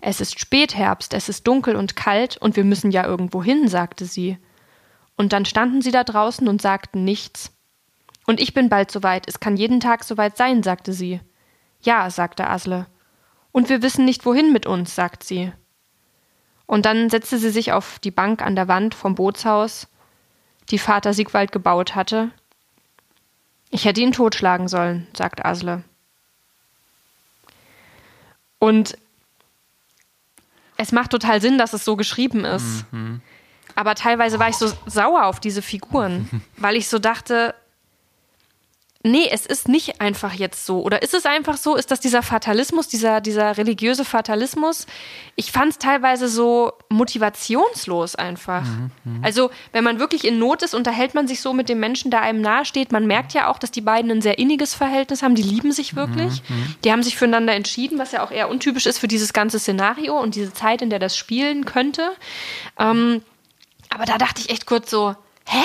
Es 0.04 0.20
ist 0.20 0.40
Spätherbst, 0.40 1.14
es 1.14 1.28
ist 1.28 1.46
dunkel 1.46 1.76
und 1.76 1.94
kalt 1.94 2.36
und 2.36 2.56
wir 2.56 2.64
müssen 2.64 2.90
ja 2.90 3.06
irgendwo 3.06 3.40
hin, 3.40 3.68
sagte 3.68 4.04
sie. 4.04 4.36
Und 5.16 5.32
dann 5.32 5.44
standen 5.44 5.80
sie 5.80 5.92
da 5.92 6.02
draußen 6.02 6.48
und 6.48 6.60
sagten 6.60 7.04
nichts. 7.04 7.52
Und 8.26 8.40
ich 8.40 8.52
bin 8.52 8.68
bald 8.68 8.90
soweit, 8.90 9.28
es 9.28 9.38
kann 9.38 9.56
jeden 9.56 9.78
Tag 9.78 10.02
soweit 10.02 10.36
sein, 10.36 10.64
sagte 10.64 10.92
sie. 10.92 11.20
Ja, 11.82 12.10
sagte 12.10 12.50
Asle. 12.50 12.86
Und 13.52 13.68
wir 13.68 13.80
wissen 13.80 14.04
nicht 14.04 14.26
wohin 14.26 14.52
mit 14.52 14.66
uns, 14.66 14.96
sagt 14.96 15.22
sie. 15.22 15.52
Und 16.66 16.84
dann 16.84 17.08
setzte 17.08 17.38
sie 17.38 17.50
sich 17.50 17.70
auf 17.70 18.00
die 18.00 18.10
Bank 18.10 18.42
an 18.42 18.56
der 18.56 18.66
Wand 18.66 18.96
vom 18.96 19.14
Bootshaus, 19.14 19.86
die 20.70 20.78
Vater 20.78 21.14
Sigwald 21.14 21.52
gebaut 21.52 21.94
hatte. 21.94 22.32
Ich 23.70 23.84
hätte 23.84 24.00
ihn 24.00 24.10
totschlagen 24.10 24.66
sollen, 24.66 25.06
sagt 25.16 25.44
Asle. 25.44 25.84
Und 28.58 28.96
es 30.82 30.92
macht 30.92 31.10
total 31.10 31.40
Sinn, 31.40 31.58
dass 31.58 31.72
es 31.72 31.84
so 31.84 31.96
geschrieben 31.96 32.44
ist. 32.44 32.84
Aber 33.74 33.94
teilweise 33.94 34.38
war 34.38 34.48
ich 34.48 34.56
so 34.56 34.70
sauer 34.86 35.26
auf 35.26 35.40
diese 35.40 35.62
Figuren, 35.62 36.28
weil 36.56 36.76
ich 36.76 36.88
so 36.88 36.98
dachte, 36.98 37.54
nee, 39.02 39.28
es 39.30 39.46
ist 39.46 39.68
nicht 39.68 40.00
einfach 40.00 40.32
jetzt 40.32 40.66
so. 40.66 40.82
Oder 40.82 41.02
ist 41.02 41.14
es 41.14 41.26
einfach 41.26 41.56
so? 41.56 41.76
Ist 41.76 41.90
das 41.90 42.00
dieser 42.00 42.22
Fatalismus, 42.22 42.88
dieser, 42.88 43.20
dieser 43.20 43.56
religiöse 43.56 44.04
Fatalismus? 44.04 44.86
Ich 45.36 45.52
fand 45.52 45.72
es 45.72 45.78
teilweise 45.78 46.28
so 46.28 46.72
motivationslos 46.88 48.14
einfach. 48.14 48.64
Also, 49.22 49.50
wenn 49.72 49.84
man 49.84 49.98
wirklich 49.98 50.24
in 50.24 50.38
Not 50.38 50.62
ist, 50.62 50.74
unterhält 50.74 51.14
man 51.14 51.26
sich 51.26 51.40
so 51.40 51.52
mit 51.52 51.68
dem 51.68 51.80
Menschen, 51.80 52.10
der 52.10 52.22
einem 52.22 52.40
nahesteht. 52.40 52.92
Man 52.92 53.06
merkt 53.06 53.32
ja 53.32 53.48
auch, 53.48 53.58
dass 53.58 53.70
die 53.70 53.80
beiden 53.80 54.10
ein 54.10 54.22
sehr 54.22 54.38
inniges 54.38 54.74
Verhältnis 54.74 55.22
haben. 55.22 55.34
Die 55.34 55.42
lieben 55.42 55.72
sich 55.72 55.96
wirklich. 55.96 56.42
Die 56.84 56.92
haben 56.92 57.02
sich 57.02 57.16
füreinander 57.16 57.54
entschieden, 57.54 57.98
was 57.98 58.12
ja 58.12 58.24
auch 58.24 58.30
eher 58.30 58.48
untypisch 58.48 58.86
ist 58.86 58.98
für 58.98 59.08
dieses 59.08 59.32
ganze 59.32 59.58
Szenario 59.58 60.18
und 60.20 60.34
diese 60.34 60.52
Zeit, 60.52 60.82
in 60.82 60.90
der 60.90 60.98
das 60.98 61.16
spielen 61.16 61.64
könnte. 61.64 62.12
Ähm, 62.78 63.22
aber 63.88 64.04
da 64.04 64.18
dachte 64.18 64.40
ich 64.40 64.50
echt 64.50 64.66
kurz 64.66 64.90
so, 64.90 65.14
hä? 65.46 65.62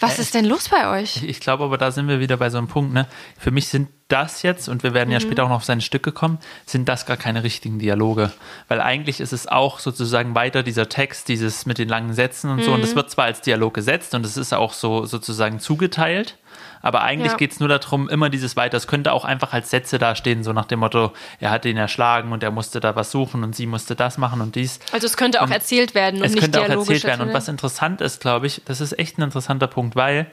Was 0.00 0.18
ist 0.18 0.34
denn 0.34 0.46
los 0.46 0.68
bei 0.68 1.00
euch? 1.00 1.22
Ich 1.22 1.40
glaube 1.40 1.64
aber, 1.64 1.78
da 1.78 1.90
sind 1.90 2.08
wir 2.08 2.20
wieder 2.20 2.36
bei 2.36 2.50
so 2.50 2.58
einem 2.58 2.68
Punkt. 2.68 2.92
Ne? 2.92 3.06
Für 3.38 3.50
mich 3.50 3.68
sind 3.68 3.88
das 4.08 4.42
jetzt, 4.42 4.68
und 4.68 4.82
wir 4.82 4.92
werden 4.94 5.10
ja 5.10 5.20
später 5.20 5.44
auch 5.44 5.48
noch 5.48 5.56
auf 5.56 5.64
sein 5.64 5.80
Stücke 5.80 6.10
kommen, 6.10 6.38
sind 6.66 6.88
das 6.88 7.06
gar 7.06 7.16
keine 7.16 7.44
richtigen 7.44 7.78
Dialoge. 7.78 8.32
Weil 8.68 8.80
eigentlich 8.80 9.20
ist 9.20 9.32
es 9.32 9.46
auch 9.46 9.78
sozusagen 9.78 10.34
weiter 10.34 10.62
dieser 10.62 10.88
Text, 10.88 11.28
dieses 11.28 11.66
mit 11.66 11.78
den 11.78 11.88
langen 11.88 12.12
Sätzen 12.12 12.50
und 12.50 12.64
so. 12.64 12.72
Und 12.72 12.82
es 12.82 12.96
wird 12.96 13.10
zwar 13.10 13.26
als 13.26 13.40
Dialog 13.40 13.74
gesetzt 13.74 14.14
und 14.14 14.26
es 14.26 14.36
ist 14.36 14.52
auch 14.52 14.72
so 14.72 15.04
sozusagen 15.06 15.60
zugeteilt, 15.60 16.36
aber 16.82 17.02
eigentlich 17.02 17.32
Ja. 17.32 17.36
geht 17.38 17.52
es 17.52 17.60
nur 17.60 17.68
darum, 17.68 18.08
immer 18.08 18.30
dieses 18.30 18.56
weiter. 18.56 18.76
Es 18.76 18.86
könnte 18.86 19.12
auch 19.12 19.24
einfach 19.24 19.52
als 19.52 19.70
Sätze 19.70 19.98
dastehen, 19.98 20.42
so 20.44 20.52
nach 20.52 20.66
dem 20.66 20.80
Motto, 20.80 21.12
er 21.38 21.50
hat 21.50 21.64
ihn 21.64 21.76
erschlagen 21.76 22.32
und 22.32 22.42
er 22.42 22.50
musste 22.50 22.80
da 22.80 22.96
was 22.96 23.10
suchen 23.10 23.44
und 23.44 23.54
sie 23.56 23.66
musste 23.66 23.94
das 23.96 24.18
machen 24.18 24.40
und 24.40 24.54
dies. 24.54 24.80
Also 24.92 25.06
es 25.06 25.16
könnte 25.16 25.40
auch 25.42 25.46
Und 25.46 25.52
erzählt 25.52 25.94
werden 25.94 26.20
und 26.20 26.26
es 26.26 26.32
nicht 26.32 26.42
könnte 26.42 26.60
auch 26.62 26.68
erzählt 26.68 27.04
werden. 27.04 27.20
Und 27.28 27.34
was 27.34 27.48
interessant 27.48 28.00
ist, 28.00 28.20
glaube 28.20 28.46
ich, 28.46 28.62
das 28.64 28.80
ist 28.80 28.98
echt 28.98 29.18
ein 29.18 29.22
interessanter 29.22 29.66
Punkt, 29.66 29.96
weil 29.96 30.26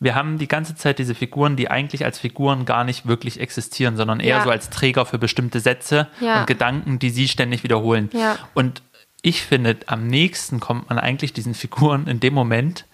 wir 0.00 0.14
haben 0.14 0.38
die 0.38 0.48
ganze 0.48 0.74
Zeit 0.74 0.98
diese 0.98 1.14
Figuren, 1.14 1.56
die 1.56 1.70
eigentlich 1.70 2.04
als 2.04 2.18
Figuren 2.18 2.64
gar 2.64 2.84
nicht 2.84 3.06
wirklich 3.06 3.40
existieren, 3.40 3.96
sondern 3.96 4.20
eher 4.20 4.38
Ja. 4.38 4.44
so 4.44 4.50
als 4.50 4.68
Träger 4.68 5.06
für 5.06 5.18
bestimmte 5.18 5.60
Sätze 5.60 6.08
Ja. 6.20 6.40
und 6.40 6.46
Gedanken, 6.46 6.98
die 6.98 7.10
sie 7.10 7.28
ständig 7.28 7.62
wiederholen. 7.62 8.10
Und 8.54 8.82
ich 9.22 9.40
finde, 9.42 9.76
am 9.86 10.06
nächsten 10.06 10.60
kommt 10.60 10.90
man 10.90 10.98
eigentlich 10.98 11.32
diesen 11.32 11.54
Figuren 11.54 12.06
in 12.08 12.20
dem 12.20 12.34
Moment, 12.34 12.84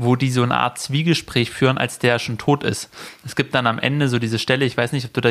wo 0.00 0.14
die 0.14 0.30
so 0.30 0.44
eine 0.44 0.56
Art 0.56 0.78
Zwiegespräch 0.78 1.50
führen, 1.50 1.76
als 1.76 1.98
der 1.98 2.18
schon 2.20 2.38
tot 2.38 2.62
ist. 2.62 2.88
Es 3.24 3.34
gibt 3.34 3.52
dann 3.54 3.66
am 3.66 3.78
Ende 3.80 4.08
so 4.08 4.18
diese 4.20 4.38
Stelle, 4.38 4.64
ich 4.64 4.76
weiß 4.76 4.92
nicht, 4.92 5.04
ob 5.06 5.12
du 5.12 5.20
da 5.20 5.30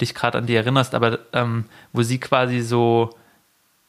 dich 0.00 0.14
gerade 0.14 0.38
an 0.38 0.46
die 0.46 0.54
erinnerst, 0.54 0.94
aber 0.94 1.18
ähm, 1.32 1.64
wo 1.92 2.02
sie 2.02 2.18
quasi 2.18 2.60
so 2.60 3.10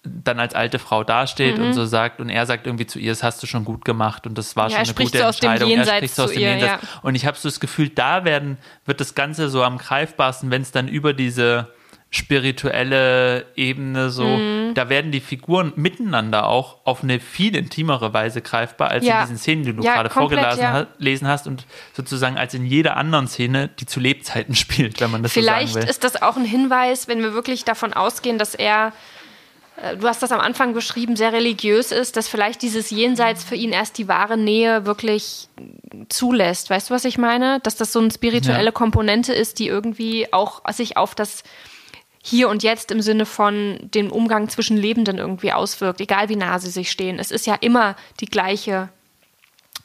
dann 0.04 0.40
als 0.40 0.56
alte 0.56 0.80
Frau 0.80 1.04
dasteht 1.04 1.60
und 1.60 1.74
so 1.74 1.86
sagt 1.86 2.22
und 2.22 2.30
er 2.30 2.46
sagt 2.46 2.66
irgendwie 2.66 2.88
zu 2.88 2.98
ihr, 2.98 3.12
das 3.12 3.24
hast 3.24 3.44
du 3.44 3.48
schon 3.48 3.66
gut 3.66 3.84
gemacht 3.84 4.26
und 4.26 4.38
das 4.38 4.56
war 4.56 4.68
Mhm. 4.70 4.72
Ja, 4.72 4.86
schon 4.86 4.96
eine 4.96 5.06
gute 5.06 5.18
so 5.18 5.24
aus 5.26 5.38
dem 5.40 5.52
Entscheidung. 5.52 5.78
Er 5.78 5.86
spricht 5.98 6.16
so 6.16 6.24
aus 6.24 6.32
dem 6.32 6.42
ihr, 6.42 6.50
Jenseits. 6.50 6.82
ja. 6.84 7.00
Und 7.02 7.16
ich 7.16 7.26
habe 7.26 7.38
so 7.38 7.50
das 7.50 7.60
Gefühl, 7.60 7.90
da 7.90 8.24
werden 8.24 8.58
wird 8.86 9.02
das 9.02 9.16
Ganze 9.16 9.50
so 9.50 9.64
am 9.64 9.78
greifbarsten, 9.78 10.50
wenn 10.50 10.62
es 10.62 10.72
dann 10.72 10.88
über 10.88 11.14
diese 11.14 11.68
spirituelle 12.10 13.46
Ebene, 13.56 14.10
so, 14.10 14.24
Mhm. 14.26 14.74
da 14.74 14.90
werden 14.90 15.12
die 15.12 15.20
Figuren 15.20 15.74
miteinander 15.76 16.48
auch 16.48 16.78
auf 16.86 17.04
eine 17.04 17.20
viel 17.20 17.56
intimere 17.56 18.14
Weise 18.14 18.42
greifbar, 18.42 18.90
als 18.90 19.06
Ja. 19.06 19.16
in 19.20 19.26
diesen 19.26 19.38
Szenen, 19.38 19.64
die 19.64 19.74
du 19.74 19.84
Ja, 19.84 19.96
gerade 19.96 20.10
vorgelesen 20.10 20.62
ja. 20.62 20.72
ha- 20.74 21.28
hast 21.28 21.48
und 21.48 21.66
sozusagen 21.94 22.38
als 22.38 22.54
in 22.54 22.66
jeder 22.66 22.96
anderen 22.98 23.28
Szene, 23.28 23.70
die 23.80 23.86
zu 23.86 24.00
Lebzeiten 24.00 24.56
spielt, 24.56 25.00
wenn 25.02 25.12
man 25.12 25.24
das 25.24 25.34
Vielleicht 25.34 25.70
so 25.70 25.74
sagen 25.76 25.86
will. 25.86 25.90
ist 25.90 26.04
das 26.04 26.22
auch 26.22 26.38
ein 26.38 26.46
Hinweis, 26.46 27.08
wenn 27.08 27.22
wir 27.22 27.34
wirklich 27.34 27.66
davon 27.66 27.94
ausgehen, 27.94 28.38
dass 28.38 28.56
er, 28.56 28.94
äh, 29.82 29.98
du 29.98 30.08
hast 30.08 30.24
das 30.24 30.32
am 30.32 30.40
Anfang 30.40 30.74
beschrieben, 30.74 31.16
sehr 31.18 31.34
religiös 31.34 31.92
ist, 31.92 32.16
dass 32.16 32.28
vielleicht 32.30 32.62
dieses 32.62 32.90
Jenseits 32.90 33.44
für 33.44 33.56
ihn 33.56 33.72
erst 33.74 33.98
die 33.98 34.08
wahre 34.08 34.38
Nähe 34.38 34.86
wirklich 34.86 35.50
zulässt. 36.10 36.70
Weißt 36.70 36.90
du, 36.90 36.94
was 36.94 37.04
ich 37.06 37.18
meine? 37.18 37.60
Dass 37.62 37.76
das 37.76 37.92
so 37.92 38.00
eine 38.00 38.12
spirituelle. 38.12 38.72
Komponente 38.72 39.34
ist, 39.34 39.60
die 39.60 39.68
irgendwie 39.68 40.32
auch 40.32 40.62
sich 40.72 40.96
auf 40.98 41.14
das 41.16 41.44
hier 42.24 42.50
und 42.50 42.64
jetzt 42.64 42.92
im 42.92 43.02
Sinne 43.02 43.26
von 43.26 43.78
dem 43.82 44.12
Umgang 44.12 44.50
zwischen 44.50 44.78
Lebenden 44.78 45.18
irgendwie 45.18 45.54
auswirkt, 45.54 46.02
egal 46.02 46.30
wie 46.30 46.36
nah 46.36 46.60
sie 46.60 46.70
sich 46.70 46.92
stehen. 46.92 47.20
Es 47.20 47.32
ist 47.32 47.46
ja 47.48 47.56
immer 47.56 47.96
die 48.20 48.26
gleiche 48.26 48.90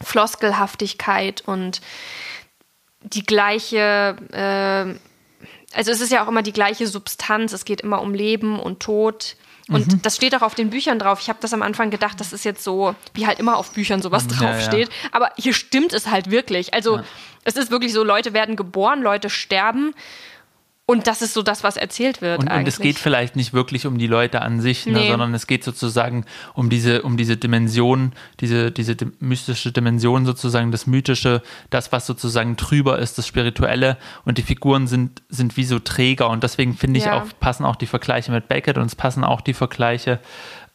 Floskelhaftigkeit 0.02 1.42
und 1.46 1.80
die 3.02 3.24
gleiche, 3.24 4.16
äh, 4.32 5.76
also 5.76 5.90
es 5.90 6.00
ist 6.00 6.12
ja 6.12 6.24
auch 6.24 6.28
immer 6.28 6.42
die 6.42 6.52
gleiche 6.52 6.86
Substanz. 6.86 7.52
Es 7.52 7.64
geht 7.64 7.80
immer 7.80 8.00
um 8.00 8.14
Leben 8.14 8.60
und 8.60 8.80
Tod. 8.80 9.36
Und 9.68 9.86
Mhm. 9.92 10.02
das 10.02 10.16
steht 10.16 10.34
auch 10.34 10.42
auf 10.42 10.54
den 10.54 10.70
Büchern 10.70 10.98
drauf. 10.98 11.20
Ich 11.20 11.28
habe 11.28 11.38
das 11.40 11.54
am 11.54 11.62
Anfang 11.62 11.90
gedacht, 11.90 12.20
das 12.20 12.32
ist 12.32 12.44
jetzt 12.44 12.62
so, 12.64 12.94
wie 13.14 13.26
halt 13.26 13.38
immer 13.38 13.56
auf 13.56 13.72
Büchern 13.72 14.02
sowas 14.02 14.26
Ja, 14.28 14.34
ja. 14.34 14.38
draufsteht. 14.52 14.90
Aber 15.12 15.30
hier 15.36 15.54
stimmt 15.54 15.92
es 15.92 16.08
halt 16.08 16.30
wirklich. 16.30 16.74
Also 16.74 17.00
es 17.44 17.56
ist 17.56 17.70
wirklich 17.70 17.92
so, 17.92 18.04
Leute 18.04 18.32
werden 18.34 18.56
geboren, 18.56 19.02
Leute 19.02 19.30
sterben. 19.30 19.94
Und 20.92 21.06
das 21.06 21.22
ist 21.22 21.32
so 21.32 21.42
das, 21.42 21.64
was 21.64 21.78
erzählt 21.78 22.20
wird. 22.20 22.38
Und, 22.40 22.52
und 22.52 22.68
es 22.68 22.78
geht 22.78 22.98
vielleicht 22.98 23.34
nicht 23.34 23.54
wirklich 23.54 23.86
um 23.86 23.96
die 23.96 24.06
Leute 24.06 24.42
an 24.42 24.60
sich, 24.60 24.84
ne, 24.84 24.92
Nee. 24.92 25.08
sondern 25.10 25.32
es 25.32 25.46
geht 25.46 25.64
sozusagen 25.64 26.26
um 26.52 26.68
diese, 26.68 27.00
um 27.02 27.16
diese 27.16 27.38
Dimension, 27.38 28.12
diese, 28.40 28.70
diese 28.70 28.94
mystische 29.18 29.72
Dimension 29.72 30.26
sozusagen, 30.26 30.70
das 30.70 30.86
Mythische, 30.86 31.40
das, 31.70 31.92
was 31.92 32.06
sozusagen 32.06 32.56
drüber 32.56 32.98
ist, 32.98 33.16
das 33.16 33.26
Spirituelle. 33.26 33.96
Und 34.26 34.36
die 34.36 34.42
Figuren 34.42 34.86
sind, 34.86 35.22
sind 35.30 35.56
wie 35.56 35.64
so 35.64 35.78
Träger. 35.78 36.28
Und 36.28 36.42
deswegen 36.42 36.76
finde 36.76 36.98
ich 36.98 37.06
Ja. 37.06 37.22
auch, 37.22 37.26
passen 37.40 37.64
auch 37.64 37.76
die 37.76 37.86
Vergleiche 37.86 38.30
mit 38.30 38.48
Beckett 38.48 38.76
und 38.76 38.84
es 38.84 38.94
passen 38.94 39.24
auch 39.24 39.40
die 39.40 39.54
Vergleiche 39.54 40.18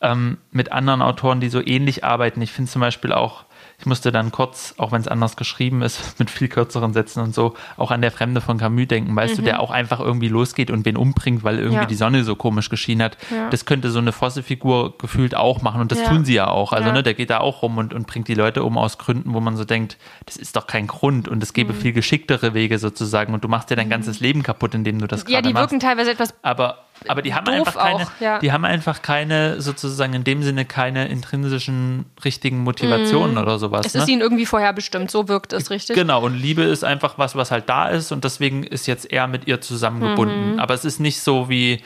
ähm, 0.02 0.38
mit 0.52 0.72
anderen 0.72 1.04
Autoren, 1.04 1.42
die 1.42 1.50
so 1.50 1.62
ähnlich 1.64 2.04
arbeiten. 2.04 2.42
Ich 2.42 2.52
finde 2.52 2.72
zum 2.72 2.82
Beispiel 2.82 3.14
auch, 3.14 3.46
ich 3.80 3.86
musste 3.86 4.12
dann 4.12 4.32
kurz, 4.32 4.74
auch 4.78 4.92
wenn 4.92 5.02
es 5.02 5.08
anders 5.08 5.36
geschrieben 5.36 5.84
ist, 5.84 6.02
mit 6.20 6.32
viel 6.32 6.48
kürzeren 6.48 6.94
Sätzen 6.94 7.22
und 7.22 7.36
so, 7.36 7.54
auch 7.78 7.92
an 7.92 8.02
der 8.02 8.12
Fremde 8.12 8.42
von 8.42 8.58
Camus 8.58 8.88
denken, 8.88 9.16
weißt 9.16 9.38
du, 9.38 9.44
der 9.44 9.60
auch 9.60 9.70
einfach 9.70 10.00
irgendwie 10.00 10.30
losgeht 10.30 10.72
und 10.72 10.84
wen 10.86 10.98
umbringt, 10.98 11.44
weil 11.44 11.58
irgendwie 11.60 11.76
Mhm. 11.78 11.82
Ja. 11.84 11.86
die 11.88 11.96
Sonne 11.96 12.24
so 12.24 12.36
komisch 12.36 12.70
geschienen 12.70 13.04
hat. 13.04 13.18
Ja. 13.30 13.50
Das 13.52 13.66
könnte 13.66 13.92
so 13.92 14.00
eine 14.00 14.12
Fosse-Figur 14.12 14.98
gefühlt 14.98 15.36
auch 15.36 15.62
machen 15.62 15.80
und 15.82 15.92
das 15.92 16.00
Ja. 16.02 16.10
tun 16.10 16.26
sie 16.26 16.34
ja 16.34 16.48
auch. 16.48 16.74
Also 16.74 16.88
Ja. 16.88 16.94
ne, 16.94 17.04
der 17.04 17.14
geht 17.14 17.30
da 17.30 17.38
auch 17.40 17.62
rum 17.62 17.78
und, 17.78 17.94
und 17.94 18.08
bringt 18.08 18.28
die 18.28 18.34
Leute 18.34 18.64
um 18.64 18.78
aus 18.80 18.98
Gründen, 18.98 19.34
wo 19.36 19.40
man 19.42 19.56
so 19.58 19.64
denkt, 19.64 19.98
das 20.26 20.38
ist 20.38 20.56
doch 20.56 20.66
kein 20.66 20.88
Grund 20.88 21.28
und 21.28 21.44
es 21.44 21.54
gäbe 21.54 21.74
Mhm. 21.74 21.78
viel 21.78 21.94
geschicktere 21.94 22.56
Wege 22.56 22.80
sozusagen 22.80 23.34
und 23.36 23.44
du 23.44 23.48
machst 23.48 23.70
dir 23.70 23.76
dein 23.76 23.90
ganzes 23.90 24.20
Leben 24.20 24.42
kaputt, 24.42 24.74
indem 24.74 24.98
du 25.00 25.06
das 25.08 25.22
ja, 25.24 25.36
gerade 25.36 25.48
die 25.50 25.54
machst. 25.54 25.72
wirken 25.72 25.80
teilweise 25.80 26.12
etwas 26.12 26.34
Aber, 26.42 26.80
aber 27.08 27.22
die 27.22 27.34
haben 27.34 27.48
einfach 27.48 27.76
keine, 27.76 28.04
auch, 28.04 28.12
ja. 28.20 28.40
die 28.40 28.52
haben 28.52 28.66
einfach 28.66 29.02
keine, 29.02 29.62
sozusagen 29.62 30.14
in 30.14 30.24
dem 30.24 30.44
Sinne 30.44 30.66
keine 30.66 31.08
intrinsischen 31.08 32.06
richtigen 32.24 32.60
Motivationen 32.60 33.38
oder 33.38 33.60
sowas. 33.60 33.82
Mhm. 33.82 33.88
Es 33.88 33.94
ne? 33.94 34.02
ist 34.02 34.10
ihnen 34.10 34.22
irgendwie 34.22 34.46
vorherbestimmt, 34.46 35.12
so 35.12 35.28
wirkt 35.28 35.54
es, 35.54 35.70
richtig? 35.70 35.96
Genau, 35.96 36.24
und 36.24 36.36
Liebe 36.36 36.64
ist 36.64 36.84
einfach 36.84 37.18
was, 37.18 37.36
was 37.36 37.52
halt 37.52 37.70
da 37.70 37.90
ist 37.90 38.12
und 38.12 38.24
deswegen 38.24 38.64
ist 38.64 38.88
jetzt 38.88 39.12
er 39.12 39.28
mit 39.28 39.48
ihr 39.48 39.62
zusammengebunden. 39.62 40.54
Mhm. 40.54 40.60
Aber 40.60 40.74
es 40.74 40.86
ist 40.86 41.00
nicht 41.00 41.22
so 41.22 41.50
wie, 41.50 41.84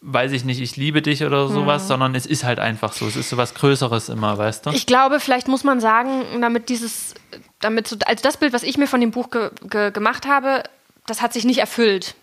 weiß 0.00 0.32
ich 0.32 0.44
nicht, 0.44 0.60
ich 0.60 0.76
liebe 0.76 1.00
dich 1.00 1.24
oder 1.24 1.48
Mhm. 1.48 1.54
sowas, 1.54 1.88
sondern 1.88 2.14
es 2.14 2.26
ist 2.26 2.44
halt 2.44 2.58
einfach 2.58 2.92
so. 2.92 3.06
Es 3.06 3.16
ist 3.16 3.28
so 3.30 3.36
was 3.36 3.54
Größeres 3.54 4.08
immer, 4.08 4.36
weißt 4.36 4.66
du? 4.66 4.70
Ich 4.70 4.86
glaube, 4.86 5.20
vielleicht 5.20 5.48
muss 5.48 5.64
man 5.64 5.80
sagen, 5.80 6.24
damit 6.40 6.68
dieses, 6.68 7.14
damit 7.60 7.86
so, 7.86 7.96
also 8.04 8.22
das 8.22 8.36
Bild, 8.36 8.52
was 8.52 8.64
ich 8.64 8.76
mir 8.78 8.86
von 8.88 9.00
dem 9.00 9.12
Buch 9.12 9.30
ge, 9.30 9.50
ge, 9.62 9.90
gemacht 9.92 10.26
habe, 10.26 10.64
das 11.06 11.22
hat 11.22 11.32
sich 11.32 11.44
nicht 11.44 11.58
erfüllt. 11.58 12.14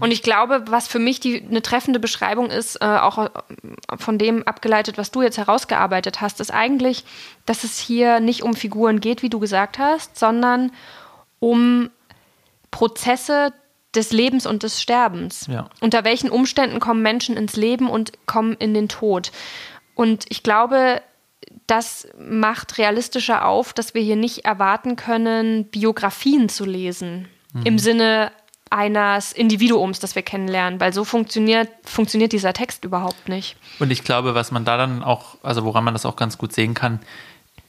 Und 0.00 0.10
ich 0.12 0.22
glaube, 0.22 0.64
was 0.68 0.88
für 0.88 0.98
mich 0.98 1.20
die, 1.20 1.42
eine 1.42 1.62
treffende 1.62 2.00
Beschreibung 2.00 2.50
ist, 2.50 2.76
äh, 2.76 2.84
auch 2.84 3.18
äh, 3.18 3.28
von 3.96 4.18
dem 4.18 4.42
abgeleitet, 4.46 4.98
was 4.98 5.10
du 5.10 5.22
jetzt 5.22 5.38
herausgearbeitet 5.38 6.20
hast, 6.20 6.40
ist 6.40 6.52
eigentlich, 6.52 7.04
dass 7.46 7.64
es 7.64 7.78
hier 7.78 8.20
nicht 8.20 8.42
um 8.42 8.54
Figuren 8.54 9.00
geht, 9.00 9.22
wie 9.22 9.30
du 9.30 9.38
gesagt 9.38 9.78
hast, 9.78 10.18
sondern 10.18 10.72
um 11.40 11.90
Prozesse 12.70 13.52
des 13.94 14.12
Lebens 14.12 14.46
und 14.46 14.62
des 14.62 14.82
Sterbens. 14.82 15.46
Ja. 15.46 15.68
Unter 15.80 16.04
welchen 16.04 16.30
Umständen 16.30 16.80
kommen 16.80 17.02
Menschen 17.02 17.36
ins 17.36 17.56
Leben 17.56 17.88
und 17.88 18.12
kommen 18.26 18.54
in 18.54 18.74
den 18.74 18.88
Tod? 18.88 19.30
Und 19.94 20.24
ich 20.28 20.42
glaube, 20.42 21.00
das 21.66 22.08
macht 22.18 22.78
realistischer 22.78 23.46
auf, 23.46 23.72
dass 23.72 23.94
wir 23.94 24.02
hier 24.02 24.16
nicht 24.16 24.44
erwarten 24.44 24.96
können, 24.96 25.66
Biografien 25.66 26.48
zu 26.48 26.64
lesen. 26.64 27.28
Im 27.62 27.78
Sinne 27.78 28.32
eines 28.70 29.32
Individuums, 29.32 30.00
das 30.00 30.14
wir 30.14 30.22
kennenlernen, 30.22 30.80
weil 30.80 30.92
so 30.92 31.04
funktioniert, 31.04 31.68
funktioniert 31.84 32.32
dieser 32.32 32.52
Text 32.52 32.84
überhaupt 32.84 33.28
nicht. 33.28 33.56
Und 33.78 33.90
ich 33.90 34.04
glaube, 34.04 34.34
was 34.34 34.50
man 34.50 34.64
da 34.64 34.76
dann 34.76 35.02
auch, 35.02 35.36
also 35.42 35.64
woran 35.64 35.84
man 35.84 35.94
das 35.94 36.06
auch 36.06 36.16
ganz 36.16 36.38
gut 36.38 36.52
sehen 36.52 36.74
kann, 36.74 37.00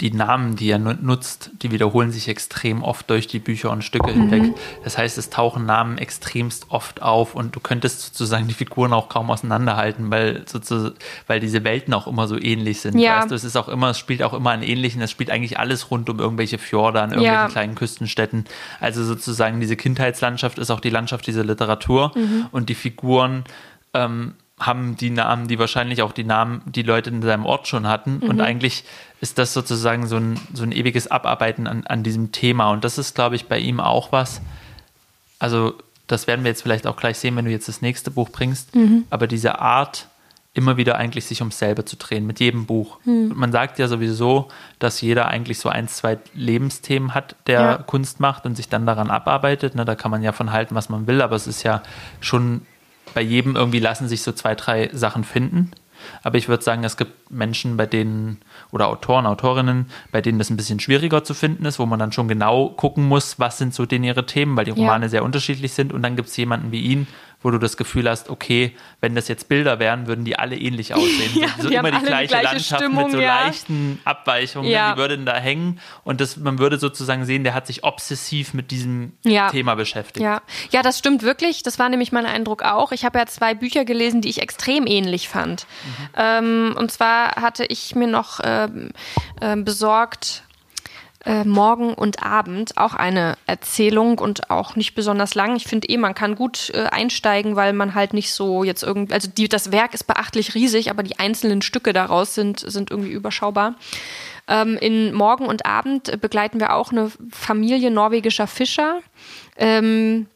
die 0.02 0.12
Namen, 0.12 0.58
die 0.58 0.70
er 0.70 0.78
nu- 0.78 0.94
nutzt, 1.02 1.52
die 1.62 1.72
wiederholen 1.72 2.12
sich 2.12 2.28
extrem 2.28 2.84
oft 2.84 3.10
durch 3.10 3.28
die 3.28 3.40
Bücher 3.40 3.72
und 3.72 3.82
Stücke 3.82 4.12
hinweg. 4.12 4.54
Das 4.84 4.98
heißt, 4.98 5.18
es 5.18 5.30
tauchen 5.30 5.66
Namen 5.66 5.98
extremst 5.98 6.66
oft 6.70 7.02
auf 7.02 7.34
und 7.34 7.56
du 7.56 7.62
könntest 7.62 8.02
sozusagen 8.02 8.48
die 8.50 8.54
Figuren 8.54 8.92
auch 8.92 9.08
kaum 9.08 9.32
auseinanderhalten, 9.32 10.12
weil, 10.12 10.44
sozusagen, 10.48 10.96
weil 11.28 11.40
diese 11.40 11.64
Welten 11.64 11.94
auch 11.94 12.08
immer 12.08 12.28
so 12.28 12.38
ähnlich 12.38 12.82
sind. 12.82 13.00
Ja. 13.00 13.20
Weißt 13.20 13.32
du, 13.32 13.36
es 13.36 13.46
ist 13.46 13.56
auch 13.56 13.70
immer, 13.70 13.92
es 13.92 13.98
spielt 14.00 14.22
auch 14.22 14.34
immer 14.34 14.52
an 14.52 14.64
ähnlichen, 14.64 15.02
es 15.02 15.12
spielt 15.12 15.30
eigentlich 15.32 15.60
alles 15.60 15.90
rund 15.92 16.10
um 16.10 16.20
irgendwelche 16.20 16.58
Fjorde 16.58 17.02
an 17.02 17.12
irgendwelchen 17.12 17.44
Ja. 17.44 17.48
kleinen 17.48 17.76
Küstenstädten. 17.76 18.46
Also 18.82 19.02
sozusagen 19.04 19.62
diese 19.62 19.78
Kindheitslandschaft 19.78 20.60
ist 20.60 20.72
auch 20.72 20.82
die 20.82 20.90
Landschaft 20.90 21.26
dieser 21.26 21.46
Literatur 21.46 22.12
und 22.52 22.68
die 22.68 22.76
Figuren 22.76 23.46
ähm, 23.94 24.34
haben 24.60 24.96
die 24.96 25.10
Namen, 25.10 25.48
die 25.50 25.60
wahrscheinlich 25.60 26.02
auch 26.02 26.14
die 26.14 26.24
Namen, 26.24 26.62
die 26.66 26.82
Leute 26.84 27.10
in 27.10 27.22
seinem 27.22 27.46
Ort 27.46 27.68
schon 27.68 27.88
hatten. 27.88 28.20
Und 28.20 28.40
eigentlich 28.40 28.86
ist 29.20 29.38
das 29.38 29.54
sozusagen 29.54 30.08
so 30.08 30.16
ein, 30.16 30.40
so 30.54 30.64
ein 30.64 30.72
ewiges 30.72 31.08
Abarbeiten 31.12 31.68
an, 31.68 31.86
an 31.88 32.04
diesem 32.04 32.32
Thema. 32.32 32.72
Und 32.72 32.84
das 32.86 32.98
ist, 32.98 33.16
glaube 33.16 33.36
ich, 33.36 33.48
bei 33.48 33.60
ihm 33.60 33.80
auch 33.82 34.12
was. 34.14 34.42
Also, 35.40 35.74
das 36.08 36.28
werden 36.28 36.46
wir 36.46 36.52
jetzt 36.52 36.62
vielleicht 36.62 36.88
auch 36.88 36.96
gleich 36.96 37.18
sehen, 37.18 37.36
wenn 37.36 37.46
du 37.46 37.52
jetzt 37.52 37.68
das 37.68 37.82
nächste 37.82 38.12
Buch 38.12 38.30
bringst. 38.30 38.70
Aber 39.10 39.28
diese 39.28 39.60
Art, 39.60 40.08
immer 40.54 40.78
wieder 40.78 40.96
eigentlich 40.96 41.26
sich 41.26 41.42
ums 41.42 41.60
selbe 41.60 41.84
zu 41.84 41.98
drehen, 41.98 42.26
mit 42.26 42.40
jedem 42.40 42.66
Buch. 42.66 43.00
Und 43.30 43.36
man 43.36 43.52
sagt 43.52 43.78
ja 43.78 43.90
sowieso, 43.90 44.48
dass 44.80 45.02
jeder 45.02 45.28
eigentlich 45.28 45.60
so 45.60 45.68
ein, 45.68 45.90
zwei 45.90 46.18
Lebensthemen 46.34 47.14
hat, 47.14 47.36
der 47.48 47.60
Ja. 47.60 47.78
Kunst 47.80 48.22
macht 48.22 48.46
und 48.46 48.56
sich 48.56 48.70
dann 48.70 48.86
daran 48.86 49.10
abarbeitet. 49.10 49.76
Ne, 49.76 49.84
da 49.84 49.96
kann 49.96 50.12
man 50.12 50.24
ja 50.24 50.32
von 50.32 50.54
halten, 50.54 50.74
was 50.76 50.88
man 50.88 51.08
will, 51.08 51.22
aber 51.22 51.36
es 51.36 51.46
ist 51.46 51.64
ja 51.64 51.84
schon 52.22 52.62
bei 53.16 53.22
jedem 53.22 53.56
irgendwie 53.56 53.80
lassen 53.80 54.08
sich 54.08 54.22
so 54.22 54.32
zwei, 54.32 54.54
drei 54.54 54.90
Sachen 54.94 55.24
finden. 55.24 55.72
Aber 56.22 56.38
ich 56.38 56.48
würde 56.48 56.64
sagen, 56.64 56.84
es 56.84 56.98
gibt 56.98 57.32
Menschen, 57.32 57.78
bei 57.78 57.88
denen, 57.88 58.38
oder 58.72 58.88
Autoren, 58.90 59.26
Autorinnen, 59.26 59.88
bei 60.12 60.22
denen 60.22 60.38
das 60.38 60.52
ein 60.52 60.58
bisschen 60.58 60.80
schwieriger 60.80 61.24
zu 61.24 61.34
finden 61.34 61.66
ist, 61.66 61.80
wo 61.80 61.88
man 61.88 61.98
dann 61.98 62.12
schon 62.12 62.28
genau 62.28 62.70
gucken 62.70 63.08
muss, 63.08 63.40
was 63.40 63.58
sind 63.58 63.74
so 63.74 63.86
denn 63.88 64.04
ihre 64.04 64.26
Themen, 64.28 64.56
weil 64.56 64.66
die 64.66 64.72
Ja. 64.72 64.78
Romane 64.78 65.10
sehr 65.10 65.24
unterschiedlich 65.24 65.74
sind. 65.74 65.94
Und 65.94 66.04
dann 66.04 66.16
gibt 66.16 66.28
es 66.30 66.38
jemanden 66.38 66.72
wie 66.72 66.82
ihn, 66.82 67.08
wo 67.46 67.52
du 67.52 67.60
das 67.60 67.78
Gefühl 67.78 68.10
hast, 68.10 68.32
okay, 68.32 68.76
wenn 69.02 69.14
das 69.14 69.28
jetzt 69.28 69.48
Bilder 69.50 69.78
wären, 69.78 70.08
würden 70.08 70.26
die 70.26 70.36
alle 70.36 70.58
ähnlich 70.58 70.96
aussehen. 70.96 71.32
Ja, 71.36 71.50
so 71.60 71.70
die 71.70 71.76
immer 71.76 71.92
die 71.92 71.98
alle 71.98 72.02
die 72.02 72.08
gleiche, 72.08 72.28
gleiche 72.30 72.46
Landschaft 72.46 72.82
Stimmung, 72.82 73.04
mit 73.04 73.12
so 73.12 73.20
ja. 73.20 73.46
leichten 73.46 74.02
Abweichungen, 74.04 74.72
Ja. 74.72 74.94
die 74.94 74.98
würden 74.98 75.28
da 75.28 75.36
hängen. 75.36 75.80
Und 76.04 76.22
das, 76.22 76.38
man 76.38 76.58
würde 76.58 76.80
sozusagen 76.80 77.24
sehen, 77.26 77.44
der 77.44 77.54
hat 77.54 77.68
sich 77.68 77.84
obsessiv 77.84 78.56
mit 78.56 78.72
diesem 78.72 79.14
Ja. 79.24 79.52
Thema 79.52 79.76
beschäftigt. 79.76 80.24
Ja. 80.24 80.42
ja, 80.72 80.82
das 80.82 80.98
stimmt 80.98 81.22
wirklich. 81.22 81.62
Das 81.62 81.78
war 81.78 81.88
nämlich 81.88 82.12
mein 82.12 82.26
Eindruck 82.26 82.64
auch. 82.64 82.92
Ich 82.92 83.06
habe 83.06 83.20
ja 83.20 83.28
zwei 83.28 83.54
Bücher 83.54 83.86
gelesen, 83.86 84.22
die 84.22 84.30
ich 84.30 84.42
extrem 84.42 84.88
ähnlich 84.88 85.30
fand. 85.30 85.68
Ähm, 86.18 86.74
und 86.76 86.92
zwar 86.92 87.36
hatte 87.36 87.66
ich 87.66 87.94
mir 87.94 88.08
noch 88.08 88.40
ähm, 88.44 88.90
ähm, 89.40 89.64
besorgt 89.66 90.46
äh, 91.26 91.44
Morgen 91.44 91.94
und 91.94 92.24
Abend, 92.24 92.78
auch 92.78 92.94
eine 92.94 93.36
Erzählung 93.48 94.20
und 94.20 94.50
auch 94.50 94.76
nicht 94.76 94.94
besonders 94.94 95.34
lang. 95.36 95.56
Ich 95.56 95.66
finde 95.66 95.90
eh, 95.90 95.98
man 95.98 96.14
kann 96.14 96.36
gut 96.36 96.72
äh, 96.74 96.84
einsteigen, 96.86 97.56
weil 97.56 97.74
man 97.74 97.96
halt 97.96 98.14
nicht 98.14 98.32
so 98.32 98.64
jetzt 98.64 98.84
irgendwie, 98.84 99.14
also 99.14 99.30
die, 99.30 99.50
das 99.50 99.72
Werk 99.72 99.94
ist 99.94 100.06
beachtlich 100.06 100.54
riesig, 100.54 100.90
aber 100.90 101.04
die 101.04 101.18
einzelnen 101.18 101.62
Stücke 101.62 101.94
daraus 101.94 102.36
sind, 102.36 102.60
sind 102.60 102.92
irgendwie 102.92 103.12
überschaubar. 103.12 103.76
Ähm, 104.48 104.78
in 104.78 105.14
Morgen 105.14 105.48
und 105.48 105.66
Abend 105.66 106.10
äh, 106.10 106.18
begleiten 106.18 106.60
wir 106.60 106.74
auch 106.74 106.92
eine 106.92 107.12
Familie 107.32 107.90
norwegischer 107.90 108.46
Fischer. 108.46 109.00
Ähm, 109.58 110.28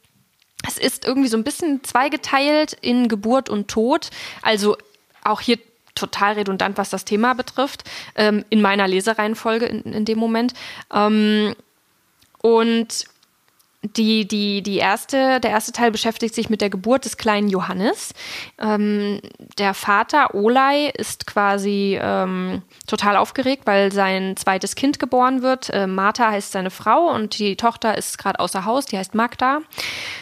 es 0.68 0.78
ist 0.78 1.06
irgendwie 1.06 1.30
so 1.30 1.38
ein 1.38 1.44
bisschen 1.44 1.84
zweigeteilt 1.84 2.74
in 2.74 3.08
Geburt 3.08 3.50
und 3.50 3.68
Tod. 3.70 4.10
Also 4.42 4.76
auch 5.24 5.42
hier 5.42 5.58
total 5.96 6.34
redundant, 6.34 6.78
was 6.78 6.90
das 6.90 7.06
Thema 7.06 7.34
betrifft, 7.34 7.84
ähm, 8.16 8.46
in 8.50 8.62
meiner 8.62 8.88
Lesereihenfolge 8.88 9.66
in, 9.66 9.94
in 9.94 10.06
dem 10.06 10.20
Moment. 10.20 10.54
Ähm, 10.94 11.56
und 12.42 13.06
die, 13.82 14.28
die, 14.28 14.62
die 14.62 14.78
erste, 14.78 15.40
der 15.40 15.52
erste 15.52 15.72
Teil 15.72 15.90
beschäftigt 15.90 16.36
sich 16.36 16.50
mit 16.50 16.60
der 16.60 16.70
Geburt 16.70 17.06
des 17.06 17.16
kleinen 17.16 17.48
Johannes. 17.48 18.14
Ähm, 18.60 19.22
der 19.58 19.74
Vater 19.74 20.36
Olai 20.36 20.90
ist 20.98 21.26
quasi 21.26 21.98
ähm, 22.02 22.62
total 22.88 23.16
aufgeregt, 23.16 23.66
weil 23.66 23.94
sein 23.94 24.36
zweites 24.36 24.76
Kind 24.76 25.00
geboren 25.00 25.44
wird. 25.44 25.70
Äh, 25.70 25.88
Martha 25.88 26.30
heißt 26.30 26.52
seine 26.52 26.72
Frau 26.72 27.10
und 27.10 27.40
die 27.40 27.56
Tochter 27.56 27.98
ist 27.98 28.18
gerade 28.18 28.40
außer 28.42 28.66
Haus, 28.66 28.86
die 28.86 28.98
heißt 28.98 29.16
Magda. 29.16 29.60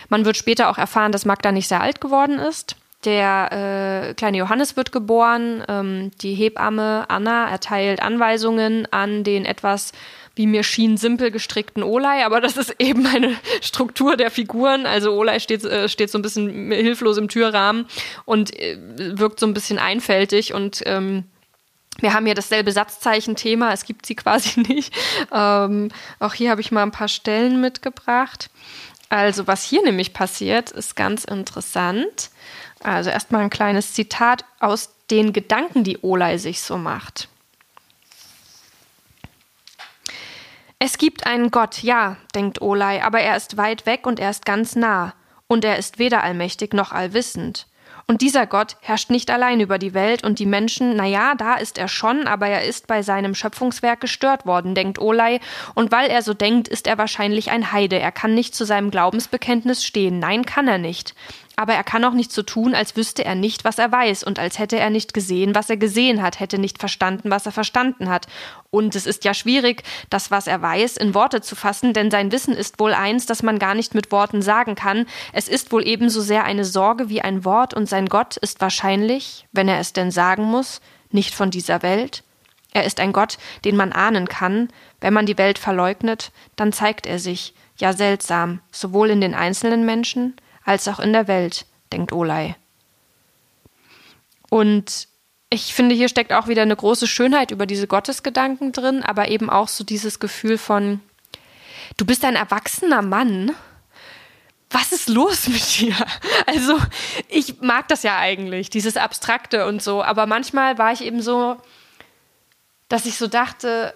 Man 0.10 0.24
wird 0.24 0.38
später 0.38 0.70
auch 0.70 0.78
erfahren, 0.78 1.12
dass 1.12 1.26
Magda 1.26 1.52
nicht 1.52 1.68
sehr 1.68 1.82
alt 1.82 2.00
geworden 2.00 2.38
ist. 2.38 2.76
Der 3.06 4.10
äh, 4.10 4.14
kleine 4.16 4.38
Johannes 4.38 4.76
wird 4.76 4.92
geboren. 4.92 5.64
Ähm, 5.68 6.12
die 6.22 6.34
Hebamme 6.34 7.06
Anna 7.10 7.50
erteilt 7.50 8.02
Anweisungen 8.02 8.88
an 8.92 9.24
den 9.24 9.46
etwas 9.46 9.92
wie 10.38 10.48
mir 10.48 10.64
schien, 10.64 10.98
simpel 10.98 11.32
gestrickten 11.32 11.84
Olai, 11.84 12.24
aber 12.26 12.40
das 12.42 12.58
ist 12.58 12.76
eben 12.80 13.06
eine 13.08 13.36
Struktur 13.62 14.16
der 14.16 14.32
Figuren. 14.32 14.86
Also 14.86 15.12
Olai 15.14 15.40
steht, 15.40 15.64
äh, 15.64 15.90
steht 15.90 16.12
so 16.12 16.18
ein 16.18 16.22
bisschen 16.22 16.72
hilflos 16.72 17.18
im 17.18 17.28
Türrahmen 17.28 17.88
und 18.26 18.58
äh, 18.58 18.78
wirkt 18.98 19.40
so 19.40 19.48
ein 19.48 19.54
bisschen 19.54 19.80
einfältig 19.80 20.54
und 20.54 20.84
ähm, 20.86 21.24
wir 22.00 22.14
haben 22.14 22.28
hier 22.28 22.36
dasselbe 22.36 22.72
Satzzeichen-Thema, 22.72 23.74
es 23.74 23.84
gibt 23.84 24.06
sie 24.06 24.16
quasi 24.16 24.60
nicht. 24.68 24.94
Ähm, 25.32 25.90
auch 26.20 26.34
hier 26.34 26.52
habe 26.52 26.62
ich 26.62 26.72
mal 26.72 26.84
ein 26.84 26.92
paar 26.92 27.08
Stellen 27.08 27.60
mitgebracht. 27.60 28.50
Also 29.10 29.48
was 29.48 29.64
hier 29.64 29.84
nämlich 29.84 30.14
passiert, 30.14 30.72
ist 30.72 30.96
ganz 30.96 31.24
interessant. 31.24 32.30
Also 32.84 33.10
erstmal 33.10 33.42
ein 33.42 33.50
kleines 33.50 33.94
Zitat 33.94 34.46
aus 34.60 34.94
den 35.10 35.34
Gedanken, 35.34 35.84
die 35.84 36.00
Olai 36.04 36.38
sich 36.38 36.62
so 36.62 36.78
macht. 36.78 37.30
Es 40.80 40.98
gibt 40.98 41.26
einen 41.26 41.50
Gott, 41.50 41.82
ja, 41.82 42.18
denkt 42.36 42.62
Olai, 42.62 43.02
aber 43.04 43.20
er 43.20 43.36
ist 43.36 43.58
weit 43.58 43.86
weg 43.86 44.06
und 44.06 44.20
er 44.20 44.30
ist 44.30 44.46
ganz 44.46 44.76
nah. 44.76 45.14
Und 45.48 45.64
er 45.64 45.78
ist 45.78 45.98
weder 45.98 46.24
allmächtig 46.24 46.74
noch 46.74 46.92
allwissend. 46.92 47.68
Und 48.06 48.22
dieser 48.22 48.46
Gott 48.46 48.78
herrscht 48.82 49.10
nicht 49.10 49.30
allein 49.32 49.60
über 49.60 49.80
die 49.80 49.94
Welt 49.94 50.24
und 50.24 50.40
die 50.40 50.46
Menschen, 50.46 50.96
na 50.96 51.06
ja, 51.06 51.36
da 51.36 51.56
ist 51.56 51.78
er 51.78 51.90
schon, 51.90 52.26
aber 52.26 52.48
er 52.48 52.64
ist 52.64 52.88
bei 52.88 53.02
seinem 53.02 53.36
Schöpfungswerk 53.36 54.00
gestört 54.00 54.46
worden, 54.46 54.76
denkt 54.76 55.00
Olai. 55.00 55.40
Und 55.74 55.92
weil 55.92 56.10
er 56.10 56.22
so 56.22 56.34
denkt, 56.34 56.68
ist 56.70 56.88
er 56.88 56.98
wahrscheinlich 56.98 57.50
ein 57.52 57.72
Heide. 57.72 58.00
Er 58.00 58.14
kann 58.14 58.34
nicht 58.34 58.56
zu 58.56 58.66
seinem 58.66 58.92
Glaubensbekenntnis 58.92 59.84
stehen. 59.84 60.20
Nein, 60.20 60.46
kann 60.46 60.68
er 60.68 60.78
nicht 60.78 61.16
aber 61.60 61.74
er 61.74 61.84
kann 61.84 62.06
auch 62.06 62.14
nicht 62.14 62.32
so 62.32 62.44
tun, 62.44 62.76
als 62.76 62.96
wüsste 62.96 63.26
er 63.26 63.34
nicht, 63.34 63.66
was 63.66 63.80
er 63.80 63.92
weiß 63.92 64.24
und 64.24 64.38
als 64.38 64.60
hätte 64.60 64.78
er 64.78 64.92
nicht 64.92 65.16
gesehen, 65.16 65.56
was 65.56 65.72
er 65.72 65.78
gesehen 65.78 66.22
hat, 66.22 66.40
hätte 66.40 66.60
nicht 66.60 66.78
verstanden, 66.78 67.32
was 67.32 67.48
er 67.48 67.52
verstanden 67.52 68.10
hat. 68.10 68.28
Und 68.70 68.96
es 68.96 69.08
ist 69.08 69.26
ja 69.26 69.34
schwierig, 69.34 69.82
das, 70.12 70.30
was 70.30 70.46
er 70.46 70.62
weiß, 70.62 70.98
in 70.98 71.16
Worte 71.16 71.42
zu 71.42 71.56
fassen, 71.56 71.94
denn 71.94 72.12
sein 72.12 72.32
Wissen 72.32 72.54
ist 72.54 72.80
wohl 72.80 72.94
eins, 72.94 73.26
das 73.26 73.42
man 73.42 73.58
gar 73.58 73.74
nicht 73.74 73.96
mit 73.96 74.12
Worten 74.12 74.44
sagen 74.44 74.76
kann. 74.76 75.08
Es 75.34 75.48
ist 75.48 75.72
wohl 75.72 75.86
ebenso 75.88 76.22
sehr 76.22 76.44
eine 76.44 76.64
Sorge 76.64 77.10
wie 77.10 77.22
ein 77.22 77.44
Wort 77.44 77.74
und 77.74 77.90
sein 77.90 78.06
Gott 78.06 78.38
ist 78.38 78.62
wahrscheinlich, 78.62 79.48
wenn 79.52 79.68
er 79.68 79.80
es 79.80 79.94
denn 79.94 80.12
sagen 80.12 80.44
muss, 80.44 80.80
nicht 81.10 81.34
von 81.34 81.50
dieser 81.50 81.82
Welt. 81.82 82.24
Er 82.72 82.84
ist 82.84 83.00
ein 83.00 83.14
Gott, 83.14 83.40
den 83.66 83.76
man 83.76 83.94
ahnen 83.94 84.30
kann. 84.30 84.70
Wenn 85.02 85.14
man 85.14 85.26
die 85.26 85.40
Welt 85.40 85.58
verleugnet, 85.58 86.32
dann 86.56 86.72
zeigt 86.72 87.08
er 87.08 87.18
sich, 87.18 87.56
ja 87.78 87.94
seltsam, 87.94 88.60
sowohl 88.72 89.10
in 89.10 89.22
den 89.22 89.34
einzelnen 89.34 89.86
Menschen, 89.86 90.36
als 90.68 90.88
auch 90.90 91.00
in 91.00 91.14
der 91.14 91.28
Welt, 91.28 91.66
denkt 91.94 92.12
Olai. 92.12 92.56
Und 94.50 95.08
ich 95.50 95.74
finde, 95.74 95.96
hier 95.96 96.10
steckt 96.10 96.34
auch 96.34 96.48
wieder 96.48 96.62
eine 96.62 96.76
große 96.76 97.08
Schönheit 97.08 97.52
über 97.52 97.66
diese 97.66 97.88
Gottesgedanken 97.88 98.74
drin, 98.74 99.02
aber 99.02 99.30
eben 99.30 99.50
auch 99.50 99.70
so 99.70 99.86
dieses 99.86 100.20
Gefühl 100.20 100.58
von, 100.58 101.00
du 101.96 102.06
bist 102.06 102.26
ein 102.26 102.36
erwachsener 102.36 103.02
Mann. 103.02 103.56
Was 104.70 104.92
ist 104.92 105.08
los 105.08 105.48
mit 105.48 105.80
dir? 105.80 105.96
Also, 106.46 106.78
ich 107.30 107.62
mag 107.62 107.88
das 107.88 108.04
ja 108.04 108.18
eigentlich, 108.18 108.70
dieses 108.70 108.98
Abstrakte 108.98 109.66
und 109.66 109.82
so, 109.82 110.04
aber 110.04 110.26
manchmal 110.26 110.78
war 110.78 110.92
ich 110.92 111.02
eben 111.02 111.22
so, 111.22 111.58
dass 112.90 113.06
ich 113.06 113.18
so 113.18 113.28
dachte, 113.28 113.94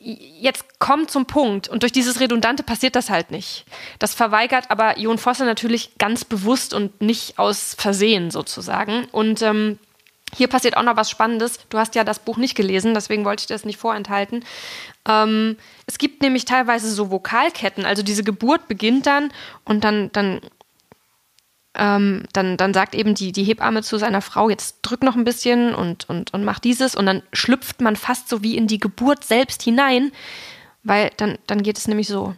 jetzt 0.00 0.64
komm 0.78 1.08
zum 1.08 1.26
Punkt. 1.26 1.68
Und 1.68 1.82
durch 1.82 1.92
dieses 1.92 2.20
Redundante 2.20 2.62
passiert 2.62 2.96
das 2.96 3.10
halt 3.10 3.30
nicht. 3.30 3.64
Das 3.98 4.14
verweigert 4.14 4.70
aber 4.70 4.98
Jon 4.98 5.18
Fosse 5.18 5.44
natürlich 5.44 5.98
ganz 5.98 6.24
bewusst 6.24 6.72
und 6.74 7.00
nicht 7.00 7.38
aus 7.38 7.74
Versehen 7.76 8.30
sozusagen. 8.30 9.06
Und 9.12 9.42
ähm, 9.42 9.78
hier 10.34 10.48
passiert 10.48 10.76
auch 10.76 10.82
noch 10.82 10.96
was 10.96 11.10
Spannendes. 11.10 11.58
Du 11.70 11.78
hast 11.78 11.94
ja 11.94 12.04
das 12.04 12.18
Buch 12.18 12.36
nicht 12.36 12.54
gelesen, 12.54 12.94
deswegen 12.94 13.24
wollte 13.24 13.42
ich 13.42 13.46
das 13.46 13.64
nicht 13.64 13.78
vorenthalten. 13.78 14.44
Ähm, 15.08 15.56
es 15.86 15.98
gibt 15.98 16.22
nämlich 16.22 16.44
teilweise 16.44 16.90
so 16.90 17.10
Vokalketten. 17.10 17.84
Also 17.84 18.02
diese 18.02 18.24
Geburt 18.24 18.68
beginnt 18.68 19.06
dann 19.06 19.32
und 19.64 19.84
dann, 19.84 20.12
dann 20.12 20.40
ähm, 21.78 22.24
dann, 22.32 22.56
dann 22.56 22.74
sagt 22.74 22.94
eben 22.94 23.14
die, 23.14 23.32
die 23.32 23.44
Hebamme 23.44 23.82
zu 23.82 23.98
seiner 23.98 24.20
Frau, 24.20 24.50
jetzt 24.50 24.78
drück 24.82 25.02
noch 25.02 25.16
ein 25.16 25.24
bisschen 25.24 25.74
und, 25.74 26.08
und, 26.08 26.34
und 26.34 26.44
mach 26.44 26.58
dieses 26.58 26.94
und 26.94 27.06
dann 27.06 27.22
schlüpft 27.32 27.80
man 27.80 27.96
fast 27.96 28.28
so 28.28 28.42
wie 28.42 28.56
in 28.56 28.66
die 28.66 28.78
Geburt 28.78 29.24
selbst 29.24 29.62
hinein, 29.62 30.12
weil 30.82 31.10
dann, 31.16 31.38
dann 31.46 31.62
geht 31.62 31.78
es 31.78 31.88
nämlich 31.88 32.08
so. 32.08 32.34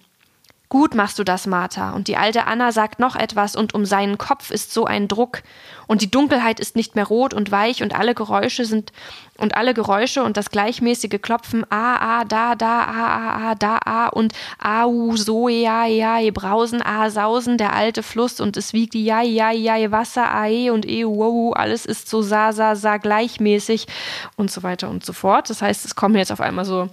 Gut 0.69 0.95
machst 0.95 1.19
du 1.19 1.25
das, 1.25 1.49
Martha. 1.49 1.91
Und 1.91 2.07
die 2.07 2.17
alte 2.17 2.47
Anna 2.47 2.71
sagt 2.71 3.01
noch 3.01 3.17
etwas, 3.17 3.57
und 3.57 3.75
um 3.75 3.85
seinen 3.85 4.19
Kopf 4.19 4.53
ist 4.53 4.73
so 4.73 4.85
ein 4.85 5.09
Druck. 5.09 5.43
Und 5.89 6.01
die 6.01 6.11
Dunkelheit 6.13 6.61
ist 6.61 6.77
nicht 6.77 6.95
mehr 6.95 7.07
rot 7.07 7.35
und 7.35 7.51
weich, 7.51 7.83
und 7.83 7.93
alle 7.93 8.15
Geräusche 8.15 8.65
sind, 8.65 8.93
und 9.41 9.57
alle 9.57 9.75
Geräusche 9.75 10.23
und 10.23 10.37
das 10.37 10.51
gleichmäßige 10.51 11.21
Klopfen, 11.21 11.65
a, 11.71 12.21
a, 12.21 12.25
da, 12.25 12.55
da, 12.55 12.85
a, 12.85 13.07
a, 13.07 13.51
a, 13.51 13.55
da, 13.55 13.79
a, 13.85 14.09
und 14.09 14.33
au, 14.63 15.17
so, 15.17 15.49
ja, 15.49 15.87
ja, 15.87 16.19
brausen, 16.33 16.83
a, 16.83 17.11
sausen, 17.11 17.59
der 17.59 17.75
alte 17.75 18.03
Fluss, 18.03 18.41
und 18.41 18.57
es 18.57 18.73
wiegt 18.73 18.95
ja, 18.95 19.23
ja, 19.23 19.51
ja, 19.51 19.91
Wasser, 19.91 20.33
a, 20.33 20.47
e 20.47 20.71
und 20.71 20.87
e, 20.87 21.05
wow, 21.05 21.55
alles 21.57 21.87
ist 21.87 22.09
so 22.09 22.23
sa, 22.23 22.53
sa, 22.53 22.77
sa, 22.77 22.99
gleichmäßig, 22.99 23.87
und 24.37 24.51
so 24.51 24.63
weiter 24.63 24.89
und 24.89 25.05
so 25.05 25.13
fort. 25.13 25.51
Das 25.51 25.63
heißt, 25.63 25.85
es 25.85 25.95
kommen 25.95 26.17
jetzt 26.17 26.33
auf 26.33 26.41
einmal 26.41 26.65
so 26.65 26.89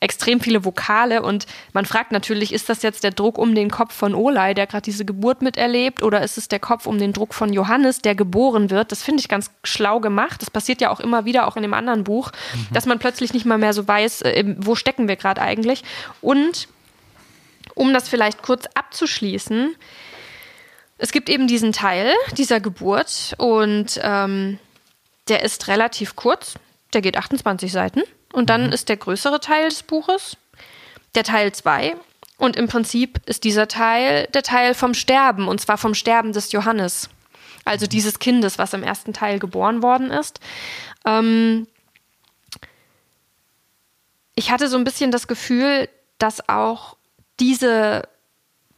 extrem 0.00 0.40
viele 0.40 0.64
Vokale 0.64 1.22
und 1.22 1.46
man 1.72 1.84
fragt 1.84 2.12
natürlich, 2.12 2.52
ist 2.52 2.68
das 2.68 2.82
jetzt 2.82 3.02
der 3.02 3.10
Druck 3.10 3.38
um 3.38 3.54
den 3.54 3.70
Kopf 3.70 3.94
von 3.94 4.14
Olai, 4.14 4.54
der 4.54 4.66
gerade 4.66 4.82
diese 4.82 5.04
Geburt 5.04 5.42
miterlebt, 5.42 6.02
oder 6.02 6.22
ist 6.22 6.38
es 6.38 6.48
der 6.48 6.60
Kopf 6.60 6.86
um 6.86 6.98
den 6.98 7.12
Druck 7.12 7.34
von 7.34 7.52
Johannes, 7.52 8.00
der 8.00 8.14
geboren 8.14 8.70
wird? 8.70 8.92
Das 8.92 9.02
finde 9.02 9.20
ich 9.20 9.28
ganz 9.28 9.50
schlau 9.64 10.00
gemacht. 10.00 10.40
Das 10.40 10.50
passiert 10.50 10.80
ja 10.80 10.90
auch 10.90 11.00
immer 11.00 11.24
wieder, 11.24 11.48
auch 11.48 11.56
in 11.56 11.62
dem 11.62 11.74
anderen 11.74 11.87
Buch, 12.04 12.30
mhm. 12.54 12.66
dass 12.72 12.86
man 12.86 12.98
plötzlich 12.98 13.32
nicht 13.32 13.46
mal 13.46 13.58
mehr 13.58 13.72
so 13.72 13.86
weiß, 13.86 14.22
äh, 14.22 14.54
wo 14.58 14.74
stecken 14.74 15.08
wir 15.08 15.16
gerade 15.16 15.42
eigentlich. 15.42 15.82
Und 16.20 16.68
um 17.74 17.92
das 17.92 18.08
vielleicht 18.08 18.42
kurz 18.42 18.66
abzuschließen, 18.74 19.74
es 20.98 21.12
gibt 21.12 21.28
eben 21.28 21.46
diesen 21.46 21.72
Teil 21.72 22.12
dieser 22.36 22.60
Geburt 22.60 23.34
und 23.38 24.00
ähm, 24.02 24.58
der 25.28 25.42
ist 25.42 25.68
relativ 25.68 26.16
kurz. 26.16 26.54
Der 26.92 27.02
geht 27.02 27.16
28 27.16 27.70
Seiten. 27.70 28.02
Und 28.32 28.50
dann 28.50 28.66
mhm. 28.66 28.72
ist 28.72 28.88
der 28.88 28.96
größere 28.96 29.40
Teil 29.40 29.68
des 29.68 29.82
Buches, 29.82 30.36
der 31.14 31.24
Teil 31.24 31.52
2. 31.52 31.96
Und 32.36 32.56
im 32.56 32.68
Prinzip 32.68 33.20
ist 33.26 33.44
dieser 33.44 33.68
Teil 33.68 34.28
der 34.34 34.42
Teil 34.42 34.74
vom 34.74 34.94
Sterben, 34.94 35.48
und 35.48 35.60
zwar 35.60 35.78
vom 35.78 35.94
Sterben 35.94 36.32
des 36.32 36.52
Johannes. 36.52 37.08
Also 37.64 37.86
mhm. 37.86 37.90
dieses 37.90 38.18
Kindes, 38.18 38.58
was 38.58 38.72
im 38.74 38.82
ersten 38.82 39.12
Teil 39.12 39.38
geboren 39.38 39.82
worden 39.82 40.10
ist. 40.10 40.40
Ähm 41.04 41.66
ich 44.38 44.52
hatte 44.52 44.68
so 44.68 44.76
ein 44.76 44.84
bisschen 44.84 45.10
das 45.10 45.26
Gefühl, 45.26 45.88
dass 46.18 46.48
auch 46.48 46.96
diese 47.40 48.08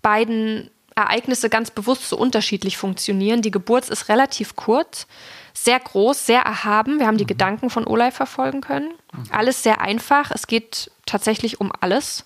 beiden 0.01 0.71
Ereignisse 0.95 1.51
ganz 1.51 1.71
bewusst 1.71 2.09
so 2.09 2.17
unterschiedlich 2.17 2.79
funktionieren. 2.79 3.43
Die 3.43 3.51
Geburt 3.51 3.91
ist 3.91 4.09
relativ 4.09 4.57
kurz 4.57 5.07
sehr 5.53 5.79
groß, 5.79 6.27
sehr 6.27 6.41
erhaben. 6.41 6.99
Wir 6.99 7.07
haben 7.07 7.19
die 7.19 7.25
mhm. 7.25 7.29
Gedanken 7.29 7.71
von 7.71 7.87
Olai 7.87 8.11
verfolgen 8.11 8.61
können. 8.61 8.91
Mhm. 9.13 9.25
Alles 9.31 9.63
sehr 9.63 9.81
einfach. 9.81 10.31
Es 10.31 10.47
geht 10.47 10.91
tatsächlich 11.07 11.61
um 11.61 11.73
alles. 11.81 12.25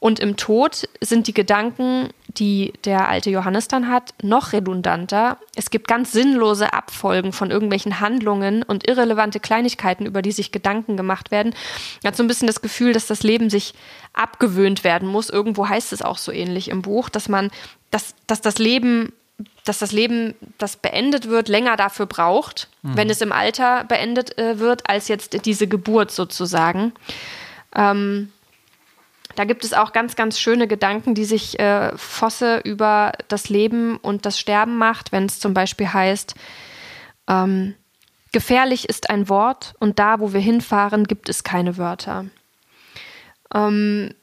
Und 0.00 0.20
im 0.20 0.36
Tod 0.36 0.86
sind 1.00 1.28
die 1.28 1.34
Gedanken, 1.34 2.10
die 2.28 2.74
der 2.84 3.08
alte 3.08 3.30
Johannes 3.30 3.68
dann 3.68 3.88
hat, 3.88 4.12
noch 4.22 4.52
redundanter. 4.52 5.38
Es 5.56 5.70
gibt 5.70 5.88
ganz 5.88 6.12
sinnlose 6.12 6.74
Abfolgen 6.74 7.32
von 7.32 7.50
irgendwelchen 7.50 8.00
Handlungen 8.00 8.62
und 8.62 8.86
irrelevante 8.86 9.40
Kleinigkeiten, 9.40 10.04
über 10.04 10.20
die 10.20 10.32
sich 10.32 10.52
Gedanken 10.52 10.98
gemacht 10.98 11.30
werden. 11.30 11.54
Man 12.02 12.10
hat 12.10 12.16
so 12.16 12.22
ein 12.22 12.26
bisschen 12.26 12.48
das 12.48 12.60
Gefühl, 12.60 12.92
dass 12.92 13.06
das 13.06 13.22
Leben 13.22 13.48
sich 13.48 13.72
abgewöhnt 14.12 14.84
werden 14.84 15.08
muss. 15.08 15.30
Irgendwo 15.30 15.68
heißt 15.68 15.92
es 15.92 16.02
auch 16.02 16.18
so 16.18 16.32
ähnlich 16.32 16.68
im 16.68 16.82
Buch, 16.82 17.08
dass 17.08 17.28
man, 17.30 17.50
dass, 17.90 18.14
dass 18.26 18.42
das 18.42 18.58
Leben 18.58 19.12
dass 19.64 19.78
das 19.78 19.92
Leben, 19.92 20.34
das 20.58 20.76
beendet 20.76 21.28
wird, 21.28 21.48
länger 21.48 21.76
dafür 21.76 22.06
braucht, 22.06 22.68
mhm. 22.82 22.96
wenn 22.96 23.10
es 23.10 23.20
im 23.20 23.32
Alter 23.32 23.84
beendet 23.84 24.38
äh, 24.38 24.58
wird, 24.58 24.88
als 24.88 25.08
jetzt 25.08 25.44
diese 25.46 25.66
Geburt 25.66 26.10
sozusagen. 26.10 26.92
Ähm, 27.74 28.32
da 29.36 29.44
gibt 29.44 29.64
es 29.64 29.72
auch 29.72 29.92
ganz, 29.92 30.14
ganz 30.14 30.38
schöne 30.38 30.68
Gedanken, 30.68 31.14
die 31.14 31.24
sich 31.24 31.58
äh, 31.58 31.96
Fosse 31.96 32.58
über 32.58 33.12
das 33.28 33.48
Leben 33.48 33.96
und 33.96 34.26
das 34.26 34.38
Sterben 34.38 34.78
macht, 34.78 35.12
wenn 35.12 35.24
es 35.24 35.40
zum 35.40 35.54
Beispiel 35.54 35.92
heißt, 35.92 36.34
ähm, 37.28 37.74
gefährlich 38.32 38.88
ist 38.88 39.10
ein 39.10 39.28
Wort 39.28 39.74
und 39.80 39.98
da, 39.98 40.20
wo 40.20 40.32
wir 40.32 40.40
hinfahren, 40.40 41.04
gibt 41.04 41.28
es 41.28 41.42
keine 41.42 41.78
Wörter. 41.78 42.26
Ähm, 43.52 44.14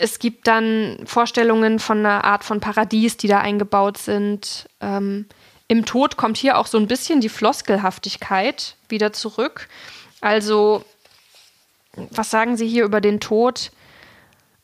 es 0.00 0.18
gibt 0.18 0.46
dann 0.46 0.98
Vorstellungen 1.04 1.78
von 1.78 1.98
einer 1.98 2.24
Art 2.24 2.44
von 2.44 2.60
Paradies, 2.60 3.16
die 3.16 3.28
da 3.28 3.40
eingebaut 3.40 3.98
sind. 3.98 4.68
Ähm, 4.80 5.26
Im 5.66 5.84
Tod 5.84 6.16
kommt 6.16 6.36
hier 6.36 6.58
auch 6.58 6.66
so 6.66 6.78
ein 6.78 6.86
bisschen 6.86 7.20
die 7.20 7.28
Floskelhaftigkeit 7.28 8.76
wieder 8.88 9.12
zurück. 9.12 9.68
Also, 10.20 10.84
was 12.10 12.30
sagen 12.30 12.56
Sie 12.56 12.68
hier 12.68 12.84
über 12.84 13.00
den 13.00 13.20
Tod? 13.20 13.70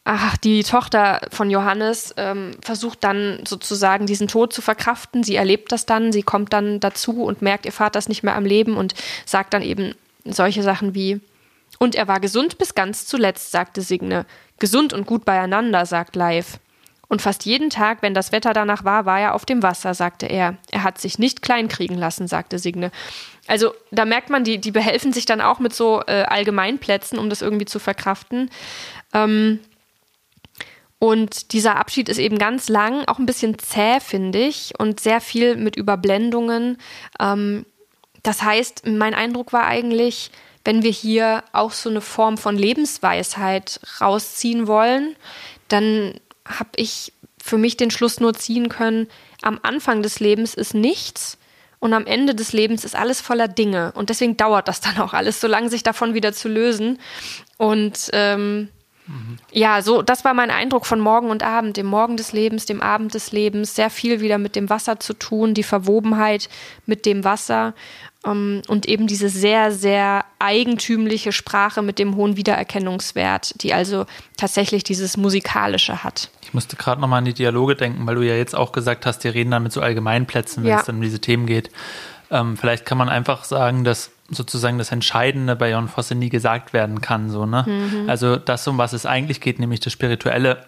Ach, 0.05 0.37
die 0.37 0.63
Tochter 0.63 1.23
von 1.31 1.49
Johannes 1.49 2.13
ähm, 2.19 2.57
versucht 2.61 3.03
dann 3.05 3.41
sozusagen 3.47 4.05
diesen 4.05 4.29
Tod 4.29 4.53
zu 4.53 4.61
verkraften. 4.61 5.25
Sie 5.25 5.35
erlebt 5.35 5.73
das 5.73 5.87
dann, 5.87 6.13
sie 6.13 6.23
kommt 6.23 6.53
dann 6.53 6.79
dazu 6.79 7.25
und 7.25 7.41
merkt, 7.41 7.65
ihr 7.65 7.73
Vater 7.73 7.99
ist 7.99 8.11
nicht 8.11 8.23
mehr 8.23 8.37
am 8.37 8.45
Leben 8.45 8.77
und 8.77 8.95
sagt 9.25 9.55
dann 9.55 9.63
eben 9.63 9.95
solche 10.27 10.63
Sachen 10.63 10.95
wie, 10.95 11.21
und 11.79 11.95
er 11.95 12.07
war 12.07 12.21
gesund 12.21 12.59
bis 12.59 12.75
ganz 12.75 13.07
zuletzt, 13.07 13.51
sagte 13.51 13.81
Signe. 13.81 14.27
Gesund 14.59 14.93
und 14.93 15.07
gut 15.07 15.25
beieinander, 15.25 15.87
sagt 15.87 16.17
Leif. 16.17 16.59
Und 17.09 17.23
fast 17.23 17.45
jeden 17.45 17.71
Tag, 17.71 18.03
wenn 18.03 18.15
das 18.15 18.33
Wetter 18.33 18.53
danach 18.53 18.85
war, 18.85 19.05
war 19.05 19.21
er 19.21 19.35
auf 19.35 19.45
dem 19.45 19.63
Wasser, 19.63 19.95
sagte 19.95 20.27
er. 20.27 20.57
Er 20.71 20.83
hat 20.83 20.99
sich 20.99 21.19
nicht 21.19 21.43
kleinkriegen 21.43 21.99
lassen, 21.99 22.27
sagte 22.27 22.59
Signe. 22.59 22.91
Also 23.47 23.75
da 23.91 24.05
merkt 24.05 24.31
man, 24.31 24.43
die, 24.43 24.59
die 24.59 24.71
behelfen 24.71 25.13
sich 25.13 25.27
dann 25.27 25.41
auch 25.41 25.59
mit 25.59 25.75
so 25.75 26.03
äh, 26.07 26.23
Allgemeinplätzen, 26.23 27.19
um 27.19 27.29
das 27.29 27.43
irgendwie 27.43 27.67
zu 27.67 27.79
verkraften. 27.79 28.51
Ähm, 29.13 29.61
und 30.99 31.53
dieser 31.53 31.77
Abschied 31.77 32.09
ist 32.09 32.19
eben 32.19 32.39
ganz 32.39 32.71
lang, 32.71 33.05
auch 33.07 33.19
ein 33.19 33.27
bisschen 33.27 33.59
zäh, 33.59 34.01
finde 34.01 34.39
ich, 34.39 34.73
und 34.79 35.01
sehr 35.01 35.21
viel 35.21 35.57
mit 35.57 35.77
Überblendungen. 35.77 36.79
Ähm, 37.21 37.67
das 38.23 38.43
heißt, 38.43 38.87
mein 38.87 39.13
Eindruck 39.13 39.53
war 39.53 39.67
eigentlich, 39.67 40.31
wenn 40.65 40.83
wir 40.83 40.91
hier 40.91 41.45
auch 41.53 41.73
so 41.73 41.91
eine 41.91 42.01
Form 42.01 42.39
von 42.39 42.57
Lebensweisheit 42.57 43.81
rausziehen 44.01 44.67
wollen, 44.67 45.17
dann 45.69 46.15
habe 46.47 46.71
ich 46.77 47.13
für 47.43 47.59
mich 47.59 47.77
den 47.77 47.91
Schluss 47.91 48.21
nur 48.21 48.35
ziehen 48.35 48.69
können, 48.71 49.09
am 49.43 49.61
Anfang 49.63 50.03
des 50.03 50.21
Lebens 50.21 50.55
ist 50.55 50.75
nichts 50.75 51.37
und 51.79 51.93
am 51.93 52.07
Ende 52.07 52.35
des 52.35 52.55
Lebens 52.55 52.85
ist 52.85 52.97
alles 52.97 53.21
voller 53.21 53.49
Dinge. 53.49 53.93
Und 53.95 54.09
deswegen 54.09 54.39
dauert 54.39 54.69
das 54.69 54.81
dann 54.81 54.99
auch 54.99 55.13
alles, 55.13 55.43
so 55.43 55.47
lange 55.47 55.69
sich 55.69 55.83
davon 55.83 56.15
wieder 56.15 56.33
zu 56.33 56.49
lösen. 56.49 56.99
Und 57.59 58.09
ähm, 58.15 58.71
mhm. 59.07 59.39
ja, 59.53 59.83
so, 59.83 60.03
das 60.03 60.25
war 60.25 60.35
mein 60.35 60.51
Eindruck 60.51 60.87
von 60.87 61.01
Morgen 61.01 61.31
und 61.31 61.43
Abend, 61.43 61.77
dem 61.77 61.87
Morgen 61.87 62.17
des 62.17 62.33
Lebens, 62.33 62.67
dem 62.67 62.81
Abend 62.81 63.15
des 63.15 63.33
Lebens, 63.33 63.75
sehr 63.75 63.91
viel 63.91 64.21
wieder 64.21 64.39
mit 64.39 64.57
dem 64.57 64.71
Wasser 64.71 65.01
zu 65.01 65.15
tun, 65.15 65.55
die 65.55 65.63
Verwobenheit 65.63 66.49
mit 66.87 67.07
dem 67.07 67.25
Wasser. 67.25 67.75
Ähm, 68.25 68.63
und 68.69 68.87
eben 68.87 69.07
diese 69.07 69.29
sehr, 69.29 69.73
sehr 69.73 70.25
eigentümliche 70.39 71.33
Sprache 71.33 71.83
mit 71.83 71.99
dem 71.99 72.17
hohen 72.17 72.37
Wiedererkennungswert, 72.37 73.63
die 73.63 73.75
also 73.75 74.07
tatsächlich 74.37 74.85
dieses 74.85 75.17
Musikalische 75.17 76.03
hat. 76.03 76.31
Ich 76.43 76.55
musste 76.55 76.77
gerade 76.77 77.01
nochmal 77.01 77.19
an 77.19 77.25
die 77.25 77.35
Dialoge 77.35 77.77
denken, 77.77 78.07
weil 78.07 78.15
du 78.15 78.23
ja 78.23 78.35
jetzt 78.35 78.55
auch 78.55 78.73
gesagt 78.73 79.07
hast, 79.07 79.21
die 79.21 79.29
reden 79.29 79.51
dann 79.51 79.63
mit 79.63 79.73
so 79.73 79.81
Allgemeinplätzen, 79.81 80.63
wenn 80.63 80.71
ja. 80.71 80.81
es 80.81 80.87
dann 80.87 80.97
um 80.97 81.03
diese 81.03 81.21
Themen 81.21 81.47
geht. 81.47 81.71
Ähm, 82.31 82.57
vielleicht 82.57 82.87
kann 82.87 82.99
man 82.99 83.09
einfach 83.09 83.45
sagen, 83.45 83.85
dass 83.85 84.11
sozusagen 84.31 84.79
das 84.79 84.93
Entscheidende 84.93 85.57
bei 85.57 85.71
Jon 85.71 85.89
Fosse 85.89 86.15
nie 86.15 86.31
gesagt 86.31 86.73
werden 86.73 87.01
kann. 87.01 87.31
So, 87.31 87.47
ne? 87.47 87.65
Mhm. 87.67 88.09
Also 88.09 88.37
das, 88.37 88.67
um 88.67 88.79
was 88.79 88.93
es 88.93 89.07
eigentlich 89.07 89.41
geht, 89.41 89.59
nämlich 89.59 89.81
das 89.81 89.93
Spirituelle, 89.93 90.65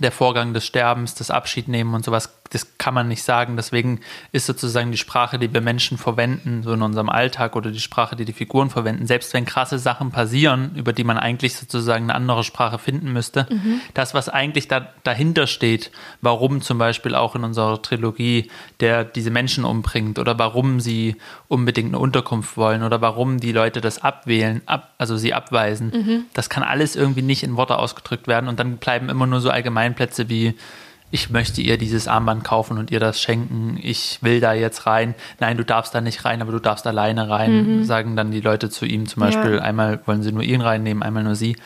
der 0.00 0.12
Vorgang 0.12 0.52
des 0.52 0.66
Sterbens, 0.66 1.14
das 1.14 1.30
Abschiednehmen 1.30 1.94
und 1.94 2.04
sowas, 2.04 2.40
das 2.50 2.78
kann 2.78 2.94
man 2.94 3.08
nicht 3.08 3.22
sagen. 3.22 3.56
Deswegen 3.56 4.00
ist 4.32 4.46
sozusagen 4.46 4.90
die 4.90 4.98
Sprache, 4.98 5.38
die 5.38 5.52
wir 5.52 5.60
Menschen 5.60 5.98
verwenden, 5.98 6.62
so 6.62 6.72
in 6.72 6.82
unserem 6.82 7.08
Alltag 7.08 7.56
oder 7.56 7.70
die 7.70 7.80
Sprache, 7.80 8.16
die 8.16 8.24
die 8.24 8.32
Figuren 8.32 8.70
verwenden, 8.70 9.06
selbst 9.06 9.32
wenn 9.34 9.44
krasse 9.44 9.78
Sachen 9.78 10.10
passieren, 10.10 10.72
über 10.74 10.92
die 10.92 11.04
man 11.04 11.18
eigentlich 11.18 11.56
sozusagen 11.56 12.04
eine 12.04 12.14
andere 12.14 12.44
Sprache 12.44 12.78
finden 12.78 13.12
müsste, 13.12 13.46
mhm. 13.50 13.80
das, 13.94 14.14
was 14.14 14.28
eigentlich 14.28 14.68
da, 14.68 14.88
dahinter 15.04 15.46
steht, 15.46 15.90
warum 16.20 16.60
zum 16.62 16.78
Beispiel 16.78 17.14
auch 17.14 17.34
in 17.34 17.44
unserer 17.44 17.80
Trilogie 17.82 18.50
der 18.80 19.04
diese 19.04 19.30
Menschen 19.30 19.64
umbringt 19.64 20.18
oder 20.18 20.38
warum 20.38 20.80
sie 20.80 21.16
unbedingt 21.48 21.88
eine 21.88 21.98
Unterkunft 21.98 22.56
wollen 22.56 22.82
oder 22.82 23.00
warum 23.00 23.40
die 23.40 23.52
Leute 23.52 23.80
das 23.80 24.02
abwählen, 24.02 24.62
ab, 24.66 24.94
also 24.98 25.16
sie 25.16 25.34
abweisen, 25.34 25.92
mhm. 25.94 26.24
das 26.34 26.48
kann 26.48 26.62
alles 26.62 26.96
irgendwie 26.96 27.22
nicht 27.22 27.42
in 27.42 27.56
Worte 27.56 27.78
ausgedrückt 27.78 28.28
werden 28.28 28.48
und 28.48 28.58
dann 28.58 28.78
bleiben 28.78 29.08
immer 29.08 29.26
nur 29.26 29.40
so 29.40 29.50
Allgemeinplätze 29.50 30.28
wie 30.28 30.54
ich 31.10 31.30
möchte 31.30 31.62
ihr 31.62 31.78
dieses 31.78 32.06
Armband 32.06 32.44
kaufen 32.44 32.76
und 32.76 32.90
ihr 32.90 33.00
das 33.00 33.20
schenken, 33.20 33.78
ich 33.82 34.18
will 34.20 34.40
da 34.40 34.52
jetzt 34.52 34.86
rein. 34.86 35.14
Nein, 35.40 35.56
du 35.56 35.64
darfst 35.64 35.94
da 35.94 36.00
nicht 36.00 36.24
rein, 36.24 36.42
aber 36.42 36.52
du 36.52 36.58
darfst 36.58 36.86
alleine 36.86 37.30
rein, 37.30 37.78
mhm. 37.78 37.84
sagen 37.84 38.16
dann 38.16 38.30
die 38.30 38.40
Leute 38.40 38.68
zu 38.68 38.84
ihm 38.84 39.06
zum 39.06 39.20
Beispiel, 39.20 39.56
ja. 39.56 39.62
einmal 39.62 40.00
wollen 40.06 40.22
sie 40.22 40.32
nur 40.32 40.42
ihn 40.42 40.60
reinnehmen, 40.60 41.02
einmal 41.02 41.24
nur 41.24 41.34
sie. 41.34 41.56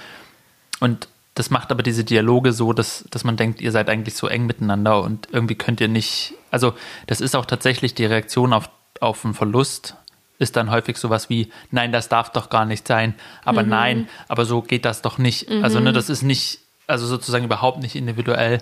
Und 0.80 1.08
das 1.34 1.50
macht 1.50 1.72
aber 1.72 1.82
diese 1.82 2.04
Dialoge 2.04 2.52
so, 2.52 2.72
dass, 2.72 3.04
dass 3.10 3.24
man 3.24 3.36
denkt, 3.36 3.60
ihr 3.60 3.72
seid 3.72 3.88
eigentlich 3.88 4.14
so 4.14 4.28
eng 4.28 4.46
miteinander 4.46 5.02
und 5.02 5.28
irgendwie 5.32 5.54
könnt 5.54 5.80
ihr 5.80 5.88
nicht, 5.88 6.34
also 6.50 6.74
das 7.06 7.20
ist 7.20 7.34
auch 7.34 7.46
tatsächlich 7.46 7.94
die 7.94 8.04
Reaktion 8.04 8.52
auf, 8.52 8.68
auf 9.00 9.24
einen 9.24 9.34
Verlust, 9.34 9.96
ist 10.38 10.56
dann 10.56 10.70
häufig 10.70 10.98
sowas 10.98 11.30
wie, 11.30 11.50
nein, 11.70 11.90
das 11.92 12.08
darf 12.08 12.30
doch 12.30 12.50
gar 12.50 12.66
nicht 12.66 12.86
sein, 12.86 13.14
aber 13.44 13.62
mhm. 13.62 13.68
nein, 13.68 14.08
aber 14.28 14.44
so 14.44 14.60
geht 14.60 14.84
das 14.84 15.00
doch 15.02 15.18
nicht. 15.18 15.48
Mhm. 15.48 15.64
Also 15.64 15.80
ne, 15.80 15.92
das 15.92 16.10
ist 16.10 16.22
nicht, 16.22 16.60
also 16.92 17.06
sozusagen 17.06 17.44
überhaupt 17.44 17.82
nicht 17.82 17.96
individuell. 17.96 18.58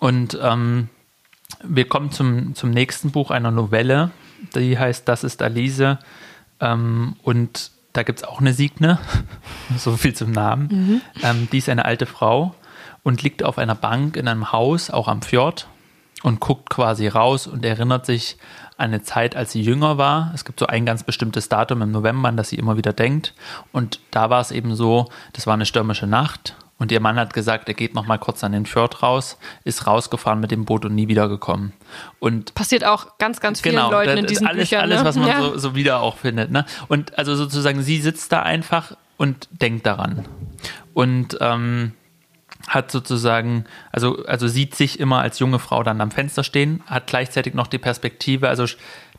Und 0.00 0.38
ähm, 0.42 0.88
wir 1.62 1.88
kommen 1.88 2.10
zum, 2.10 2.54
zum 2.54 2.70
nächsten 2.70 3.10
Buch, 3.10 3.30
einer 3.30 3.50
Novelle, 3.50 4.10
die 4.54 4.78
heißt 4.78 5.08
Das 5.08 5.24
ist 5.24 5.40
Alice. 5.40 5.96
Ähm, 6.60 7.16
und 7.22 7.70
da 7.92 8.02
gibt 8.02 8.20
es 8.20 8.24
auch 8.24 8.40
eine 8.40 8.52
Signe, 8.52 8.98
so 9.78 9.96
viel 9.96 10.14
zum 10.14 10.32
Namen. 10.32 10.68
Mhm. 10.70 11.00
Ähm, 11.22 11.48
die 11.50 11.58
ist 11.58 11.68
eine 11.68 11.84
alte 11.84 12.06
Frau 12.06 12.54
und 13.02 13.22
liegt 13.22 13.42
auf 13.42 13.58
einer 13.58 13.74
Bank 13.74 14.16
in 14.16 14.28
einem 14.28 14.52
Haus, 14.52 14.90
auch 14.90 15.08
am 15.08 15.22
Fjord, 15.22 15.68
und 16.22 16.40
guckt 16.40 16.68
quasi 16.68 17.06
raus 17.08 17.46
und 17.46 17.64
erinnert 17.64 18.06
sich 18.06 18.36
an 18.76 18.86
eine 18.86 19.02
Zeit, 19.02 19.36
als 19.36 19.52
sie 19.52 19.62
jünger 19.62 19.98
war. 19.98 20.32
Es 20.34 20.44
gibt 20.44 20.60
so 20.60 20.66
ein 20.66 20.84
ganz 20.84 21.02
bestimmtes 21.02 21.48
Datum 21.48 21.82
im 21.82 21.90
November, 21.90 22.28
an 22.28 22.36
das 22.36 22.50
sie 22.50 22.56
immer 22.56 22.76
wieder 22.76 22.92
denkt. 22.92 23.34
Und 23.72 24.00
da 24.10 24.30
war 24.30 24.40
es 24.40 24.50
eben 24.50 24.74
so, 24.74 25.08
das 25.32 25.46
war 25.46 25.54
eine 25.54 25.66
stürmische 25.66 26.06
Nacht 26.06 26.56
und 26.78 26.92
ihr 26.92 27.00
Mann 27.00 27.16
hat 27.16 27.34
gesagt, 27.34 27.68
er 27.68 27.74
geht 27.74 27.94
noch 27.94 28.06
mal 28.06 28.18
kurz 28.18 28.44
an 28.44 28.52
den 28.52 28.64
Fjord 28.64 29.02
raus, 29.02 29.36
ist 29.64 29.86
rausgefahren 29.86 30.38
mit 30.40 30.50
dem 30.52 30.64
Boot 30.64 30.84
und 30.84 30.94
nie 30.94 31.08
wiedergekommen. 31.08 31.72
Und 32.20 32.54
passiert 32.54 32.84
auch 32.84 33.18
ganz, 33.18 33.40
ganz 33.40 33.60
vielen 33.60 33.76
genau, 33.76 33.90
Leuten 33.90 34.16
in 34.16 34.26
diesen 34.26 34.46
alles, 34.46 34.68
Büchern. 34.68 34.82
Alles, 34.82 35.00
ne? 35.00 35.04
was 35.04 35.16
man 35.16 35.28
ja. 35.28 35.40
so, 35.40 35.58
so 35.58 35.74
wieder 35.74 36.00
auch 36.00 36.16
findet. 36.16 36.50
Ne? 36.50 36.64
Und 36.86 37.18
also 37.18 37.34
sozusagen, 37.34 37.82
sie 37.82 38.00
sitzt 38.00 38.30
da 38.32 38.42
einfach 38.42 38.96
und 39.16 39.48
denkt 39.50 39.86
daran. 39.86 40.24
Und 40.94 41.36
ähm, 41.40 41.92
hat 42.68 42.90
sozusagen, 42.90 43.64
also, 43.92 44.24
also 44.26 44.46
sieht 44.46 44.74
sich 44.74 45.00
immer 45.00 45.20
als 45.20 45.38
junge 45.38 45.58
Frau 45.58 45.82
dann 45.82 46.00
am 46.00 46.10
Fenster 46.10 46.44
stehen, 46.44 46.82
hat 46.86 47.06
gleichzeitig 47.06 47.54
noch 47.54 47.66
die 47.66 47.78
Perspektive, 47.78 48.48
also 48.48 48.66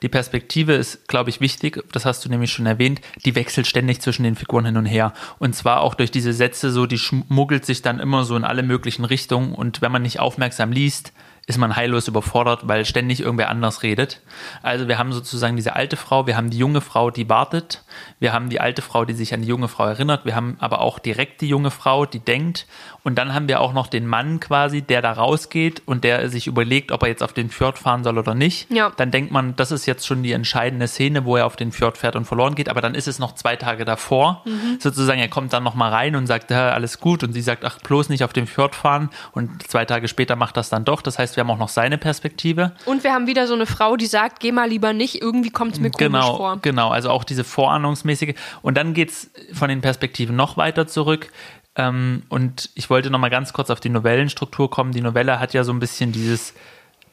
die 0.01 0.09
Perspektive 0.09 0.73
ist, 0.73 1.07
glaube 1.07 1.29
ich, 1.29 1.41
wichtig, 1.41 1.83
das 1.91 2.05
hast 2.05 2.23
du 2.23 2.29
nämlich 2.29 2.51
schon 2.51 2.65
erwähnt, 2.65 3.01
die 3.25 3.35
wechselt 3.35 3.67
ständig 3.67 4.01
zwischen 4.01 4.23
den 4.23 4.35
Figuren 4.35 4.65
hin 4.65 4.77
und 4.77 4.85
her. 4.85 5.13
Und 5.39 5.55
zwar 5.55 5.81
auch 5.81 5.93
durch 5.93 6.11
diese 6.11 6.33
Sätze 6.33 6.71
so, 6.71 6.85
die 6.85 6.97
schmuggelt 6.97 7.65
sich 7.65 7.81
dann 7.81 7.99
immer 7.99 8.23
so 8.23 8.35
in 8.35 8.43
alle 8.43 8.63
möglichen 8.63 9.05
Richtungen. 9.05 9.53
Und 9.53 9.81
wenn 9.81 9.91
man 9.91 10.01
nicht 10.01 10.19
aufmerksam 10.19 10.71
liest, 10.71 11.13
ist 11.49 11.57
man 11.57 11.75
heillos 11.75 12.07
überfordert, 12.07 12.67
weil 12.67 12.85
ständig 12.85 13.21
irgendwer 13.21 13.49
anders 13.49 13.81
redet. 13.81 14.21
Also 14.61 14.87
wir 14.87 14.99
haben 14.99 15.11
sozusagen 15.11 15.55
diese 15.55 15.75
alte 15.75 15.97
Frau, 15.97 16.27
wir 16.27 16.37
haben 16.37 16.51
die 16.51 16.59
junge 16.59 16.79
Frau, 16.79 17.09
die 17.09 17.27
wartet, 17.27 17.83
wir 18.19 18.33
haben 18.33 18.49
die 18.49 18.59
alte 18.61 18.83
Frau, 18.83 19.03
die 19.03 19.13
sich 19.13 19.33
an 19.33 19.41
die 19.41 19.47
junge 19.47 19.67
Frau 19.67 19.85
erinnert, 19.85 20.25
wir 20.25 20.35
haben 20.35 20.57
aber 20.59 20.79
auch 20.81 20.99
direkt 20.99 21.41
die 21.41 21.47
junge 21.47 21.71
Frau, 21.71 22.05
die 22.05 22.19
denkt 22.19 22.67
und 23.09 23.15
dann 23.15 23.33
haben 23.33 23.47
wir 23.47 23.59
auch 23.59 23.73
noch 23.73 23.87
den 23.87 24.05
Mann 24.05 24.39
quasi, 24.39 24.83
der 24.83 25.01
da 25.01 25.11
rausgeht 25.11 25.81
und 25.87 26.03
der 26.03 26.29
sich 26.29 26.45
überlegt, 26.45 26.91
ob 26.91 27.01
er 27.01 27.09
jetzt 27.09 27.23
auf 27.23 27.33
den 27.33 27.49
Fjord 27.49 27.79
fahren 27.79 28.03
soll 28.03 28.19
oder 28.19 28.35
nicht. 28.35 28.71
Ja. 28.71 28.91
Dann 28.97 29.09
denkt 29.09 29.31
man, 29.31 29.55
das 29.55 29.71
ist 29.71 29.87
jetzt 29.87 30.05
schon 30.05 30.21
die 30.21 30.31
entscheidende 30.31 30.87
Szene, 30.87 31.25
wo 31.25 31.35
er 31.35 31.47
auf 31.47 31.55
den 31.55 31.71
Fjord 31.71 31.97
fährt 31.97 32.15
und 32.15 32.25
verloren 32.25 32.53
geht, 32.53 32.69
aber 32.69 32.81
dann 32.81 32.93
ist 32.93 33.07
es 33.07 33.17
noch 33.17 33.33
zwei 33.33 33.55
Tage 33.55 33.83
davor. 33.83 34.43
Mhm. 34.45 34.77
Sozusagen, 34.79 35.19
er 35.19 35.27
kommt 35.27 35.53
dann 35.53 35.63
nochmal 35.63 35.91
rein 35.91 36.15
und 36.15 36.27
sagt, 36.27 36.51
alles 36.51 36.99
gut 36.99 37.23
und 37.23 37.33
sie 37.33 37.41
sagt, 37.41 37.65
ach, 37.65 37.79
bloß 37.79 38.09
nicht 38.09 38.23
auf 38.23 38.31
den 38.31 38.45
Fjord 38.45 38.75
fahren 38.75 39.09
und 39.31 39.67
zwei 39.67 39.85
Tage 39.85 40.07
später 40.07 40.35
macht 40.35 40.55
das 40.55 40.69
dann 40.69 40.85
doch. 40.85 41.01
Das 41.01 41.17
heißt, 41.17 41.35
wir 41.35 41.41
haben 41.41 41.49
auch 41.49 41.57
noch 41.57 41.69
seine 41.69 41.97
Perspektive. 41.97 42.73
Und 42.85 43.03
wir 43.03 43.11
haben 43.11 43.25
wieder 43.25 43.47
so 43.47 43.55
eine 43.55 43.65
Frau, 43.65 43.95
die 43.97 44.05
sagt, 44.05 44.39
geh 44.39 44.51
mal 44.51 44.69
lieber 44.69 44.93
nicht, 44.93 45.19
irgendwie 45.19 45.49
kommt 45.49 45.73
es 45.73 45.79
mir 45.79 45.89
genau, 45.89 46.19
komisch 46.19 46.37
vor. 46.37 46.59
Genau, 46.61 46.89
also 46.89 47.09
auch 47.09 47.23
diese 47.23 47.43
vorahnungsmäßige. 47.43 48.35
Und 48.61 48.77
dann 48.77 48.93
geht 48.93 49.09
es 49.09 49.31
von 49.53 49.69
den 49.69 49.81
Perspektiven 49.81 50.35
noch 50.35 50.57
weiter 50.57 50.85
zurück. 50.85 51.31
Ähm, 51.79 52.23
und 52.27 52.69
ich 52.75 52.89
wollte 52.89 53.09
noch 53.09 53.19
mal 53.19 53.29
ganz 53.29 53.53
kurz 53.53 53.69
auf 53.69 53.79
die 53.79 53.89
Novellenstruktur 53.89 54.69
kommen. 54.69 54.91
Die 54.91 55.01
Novelle 55.01 55.39
hat 55.39 55.53
ja 55.53 55.63
so 55.63 55.71
ein 55.71 55.79
bisschen 55.79 56.11
dieses 56.11 56.53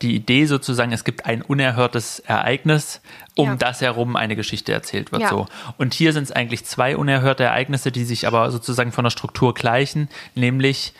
die 0.02 0.14
Idee 0.14 0.44
sozusagen, 0.44 0.92
es 0.92 1.04
gibt 1.04 1.24
ein 1.24 1.40
unerhörtes 1.40 2.18
Ereignis, 2.18 3.00
um 3.34 3.48
ja. 3.50 3.56
das 3.56 3.80
herum 3.80 4.14
eine 4.16 4.36
Geschichte 4.36 4.72
erzählt 4.72 5.10
wird. 5.10 5.22
Ja. 5.22 5.28
So. 5.30 5.46
Und 5.78 5.94
hier 5.94 6.12
sind 6.12 6.24
es 6.24 6.32
eigentlich 6.32 6.66
zwei 6.66 6.98
unerhörte 6.98 7.44
Ereignisse, 7.44 7.92
die 7.92 8.04
sich 8.04 8.26
aber 8.26 8.50
sozusagen 8.50 8.92
von 8.92 9.04
der 9.04 9.10
Struktur 9.10 9.54
gleichen, 9.54 10.10
nämlich 10.34 10.92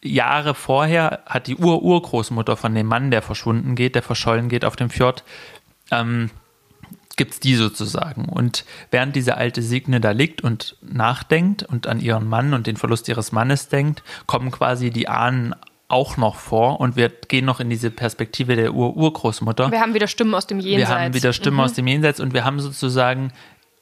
Jahre 0.00 0.54
vorher 0.54 1.20
hat 1.26 1.46
die 1.46 1.56
Ur-Urgroßmutter 1.56 2.56
von 2.56 2.74
dem 2.74 2.86
Mann, 2.86 3.10
der 3.10 3.20
verschwunden 3.20 3.74
geht, 3.74 3.96
der 3.96 4.02
verschollen 4.02 4.48
geht 4.48 4.64
auf 4.64 4.76
dem 4.76 4.88
Fjord, 4.88 5.24
ähm, 5.90 6.30
gibt 7.16 7.32
es 7.32 7.40
die 7.40 7.54
sozusagen. 7.54 8.26
Und 8.26 8.64
während 8.90 9.16
diese 9.16 9.36
alte 9.36 9.62
Signe 9.62 10.00
da 10.00 10.10
liegt 10.10 10.42
und 10.42 10.76
nachdenkt 10.82 11.62
und 11.62 11.86
an 11.86 12.00
ihren 12.00 12.28
Mann 12.28 12.54
und 12.54 12.66
den 12.66 12.76
Verlust 12.76 13.08
ihres 13.08 13.32
Mannes 13.32 13.68
denkt, 13.68 14.02
kommen 14.26 14.50
quasi 14.50 14.90
die 14.90 15.08
Ahnen 15.08 15.54
auch 15.88 16.16
noch 16.16 16.36
vor 16.36 16.80
und 16.80 16.96
wir 16.96 17.08
gehen 17.08 17.44
noch 17.44 17.60
in 17.60 17.70
diese 17.70 17.90
Perspektive 17.90 18.56
der 18.56 18.74
Ur-Urgroßmutter. 18.74 19.70
Wir 19.70 19.80
haben 19.80 19.94
wieder 19.94 20.08
Stimmen 20.08 20.34
aus 20.34 20.46
dem 20.46 20.58
Jenseits. 20.58 20.90
Wir 20.90 20.98
haben 20.98 21.14
wieder 21.14 21.32
Stimmen 21.32 21.56
mhm. 21.56 21.62
aus 21.62 21.72
dem 21.74 21.86
Jenseits 21.86 22.20
und 22.20 22.34
wir 22.34 22.44
haben 22.44 22.60
sozusagen 22.60 23.32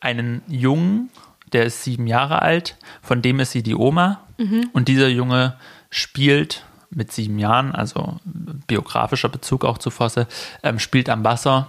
einen 0.01 0.43
Jungen, 0.47 1.11
der 1.53 1.65
ist 1.65 1.83
sieben 1.83 2.07
Jahre 2.07 2.43
alt, 2.43 2.77
von 3.03 3.23
dem 3.23 3.41
ist 3.41 3.53
sie 3.53 3.63
die 3.63 3.75
Oma 3.75 4.21
mhm. 4.39 4.69
und 4.73 4.89
dieser 4.89 5.09
Junge 5.09 5.57
spielt 5.89 6.65
mit 6.91 7.11
sieben 7.11 7.39
Jahren, 7.39 7.75
also 7.75 8.19
biografischer 8.67 9.29
Bezug 9.29 9.65
auch 9.65 9.79
zu 9.79 9.91
Fosse, 9.91 10.29
ähm, 10.63 10.79
spielt 10.79 11.09
am 11.09 11.25
Wasser, 11.25 11.69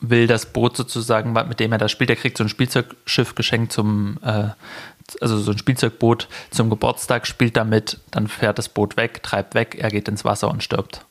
will 0.00 0.26
das 0.26 0.46
Boot 0.46 0.76
sozusagen, 0.76 1.32
mit 1.32 1.60
dem 1.60 1.72
er 1.72 1.78
da 1.78 1.88
spielt, 1.88 2.10
er 2.10 2.16
kriegt 2.16 2.36
so 2.36 2.44
ein 2.44 2.48
Spielzeugschiff 2.48 3.34
geschenkt 3.34 3.72
zum, 3.72 4.18
äh, 4.22 4.48
also 5.20 5.38
so 5.38 5.52
ein 5.52 5.58
Spielzeugboot 5.58 6.28
zum 6.50 6.68
Geburtstag, 6.68 7.26
spielt 7.26 7.56
damit, 7.56 7.98
dann 8.10 8.28
fährt 8.28 8.58
das 8.58 8.68
Boot 8.68 8.96
weg, 8.96 9.22
treibt 9.22 9.54
weg, 9.54 9.76
er 9.78 9.90
geht 9.90 10.08
ins 10.08 10.24
Wasser 10.24 10.50
und 10.50 10.62
stirbt. 10.62 11.06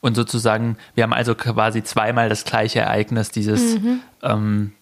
Und 0.00 0.16
sozusagen, 0.16 0.78
wir 0.94 1.04
haben 1.04 1.12
also 1.12 1.34
quasi 1.34 1.84
zweimal 1.84 2.28
das 2.28 2.44
gleiche 2.44 2.80
Ereignis, 2.80 3.30
dieses, 3.30 3.78
mhm. 3.78 4.00
ähm, 4.22 4.72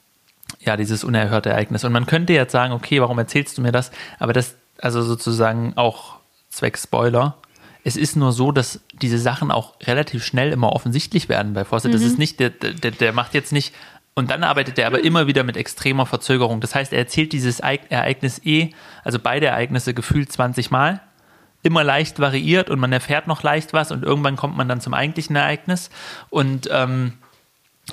ja, 0.60 0.76
dieses 0.76 1.04
unerhörte 1.04 1.50
Ereignis. 1.50 1.84
Und 1.84 1.92
man 1.92 2.06
könnte 2.06 2.32
jetzt 2.32 2.52
sagen, 2.52 2.72
okay, 2.72 3.00
warum 3.00 3.18
erzählst 3.18 3.58
du 3.58 3.62
mir 3.62 3.72
das? 3.72 3.90
Aber 4.18 4.32
das, 4.32 4.54
also 4.80 5.02
sozusagen 5.02 5.74
auch 5.76 6.20
zwecks 6.48 6.84
Spoiler, 6.84 7.36
es 7.84 7.96
ist 7.96 8.16
nur 8.16 8.32
so, 8.32 8.52
dass 8.52 8.80
diese 9.00 9.18
Sachen 9.18 9.50
auch 9.50 9.74
relativ 9.82 10.24
schnell 10.24 10.52
immer 10.52 10.72
offensichtlich 10.72 11.28
werden 11.28 11.54
bei 11.54 11.64
Fawcett. 11.64 11.90
Mhm. 11.90 11.94
Das 11.94 12.02
ist 12.02 12.18
nicht, 12.18 12.40
der, 12.40 12.50
der, 12.50 12.90
der 12.90 13.12
macht 13.12 13.34
jetzt 13.34 13.52
nicht, 13.52 13.74
und 14.14 14.30
dann 14.30 14.44
arbeitet 14.44 14.78
er 14.78 14.86
aber 14.86 15.02
immer 15.02 15.26
wieder 15.26 15.44
mit 15.44 15.56
extremer 15.56 16.04
Verzögerung. 16.04 16.60
Das 16.60 16.74
heißt, 16.74 16.92
er 16.92 16.98
erzählt 16.98 17.32
dieses 17.32 17.60
Ereignis 17.60 18.40
eh, 18.44 18.70
also 19.04 19.18
beide 19.18 19.46
Ereignisse 19.46 19.94
gefühlt 19.94 20.30
20 20.30 20.70
Mal, 20.70 21.00
immer 21.62 21.84
leicht 21.84 22.18
variiert 22.18 22.70
und 22.70 22.80
man 22.80 22.92
erfährt 22.92 23.26
noch 23.26 23.42
leicht 23.42 23.72
was 23.72 23.92
und 23.92 24.02
irgendwann 24.02 24.36
kommt 24.36 24.56
man 24.56 24.68
dann 24.68 24.80
zum 24.80 24.94
eigentlichen 24.94 25.36
Ereignis. 25.36 25.90
Und 26.28 26.68
ähm, 26.72 27.14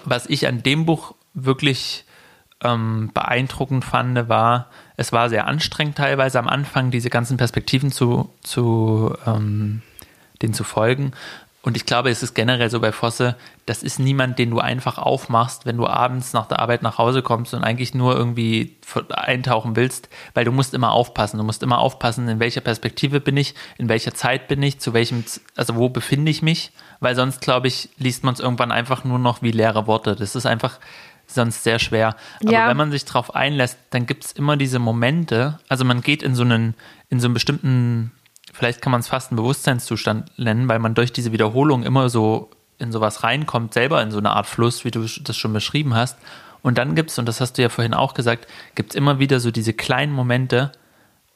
was 0.05 0.25
ich 0.25 0.47
an 0.47 0.63
dem 0.63 0.85
Buch 0.85 1.15
wirklich 1.33 2.03
ähm, 2.63 3.11
beeindruckend 3.13 3.85
fand, 3.85 4.29
war, 4.29 4.67
es 4.95 5.11
war 5.11 5.29
sehr 5.29 5.47
anstrengend 5.47 5.97
teilweise 5.97 6.39
am 6.39 6.47
Anfang, 6.47 6.91
diese 6.91 7.09
ganzen 7.09 7.37
Perspektiven 7.37 7.91
zu, 7.91 8.33
zu 8.41 9.13
ähm, 9.25 9.81
denen 10.41 10.53
zu 10.53 10.63
folgen. 10.63 11.13
Und 11.67 11.75
ich 11.75 11.85
glaube, 11.85 12.09
es 12.09 12.23
ist 12.23 12.33
generell 12.33 12.69
so 12.69 12.79
bei 12.79 12.93
Fosse, 12.93 13.35
das 13.65 13.83
ist 13.83 13.99
niemand, 13.99 14.39
den 14.39 14.51
du 14.51 14.59
einfach 14.59 14.97
aufmachst, 14.97 15.65
wenn 15.65 15.75
du 15.75 15.85
abends 15.85 16.31
nach 16.31 16.47
der 16.47 16.59
Arbeit 16.59 16.81
nach 16.81 16.97
Hause 16.97 17.21
kommst 17.21 17.53
und 17.53 17.61
eigentlich 17.65 17.93
nur 17.93 18.15
irgendwie 18.15 18.77
eintauchen 19.09 19.75
willst, 19.75 20.07
weil 20.33 20.45
du 20.45 20.53
musst 20.53 20.73
immer 20.73 20.93
aufpassen. 20.93 21.37
Du 21.37 21.43
musst 21.43 21.63
immer 21.63 21.79
aufpassen, 21.79 22.29
in 22.29 22.39
welcher 22.39 22.61
Perspektive 22.61 23.19
bin 23.19 23.35
ich, 23.35 23.53
in 23.77 23.89
welcher 23.89 24.13
Zeit 24.13 24.47
bin 24.47 24.63
ich, 24.63 24.79
zu 24.79 24.93
welchem, 24.93 25.25
also 25.57 25.75
wo 25.75 25.89
befinde 25.89 26.31
ich 26.31 26.41
mich, 26.41 26.71
weil 27.01 27.15
sonst, 27.15 27.41
glaube 27.41 27.67
ich, 27.67 27.89
liest 27.97 28.23
man 28.23 28.33
es 28.33 28.39
irgendwann 28.39 28.71
einfach 28.71 29.03
nur 29.03 29.19
noch 29.19 29.41
wie 29.41 29.51
leere 29.51 29.87
Worte. 29.87 30.15
Das 30.15 30.37
ist 30.37 30.45
einfach, 30.45 30.79
sonst 31.27 31.63
sehr 31.63 31.79
schwer. 31.79 32.15
Aber 32.41 32.51
ja. 32.51 32.69
wenn 32.69 32.77
man 32.77 32.91
sich 32.91 33.05
darauf 33.05 33.35
einlässt, 33.35 33.77
dann 33.91 34.05
gibt 34.05 34.25
es 34.25 34.31
immer 34.31 34.57
diese 34.57 34.79
Momente, 34.79 35.59
also 35.67 35.85
man 35.85 36.01
geht 36.01 36.23
in 36.23 36.35
so 36.35 36.43
einen, 36.43 36.73
in 37.09 37.19
so 37.19 37.27
einen 37.27 37.33
bestimmten, 37.33 38.11
vielleicht 38.53 38.81
kann 38.81 38.91
man 38.91 39.01
es 39.01 39.07
fast 39.07 39.31
einen 39.31 39.37
Bewusstseinszustand 39.37 40.37
nennen, 40.37 40.67
weil 40.67 40.79
man 40.79 40.95
durch 40.95 41.13
diese 41.13 41.31
Wiederholung 41.31 41.83
immer 41.83 42.09
so 42.09 42.49
in 42.79 42.91
sowas 42.91 43.23
reinkommt, 43.23 43.73
selber 43.73 44.01
in 44.01 44.11
so 44.11 44.19
eine 44.19 44.31
Art 44.31 44.47
Fluss, 44.47 44.85
wie 44.85 44.91
du 44.91 45.05
das 45.23 45.35
schon 45.35 45.53
beschrieben 45.53 45.95
hast. 45.95 46.17
Und 46.61 46.77
dann 46.77 46.95
gibt 46.95 47.11
es, 47.11 47.19
und 47.19 47.27
das 47.27 47.41
hast 47.41 47.53
du 47.57 47.61
ja 47.61 47.69
vorhin 47.69 47.93
auch 47.93 48.13
gesagt, 48.13 48.47
gibt 48.75 48.91
es 48.91 48.95
immer 48.95 49.19
wieder 49.19 49.39
so 49.39 49.51
diese 49.51 49.73
kleinen 49.73 50.11
Momente, 50.11 50.71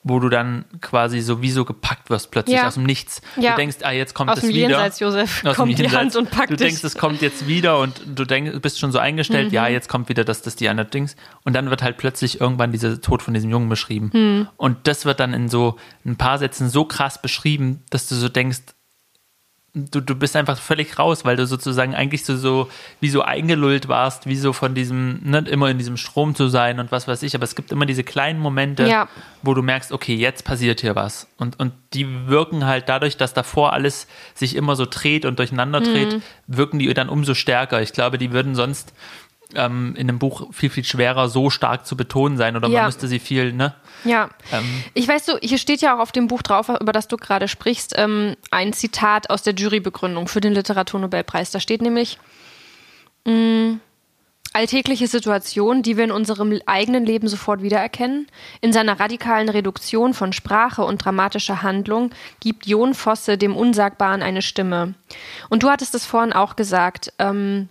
wo 0.04 0.20
du 0.20 0.30
dann 0.30 0.66
quasi 0.82 1.22
sowieso 1.22 1.64
gepackt 1.64 2.10
wirst 2.10 2.32
plötzlich 2.32 2.58
ja. 2.58 2.68
aus 2.68 2.74
dem 2.74 2.84
Nichts. 2.84 3.22
Ja. 3.36 3.52
Du 3.52 3.58
denkst, 3.58 3.78
ah, 3.84 3.92
jetzt 3.92 4.16
kommt 4.16 4.32
aus 4.32 4.40
es 4.40 4.48
wieder. 4.50 4.70
Jenseits, 4.70 5.00
Josef, 5.00 5.46
aus 5.46 5.56
kommt 5.56 5.78
die 5.78 5.90
Hand 5.90 6.16
und 6.16 6.32
packt 6.32 6.50
Du 6.50 6.56
denkst, 6.56 6.84
es 6.84 6.96
kommt 6.96 7.22
jetzt 7.22 7.48
wieder 7.48 7.80
und 7.80 8.02
du 8.06 8.26
denkst, 8.26 8.60
bist 8.62 8.80
schon 8.80 8.92
so 8.92 9.00
eingestellt, 9.00 9.50
mhm. 9.50 9.54
ja, 9.54 9.68
jetzt 9.68 9.90
kommt 9.90 10.10
wieder 10.10 10.24
das, 10.24 10.42
das, 10.42 10.56
die 10.56 10.70
andere 10.70 10.88
Dings. 10.88 11.16
Und 11.44 11.54
dann 11.54 11.70
wird 11.70 11.84
halt 11.84 11.98
plötzlich 11.98 12.42
irgendwann 12.42 12.72
dieser 12.72 13.00
Tod 13.00 13.22
von 13.22 13.34
diesem 13.34 13.52
Jungen 13.52 13.70
beschrieben. 13.70 14.10
Mhm. 14.14 14.48
Und 14.58 14.88
das 14.88 15.06
wird 15.06 15.20
dann 15.20 15.34
in 15.34 15.50
so 15.50 15.78
ein 16.06 16.16
paar 16.16 16.40
Sätzen 16.40 16.70
so 16.70 16.86
krass 16.86 17.22
beschrieben, 17.22 17.84
dass 17.90 18.08
du 18.08 18.16
so 18.16 18.28
denkst, 18.28 18.60
du, 19.74 20.02
du 20.02 20.16
bist 20.16 20.36
einfach 20.36 20.58
völlig 20.58 21.00
raus, 21.00 21.24
weil 21.24 21.38
du 21.38 21.46
sozusagen 21.46 21.96
eigentlich 21.96 22.26
so, 22.26 22.36
so 22.36 22.70
wie 23.00 23.10
so 23.10 23.22
eingelullt 23.22 23.88
warst, 23.88 24.26
wie 24.26 24.36
so 24.36 24.52
von 24.52 24.76
diesem, 24.76 25.20
ne, 25.24 25.46
immer 25.50 25.70
in 25.70 25.78
diesem 25.78 25.96
Strom 25.96 26.36
zu 26.36 26.48
sein 26.48 26.80
und 26.80 26.92
was 26.92 27.08
weiß 27.08 27.24
ich. 27.24 27.36
Aber 27.36 27.46
es 27.46 27.56
gibt 27.56 27.72
immer 27.72 27.86
diese 27.86 28.04
kleinen 28.04 28.40
Momente, 28.40 28.86
ja. 28.86 29.08
wo 29.42 29.54
du 29.54 29.62
merkst, 29.62 29.92
okay, 29.94 30.16
jetzt 30.16 30.44
passiert 30.44 30.82
hier 30.82 30.96
was. 30.96 31.28
Und, 31.38 31.60
und 31.60 31.74
die 31.94 32.28
wirken 32.28 32.66
halt 32.66 32.90
dadurch, 32.90 33.16
dass 33.16 33.34
davor 33.34 33.74
alles 33.74 34.08
sich 34.34 34.56
immer 34.56 34.76
so 34.76 34.86
dreht 34.86 35.26
und 35.26 35.40
durcheinander 35.40 35.80
dreht, 35.80 36.14
mhm. 36.14 36.22
wirken 36.48 36.80
die 36.80 36.94
dann 36.94 37.10
umso 37.10 37.34
stärker. 37.34 37.82
Ich 37.82 37.94
glaube, 37.94 38.18
die 38.18 38.32
würden 38.32 38.56
sonst 38.56 38.94
ähm, 39.56 39.96
in 39.96 40.10
einem 40.10 40.20
Buch 40.20 40.54
viel, 40.54 40.70
viel 40.70 40.84
schwerer 40.84 41.30
so 41.30 41.50
stark 41.50 41.86
zu 41.86 41.96
betonen 41.96 42.38
sein 42.38 42.56
oder 42.56 42.68
ja. 42.68 42.80
man 42.80 42.86
müsste 42.88 43.08
sie 43.08 43.20
viel, 43.20 43.54
ne? 43.54 43.74
Ja. 44.04 44.30
Ähm. 44.52 44.84
Ich 44.94 45.08
weiß 45.08 45.26
so, 45.26 45.38
hier 45.42 45.58
steht 45.58 45.82
ja 45.82 45.96
auch 45.96 46.00
auf 46.00 46.12
dem 46.12 46.28
Buch 46.28 46.42
drauf, 46.42 46.70
über 46.70 46.92
das 46.92 47.08
du 47.08 47.18
gerade 47.18 47.48
sprichst, 47.48 47.94
ähm, 47.98 48.36
ein 48.50 48.74
Zitat 48.74 49.30
aus 49.30 49.44
der 49.44 49.54
Jurybegründung 49.54 50.28
für 50.28 50.42
den 50.42 50.54
Literaturnobelpreis. 50.54 51.52
Da 51.52 51.60
steht 51.60 51.82
nämlich, 51.82 52.18
mh, 53.26 53.34
mm, 53.34 53.80
alltägliche 54.54 55.08
Situation, 55.08 55.82
die 55.82 55.98
wir 55.98 56.04
in 56.04 56.12
unserem 56.12 56.60
eigenen 56.66 57.06
Leben 57.06 57.28
sofort 57.28 57.62
wiedererkennen. 57.62 58.28
In 58.60 58.74
seiner 58.74 59.00
radikalen 59.00 59.50
Reduktion 59.50 60.14
von 60.14 60.34
Sprache 60.34 60.84
und 60.84 61.04
dramatischer 61.04 61.62
Handlung 61.62 62.12
gibt 62.42 62.68
Jon 62.68 62.94
Fosse 62.94 63.38
dem 63.38 63.56
Unsagbaren 63.56 64.22
eine 64.22 64.42
Stimme. 64.42 64.94
Und 65.50 65.64
du 65.64 65.70
hattest 65.70 65.96
es 65.96 66.06
vorhin 66.06 66.34
auch 66.34 66.56
gesagt, 66.56 67.14
ähm, 67.20 67.70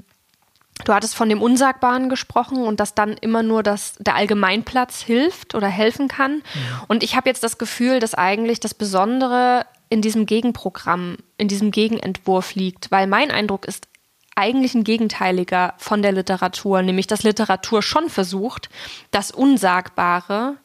Du 0.85 0.95
hattest 0.95 1.15
von 1.15 1.29
dem 1.29 1.43
Unsagbaren 1.43 2.09
gesprochen 2.09 2.59
und 2.65 2.81
dass 2.81 2.95
dann 2.95 3.15
immer 3.15 3.43
nur 3.43 3.63
das, 3.63 3.95
der 3.99 4.15
Allgemeinplatz 4.15 5.01
hilft 5.01 5.55
oder 5.55 5.69
helfen 5.69 6.09
kann. 6.09 6.43
Ja. 6.55 6.85
Und 6.89 7.03
ich 7.03 7.17
habe 7.17 7.29
jetzt 7.29 7.43
das 7.43 7.59
Gefühl, 7.59 8.01
dass 8.01 8.15
eigentlich 8.15 8.61
das 8.61 8.75
Besondere 8.75 9.67
in 9.89 10.03
diesem 10.03 10.27
Gegenprogramm, 10.27 11.17
in 11.37 11.49
diesem 11.49 11.71
Gegenentwurf 11.71 12.55
liegt, 12.55 12.91
weil 12.91 13.07
mein 13.07 13.31
Eindruck 13.31 13.67
ist 13.67 13.89
eigentlich 14.37 14.75
ein 14.75 14.85
gegenteiliger 14.85 15.75
von 15.77 16.03
der 16.03 16.13
Literatur, 16.13 16.83
nämlich 16.83 17.07
dass 17.07 17.25
Literatur 17.25 17.83
schon 17.83 18.09
versucht, 18.09 18.71
das 19.11 19.33
Unsagbare 19.33 20.57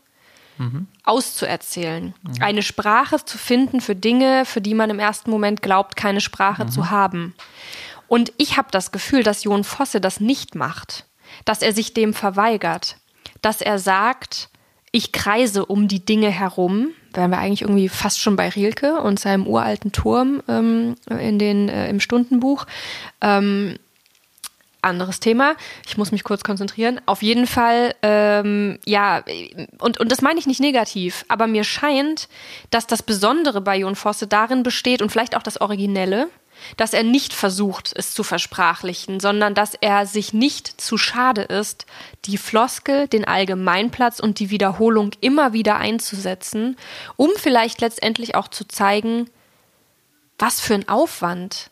mhm. 0.58 0.88
auszuerzählen. 1.04 2.14
Mhm. 2.22 2.34
Eine 2.42 2.62
Sprache 2.62 3.24
zu 3.26 3.38
finden 3.38 3.82
für 3.82 3.96
Dinge, 3.96 4.46
für 4.46 4.62
die 4.62 4.74
man 4.74 4.90
im 4.90 5.00
ersten 5.00 5.30
Moment 5.30 5.62
glaubt, 5.62 5.96
keine 5.96 6.22
Sprache 6.22 6.66
mhm. 6.66 6.70
zu 6.70 6.90
haben. 6.90 7.36
Und 8.08 8.34
ich 8.38 8.58
habe 8.58 8.68
das 8.72 8.92
Gefühl, 8.92 9.24
dass 9.24 9.44
Jon 9.44 9.64
Fosse 9.64 10.02
das 10.02 10.20
nicht 10.20 10.56
macht, 10.56 11.06
dass 11.46 11.62
er 11.62 11.74
sich 11.74 11.94
dem 11.94 12.14
verweigert, 12.14 12.98
dass 13.42 13.62
er 13.62 13.80
sagt, 13.80 14.50
ich 14.92 15.12
kreise 15.12 15.66
um 15.66 15.88
die 15.88 16.06
Dinge 16.06 16.30
herum, 16.30 16.92
wären 17.14 17.32
wir 17.32 17.40
eigentlich 17.40 17.64
irgendwie 17.64 17.90
fast 17.90 18.20
schon 18.20 18.36
bei 18.36 18.50
Rilke 18.50 19.02
und 19.02 19.20
seinem 19.20 19.48
uralten 19.48 19.92
Turm 19.92 20.42
ähm, 20.48 20.96
in 21.10 21.40
den, 21.40 21.70
äh, 21.70 21.90
im 21.90 22.00
Stundenbuch. 22.00 22.66
Ähm, 23.22 23.78
anderes 24.86 25.20
Thema. 25.20 25.56
Ich 25.86 25.98
muss 25.98 26.12
mich 26.12 26.24
kurz 26.24 26.44
konzentrieren. 26.44 27.02
Auf 27.08 27.24
jeden 27.24 27.48
Fall, 27.48 27.96
ähm, 28.04 28.80
ja, 28.86 29.24
und, 29.80 30.00
und 30.00 30.12
das 30.12 30.22
meine 30.22 30.40
ich 30.40 30.46
nicht 30.46 30.62
negativ, 30.62 31.26
aber 31.28 31.48
mir 31.48 31.64
scheint, 31.64 32.30
dass 32.70 32.88
das 32.88 33.02
Besondere 33.02 33.62
bei 33.62 33.78
Jon 33.78 33.96
Fosse 33.96 34.28
darin 34.28 34.64
besteht 34.64 35.02
und 35.02 35.12
vielleicht 35.12 35.36
auch 35.36 35.44
das 35.44 35.60
Originelle, 35.60 36.30
dass 36.78 36.94
er 36.94 37.04
nicht 37.04 37.34
versucht, 37.34 37.94
es 37.96 38.14
zu 38.14 38.24
versprachlichen, 38.24 39.20
sondern 39.20 39.56
dass 39.56 39.76
er 39.76 40.06
sich 40.06 40.34
nicht 40.34 40.82
zu 40.82 40.98
schade 40.98 41.42
ist, 41.42 41.86
die 42.26 42.38
Floskel, 42.38 43.08
den 43.08 43.26
Allgemeinplatz 43.26 44.20
und 44.20 44.40
die 44.40 44.50
Wiederholung 44.50 45.12
immer 45.22 45.54
wieder 45.54 45.78
einzusetzen, 45.78 46.78
um 47.16 47.30
vielleicht 47.38 47.82
letztendlich 47.82 48.36
auch 48.36 48.48
zu 48.48 48.68
zeigen, 48.68 49.30
was 50.38 50.60
für 50.60 50.74
ein 50.74 50.90
Aufwand, 50.90 51.70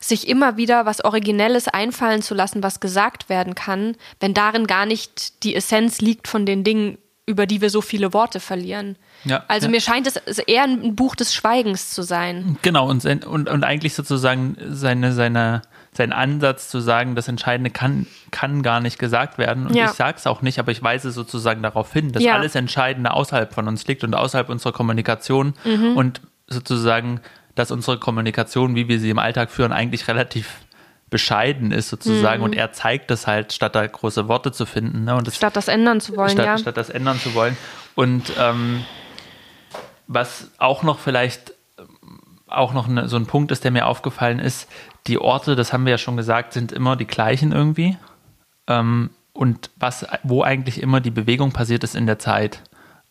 sich 0.00 0.28
immer 0.28 0.56
wieder 0.56 0.86
was 0.86 1.04
Originelles 1.04 1.68
einfallen 1.68 2.22
zu 2.22 2.34
lassen, 2.34 2.62
was 2.62 2.80
gesagt 2.80 3.28
werden 3.28 3.54
kann, 3.54 3.96
wenn 4.18 4.32
darin 4.32 4.66
gar 4.66 4.86
nicht 4.86 5.44
die 5.44 5.54
Essenz 5.54 6.00
liegt 6.00 6.26
von 6.26 6.46
den 6.46 6.64
Dingen, 6.64 6.96
über 7.30 7.46
die 7.46 7.60
wir 7.60 7.70
so 7.70 7.80
viele 7.80 8.12
Worte 8.12 8.40
verlieren. 8.40 8.96
Ja, 9.24 9.44
also 9.48 9.66
ja. 9.66 9.70
mir 9.70 9.80
scheint 9.80 10.06
es 10.06 10.38
eher 10.38 10.64
ein 10.64 10.96
Buch 10.96 11.14
des 11.14 11.32
Schweigens 11.32 11.90
zu 11.90 12.02
sein. 12.02 12.58
Genau, 12.62 12.88
und, 12.88 13.00
sein, 13.00 13.22
und, 13.22 13.48
und 13.48 13.64
eigentlich 13.64 13.94
sozusagen 13.94 14.56
seine, 14.68 15.12
seine, 15.12 15.62
sein 15.92 16.12
Ansatz 16.12 16.68
zu 16.68 16.80
sagen, 16.80 17.14
das 17.14 17.28
Entscheidende 17.28 17.70
kann, 17.70 18.06
kann 18.32 18.62
gar 18.62 18.80
nicht 18.80 18.98
gesagt 18.98 19.38
werden. 19.38 19.68
Und 19.68 19.74
ja. 19.74 19.86
ich 19.86 19.92
sage 19.92 20.18
es 20.18 20.26
auch 20.26 20.42
nicht, 20.42 20.58
aber 20.58 20.72
ich 20.72 20.82
weise 20.82 21.12
sozusagen 21.12 21.62
darauf 21.62 21.92
hin, 21.92 22.12
dass 22.12 22.26
alles 22.26 22.54
Entscheidende 22.54 23.12
außerhalb 23.12 23.54
von 23.54 23.68
uns 23.68 23.86
liegt 23.86 24.02
und 24.04 24.14
außerhalb 24.14 24.48
unserer 24.48 24.72
Kommunikation 24.72 25.54
mhm. 25.64 25.96
und 25.96 26.20
sozusagen, 26.48 27.20
dass 27.54 27.70
unsere 27.70 27.98
Kommunikation, 27.98 28.74
wie 28.74 28.88
wir 28.88 28.98
sie 28.98 29.10
im 29.10 29.18
Alltag 29.18 29.50
führen, 29.50 29.72
eigentlich 29.72 30.08
relativ 30.08 30.56
bescheiden 31.10 31.72
ist 31.72 31.88
sozusagen 31.88 32.42
und 32.42 32.54
er 32.54 32.72
zeigt 32.72 33.10
das 33.10 33.26
halt, 33.26 33.52
statt 33.52 33.74
da 33.74 33.86
große 33.86 34.28
Worte 34.28 34.52
zu 34.52 34.64
finden. 34.64 35.04
Ne? 35.04 35.14
Und 35.16 35.26
das, 35.26 35.36
Statt 35.36 35.56
das 35.56 35.68
ändern 35.68 36.00
zu 36.00 36.16
wollen, 36.16 36.30
statt, 36.30 36.46
ja. 36.46 36.58
statt 36.58 36.76
das 36.76 36.88
ändern 36.88 37.18
zu 37.18 37.34
wollen. 37.34 37.56
Und 37.96 38.32
ähm, 38.38 38.84
was 40.06 40.50
auch 40.58 40.82
noch 40.82 40.98
vielleicht 40.98 41.52
auch 42.46 42.72
noch 42.72 42.88
ne, 42.88 43.08
so 43.08 43.16
ein 43.16 43.26
Punkt 43.26 43.52
ist, 43.52 43.64
der 43.64 43.70
mir 43.70 43.86
aufgefallen 43.86 44.38
ist, 44.38 44.68
die 45.06 45.18
Orte, 45.18 45.56
das 45.56 45.72
haben 45.72 45.84
wir 45.84 45.92
ja 45.92 45.98
schon 45.98 46.16
gesagt, 46.16 46.52
sind 46.52 46.72
immer 46.72 46.96
die 46.96 47.06
gleichen 47.06 47.52
irgendwie. 47.52 47.96
Ähm, 48.66 49.10
und 49.32 49.70
was, 49.76 50.06
wo 50.22 50.42
eigentlich 50.42 50.82
immer 50.82 51.00
die 51.00 51.10
Bewegung 51.10 51.52
passiert, 51.52 51.84
ist 51.84 51.94
in 51.94 52.06
der 52.06 52.18
Zeit. 52.18 52.62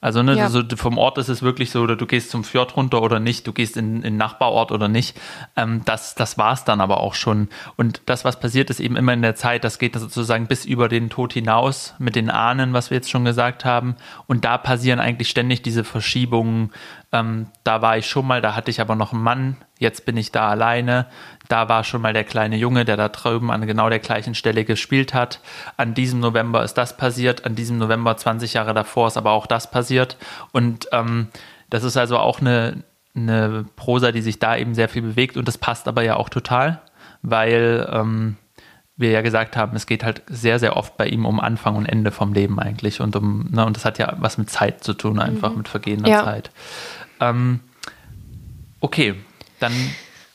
Also 0.02 0.24
ne, 0.24 0.36
Ja. 0.36 0.48
so 0.50 0.64
vom 0.78 0.98
Ort 0.98 1.18
ist 1.18 1.28
es 1.28 1.42
wirklich 1.42 1.72
so, 1.72 1.82
oder 1.82 1.98
du 1.98 2.06
gehst 2.06 2.32
zum 2.32 2.46
Fjord 2.46 2.78
runter 2.78 3.02
oder 3.02 3.20
nicht, 3.20 3.46
du 3.48 3.52
gehst 3.52 3.76
in 3.76 3.98
in 3.98 4.02
den 4.04 4.18
Nachbarort 4.18 4.72
oder 4.72 4.88
nicht. 4.88 5.20
Ähm, 5.58 5.82
das 5.84 6.16
das 6.16 6.38
war 6.38 6.54
es 6.54 6.64
dann 6.64 6.80
aber 6.80 7.02
auch 7.02 7.16
schon. 7.16 7.50
Und 7.76 8.02
das, 8.06 8.24
was 8.24 8.40
passiert, 8.40 8.70
ist 8.70 8.80
eben 8.80 8.96
immer 8.96 9.12
in 9.14 9.22
der 9.22 9.36
Zeit. 9.36 9.64
Das 9.66 9.78
geht 9.78 9.96
sozusagen 9.96 10.48
bis 10.48 10.64
über 10.64 10.88
den 10.88 11.10
Tod 11.10 11.34
hinaus 11.34 11.96
mit 12.00 12.16
den 12.16 12.30
Ahnen, 12.30 12.72
was 12.72 12.90
wir 12.92 12.96
jetzt 12.96 13.10
schon 13.10 13.26
gesagt 13.26 13.66
haben. 13.66 13.96
Und 14.26 14.46
da 14.46 14.58
passieren 14.58 15.00
eigentlich 15.02 15.30
ständig 15.30 15.64
diese 15.64 15.84
Verschiebungen. 15.84 16.72
Ähm, 17.12 17.48
da 17.66 17.82
war 17.82 17.98
ich 17.98 18.08
schon 18.08 18.26
mal, 18.26 18.42
da 18.42 18.56
hatte 18.56 18.72
ich 18.72 18.80
aber 18.80 18.96
noch 18.96 19.12
einen 19.14 19.24
Mann. 19.24 19.58
Jetzt 19.80 20.06
bin 20.06 20.16
ich 20.16 20.32
da 20.32 20.48
alleine. 20.50 21.08
Da 21.50 21.68
war 21.68 21.84
schon 21.84 22.02
mal 22.02 22.14
der 22.14 22.24
kleine 22.24 22.58
Junge, 22.58 22.86
der 22.86 22.96
da 22.96 23.10
drüben 23.10 23.50
an 23.50 23.66
genau 23.66 23.90
der 23.90 23.98
gleichen 23.98 24.36
Stelle 24.36 24.66
gespielt 24.66 25.16
hat. 25.16 25.42
An 25.78 25.96
diesem 25.96 26.20
November 26.20 26.64
ist 26.64 26.76
das 26.76 26.96
passiert. 26.96 27.44
An 27.44 27.56
diesem 27.56 27.80
November 27.80 28.16
20 28.16 28.54
Jahre 28.54 28.76
davor 28.76 29.08
ist 29.08 29.18
aber 29.18 29.32
auch 29.32 29.48
das 29.48 29.72
passiert. 29.72 30.16
Und 30.52 30.88
ähm, 30.92 31.30
das 31.72 31.84
ist 31.84 31.98
also 31.98 32.20
auch 32.20 32.40
eine, 32.40 32.84
eine 33.16 33.66
Prosa, 33.76 34.12
die 34.12 34.22
sich 34.22 34.38
da 34.38 34.56
eben 34.58 34.76
sehr 34.76 34.90
viel 34.90 35.02
bewegt. 35.02 35.38
Und 35.38 35.48
das 35.48 35.58
passt 35.58 35.88
aber 35.88 36.04
ja 36.04 36.18
auch 36.18 36.30
total, 36.30 36.82
weil 37.24 37.90
ähm, 37.92 38.38
wir 38.96 39.10
ja 39.10 39.22
gesagt 39.22 39.58
haben, 39.58 39.76
es 39.76 39.88
geht 39.88 40.04
halt 40.04 40.22
sehr, 40.28 40.60
sehr 40.60 40.78
oft 40.78 40.98
bei 40.98 41.08
ihm 41.08 41.26
um 41.26 41.40
Anfang 41.40 41.76
und 41.78 41.88
Ende 41.88 42.12
vom 42.12 42.32
Leben 42.32 42.60
eigentlich. 42.60 43.02
Und 43.02 43.16
um, 43.16 43.48
ne, 43.50 43.66
und 43.66 43.76
das 43.76 43.86
hat 43.86 43.98
ja 43.98 44.14
was 44.20 44.38
mit 44.38 44.52
Zeit 44.52 44.84
zu 44.84 44.94
tun, 44.94 45.20
einfach 45.20 45.56
mit 45.56 45.68
vergehender 45.68 46.10
Ja. 46.10 46.24
Zeit. 46.24 46.52
Ähm, 47.20 47.62
okay, 48.82 49.16
dann 49.60 49.74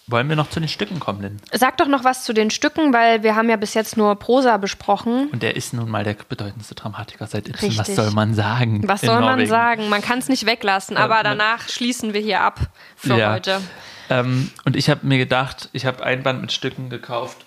wollen 0.07 0.29
wir 0.29 0.37
noch 0.37 0.51
zu 0.51 0.61
den 0.61 0.69
Stücken 0.69 1.01
kommen, 1.01 1.23
Lynn. 1.23 1.41
Sag 1.53 1.79
doch 1.79 1.89
noch 1.89 2.05
was 2.05 2.25
zu 2.25 2.33
den 2.33 2.51
Stücken, 2.51 2.93
weil 2.93 3.23
wir 3.23 3.37
haben 3.37 3.49
ja 3.49 3.57
bis 3.57 3.75
jetzt 3.75 3.97
nur 3.97 4.15
Prosa 4.17 4.57
besprochen. 4.59 5.29
Und 5.31 5.43
er 5.43 5.57
ist 5.57 5.73
nun 5.73 5.89
mal 5.91 6.05
der 6.05 6.15
bedeutendste 6.29 6.75
Dramatiker 6.75 7.27
seit 7.27 7.49
Ibsen. 7.49 7.71
Was 7.71 7.89
Richtig. 7.89 7.97
soll 7.97 8.11
man 8.11 8.35
sagen? 8.35 8.83
Was 8.87 9.01
soll 9.01 9.15
man 9.21 9.31
Norwegen? 9.33 9.49
sagen? 9.49 9.89
Man 9.89 10.03
kann 10.03 10.19
es 10.19 10.29
nicht 10.29 10.45
weglassen, 10.47 10.97
aber 10.97 11.23
danach 11.23 11.69
schließen 11.69 12.13
wir 12.13 12.21
hier 12.21 12.41
ab 12.43 12.61
für 12.97 13.17
Ja. 13.17 13.33
heute. 13.33 13.61
Ähm, 14.11 14.51
und 14.65 14.77
ich 14.77 14.91
habe 14.91 15.07
mir 15.07 15.17
gedacht, 15.19 15.71
ich 15.73 15.87
habe 15.87 16.05
ein 16.05 16.23
Band 16.23 16.43
mit 16.43 16.53
Stücken 16.53 16.91
gekauft. 16.91 17.39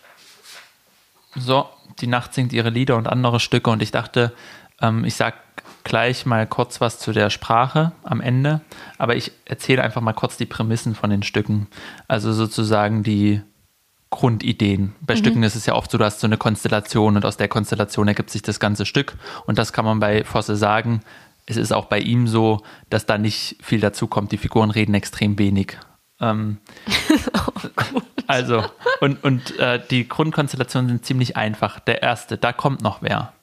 So, 1.35 1.69
die 1.99 2.07
Nacht 2.07 2.33
singt 2.33 2.53
ihre 2.53 2.69
Lieder 2.71 2.95
und 2.95 3.07
andere 3.07 3.39
Stücke. 3.39 3.69
Und 3.69 3.81
ich 3.83 3.91
dachte, 3.91 4.33
ähm, 4.81 5.05
ich 5.05 5.15
sag 5.15 5.35
gleich 5.87 6.25
mal 6.25 6.45
kurz 6.45 6.81
was 6.81 6.99
zu 6.99 7.13
der 7.13 7.29
Sprache 7.29 7.93
am 8.03 8.21
Ende. 8.21 8.61
Aber 8.97 9.15
ich 9.15 9.31
erzähle 9.45 9.81
einfach 9.81 10.01
mal 10.01 10.13
kurz 10.13 10.37
die 10.37 10.45
Prämissen 10.45 10.93
von 10.93 11.09
den 11.09 11.23
Stücken. 11.23 11.67
Also 12.07 12.33
sozusagen 12.33 13.03
die 13.03 13.41
Grundideen. 14.09 14.93
Bei 15.01 15.15
Stücken 15.15 15.43
ist 15.43 15.55
es 15.55 15.65
ja 15.65 15.75
oft 15.75 15.91
so, 15.91 15.97
du 15.97 16.05
hast 16.05 16.19
so 16.19 16.27
eine 16.27 16.37
Konstellation 16.37 17.15
und 17.15 17.25
aus 17.25 17.37
der 17.37 17.47
Konstellation 17.47 18.07
ergibt 18.07 18.29
sich 18.29 18.41
das 18.41 18.59
ganze 18.59 18.85
Stück. 18.85 19.15
Und 19.45 19.57
das 19.57 19.73
kann 19.73 19.85
man 19.85 19.99
bei 19.99 20.23
Fosse 20.23 20.55
sagen. 20.55 21.01
Es 21.45 21.57
ist 21.57 21.73
auch 21.73 21.85
bei 21.85 21.99
ihm 21.99 22.27
so, 22.27 22.61
dass 22.89 23.05
da 23.05 23.17
nicht 23.17 23.57
viel 23.61 23.79
dazu 23.79 24.07
kommt. 24.07 24.31
Die 24.31 24.37
Figuren 24.37 24.71
reden 24.71 24.93
extrem 24.93 25.39
wenig. 25.39 25.77
Ähm, 26.19 26.57
also, 28.27 28.63
und, 28.99 29.23
und 29.23 29.57
äh, 29.59 29.81
die 29.89 30.07
Grundkonstellationen 30.07 30.89
sind 30.89 31.05
ziemlich 31.05 31.37
einfach. 31.37 31.79
Der 31.79 32.01
erste, 32.01 32.37
da 32.37 32.51
kommt 32.51 32.81
noch 32.81 33.01
wer. 33.01 33.33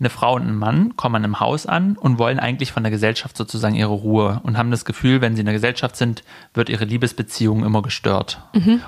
Eine 0.00 0.10
Frau 0.10 0.36
und 0.36 0.42
ein 0.46 0.56
Mann 0.56 0.96
kommen 0.96 1.16
an 1.16 1.24
einem 1.24 1.40
Haus 1.40 1.66
an 1.66 1.96
und 1.96 2.18
wollen 2.18 2.38
eigentlich 2.38 2.70
von 2.70 2.84
der 2.84 2.92
Gesellschaft 2.92 3.36
sozusagen 3.36 3.74
ihre 3.74 3.90
Ruhe 3.90 4.40
und 4.44 4.56
haben 4.56 4.70
das 4.70 4.84
Gefühl, 4.84 5.20
wenn 5.20 5.34
sie 5.34 5.40
in 5.40 5.46
der 5.46 5.54
Gesellschaft 5.54 5.96
sind, 5.96 6.22
wird 6.54 6.68
ihre 6.68 6.84
Liebesbeziehung 6.84 7.64
immer 7.64 7.82
gestört. 7.82 8.40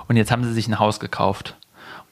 Und 0.07 0.17
jetzt 0.17 0.31
haben 0.31 0.45
sie 0.45 0.53
sich 0.53 0.69
ein 0.69 0.79
Haus 0.79 1.01
gekauft 1.01 1.57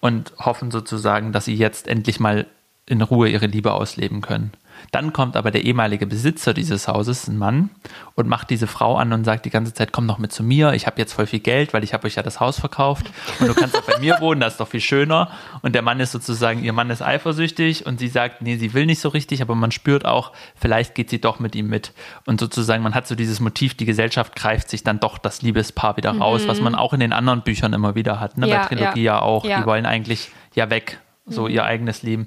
und 0.00 0.32
hoffen 0.38 0.72
sozusagen, 0.72 1.32
dass 1.32 1.44
sie 1.44 1.54
jetzt 1.54 1.86
endlich 1.86 2.18
mal 2.18 2.46
in 2.86 3.02
Ruhe 3.02 3.28
ihre 3.28 3.46
Liebe 3.46 3.72
ausleben 3.72 4.20
können. 4.20 4.52
Dann 4.90 5.12
kommt 5.12 5.36
aber 5.36 5.50
der 5.50 5.64
ehemalige 5.64 6.06
Besitzer 6.06 6.54
dieses 6.54 6.88
Hauses, 6.88 7.28
ein 7.28 7.36
Mann, 7.36 7.70
und 8.14 8.28
macht 8.28 8.50
diese 8.50 8.66
Frau 8.66 8.96
an 8.96 9.12
und 9.12 9.24
sagt 9.24 9.44
die 9.44 9.50
ganze 9.50 9.74
Zeit, 9.74 9.92
komm 9.92 10.08
doch 10.08 10.18
mit 10.18 10.32
zu 10.32 10.42
mir, 10.42 10.72
ich 10.72 10.86
habe 10.86 10.98
jetzt 10.98 11.12
voll 11.12 11.26
viel 11.26 11.40
Geld, 11.40 11.72
weil 11.74 11.84
ich 11.84 11.94
habe 11.94 12.06
euch 12.06 12.16
ja 12.16 12.22
das 12.22 12.40
Haus 12.40 12.58
verkauft 12.58 13.10
und 13.40 13.48
du 13.48 13.54
kannst 13.54 13.76
auch 13.76 13.82
bei 13.82 13.98
mir 13.98 14.16
wohnen, 14.20 14.40
das 14.40 14.54
ist 14.54 14.60
doch 14.60 14.68
viel 14.68 14.80
schöner. 14.80 15.30
Und 15.62 15.74
der 15.74 15.82
Mann 15.82 16.00
ist 16.00 16.12
sozusagen, 16.12 16.62
ihr 16.62 16.72
Mann 16.72 16.90
ist 16.90 17.02
eifersüchtig 17.02 17.86
und 17.86 17.98
sie 18.00 18.08
sagt, 18.08 18.42
nee, 18.42 18.56
sie 18.56 18.74
will 18.74 18.86
nicht 18.86 19.00
so 19.00 19.08
richtig, 19.08 19.42
aber 19.42 19.54
man 19.54 19.70
spürt 19.70 20.04
auch, 20.04 20.32
vielleicht 20.56 20.94
geht 20.94 21.10
sie 21.10 21.20
doch 21.20 21.38
mit 21.38 21.54
ihm 21.54 21.68
mit. 21.68 21.92
Und 22.26 22.40
sozusagen, 22.40 22.82
man 22.82 22.94
hat 22.94 23.06
so 23.06 23.14
dieses 23.14 23.40
Motiv, 23.40 23.74
die 23.74 23.84
Gesellschaft 23.84 24.34
greift 24.36 24.68
sich 24.70 24.84
dann 24.84 25.00
doch 25.00 25.18
das 25.18 25.42
Liebespaar 25.42 25.96
wieder 25.96 26.10
raus, 26.16 26.46
was 26.46 26.60
man 26.60 26.74
auch 26.74 26.92
in 26.92 27.00
den 27.00 27.12
anderen 27.12 27.42
Büchern 27.42 27.72
immer 27.72 27.94
wieder 27.94 28.20
hat, 28.20 28.38
ne? 28.38 28.48
Ja, 28.48 28.58
bei 28.62 28.66
Trilogie 28.66 29.02
ja. 29.02 29.14
ja 29.16 29.22
auch, 29.22 29.44
Ja. 29.44 29.60
die 29.60 29.66
wollen 29.66 29.86
eigentlich 29.86 30.30
ja 30.54 30.70
weg, 30.70 30.98
so 31.26 31.46
ihr 31.46 31.64
eigenes 31.64 32.02
Leben. 32.02 32.26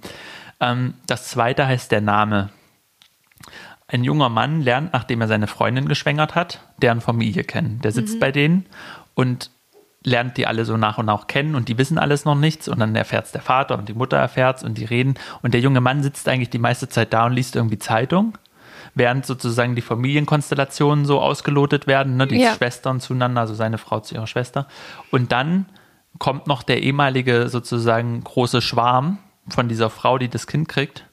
Ähm, 0.61 0.93
das 1.07 1.27
zweite 1.27 1.67
heißt 1.67 1.91
der 1.91 2.01
Name. 2.01 2.49
Ein 3.87 4.05
junger 4.05 4.29
Mann 4.29 4.61
lernt, 4.61 4.93
nachdem 4.93 5.19
er 5.19 5.27
seine 5.27 5.47
Freundin 5.47 5.89
geschwängert 5.89 6.33
hat, 6.33 6.61
deren 6.81 7.01
Familie 7.01 7.43
kennen. 7.43 7.81
Der 7.83 7.91
sitzt 7.91 8.21
bei 8.21 8.31
denen 8.31 8.65
und 9.15 9.51
lernt 10.03 10.37
die 10.37 10.47
alle 10.47 10.63
so 10.63 10.77
nach 10.77 10.97
und 10.97 11.07
nach 11.07 11.27
kennen 11.27 11.55
und 11.55 11.67
die 11.67 11.77
wissen 11.77 11.97
alles 11.97 12.23
noch 12.23 12.35
nichts 12.35 12.67
und 12.69 12.79
dann 12.79 12.95
erfährt 12.95 13.25
es 13.25 13.31
der 13.33 13.41
Vater 13.41 13.77
und 13.77 13.89
die 13.89 13.93
Mutter 13.93 14.17
erfährt 14.17 14.63
und 14.63 14.77
die 14.77 14.85
reden 14.85 15.15
und 15.41 15.53
der 15.53 15.61
junge 15.61 15.81
Mann 15.81 16.01
sitzt 16.03 16.27
eigentlich 16.27 16.49
die 16.49 16.57
meiste 16.57 16.89
Zeit 16.89 17.13
da 17.13 17.25
und 17.25 17.33
liest 17.33 17.55
irgendwie 17.55 17.77
Zeitung, 17.77 18.37
während 18.95 19.25
sozusagen 19.25 19.75
die 19.75 19.81
Familienkonstellationen 19.81 21.05
so 21.05 21.19
ausgelotet 21.19 21.85
werden, 21.85 22.17
ne, 22.17 22.25
die 22.25 22.39
Ja. 22.39 22.55
Schwestern 22.55 22.99
zueinander, 22.99 23.41
also 23.41 23.53
seine 23.53 23.77
Frau 23.77 23.99
zu 23.99 24.15
ihrer 24.15 24.25
Schwester 24.25 24.67
und 25.11 25.31
dann 25.31 25.67
kommt 26.17 26.47
noch 26.47 26.63
der 26.63 26.81
ehemalige 26.81 27.47
sozusagen 27.49 28.23
große 28.23 28.61
Schwarm 28.61 29.19
von 29.49 29.67
dieser 29.67 29.89
Frau, 29.89 30.17
die 30.17 30.29
das 30.29 30.47
Kind 30.47 30.67
kriegt 30.69 31.05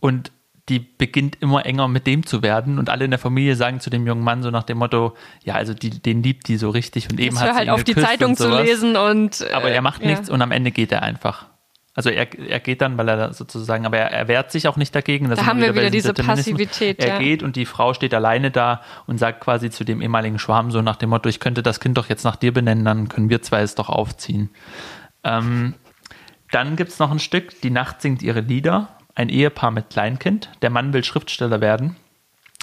und 0.00 0.32
die 0.68 0.80
beginnt 0.80 1.38
immer 1.40 1.64
enger 1.64 1.88
mit 1.88 2.06
dem 2.06 2.26
zu 2.26 2.42
werden 2.42 2.78
und 2.78 2.90
alle 2.90 3.06
in 3.06 3.10
der 3.10 3.18
Familie 3.18 3.56
sagen 3.56 3.80
zu 3.80 3.88
dem 3.90 4.06
jungen 4.06 4.22
Mann 4.22 4.42
so 4.42 4.50
nach 4.50 4.64
dem 4.64 4.78
Motto, 4.78 5.14
ja, 5.44 5.54
also 5.54 5.72
die, 5.72 5.90
den 5.90 6.22
liebt 6.22 6.48
die 6.48 6.56
so 6.58 6.70
richtig 6.70 7.08
und 7.10 7.18
eben 7.18 7.36
Ich 7.36 7.40
hat 7.42 7.50
sie 7.52 7.56
halt 7.56 7.68
ihn 7.68 7.70
auf, 7.70 7.84
die 7.84 7.94
Zeitung 7.94 8.36
zu 8.36 8.50
lesen 8.50 8.96
und. 8.96 9.40
äh, 9.40 9.52
Aber 9.52 9.70
er 9.70 9.80
macht 9.80 10.02
ja. 10.02 10.08
nichts 10.10 10.28
und 10.28 10.42
am 10.42 10.52
Ende 10.52 10.70
geht 10.70 10.92
er 10.92 11.02
einfach. 11.02 11.46
Also 11.94 12.10
er, 12.10 12.32
er 12.38 12.60
geht 12.60 12.80
dann, 12.80 12.96
weil 12.96 13.08
er 13.08 13.32
sozusagen, 13.32 13.84
aber 13.84 13.96
er, 13.98 14.12
er 14.12 14.28
wehrt 14.28 14.52
sich 14.52 14.68
auch 14.68 14.76
nicht 14.76 14.94
dagegen. 14.94 15.28
Das 15.30 15.40
Da 15.40 15.46
haben 15.46 15.60
wir 15.60 15.74
wieder 15.74 15.90
diesem 15.90 16.14
diese. 16.14 16.28
Passivität, 16.28 17.00
Er 17.00 17.14
ja. 17.14 17.18
geht 17.18 17.42
und 17.42 17.56
die 17.56 17.66
Frau 17.66 17.92
steht 17.94 18.14
alleine 18.14 18.50
da 18.52 18.82
und 19.06 19.18
sagt 19.18 19.40
quasi 19.40 19.70
zu 19.70 19.82
dem 19.84 20.00
ehemaligen 20.00 20.38
Schwarm 20.38 20.70
so 20.70 20.80
nach 20.80 20.96
dem 20.96 21.10
Motto, 21.10 21.28
ich 21.28 21.40
könnte 21.40 21.62
das 21.62 21.80
Kind 21.80 21.98
doch 21.98 22.08
jetzt 22.08 22.24
nach 22.24 22.36
dir 22.36 22.52
benennen, 22.52 22.84
dann 22.84 23.08
können 23.08 23.30
wir 23.30 23.42
zwei 23.42 23.62
es 23.62 23.74
doch 23.74 23.88
aufziehen. 23.88 24.50
Ähm, 25.24 25.74
dann 26.50 26.76
gibt 26.76 26.90
es 26.90 26.98
noch 26.98 27.10
ein 27.10 27.18
Stück, 27.18 27.60
die 27.60 27.70
Nacht 27.70 28.00
singt 28.00 28.22
ihre 28.22 28.40
Lieder, 28.40 28.88
ein 29.14 29.28
Ehepaar 29.28 29.70
mit 29.70 29.90
Kleinkind. 29.90 30.50
Der 30.62 30.70
Mann 30.70 30.92
will 30.92 31.04
Schriftsteller 31.04 31.60
werden, 31.60 31.96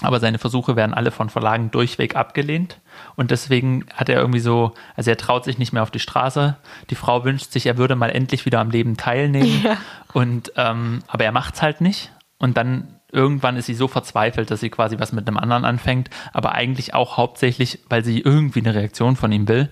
aber 0.02 0.20
seine 0.20 0.38
Versuche 0.38 0.76
werden 0.76 0.94
alle 0.94 1.10
von 1.10 1.30
Verlagen 1.30 1.70
durchweg 1.70 2.16
abgelehnt. 2.16 2.80
Und 3.14 3.30
deswegen 3.30 3.86
hat 3.94 4.08
er 4.08 4.18
irgendwie 4.18 4.40
so, 4.40 4.74
also 4.94 5.10
er 5.10 5.16
traut 5.16 5.44
sich 5.44 5.58
nicht 5.58 5.72
mehr 5.72 5.82
auf 5.82 5.90
die 5.90 6.00
Straße. 6.00 6.56
Die 6.90 6.94
Frau 6.94 7.24
wünscht 7.24 7.52
sich, 7.52 7.66
er 7.66 7.78
würde 7.78 7.96
mal 7.96 8.10
endlich 8.10 8.44
wieder 8.44 8.60
am 8.60 8.70
Leben 8.70 8.96
teilnehmen. 8.96 9.62
Ja. 9.62 9.76
Und 10.12 10.52
ähm, 10.56 11.02
aber 11.06 11.24
er 11.24 11.32
macht's 11.32 11.62
halt 11.62 11.80
nicht. 11.80 12.12
Und 12.38 12.56
dann 12.56 12.96
irgendwann 13.10 13.56
ist 13.56 13.66
sie 13.66 13.74
so 13.74 13.88
verzweifelt, 13.88 14.50
dass 14.50 14.60
sie 14.60 14.68
quasi 14.68 14.98
was 14.98 15.12
mit 15.12 15.26
einem 15.26 15.38
anderen 15.38 15.64
anfängt, 15.64 16.10
aber 16.32 16.52
eigentlich 16.52 16.92
auch 16.94 17.16
hauptsächlich, 17.16 17.80
weil 17.88 18.04
sie 18.04 18.20
irgendwie 18.20 18.60
eine 18.60 18.74
Reaktion 18.74 19.16
von 19.16 19.32
ihm 19.32 19.48
will. 19.48 19.70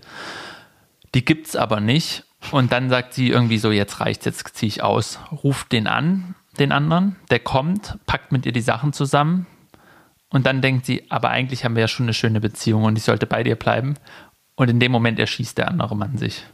Die 1.15 1.25
gibt's 1.25 1.55
aber 1.55 1.81
nicht. 1.81 2.25
Und 2.51 2.73
dann 2.73 2.89
sagt 2.91 3.15
sie 3.15 3.29
irgendwie 3.31 3.59
so, 3.59 3.71
jetzt 3.71 4.01
reicht's, 4.01 4.25
jetzt 4.25 4.57
ziehe 4.57 4.69
ich 4.69 4.83
aus. 4.83 5.19
Ruft 5.31 5.73
den 5.73 5.87
an, 5.87 6.35
den 6.59 6.73
anderen. 6.73 7.17
Der 7.31 7.41
kommt, 7.41 7.99
packt 8.07 8.33
mit 8.33 8.47
ihr 8.47 8.53
die 8.53 8.61
Sachen 8.61 8.93
zusammen. 8.93 9.47
Und 10.29 10.47
dann 10.47 10.61
denkt 10.63 10.85
sie, 10.87 11.07
aber 11.11 11.31
eigentlich 11.31 11.65
haben 11.65 11.77
wir 11.77 11.83
ja 11.83 11.89
schon 11.89 12.07
eine 12.07 12.15
schöne 12.15 12.41
Beziehung 12.41 12.85
und 12.85 12.97
ich 12.99 13.05
sollte 13.05 13.27
bei 13.27 13.43
dir 13.45 13.57
bleiben. 13.57 13.95
Und 14.57 14.69
in 14.71 14.81
dem 14.81 14.93
Moment 14.93 15.19
erschießt 15.19 15.59
der 15.59 15.69
andere 15.69 15.97
Mann 15.97 16.17
sich. 16.19 16.45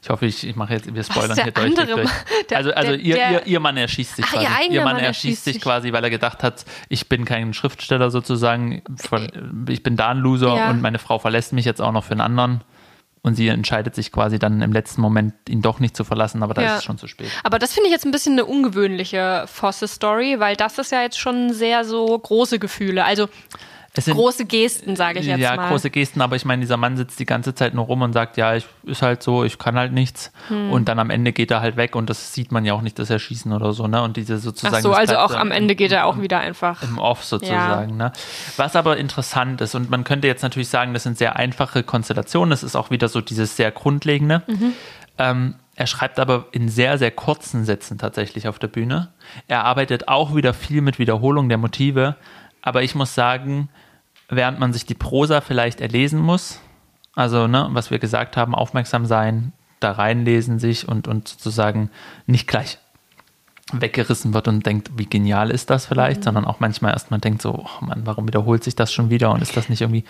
Ich 0.00 0.10
hoffe, 0.10 0.26
ich, 0.26 0.46
ich 0.46 0.54
mache 0.54 0.74
jetzt, 0.74 0.94
wir 0.94 1.02
spoilern 1.02 1.36
hier 1.42 1.50
deutlich 1.50 1.74
durch. 1.88 2.08
Der- 2.50 2.56
also 2.58 2.70
also 2.72 2.92
der- 2.92 3.00
ihr, 3.00 3.14
der- 3.16 3.30
ihr, 3.32 3.46
ihr 3.46 3.60
Mann 3.60 3.76
erschießt 3.76 4.14
sich 4.16 4.24
Ach, 4.28 4.32
quasi. 4.32 4.44
ihr 4.44 4.56
eigener 4.56 4.84
Mann, 4.84 4.94
Mann 4.94 5.04
erschießt 5.04 5.44
sich 5.44 5.60
quasi, 5.60 5.92
weil 5.92 6.04
er 6.04 6.10
gedacht 6.10 6.44
hat, 6.44 6.64
ich 6.88 7.08
bin 7.08 7.24
kein 7.24 7.52
Schriftsteller 7.52 8.10
sozusagen, 8.12 8.82
von, 8.96 9.66
ich 9.68 9.82
bin 9.82 9.96
da 9.96 10.10
ein 10.10 10.18
Loser 10.18 10.54
Ja. 10.56 10.70
und 10.70 10.82
meine 10.82 11.00
Frau 11.00 11.18
verlässt 11.18 11.52
mich 11.52 11.64
jetzt 11.64 11.80
auch 11.80 11.90
noch 11.90 12.04
für 12.04 12.12
einen 12.12 12.20
anderen. 12.20 12.60
Und 13.22 13.34
sie 13.34 13.48
entscheidet 13.48 13.94
sich 13.94 14.12
quasi 14.12 14.38
dann 14.38 14.62
im 14.62 14.72
letzten 14.72 15.00
Moment, 15.00 15.34
ihn 15.48 15.60
doch 15.62 15.80
nicht 15.80 15.96
zu 15.96 16.04
verlassen, 16.04 16.42
aber 16.42 16.54
da 16.54 16.62
Ja. 16.62 16.72
ist 16.74 16.78
es 16.78 16.84
schon 16.84 16.98
zu 16.98 17.06
spät. 17.08 17.28
Aber 17.44 17.58
das 17.58 17.72
finde 17.72 17.88
ich 17.88 17.92
jetzt 17.92 18.04
ein 18.04 18.10
bisschen 18.12 18.34
eine 18.34 18.44
ungewöhnliche 18.46 19.44
Fosse-Story, 19.46 20.36
weil 20.38 20.56
das 20.56 20.78
ist 20.78 20.92
ja 20.92 21.02
jetzt 21.02 21.18
schon 21.18 21.52
sehr 21.52 21.84
so 21.84 22.18
große 22.18 22.58
Gefühle. 22.58 23.04
Also 23.04 23.28
sind, 24.04 24.14
große 24.14 24.44
Gesten, 24.44 24.96
sage 24.96 25.20
ich 25.20 25.26
jetzt 25.26 25.40
ja, 25.40 25.56
mal. 25.56 25.64
Ja, 25.64 25.68
große 25.70 25.90
Gesten, 25.90 26.20
aber 26.20 26.36
ich 26.36 26.44
meine, 26.44 26.60
dieser 26.60 26.76
Mann 26.76 26.96
sitzt 26.96 27.18
die 27.18 27.26
ganze 27.26 27.54
Zeit 27.54 27.74
nur 27.74 27.86
rum 27.86 28.02
und 28.02 28.12
sagt, 28.12 28.36
ja, 28.36 28.54
ich 28.54 28.66
ist 28.84 29.02
halt 29.02 29.22
so, 29.22 29.44
ich 29.44 29.58
kann 29.58 29.76
halt 29.76 29.92
nichts. 29.92 30.32
Hm. 30.48 30.70
Und 30.70 30.88
dann 30.88 30.98
am 30.98 31.10
Ende 31.10 31.32
geht 31.32 31.50
er 31.50 31.60
halt 31.60 31.76
weg 31.76 31.96
und 31.96 32.10
das 32.10 32.34
sieht 32.34 32.52
man 32.52 32.64
ja 32.64 32.74
auch 32.74 32.82
nicht, 32.82 32.98
dass 32.98 33.10
er 33.10 33.18
schießen 33.18 33.52
oder 33.52 33.72
so, 33.72 33.86
ne? 33.86 34.02
Und 34.02 34.16
diese 34.16 34.38
sozusagen. 34.38 34.76
Ach 34.76 34.80
so, 34.80 34.92
also 34.92 35.16
auch 35.16 35.34
am 35.34 35.50
Ende 35.50 35.74
geht 35.74 35.92
er 35.92 36.06
auch 36.06 36.20
wieder 36.20 36.38
einfach. 36.38 36.82
Im 36.82 36.98
Off 36.98 37.24
sozusagen, 37.24 37.98
ja. 37.98 38.06
ne? 38.06 38.12
Was 38.56 38.76
aber 38.76 38.96
interessant 38.96 39.60
ist, 39.60 39.74
und 39.74 39.90
man 39.90 40.04
könnte 40.04 40.26
jetzt 40.26 40.42
natürlich 40.42 40.68
sagen, 40.68 40.94
das 40.94 41.02
sind 41.02 41.18
sehr 41.18 41.36
einfache 41.36 41.82
Konstellationen, 41.82 42.50
das 42.50 42.62
ist 42.62 42.76
auch 42.76 42.90
wieder 42.90 43.08
so 43.08 43.20
dieses 43.20 43.56
sehr 43.56 43.70
Grundlegende. 43.70 44.42
Mhm. 44.46 44.72
Ähm, 45.18 45.54
er 45.78 45.86
schreibt 45.86 46.18
aber 46.18 46.46
in 46.50 46.68
sehr, 46.68 46.98
sehr 46.98 47.12
kurzen 47.12 47.64
Sätzen 47.64 47.98
tatsächlich 47.98 48.48
auf 48.48 48.58
der 48.58 48.66
Bühne. 48.66 49.12
Er 49.46 49.64
arbeitet 49.64 50.08
auch 50.08 50.34
wieder 50.34 50.52
viel 50.52 50.80
mit 50.80 50.98
Wiederholung 50.98 51.48
der 51.48 51.58
Motive. 51.58 52.16
Aber 52.62 52.82
ich 52.82 52.96
muss 52.96 53.14
sagen, 53.14 53.68
während 54.28 54.58
man 54.58 54.72
sich 54.72 54.86
die 54.86 54.94
Prosa 54.94 55.40
vielleicht 55.40 55.80
erlesen 55.80 56.20
muss, 56.20 56.60
also 57.14 57.46
ne, 57.46 57.68
was 57.72 57.90
wir 57.90 57.98
gesagt 57.98 58.36
haben, 58.36 58.54
aufmerksam 58.54 59.06
sein, 59.06 59.52
da 59.80 59.92
reinlesen 59.92 60.58
sich 60.58 60.88
und, 60.88 61.08
und 61.08 61.28
sozusagen 61.28 61.90
nicht 62.26 62.46
gleich 62.46 62.78
weggerissen 63.72 64.32
wird 64.32 64.48
und 64.48 64.64
denkt, 64.64 64.92
wie 64.96 65.04
genial 65.04 65.50
ist 65.50 65.68
das 65.68 65.86
vielleicht, 65.86 66.20
mhm. 66.20 66.24
sondern 66.24 66.44
auch 66.46 66.60
manchmal 66.60 66.92
erstmal 66.92 67.20
denkt 67.20 67.42
so, 67.42 67.66
oh 67.66 67.84
Mann, 67.84 68.02
warum 68.04 68.26
wiederholt 68.26 68.64
sich 68.64 68.74
das 68.74 68.92
schon 68.92 69.10
wieder 69.10 69.30
und 69.30 69.42
ist 69.42 69.56
das 69.56 69.68
nicht 69.68 69.82
irgendwie, 69.82 70.04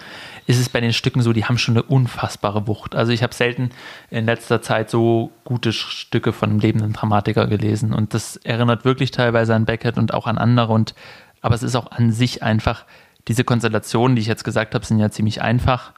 ist 0.46 0.60
es 0.60 0.68
bei 0.68 0.80
den 0.80 0.92
Stücken 0.92 1.22
so, 1.22 1.32
die 1.32 1.44
haben 1.44 1.58
schon 1.58 1.76
eine 1.76 1.82
unfassbare 1.82 2.66
Wucht. 2.68 2.94
Also 2.94 3.10
ich 3.10 3.22
habe 3.22 3.34
selten 3.34 3.70
in 4.10 4.26
letzter 4.26 4.62
Zeit 4.62 4.90
so 4.90 5.32
gute 5.44 5.72
Stücke 5.72 6.32
von 6.32 6.50
einem 6.50 6.60
lebenden 6.60 6.92
Dramatiker 6.92 7.46
gelesen 7.46 7.92
und 7.92 8.14
das 8.14 8.36
erinnert 8.36 8.84
wirklich 8.84 9.10
teilweise 9.10 9.54
an 9.54 9.64
Beckett 9.64 9.98
und 9.98 10.14
auch 10.14 10.26
an 10.26 10.38
andere 10.38 10.72
und 10.72 10.94
aber 11.40 11.54
es 11.54 11.62
ist 11.62 11.76
auch 11.76 11.90
an 11.90 12.10
sich 12.10 12.42
einfach, 12.42 12.84
diese 13.28 13.44
Konstellationen, 13.44 14.16
die 14.16 14.22
ich 14.22 14.28
jetzt 14.28 14.44
gesagt 14.44 14.74
habe, 14.74 14.84
sind 14.84 14.98
ja 14.98 15.10
ziemlich 15.10 15.42
einfach, 15.42 15.92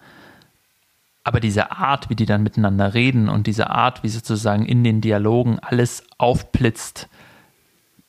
aber 1.22 1.40
diese 1.40 1.70
Art, 1.70 2.10
wie 2.10 2.16
die 2.16 2.26
dann 2.26 2.42
miteinander 2.42 2.94
reden 2.94 3.28
und 3.28 3.46
diese 3.46 3.70
Art, 3.70 4.02
wie 4.02 4.08
sozusagen 4.08 4.66
in 4.66 4.82
den 4.82 5.00
Dialogen 5.00 5.58
alles 5.60 6.04
aufblitzt, 6.18 7.08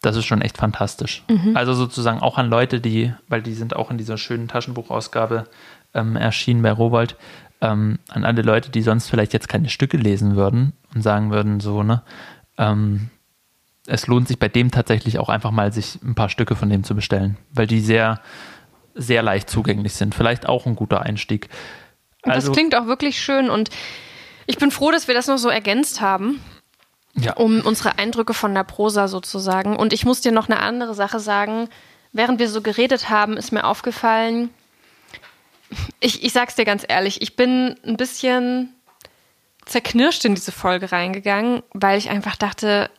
das 0.02 0.16
ist 0.16 0.26
schon 0.26 0.42
echt 0.42 0.58
fantastisch. 0.58 1.24
Mhm. 1.30 1.56
Also 1.56 1.74
sozusagen 1.74 2.20
auch 2.20 2.38
an 2.38 2.50
Leute, 2.50 2.82
die, 2.82 3.14
weil 3.28 3.44
die 3.44 3.54
sind 3.54 3.76
auch 3.76 3.92
in 3.92 3.98
dieser 3.98 4.18
schönen 4.18 4.48
Taschenbuchausgabe 4.48 5.48
ähm, 5.94 6.16
erschienen 6.16 6.64
bei 6.64 6.72
Rowold, 6.72 7.16
ähm, 7.62 8.00
an 8.10 8.26
alle 8.26 8.42
Leute, 8.42 8.72
die 8.72 8.82
sonst 8.82 9.10
vielleicht 9.10 9.34
jetzt 9.34 9.48
keine 9.48 9.70
Stücke 9.70 9.98
lesen 9.98 10.36
würden 10.36 10.74
und 10.96 11.04
sagen 11.04 11.30
würden, 11.32 11.60
so, 11.60 11.84
ne, 11.84 12.02
ähm, 12.58 13.12
es 13.88 14.08
lohnt 14.08 14.28
sich 14.28 14.40
bei 14.40 14.48
dem 14.48 14.72
tatsächlich 14.72 15.20
auch 15.20 15.30
einfach 15.30 15.52
mal, 15.52 15.72
sich 15.72 16.00
ein 16.04 16.16
paar 16.16 16.30
Stücke 16.30 16.56
von 16.56 16.70
dem 16.70 16.84
zu 16.84 16.96
bestellen, 16.96 17.38
weil 17.54 17.68
die 17.68 17.82
sehr, 17.82 18.20
sehr 18.94 19.24
leicht 19.24 19.50
zugänglich 19.50 19.94
sind. 19.94 20.16
Vielleicht 20.16 20.48
auch 20.48 20.66
ein 20.66 20.76
guter 20.76 21.02
Einstieg. 21.02 21.50
Also, 22.24 22.48
das 22.48 22.56
klingt 22.56 22.76
auch 22.76 22.86
wirklich 22.86 23.22
schön 23.22 23.50
und 23.50 23.70
ich 24.46 24.58
bin 24.58 24.72
froh, 24.72 24.92
dass 24.92 25.08
wir 25.08 25.16
das 25.16 25.28
noch 25.28 25.38
so 25.38 25.50
ergänzt 25.50 26.02
haben 26.02 26.42
ja. 27.16 27.34
um 27.34 27.62
unsere 27.62 27.98
Eindrücke 27.98 28.34
von 28.34 28.54
der 28.54 28.64
Prosa 28.64 29.08
sozusagen. 29.08 29.76
Und 29.76 29.94
ich 29.94 30.06
muss 30.06 30.22
dir 30.22 30.32
noch 30.32 30.50
eine 30.50 30.60
andere 30.60 30.94
Sache 30.94 31.20
sagen. 31.20 31.70
Während 32.14 32.40
wir 32.40 32.50
so 32.50 32.62
geredet 32.62 33.10
haben, 33.10 33.38
ist 33.38 33.52
mir 33.52 33.64
aufgefallen, 33.64 34.50
ich, 36.02 36.24
ich 36.24 36.34
sag's 36.34 36.56
dir 36.56 36.66
ganz 36.66 36.86
ehrlich, 36.88 37.22
ich 37.22 37.38
bin 37.38 37.78
ein 37.86 37.96
bisschen 37.96 38.76
zerknirscht 39.66 40.26
in 40.26 40.36
diese 40.36 40.52
Folge 40.52 40.92
reingegangen, 40.92 41.64
weil 41.74 41.98
ich 41.98 42.10
einfach 42.10 42.36
dachte, 42.36 42.90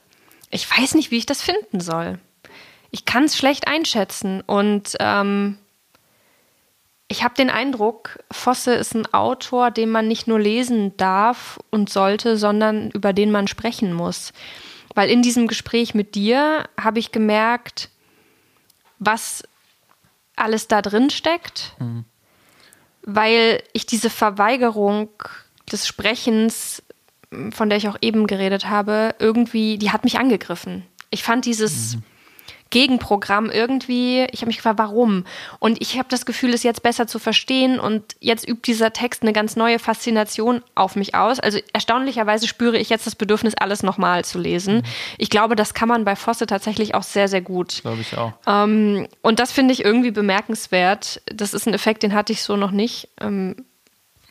ich 0.51 0.71
weiß 0.71 0.95
nicht, 0.95 1.11
wie 1.11 1.19
ich 1.19 1.27
das 1.27 1.43
finden 1.43 1.81
soll. 1.81 2.19
Ich 2.91 3.05
kann 3.05 3.25
es 3.25 3.37
schlecht 3.37 3.69
einschätzen 3.69 4.41
und 4.41 4.97
ähm, 5.01 5.59
ich 7.13 7.23
habe 7.23 7.35
den 7.35 7.51
Eindruck, 7.51 8.19
Fosse 8.31 8.73
ist 8.73 8.95
ein 8.95 9.13
Autor, 9.13 9.71
den 9.71 9.91
man 9.91 10.09
nicht 10.09 10.27
nur 10.27 10.41
lesen 10.41 10.97
darf 10.97 11.61
und 11.69 11.91
sollte, 11.91 12.39
sondern 12.39 12.91
über 12.93 13.13
den 13.13 13.31
man 13.31 13.49
sprechen 13.49 13.93
muss. 13.93 14.33
Weil 14.95 15.11
in 15.11 15.21
diesem 15.21 15.47
Gespräch 15.47 15.95
mit 15.95 16.15
dir 16.15 16.65
habe 16.81 16.99
ich 16.99 17.13
gemerkt, 17.13 17.91
was 18.99 19.43
alles 20.37 20.69
da 20.69 20.81
drin 20.81 21.11
steckt, 21.11 21.77
mhm. 21.79 22.07
weil 23.03 23.63
ich 23.75 23.85
diese 23.85 24.09
Verweigerung 24.09 25.11
des 25.71 25.87
Sprechens, 25.87 26.83
von 27.51 27.69
der 27.69 27.77
ich 27.77 27.89
auch 27.89 27.99
eben 28.01 28.27
geredet 28.27 28.71
habe, 28.71 29.15
irgendwie, 29.19 29.77
die 29.77 29.91
hat 29.91 30.05
mich 30.05 30.19
angegriffen. 30.19 30.87
Ich 31.11 31.23
fand 31.23 31.45
dieses 31.45 31.97
mhm. 31.97 32.03
Gegenprogramm 32.73 33.51
irgendwie, 33.51 34.27
ich 34.33 34.41
habe 34.41 34.47
mich 34.47 34.57
gefragt, 34.57 34.79
warum? 34.79 35.25
Und 35.59 35.81
ich 35.81 35.99
habe 35.99 36.09
das 36.09 36.25
Gefühl, 36.25 36.55
es 36.55 36.63
jetzt 36.63 36.83
besser 36.83 37.07
zu 37.07 37.19
verstehen 37.19 37.79
und 37.79 38.03
jetzt 38.19 38.49
übt 38.49 38.63
dieser 38.65 38.95
Text 38.95 39.23
eine 39.23 39.35
ganz 39.35 39.57
neue 39.57 39.79
Faszination 39.79 40.63
auf 40.75 40.97
mich 40.97 41.15
aus. 41.15 41.39
Also 41.39 41.59
erstaunlicherweise 41.75 42.49
spüre 42.49 42.79
ich 42.79 42.89
jetzt 42.89 43.07
das 43.07 43.15
Bedürfnis, 43.15 43.55
alles 43.55 43.83
nochmal 43.83 44.25
zu 44.25 44.39
lesen. 44.39 44.77
Mhm. 44.77 44.83
Ich 45.19 45.29
glaube, 45.29 45.55
das 45.55 45.75
kann 45.75 45.89
man 45.89 46.07
bei 46.07 46.17
Fosse 46.17 46.47
tatsächlich 46.47 46.95
auch 46.95 47.03
sehr, 47.03 47.29
sehr 47.29 47.43
gut. 47.43 47.83
Glaube 47.83 48.01
ich 48.01 48.17
auch. 48.17 48.33
Ähm, 48.47 49.07
und 49.21 49.39
das 49.39 49.53
finde 49.53 49.75
ich 49.75 49.85
irgendwie 49.85 50.11
bemerkenswert. 50.11 51.21
Das 51.27 51.53
ist 51.53 51.67
ein 51.67 51.75
Effekt, 51.75 52.03
den 52.03 52.15
hatte 52.15 52.33
ich 52.33 52.43
so 52.43 52.57
noch 52.57 52.71
nicht. 52.71 53.11
Ähm, 53.21 53.67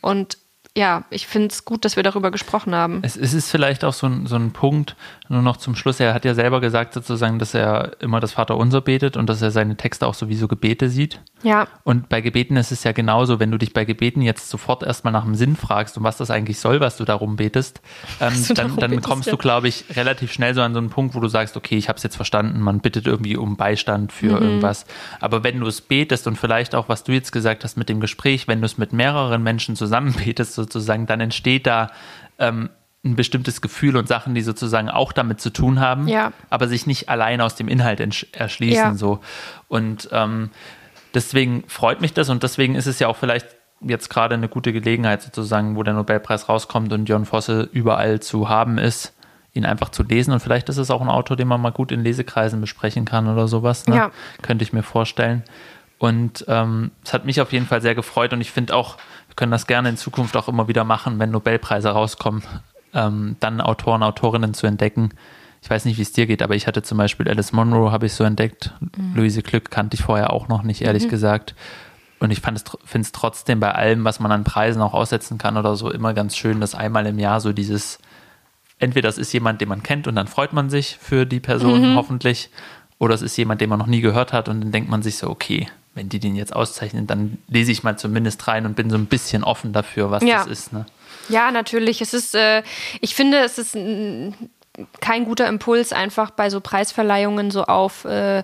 und 0.00 0.36
ja, 0.76 1.04
ich 1.10 1.26
finde 1.26 1.48
es 1.48 1.64
gut, 1.64 1.84
dass 1.84 1.96
wir 1.96 2.02
darüber 2.02 2.30
gesprochen 2.30 2.74
haben. 2.74 3.00
Es, 3.02 3.16
es, 3.16 3.34
ist 3.34 3.50
vielleicht 3.50 3.84
auch 3.84 3.92
so 3.92 4.06
ein, 4.06 4.26
so 4.26 4.36
ein 4.36 4.52
Punkt, 4.52 4.96
nur 5.32 5.42
noch 5.42 5.56
zum 5.56 5.74
Schluss. 5.74 5.98
Er 5.98 6.14
hat 6.14 6.24
ja 6.24 6.34
selber 6.34 6.60
gesagt, 6.60 6.94
sozusagen, 6.94 7.38
dass 7.38 7.54
er 7.54 8.00
immer 8.00 8.20
das 8.20 8.32
Vaterunser 8.32 8.80
betet 8.80 9.16
und 9.16 9.28
dass 9.28 9.42
er 9.42 9.50
seine 9.50 9.76
Texte 9.76 10.06
auch 10.06 10.14
sowieso 10.14 10.46
Gebete 10.46 10.88
sieht. 10.88 11.20
Ja. 11.42 11.66
Und 11.84 12.08
bei 12.08 12.20
Gebeten 12.20 12.56
ist 12.56 12.70
es 12.70 12.84
ja 12.84 12.92
genauso, 12.92 13.40
wenn 13.40 13.50
du 13.50 13.58
dich 13.58 13.72
bei 13.72 13.84
Gebeten 13.84 14.22
jetzt 14.22 14.48
sofort 14.48 14.82
erstmal 14.82 15.12
nach 15.12 15.24
dem 15.24 15.34
Sinn 15.34 15.56
fragst 15.56 15.96
und 15.96 16.04
was 16.04 16.18
das 16.18 16.30
eigentlich 16.30 16.60
soll, 16.60 16.80
was 16.80 16.96
du 16.96 17.04
darum 17.04 17.36
betest, 17.36 17.80
ähm, 18.20 18.32
dann, 18.54 18.76
dann 18.76 18.90
betest, 18.90 19.08
kommst 19.08 19.26
ja. 19.26 19.32
du, 19.32 19.38
glaube 19.38 19.68
ich, 19.68 19.84
relativ 19.96 20.32
schnell 20.32 20.54
so 20.54 20.62
an 20.62 20.74
so 20.74 20.78
einen 20.78 20.90
Punkt, 20.90 21.14
wo 21.14 21.20
du 21.20 21.28
sagst, 21.28 21.56
okay, 21.56 21.76
ich 21.76 21.88
habe 21.88 21.96
es 21.96 22.02
jetzt 22.02 22.16
verstanden, 22.16 22.60
man 22.60 22.80
bittet 22.80 23.06
irgendwie 23.06 23.36
um 23.36 23.56
Beistand 23.56 24.12
für 24.12 24.36
mhm. 24.36 24.42
irgendwas. 24.42 24.84
Aber 25.20 25.42
wenn 25.42 25.58
du 25.58 25.66
es 25.66 25.80
betest 25.80 26.26
und 26.26 26.36
vielleicht 26.36 26.74
auch, 26.74 26.88
was 26.88 27.04
du 27.04 27.12
jetzt 27.12 27.32
gesagt 27.32 27.64
hast 27.64 27.76
mit 27.76 27.88
dem 27.88 28.00
Gespräch, 28.00 28.48
wenn 28.48 28.60
du 28.60 28.66
es 28.66 28.76
mit 28.78 28.92
mehreren 28.92 29.42
Menschen 29.42 29.76
zusammen 29.76 30.14
betest, 30.24 30.54
sozusagen, 30.54 31.06
dann 31.06 31.20
entsteht 31.20 31.66
da 31.66 31.90
ähm, 32.38 32.68
ein 33.04 33.16
bestimmtes 33.16 33.60
Gefühl 33.60 33.96
und 33.96 34.06
Sachen, 34.06 34.34
die 34.34 34.42
sozusagen 34.42 34.88
auch 34.88 35.12
damit 35.12 35.40
zu 35.40 35.50
tun 35.50 35.80
haben, 35.80 36.06
ja. 36.06 36.32
aber 36.50 36.68
sich 36.68 36.86
nicht 36.86 37.08
allein 37.08 37.40
aus 37.40 37.56
dem 37.56 37.68
Inhalt 37.68 38.00
erschließen. 38.32 38.76
Ja. 38.76 38.94
So. 38.94 39.20
Und 39.68 40.08
ähm, 40.12 40.50
deswegen 41.12 41.64
freut 41.66 42.00
mich 42.00 42.14
das 42.14 42.28
und 42.28 42.42
deswegen 42.42 42.76
ist 42.76 42.86
es 42.86 43.00
ja 43.00 43.08
auch 43.08 43.16
vielleicht 43.16 43.46
jetzt 43.80 44.08
gerade 44.08 44.34
eine 44.34 44.48
gute 44.48 44.72
Gelegenheit, 44.72 45.22
sozusagen, 45.22 45.74
wo 45.74 45.82
der 45.82 45.94
Nobelpreis 45.94 46.48
rauskommt 46.48 46.92
und 46.92 47.06
John 47.06 47.24
Fosse 47.24 47.68
überall 47.72 48.20
zu 48.20 48.48
haben 48.48 48.78
ist, 48.78 49.12
ihn 49.52 49.66
einfach 49.66 49.88
zu 49.88 50.04
lesen. 50.04 50.32
Und 50.32 50.40
vielleicht 50.40 50.68
ist 50.68 50.76
es 50.76 50.90
auch 50.90 51.00
ein 51.00 51.08
Autor, 51.08 51.36
den 51.36 51.48
man 51.48 51.60
mal 51.60 51.72
gut 51.72 51.90
in 51.90 52.04
Lesekreisen 52.04 52.60
besprechen 52.60 53.04
kann 53.04 53.28
oder 53.28 53.48
sowas. 53.48 53.88
Ne? 53.88 53.96
Ja. 53.96 54.10
Könnte 54.42 54.62
ich 54.62 54.72
mir 54.72 54.84
vorstellen. 54.84 55.42
Und 55.98 56.44
ähm, 56.48 56.92
es 57.04 57.12
hat 57.12 57.24
mich 57.24 57.40
auf 57.40 57.52
jeden 57.52 57.66
Fall 57.66 57.80
sehr 57.80 57.94
gefreut 57.94 58.32
und 58.32 58.40
ich 58.40 58.50
finde 58.50 58.74
auch, 58.74 58.96
wir 59.28 59.36
können 59.36 59.52
das 59.52 59.66
gerne 59.66 59.88
in 59.88 59.96
Zukunft 59.96 60.36
auch 60.36 60.48
immer 60.48 60.68
wieder 60.68 60.84
machen, 60.84 61.18
wenn 61.18 61.30
Nobelpreise 61.30 61.90
rauskommen, 61.90 62.42
ähm, 62.94 63.36
dann 63.40 63.60
Autoren, 63.60 64.02
Autorinnen 64.02 64.54
zu 64.54 64.66
entdecken. 64.66 65.10
Ich 65.62 65.70
weiß 65.70 65.84
nicht, 65.84 65.98
wie 65.98 66.02
es 66.02 66.12
dir 66.12 66.26
geht, 66.26 66.42
aber 66.42 66.54
ich 66.54 66.66
hatte 66.66 66.82
zum 66.82 66.98
Beispiel 66.98 67.28
Alice 67.28 67.52
Monroe, 67.52 67.92
habe 67.92 68.06
ich 68.06 68.14
so 68.14 68.24
entdeckt. 68.24 68.72
Mhm. 68.80 69.14
Luise 69.14 69.42
Glück 69.42 69.70
kannte 69.70 69.94
ich 69.94 70.02
vorher 70.02 70.32
auch 70.32 70.48
noch 70.48 70.62
nicht, 70.62 70.82
ehrlich 70.82 71.04
mhm. 71.04 71.10
gesagt. 71.10 71.54
Und 72.18 72.30
ich 72.30 72.40
finde 72.40 72.60
es 72.94 73.12
trotzdem 73.12 73.58
bei 73.60 73.72
allem, 73.72 74.04
was 74.04 74.20
man 74.20 74.30
an 74.30 74.44
Preisen 74.44 74.80
auch 74.80 74.94
aussetzen 74.94 75.38
kann 75.38 75.56
oder 75.56 75.74
so, 75.74 75.90
immer 75.90 76.14
ganz 76.14 76.36
schön, 76.36 76.60
dass 76.60 76.74
einmal 76.74 77.06
im 77.06 77.18
Jahr 77.18 77.40
so 77.40 77.52
dieses, 77.52 77.98
entweder 78.78 79.08
das 79.08 79.18
ist 79.18 79.32
jemand, 79.32 79.60
den 79.60 79.68
man 79.68 79.82
kennt 79.82 80.06
und 80.06 80.14
dann 80.14 80.28
freut 80.28 80.52
man 80.52 80.70
sich 80.70 80.98
für 81.00 81.26
die 81.26 81.40
Person 81.40 81.92
mhm. 81.92 81.96
hoffentlich, 81.96 82.50
oder 82.98 83.14
es 83.14 83.22
ist 83.22 83.36
jemand, 83.36 83.60
den 83.60 83.68
man 83.68 83.80
noch 83.80 83.88
nie 83.88 84.00
gehört 84.00 84.32
hat 84.32 84.48
und 84.48 84.60
dann 84.60 84.70
denkt 84.70 84.88
man 84.88 85.02
sich 85.02 85.16
so, 85.16 85.28
okay, 85.28 85.66
wenn 85.94 86.08
die 86.08 86.20
den 86.20 86.36
jetzt 86.36 86.54
auszeichnen, 86.54 87.08
dann 87.08 87.38
lese 87.48 87.72
ich 87.72 87.82
mal 87.82 87.98
zumindest 87.98 88.46
rein 88.46 88.66
und 88.66 88.76
bin 88.76 88.88
so 88.88 88.96
ein 88.96 89.06
bisschen 89.06 89.42
offen 89.42 89.72
dafür, 89.72 90.12
was 90.12 90.22
ja. 90.22 90.38
das 90.38 90.46
ist. 90.46 90.72
Ne? 90.72 90.86
Ja, 91.28 91.50
natürlich. 91.50 92.00
Es 92.00 92.14
ist, 92.14 92.34
äh, 92.34 92.62
ich 93.00 93.14
finde, 93.14 93.38
es 93.38 93.58
ist 93.58 93.76
kein 95.00 95.24
guter 95.24 95.46
Impuls, 95.48 95.92
einfach 95.92 96.30
bei 96.30 96.50
so 96.50 96.60
Preisverleihungen 96.60 97.50
so 97.50 97.64
auf 97.64 98.04
äh, 98.04 98.42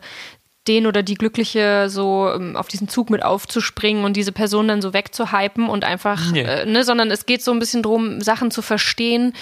den 0.69 0.87
oder 0.87 1.03
die 1.03 1.15
Glückliche 1.15 1.89
so 1.89 2.31
ähm, 2.33 2.55
auf 2.57 2.69
diesen 2.69 2.89
Zug 2.89 3.11
mit 3.11 3.25
aufzuspringen 3.25 4.05
und 4.05 4.17
diese 4.17 4.33
Person 4.33 4.69
dann 4.69 4.83
so 4.83 4.93
wegzuhypen 4.93 5.69
und 5.69 5.85
einfach, 5.85 6.31
nee. 6.31 6.43
äh, 6.43 6.67
ne, 6.67 6.85
sondern 6.85 7.11
es 7.11 7.27
geht 7.27 7.43
so 7.43 7.53
ein 7.53 7.59
bisschen 7.59 7.83
darum, 7.83 8.21
Sachen 8.21 8.51
zu 8.51 8.61
verstehen 8.61 9.33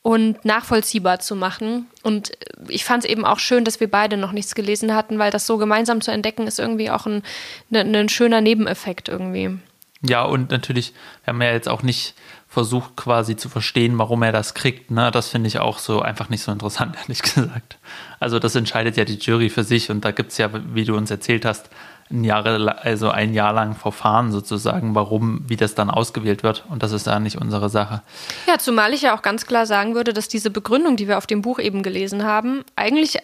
und 0.00 0.44
nachvollziehbar 0.44 1.20
zu 1.20 1.36
machen. 1.36 1.86
Und 2.02 2.32
ich 2.68 2.84
fand 2.84 3.04
es 3.04 3.10
eben 3.10 3.24
auch 3.24 3.38
schön, 3.38 3.64
dass 3.64 3.78
wir 3.78 3.90
beide 3.90 4.16
noch 4.16 4.32
nichts 4.32 4.54
gelesen 4.54 4.94
hatten, 4.94 5.18
weil 5.18 5.30
das 5.30 5.46
so 5.46 5.58
gemeinsam 5.58 6.00
zu 6.00 6.10
entdecken 6.10 6.46
ist 6.46 6.58
irgendwie 6.58 6.90
auch 6.90 7.06
ein, 7.06 7.22
ne, 7.70 7.80
ein 7.80 8.08
schöner 8.08 8.40
Nebeneffekt 8.40 9.08
irgendwie. 9.08 9.58
Ja, 10.04 10.24
und 10.24 10.50
natürlich, 10.50 10.94
wir 11.24 11.32
haben 11.32 11.42
ja 11.42 11.52
jetzt 11.52 11.68
auch 11.68 11.82
nicht 11.82 12.14
versucht 12.52 12.96
quasi 12.96 13.34
zu 13.34 13.48
verstehen, 13.48 13.96
warum 13.96 14.22
er 14.22 14.30
das 14.30 14.52
kriegt. 14.52 14.90
Ne? 14.90 15.10
Das 15.10 15.28
finde 15.28 15.48
ich 15.48 15.58
auch 15.58 15.78
so 15.78 16.02
einfach 16.02 16.28
nicht 16.28 16.42
so 16.42 16.52
interessant, 16.52 16.96
ehrlich 17.00 17.22
gesagt. 17.22 17.78
Also 18.20 18.38
das 18.38 18.54
entscheidet 18.54 18.98
ja 18.98 19.06
die 19.06 19.14
Jury 19.14 19.48
für 19.48 19.64
sich 19.64 19.90
und 19.90 20.04
da 20.04 20.10
gibt 20.10 20.32
es 20.32 20.38
ja, 20.38 20.50
wie 20.74 20.84
du 20.84 20.94
uns 20.94 21.10
erzählt 21.10 21.46
hast, 21.46 21.70
ein 22.10 22.24
Jahr, 22.24 22.44
also 22.84 23.10
ein 23.10 23.32
Jahr 23.32 23.54
lang 23.54 23.74
Verfahren 23.74 24.32
sozusagen, 24.32 24.94
warum, 24.94 25.44
wie 25.48 25.56
das 25.56 25.74
dann 25.74 25.88
ausgewählt 25.88 26.42
wird. 26.42 26.66
Und 26.68 26.82
das 26.82 26.92
ist 26.92 27.06
ja 27.06 27.18
nicht 27.20 27.40
unsere 27.40 27.70
Sache. 27.70 28.02
Ja, 28.46 28.58
zumal 28.58 28.92
ich 28.92 29.00
ja 29.00 29.16
auch 29.16 29.22
ganz 29.22 29.46
klar 29.46 29.64
sagen 29.64 29.94
würde, 29.94 30.12
dass 30.12 30.28
diese 30.28 30.50
Begründung, 30.50 30.96
die 30.96 31.08
wir 31.08 31.16
auf 31.16 31.26
dem 31.26 31.40
Buch 31.40 31.58
eben 31.58 31.82
gelesen 31.82 32.24
haben, 32.24 32.64
eigentlich 32.76 33.16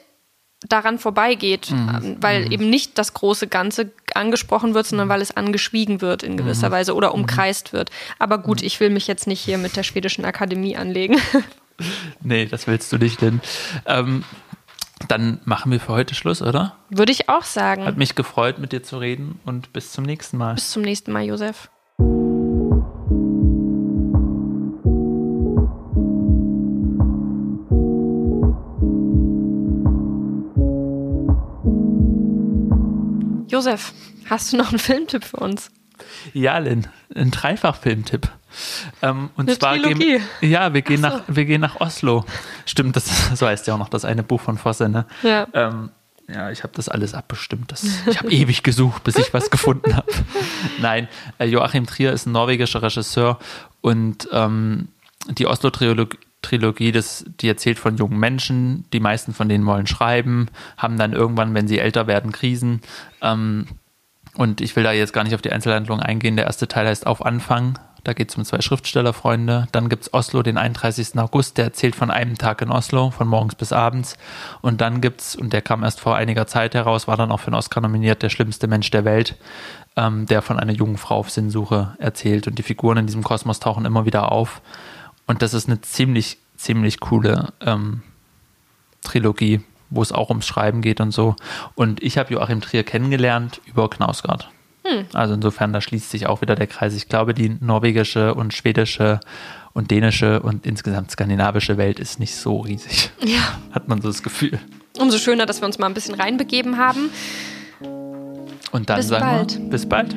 daran 0.67 0.99
vorbeigeht, 0.99 1.71
mhm. 1.71 1.89
Ähm, 1.89 2.17
weil 2.21 2.47
mhm. 2.47 2.53
eben 2.53 2.71
nicht 2.71 2.99
das 2.99 3.15
große 3.15 3.47
Ganze 3.47 3.93
angesprochen 4.15 4.75
wird, 4.75 4.87
sondern 4.87 5.09
weil 5.09 5.21
es 5.21 5.37
angeschwiegen 5.37 6.01
wird 6.01 6.23
in 6.23 6.37
gewisser 6.37 6.69
mhm. 6.69 6.73
Weise 6.73 6.95
oder 6.95 7.11
mhm. 7.11 7.21
umkreist 7.23 7.73
wird. 7.73 7.91
Aber 8.19 8.39
gut, 8.39 8.63
ich 8.63 8.81
will 8.81 8.91
mich 8.91 9.07
jetzt 9.07 9.27
nicht 9.27 9.41
hier 9.41 9.59
mit 9.59 9.77
der 9.77 9.83
schwedischen 9.85 10.25
Akademie 10.25 10.77
anlegen. 10.77 11.17
nee, 12.23 12.47
das 12.47 12.67
willst 12.67 12.93
du 12.93 12.99
nicht, 12.99 13.21
denn 13.21 13.41
ähm, 13.87 14.25
dann 15.07 15.41
machen 15.45 15.71
wir 15.71 15.79
für 15.79 15.93
heute 15.93 16.17
Schluss, 16.17 16.43
oder? 16.43 16.77
Würde 16.91 17.13
ich 17.13 17.29
auch 17.29 17.45
sagen. 17.45 17.85
Hat 17.85 17.97
mich 17.97 18.17
gefreut, 18.17 18.59
mit 18.59 18.73
dir 18.73 18.83
zu 18.83 18.99
reden 18.99 19.39
und 19.45 19.73
bis 19.73 19.93
zum 19.93 20.05
nächsten 20.05 20.39
Mal. 20.39 20.55
Bis 20.55 20.73
zum 20.73 20.83
nächsten 20.83 21.13
Mal, 21.13 21.25
Josef. 21.25 21.71
Josef, 33.49 33.93
hast 34.29 34.53
du 34.53 34.57
noch 34.57 34.70
einen 34.70 34.79
Filmtipp 34.79 35.25
für 35.25 35.39
uns? 35.39 35.70
Ja, 36.33 36.59
Lynn, 36.59 36.87
ein 37.15 37.31
Dreifach-Filmtipp. 37.31 38.29
Ähm, 39.03 39.31
und 39.37 39.49
eine 39.49 39.59
zwar 39.59 39.75
Trilogie. 39.75 40.19
gehen, 40.41 40.51
ja, 40.51 40.73
wir 40.73 40.83
gehen, 40.83 41.03
so. 41.03 41.09
nach, 41.09 41.23
wir 41.27 41.45
gehen 41.45 41.61
nach 41.61 41.81
Oslo. 41.81 42.25
Stimmt, 42.66 42.97
das 42.97 43.07
so 43.35 43.47
heißt 43.47 43.66
ja 43.66 43.75
auch 43.75 43.79
noch 43.79 43.89
das 43.89 44.05
eine 44.05 44.23
Buch 44.23 44.41
von 44.41 44.59
Fosse, 44.59 44.89
ne? 44.89 45.07
Ja. 45.23 45.47
Ähm, 45.53 45.91
ja, 46.29 46.51
ich 46.51 46.62
habe 46.62 46.75
das 46.77 46.91
alles 46.91 47.15
abbestimmt. 47.15 47.73
Das, 47.73 47.85
ich 48.07 48.19
habe 48.19 48.31
ewig 48.31 48.62
gesucht, 48.62 49.05
bis 49.05 49.16
ich 49.16 49.33
was 49.33 49.51
gefunden 49.51 49.97
habe. 49.97 50.12
Nein, 50.81 51.09
äh, 51.39 51.47
Joachim 51.47 51.87
Trier 51.87 52.12
ist 52.12 52.27
ein 52.27 52.33
norwegischer 52.33 52.83
Regisseur 52.83 53.39
und 53.81 54.29
ähm, 54.31 54.89
die 55.29 55.47
Oslo-Trilogie 55.47 56.19
Trilogie, 56.43 56.93
das, 56.93 57.24
die 57.40 57.48
erzählt 57.48 57.78
von 57.78 57.97
jungen 57.97 58.19
Menschen, 58.19 58.85
die 58.93 59.01
meisten 59.01 59.35
von 59.35 59.48
denen 59.48 59.66
wollen 59.66 59.86
schreiben, 59.86 60.48
haben 60.77 60.97
dann 60.97 61.12
irgendwann, 61.12 61.55
wenn 61.55 61.69
sie 61.69 61.78
älter 61.78 62.06
werden, 62.06 62.32
Krisen. 62.32 62.81
Ähm, 63.23 63.66
und 64.36 64.60
ich 64.60 64.77
will 64.77 64.85
da 64.85 64.93
jetzt 64.93 65.12
gar 65.12 65.24
nicht 65.24 65.35
auf 65.35 65.43
die 65.43 65.51
Einzelhandlung 65.51 66.01
eingehen. 66.01 66.36
Der 66.36 66.47
erste 66.47 66.69
Teil 66.69 66.86
heißt 66.86 67.06
Auf 67.06 67.27
Anfang. 67.27 67.78
Da 68.05 68.12
geht 68.12 68.31
es 68.31 68.36
um 68.36 68.44
zwei 68.44 68.60
Schriftstellerfreunde. 68.60 69.66
Dann 69.73 69.89
gibt 69.89 70.05
es 70.05 70.15
Oslo, 70.15 70.43
den 70.43 70.56
31. 70.56 71.19
August, 71.19 71.59
der 71.59 71.66
erzählt 71.66 71.97
von 71.97 72.10
einem 72.10 72.39
Tag 72.39 72.62
in 72.62 72.70
Oslo, 72.70 73.10
von 73.10 73.27
morgens 73.27 73.56
bis 73.56 73.73
abends. 73.73 74.16
Und 74.60 74.81
dann 74.81 75.01
gibt 75.01 75.20
es, 75.20 75.36
und 75.36 75.52
der 75.52 75.60
kam 75.60 75.82
erst 75.82 76.01
vor 76.01 76.15
einiger 76.15 76.47
Zeit 76.47 76.74
heraus, 76.74 77.09
war 77.09 77.16
dann 77.16 77.32
auch 77.32 77.40
für 77.40 77.51
den 77.51 77.56
Oscar 77.56 77.81
nominiert, 77.81 78.23
der 78.23 78.31
schlimmste 78.31 78.69
Mensch 78.69 78.90
der 78.90 79.05
Welt, 79.05 79.36
ähm, 79.97 80.27
der 80.27 80.40
von 80.40 80.59
einer 80.59 80.73
jungen 80.73 80.98
Frau 80.98 81.16
auf 81.16 81.31
Sinnsuche 81.31 81.97
erzählt. 81.98 82.47
Und 82.47 82.59
die 82.59 82.62
Figuren 82.62 82.98
in 82.98 83.06
diesem 83.06 83.24
Kosmos 83.24 83.59
tauchen 83.59 83.85
immer 83.85 84.06
wieder 84.06 84.31
auf. 84.31 84.62
Und 85.29 85.43
das 85.43 85.55
ist 85.55 85.69
eine 85.69 85.81
ziemlich, 85.83 86.39
ziemlich 86.57 86.99
coole 86.99 87.53
ähm, 87.61 88.03
Trilogie, 89.05 89.61
wo 89.91 90.03
es 90.03 90.11
auch 90.11 90.31
ums 90.31 90.47
Schreiben 90.47 90.81
geht 90.81 91.01
und 91.01 91.13
so. 91.13 91.37
Und 91.77 92.03
ich 92.03 92.19
habe 92.19 92.33
Joachim 92.33 92.61
Trier 92.61 92.83
kennengelernt 92.83 93.61
über 93.67 93.89
Knausgard. 93.89 94.51
Hm. 94.85 95.05
Also 95.13 95.35
insofern, 95.35 95.73
da 95.73 95.81
schließt 95.81 96.11
sich 96.11 96.27
auch 96.27 96.41
wieder 96.41 96.57
der 96.57 96.67
Kreis. 96.67 96.95
Ich 96.95 97.09
glaube, 97.09 97.35
die 97.35 97.57
norwegische 97.61 98.35
und 98.35 98.55
schwedische 98.55 99.21
und 99.75 99.91
dänische 99.91 100.41
und 100.41 100.67
insgesamt 100.67 101.11
skandinavische 101.11 101.77
Welt 101.77 102.01
ist 102.01 102.19
nicht 102.19 102.35
so 102.35 102.61
riesig. 102.61 103.11
Ja. 103.25 103.59
Hat 103.73 103.87
man 103.87 104.01
so 104.01 104.09
das 104.09 104.23
Gefühl. 104.23 104.59
Umso 104.99 105.19
schöner, 105.19 105.45
dass 105.45 105.61
wir 105.61 105.67
uns 105.67 105.79
mal 105.79 105.87
ein 105.87 105.95
bisschen 105.95 106.15
reinbegeben 106.15 106.79
haben. 106.79 107.11
Und 108.73 108.89
dann 108.89 108.97
bis 108.97 109.09
sagen 109.09 109.25
bald. 109.25 109.59
wir 109.59 109.71
bis 109.71 109.87
bald. 109.87 110.17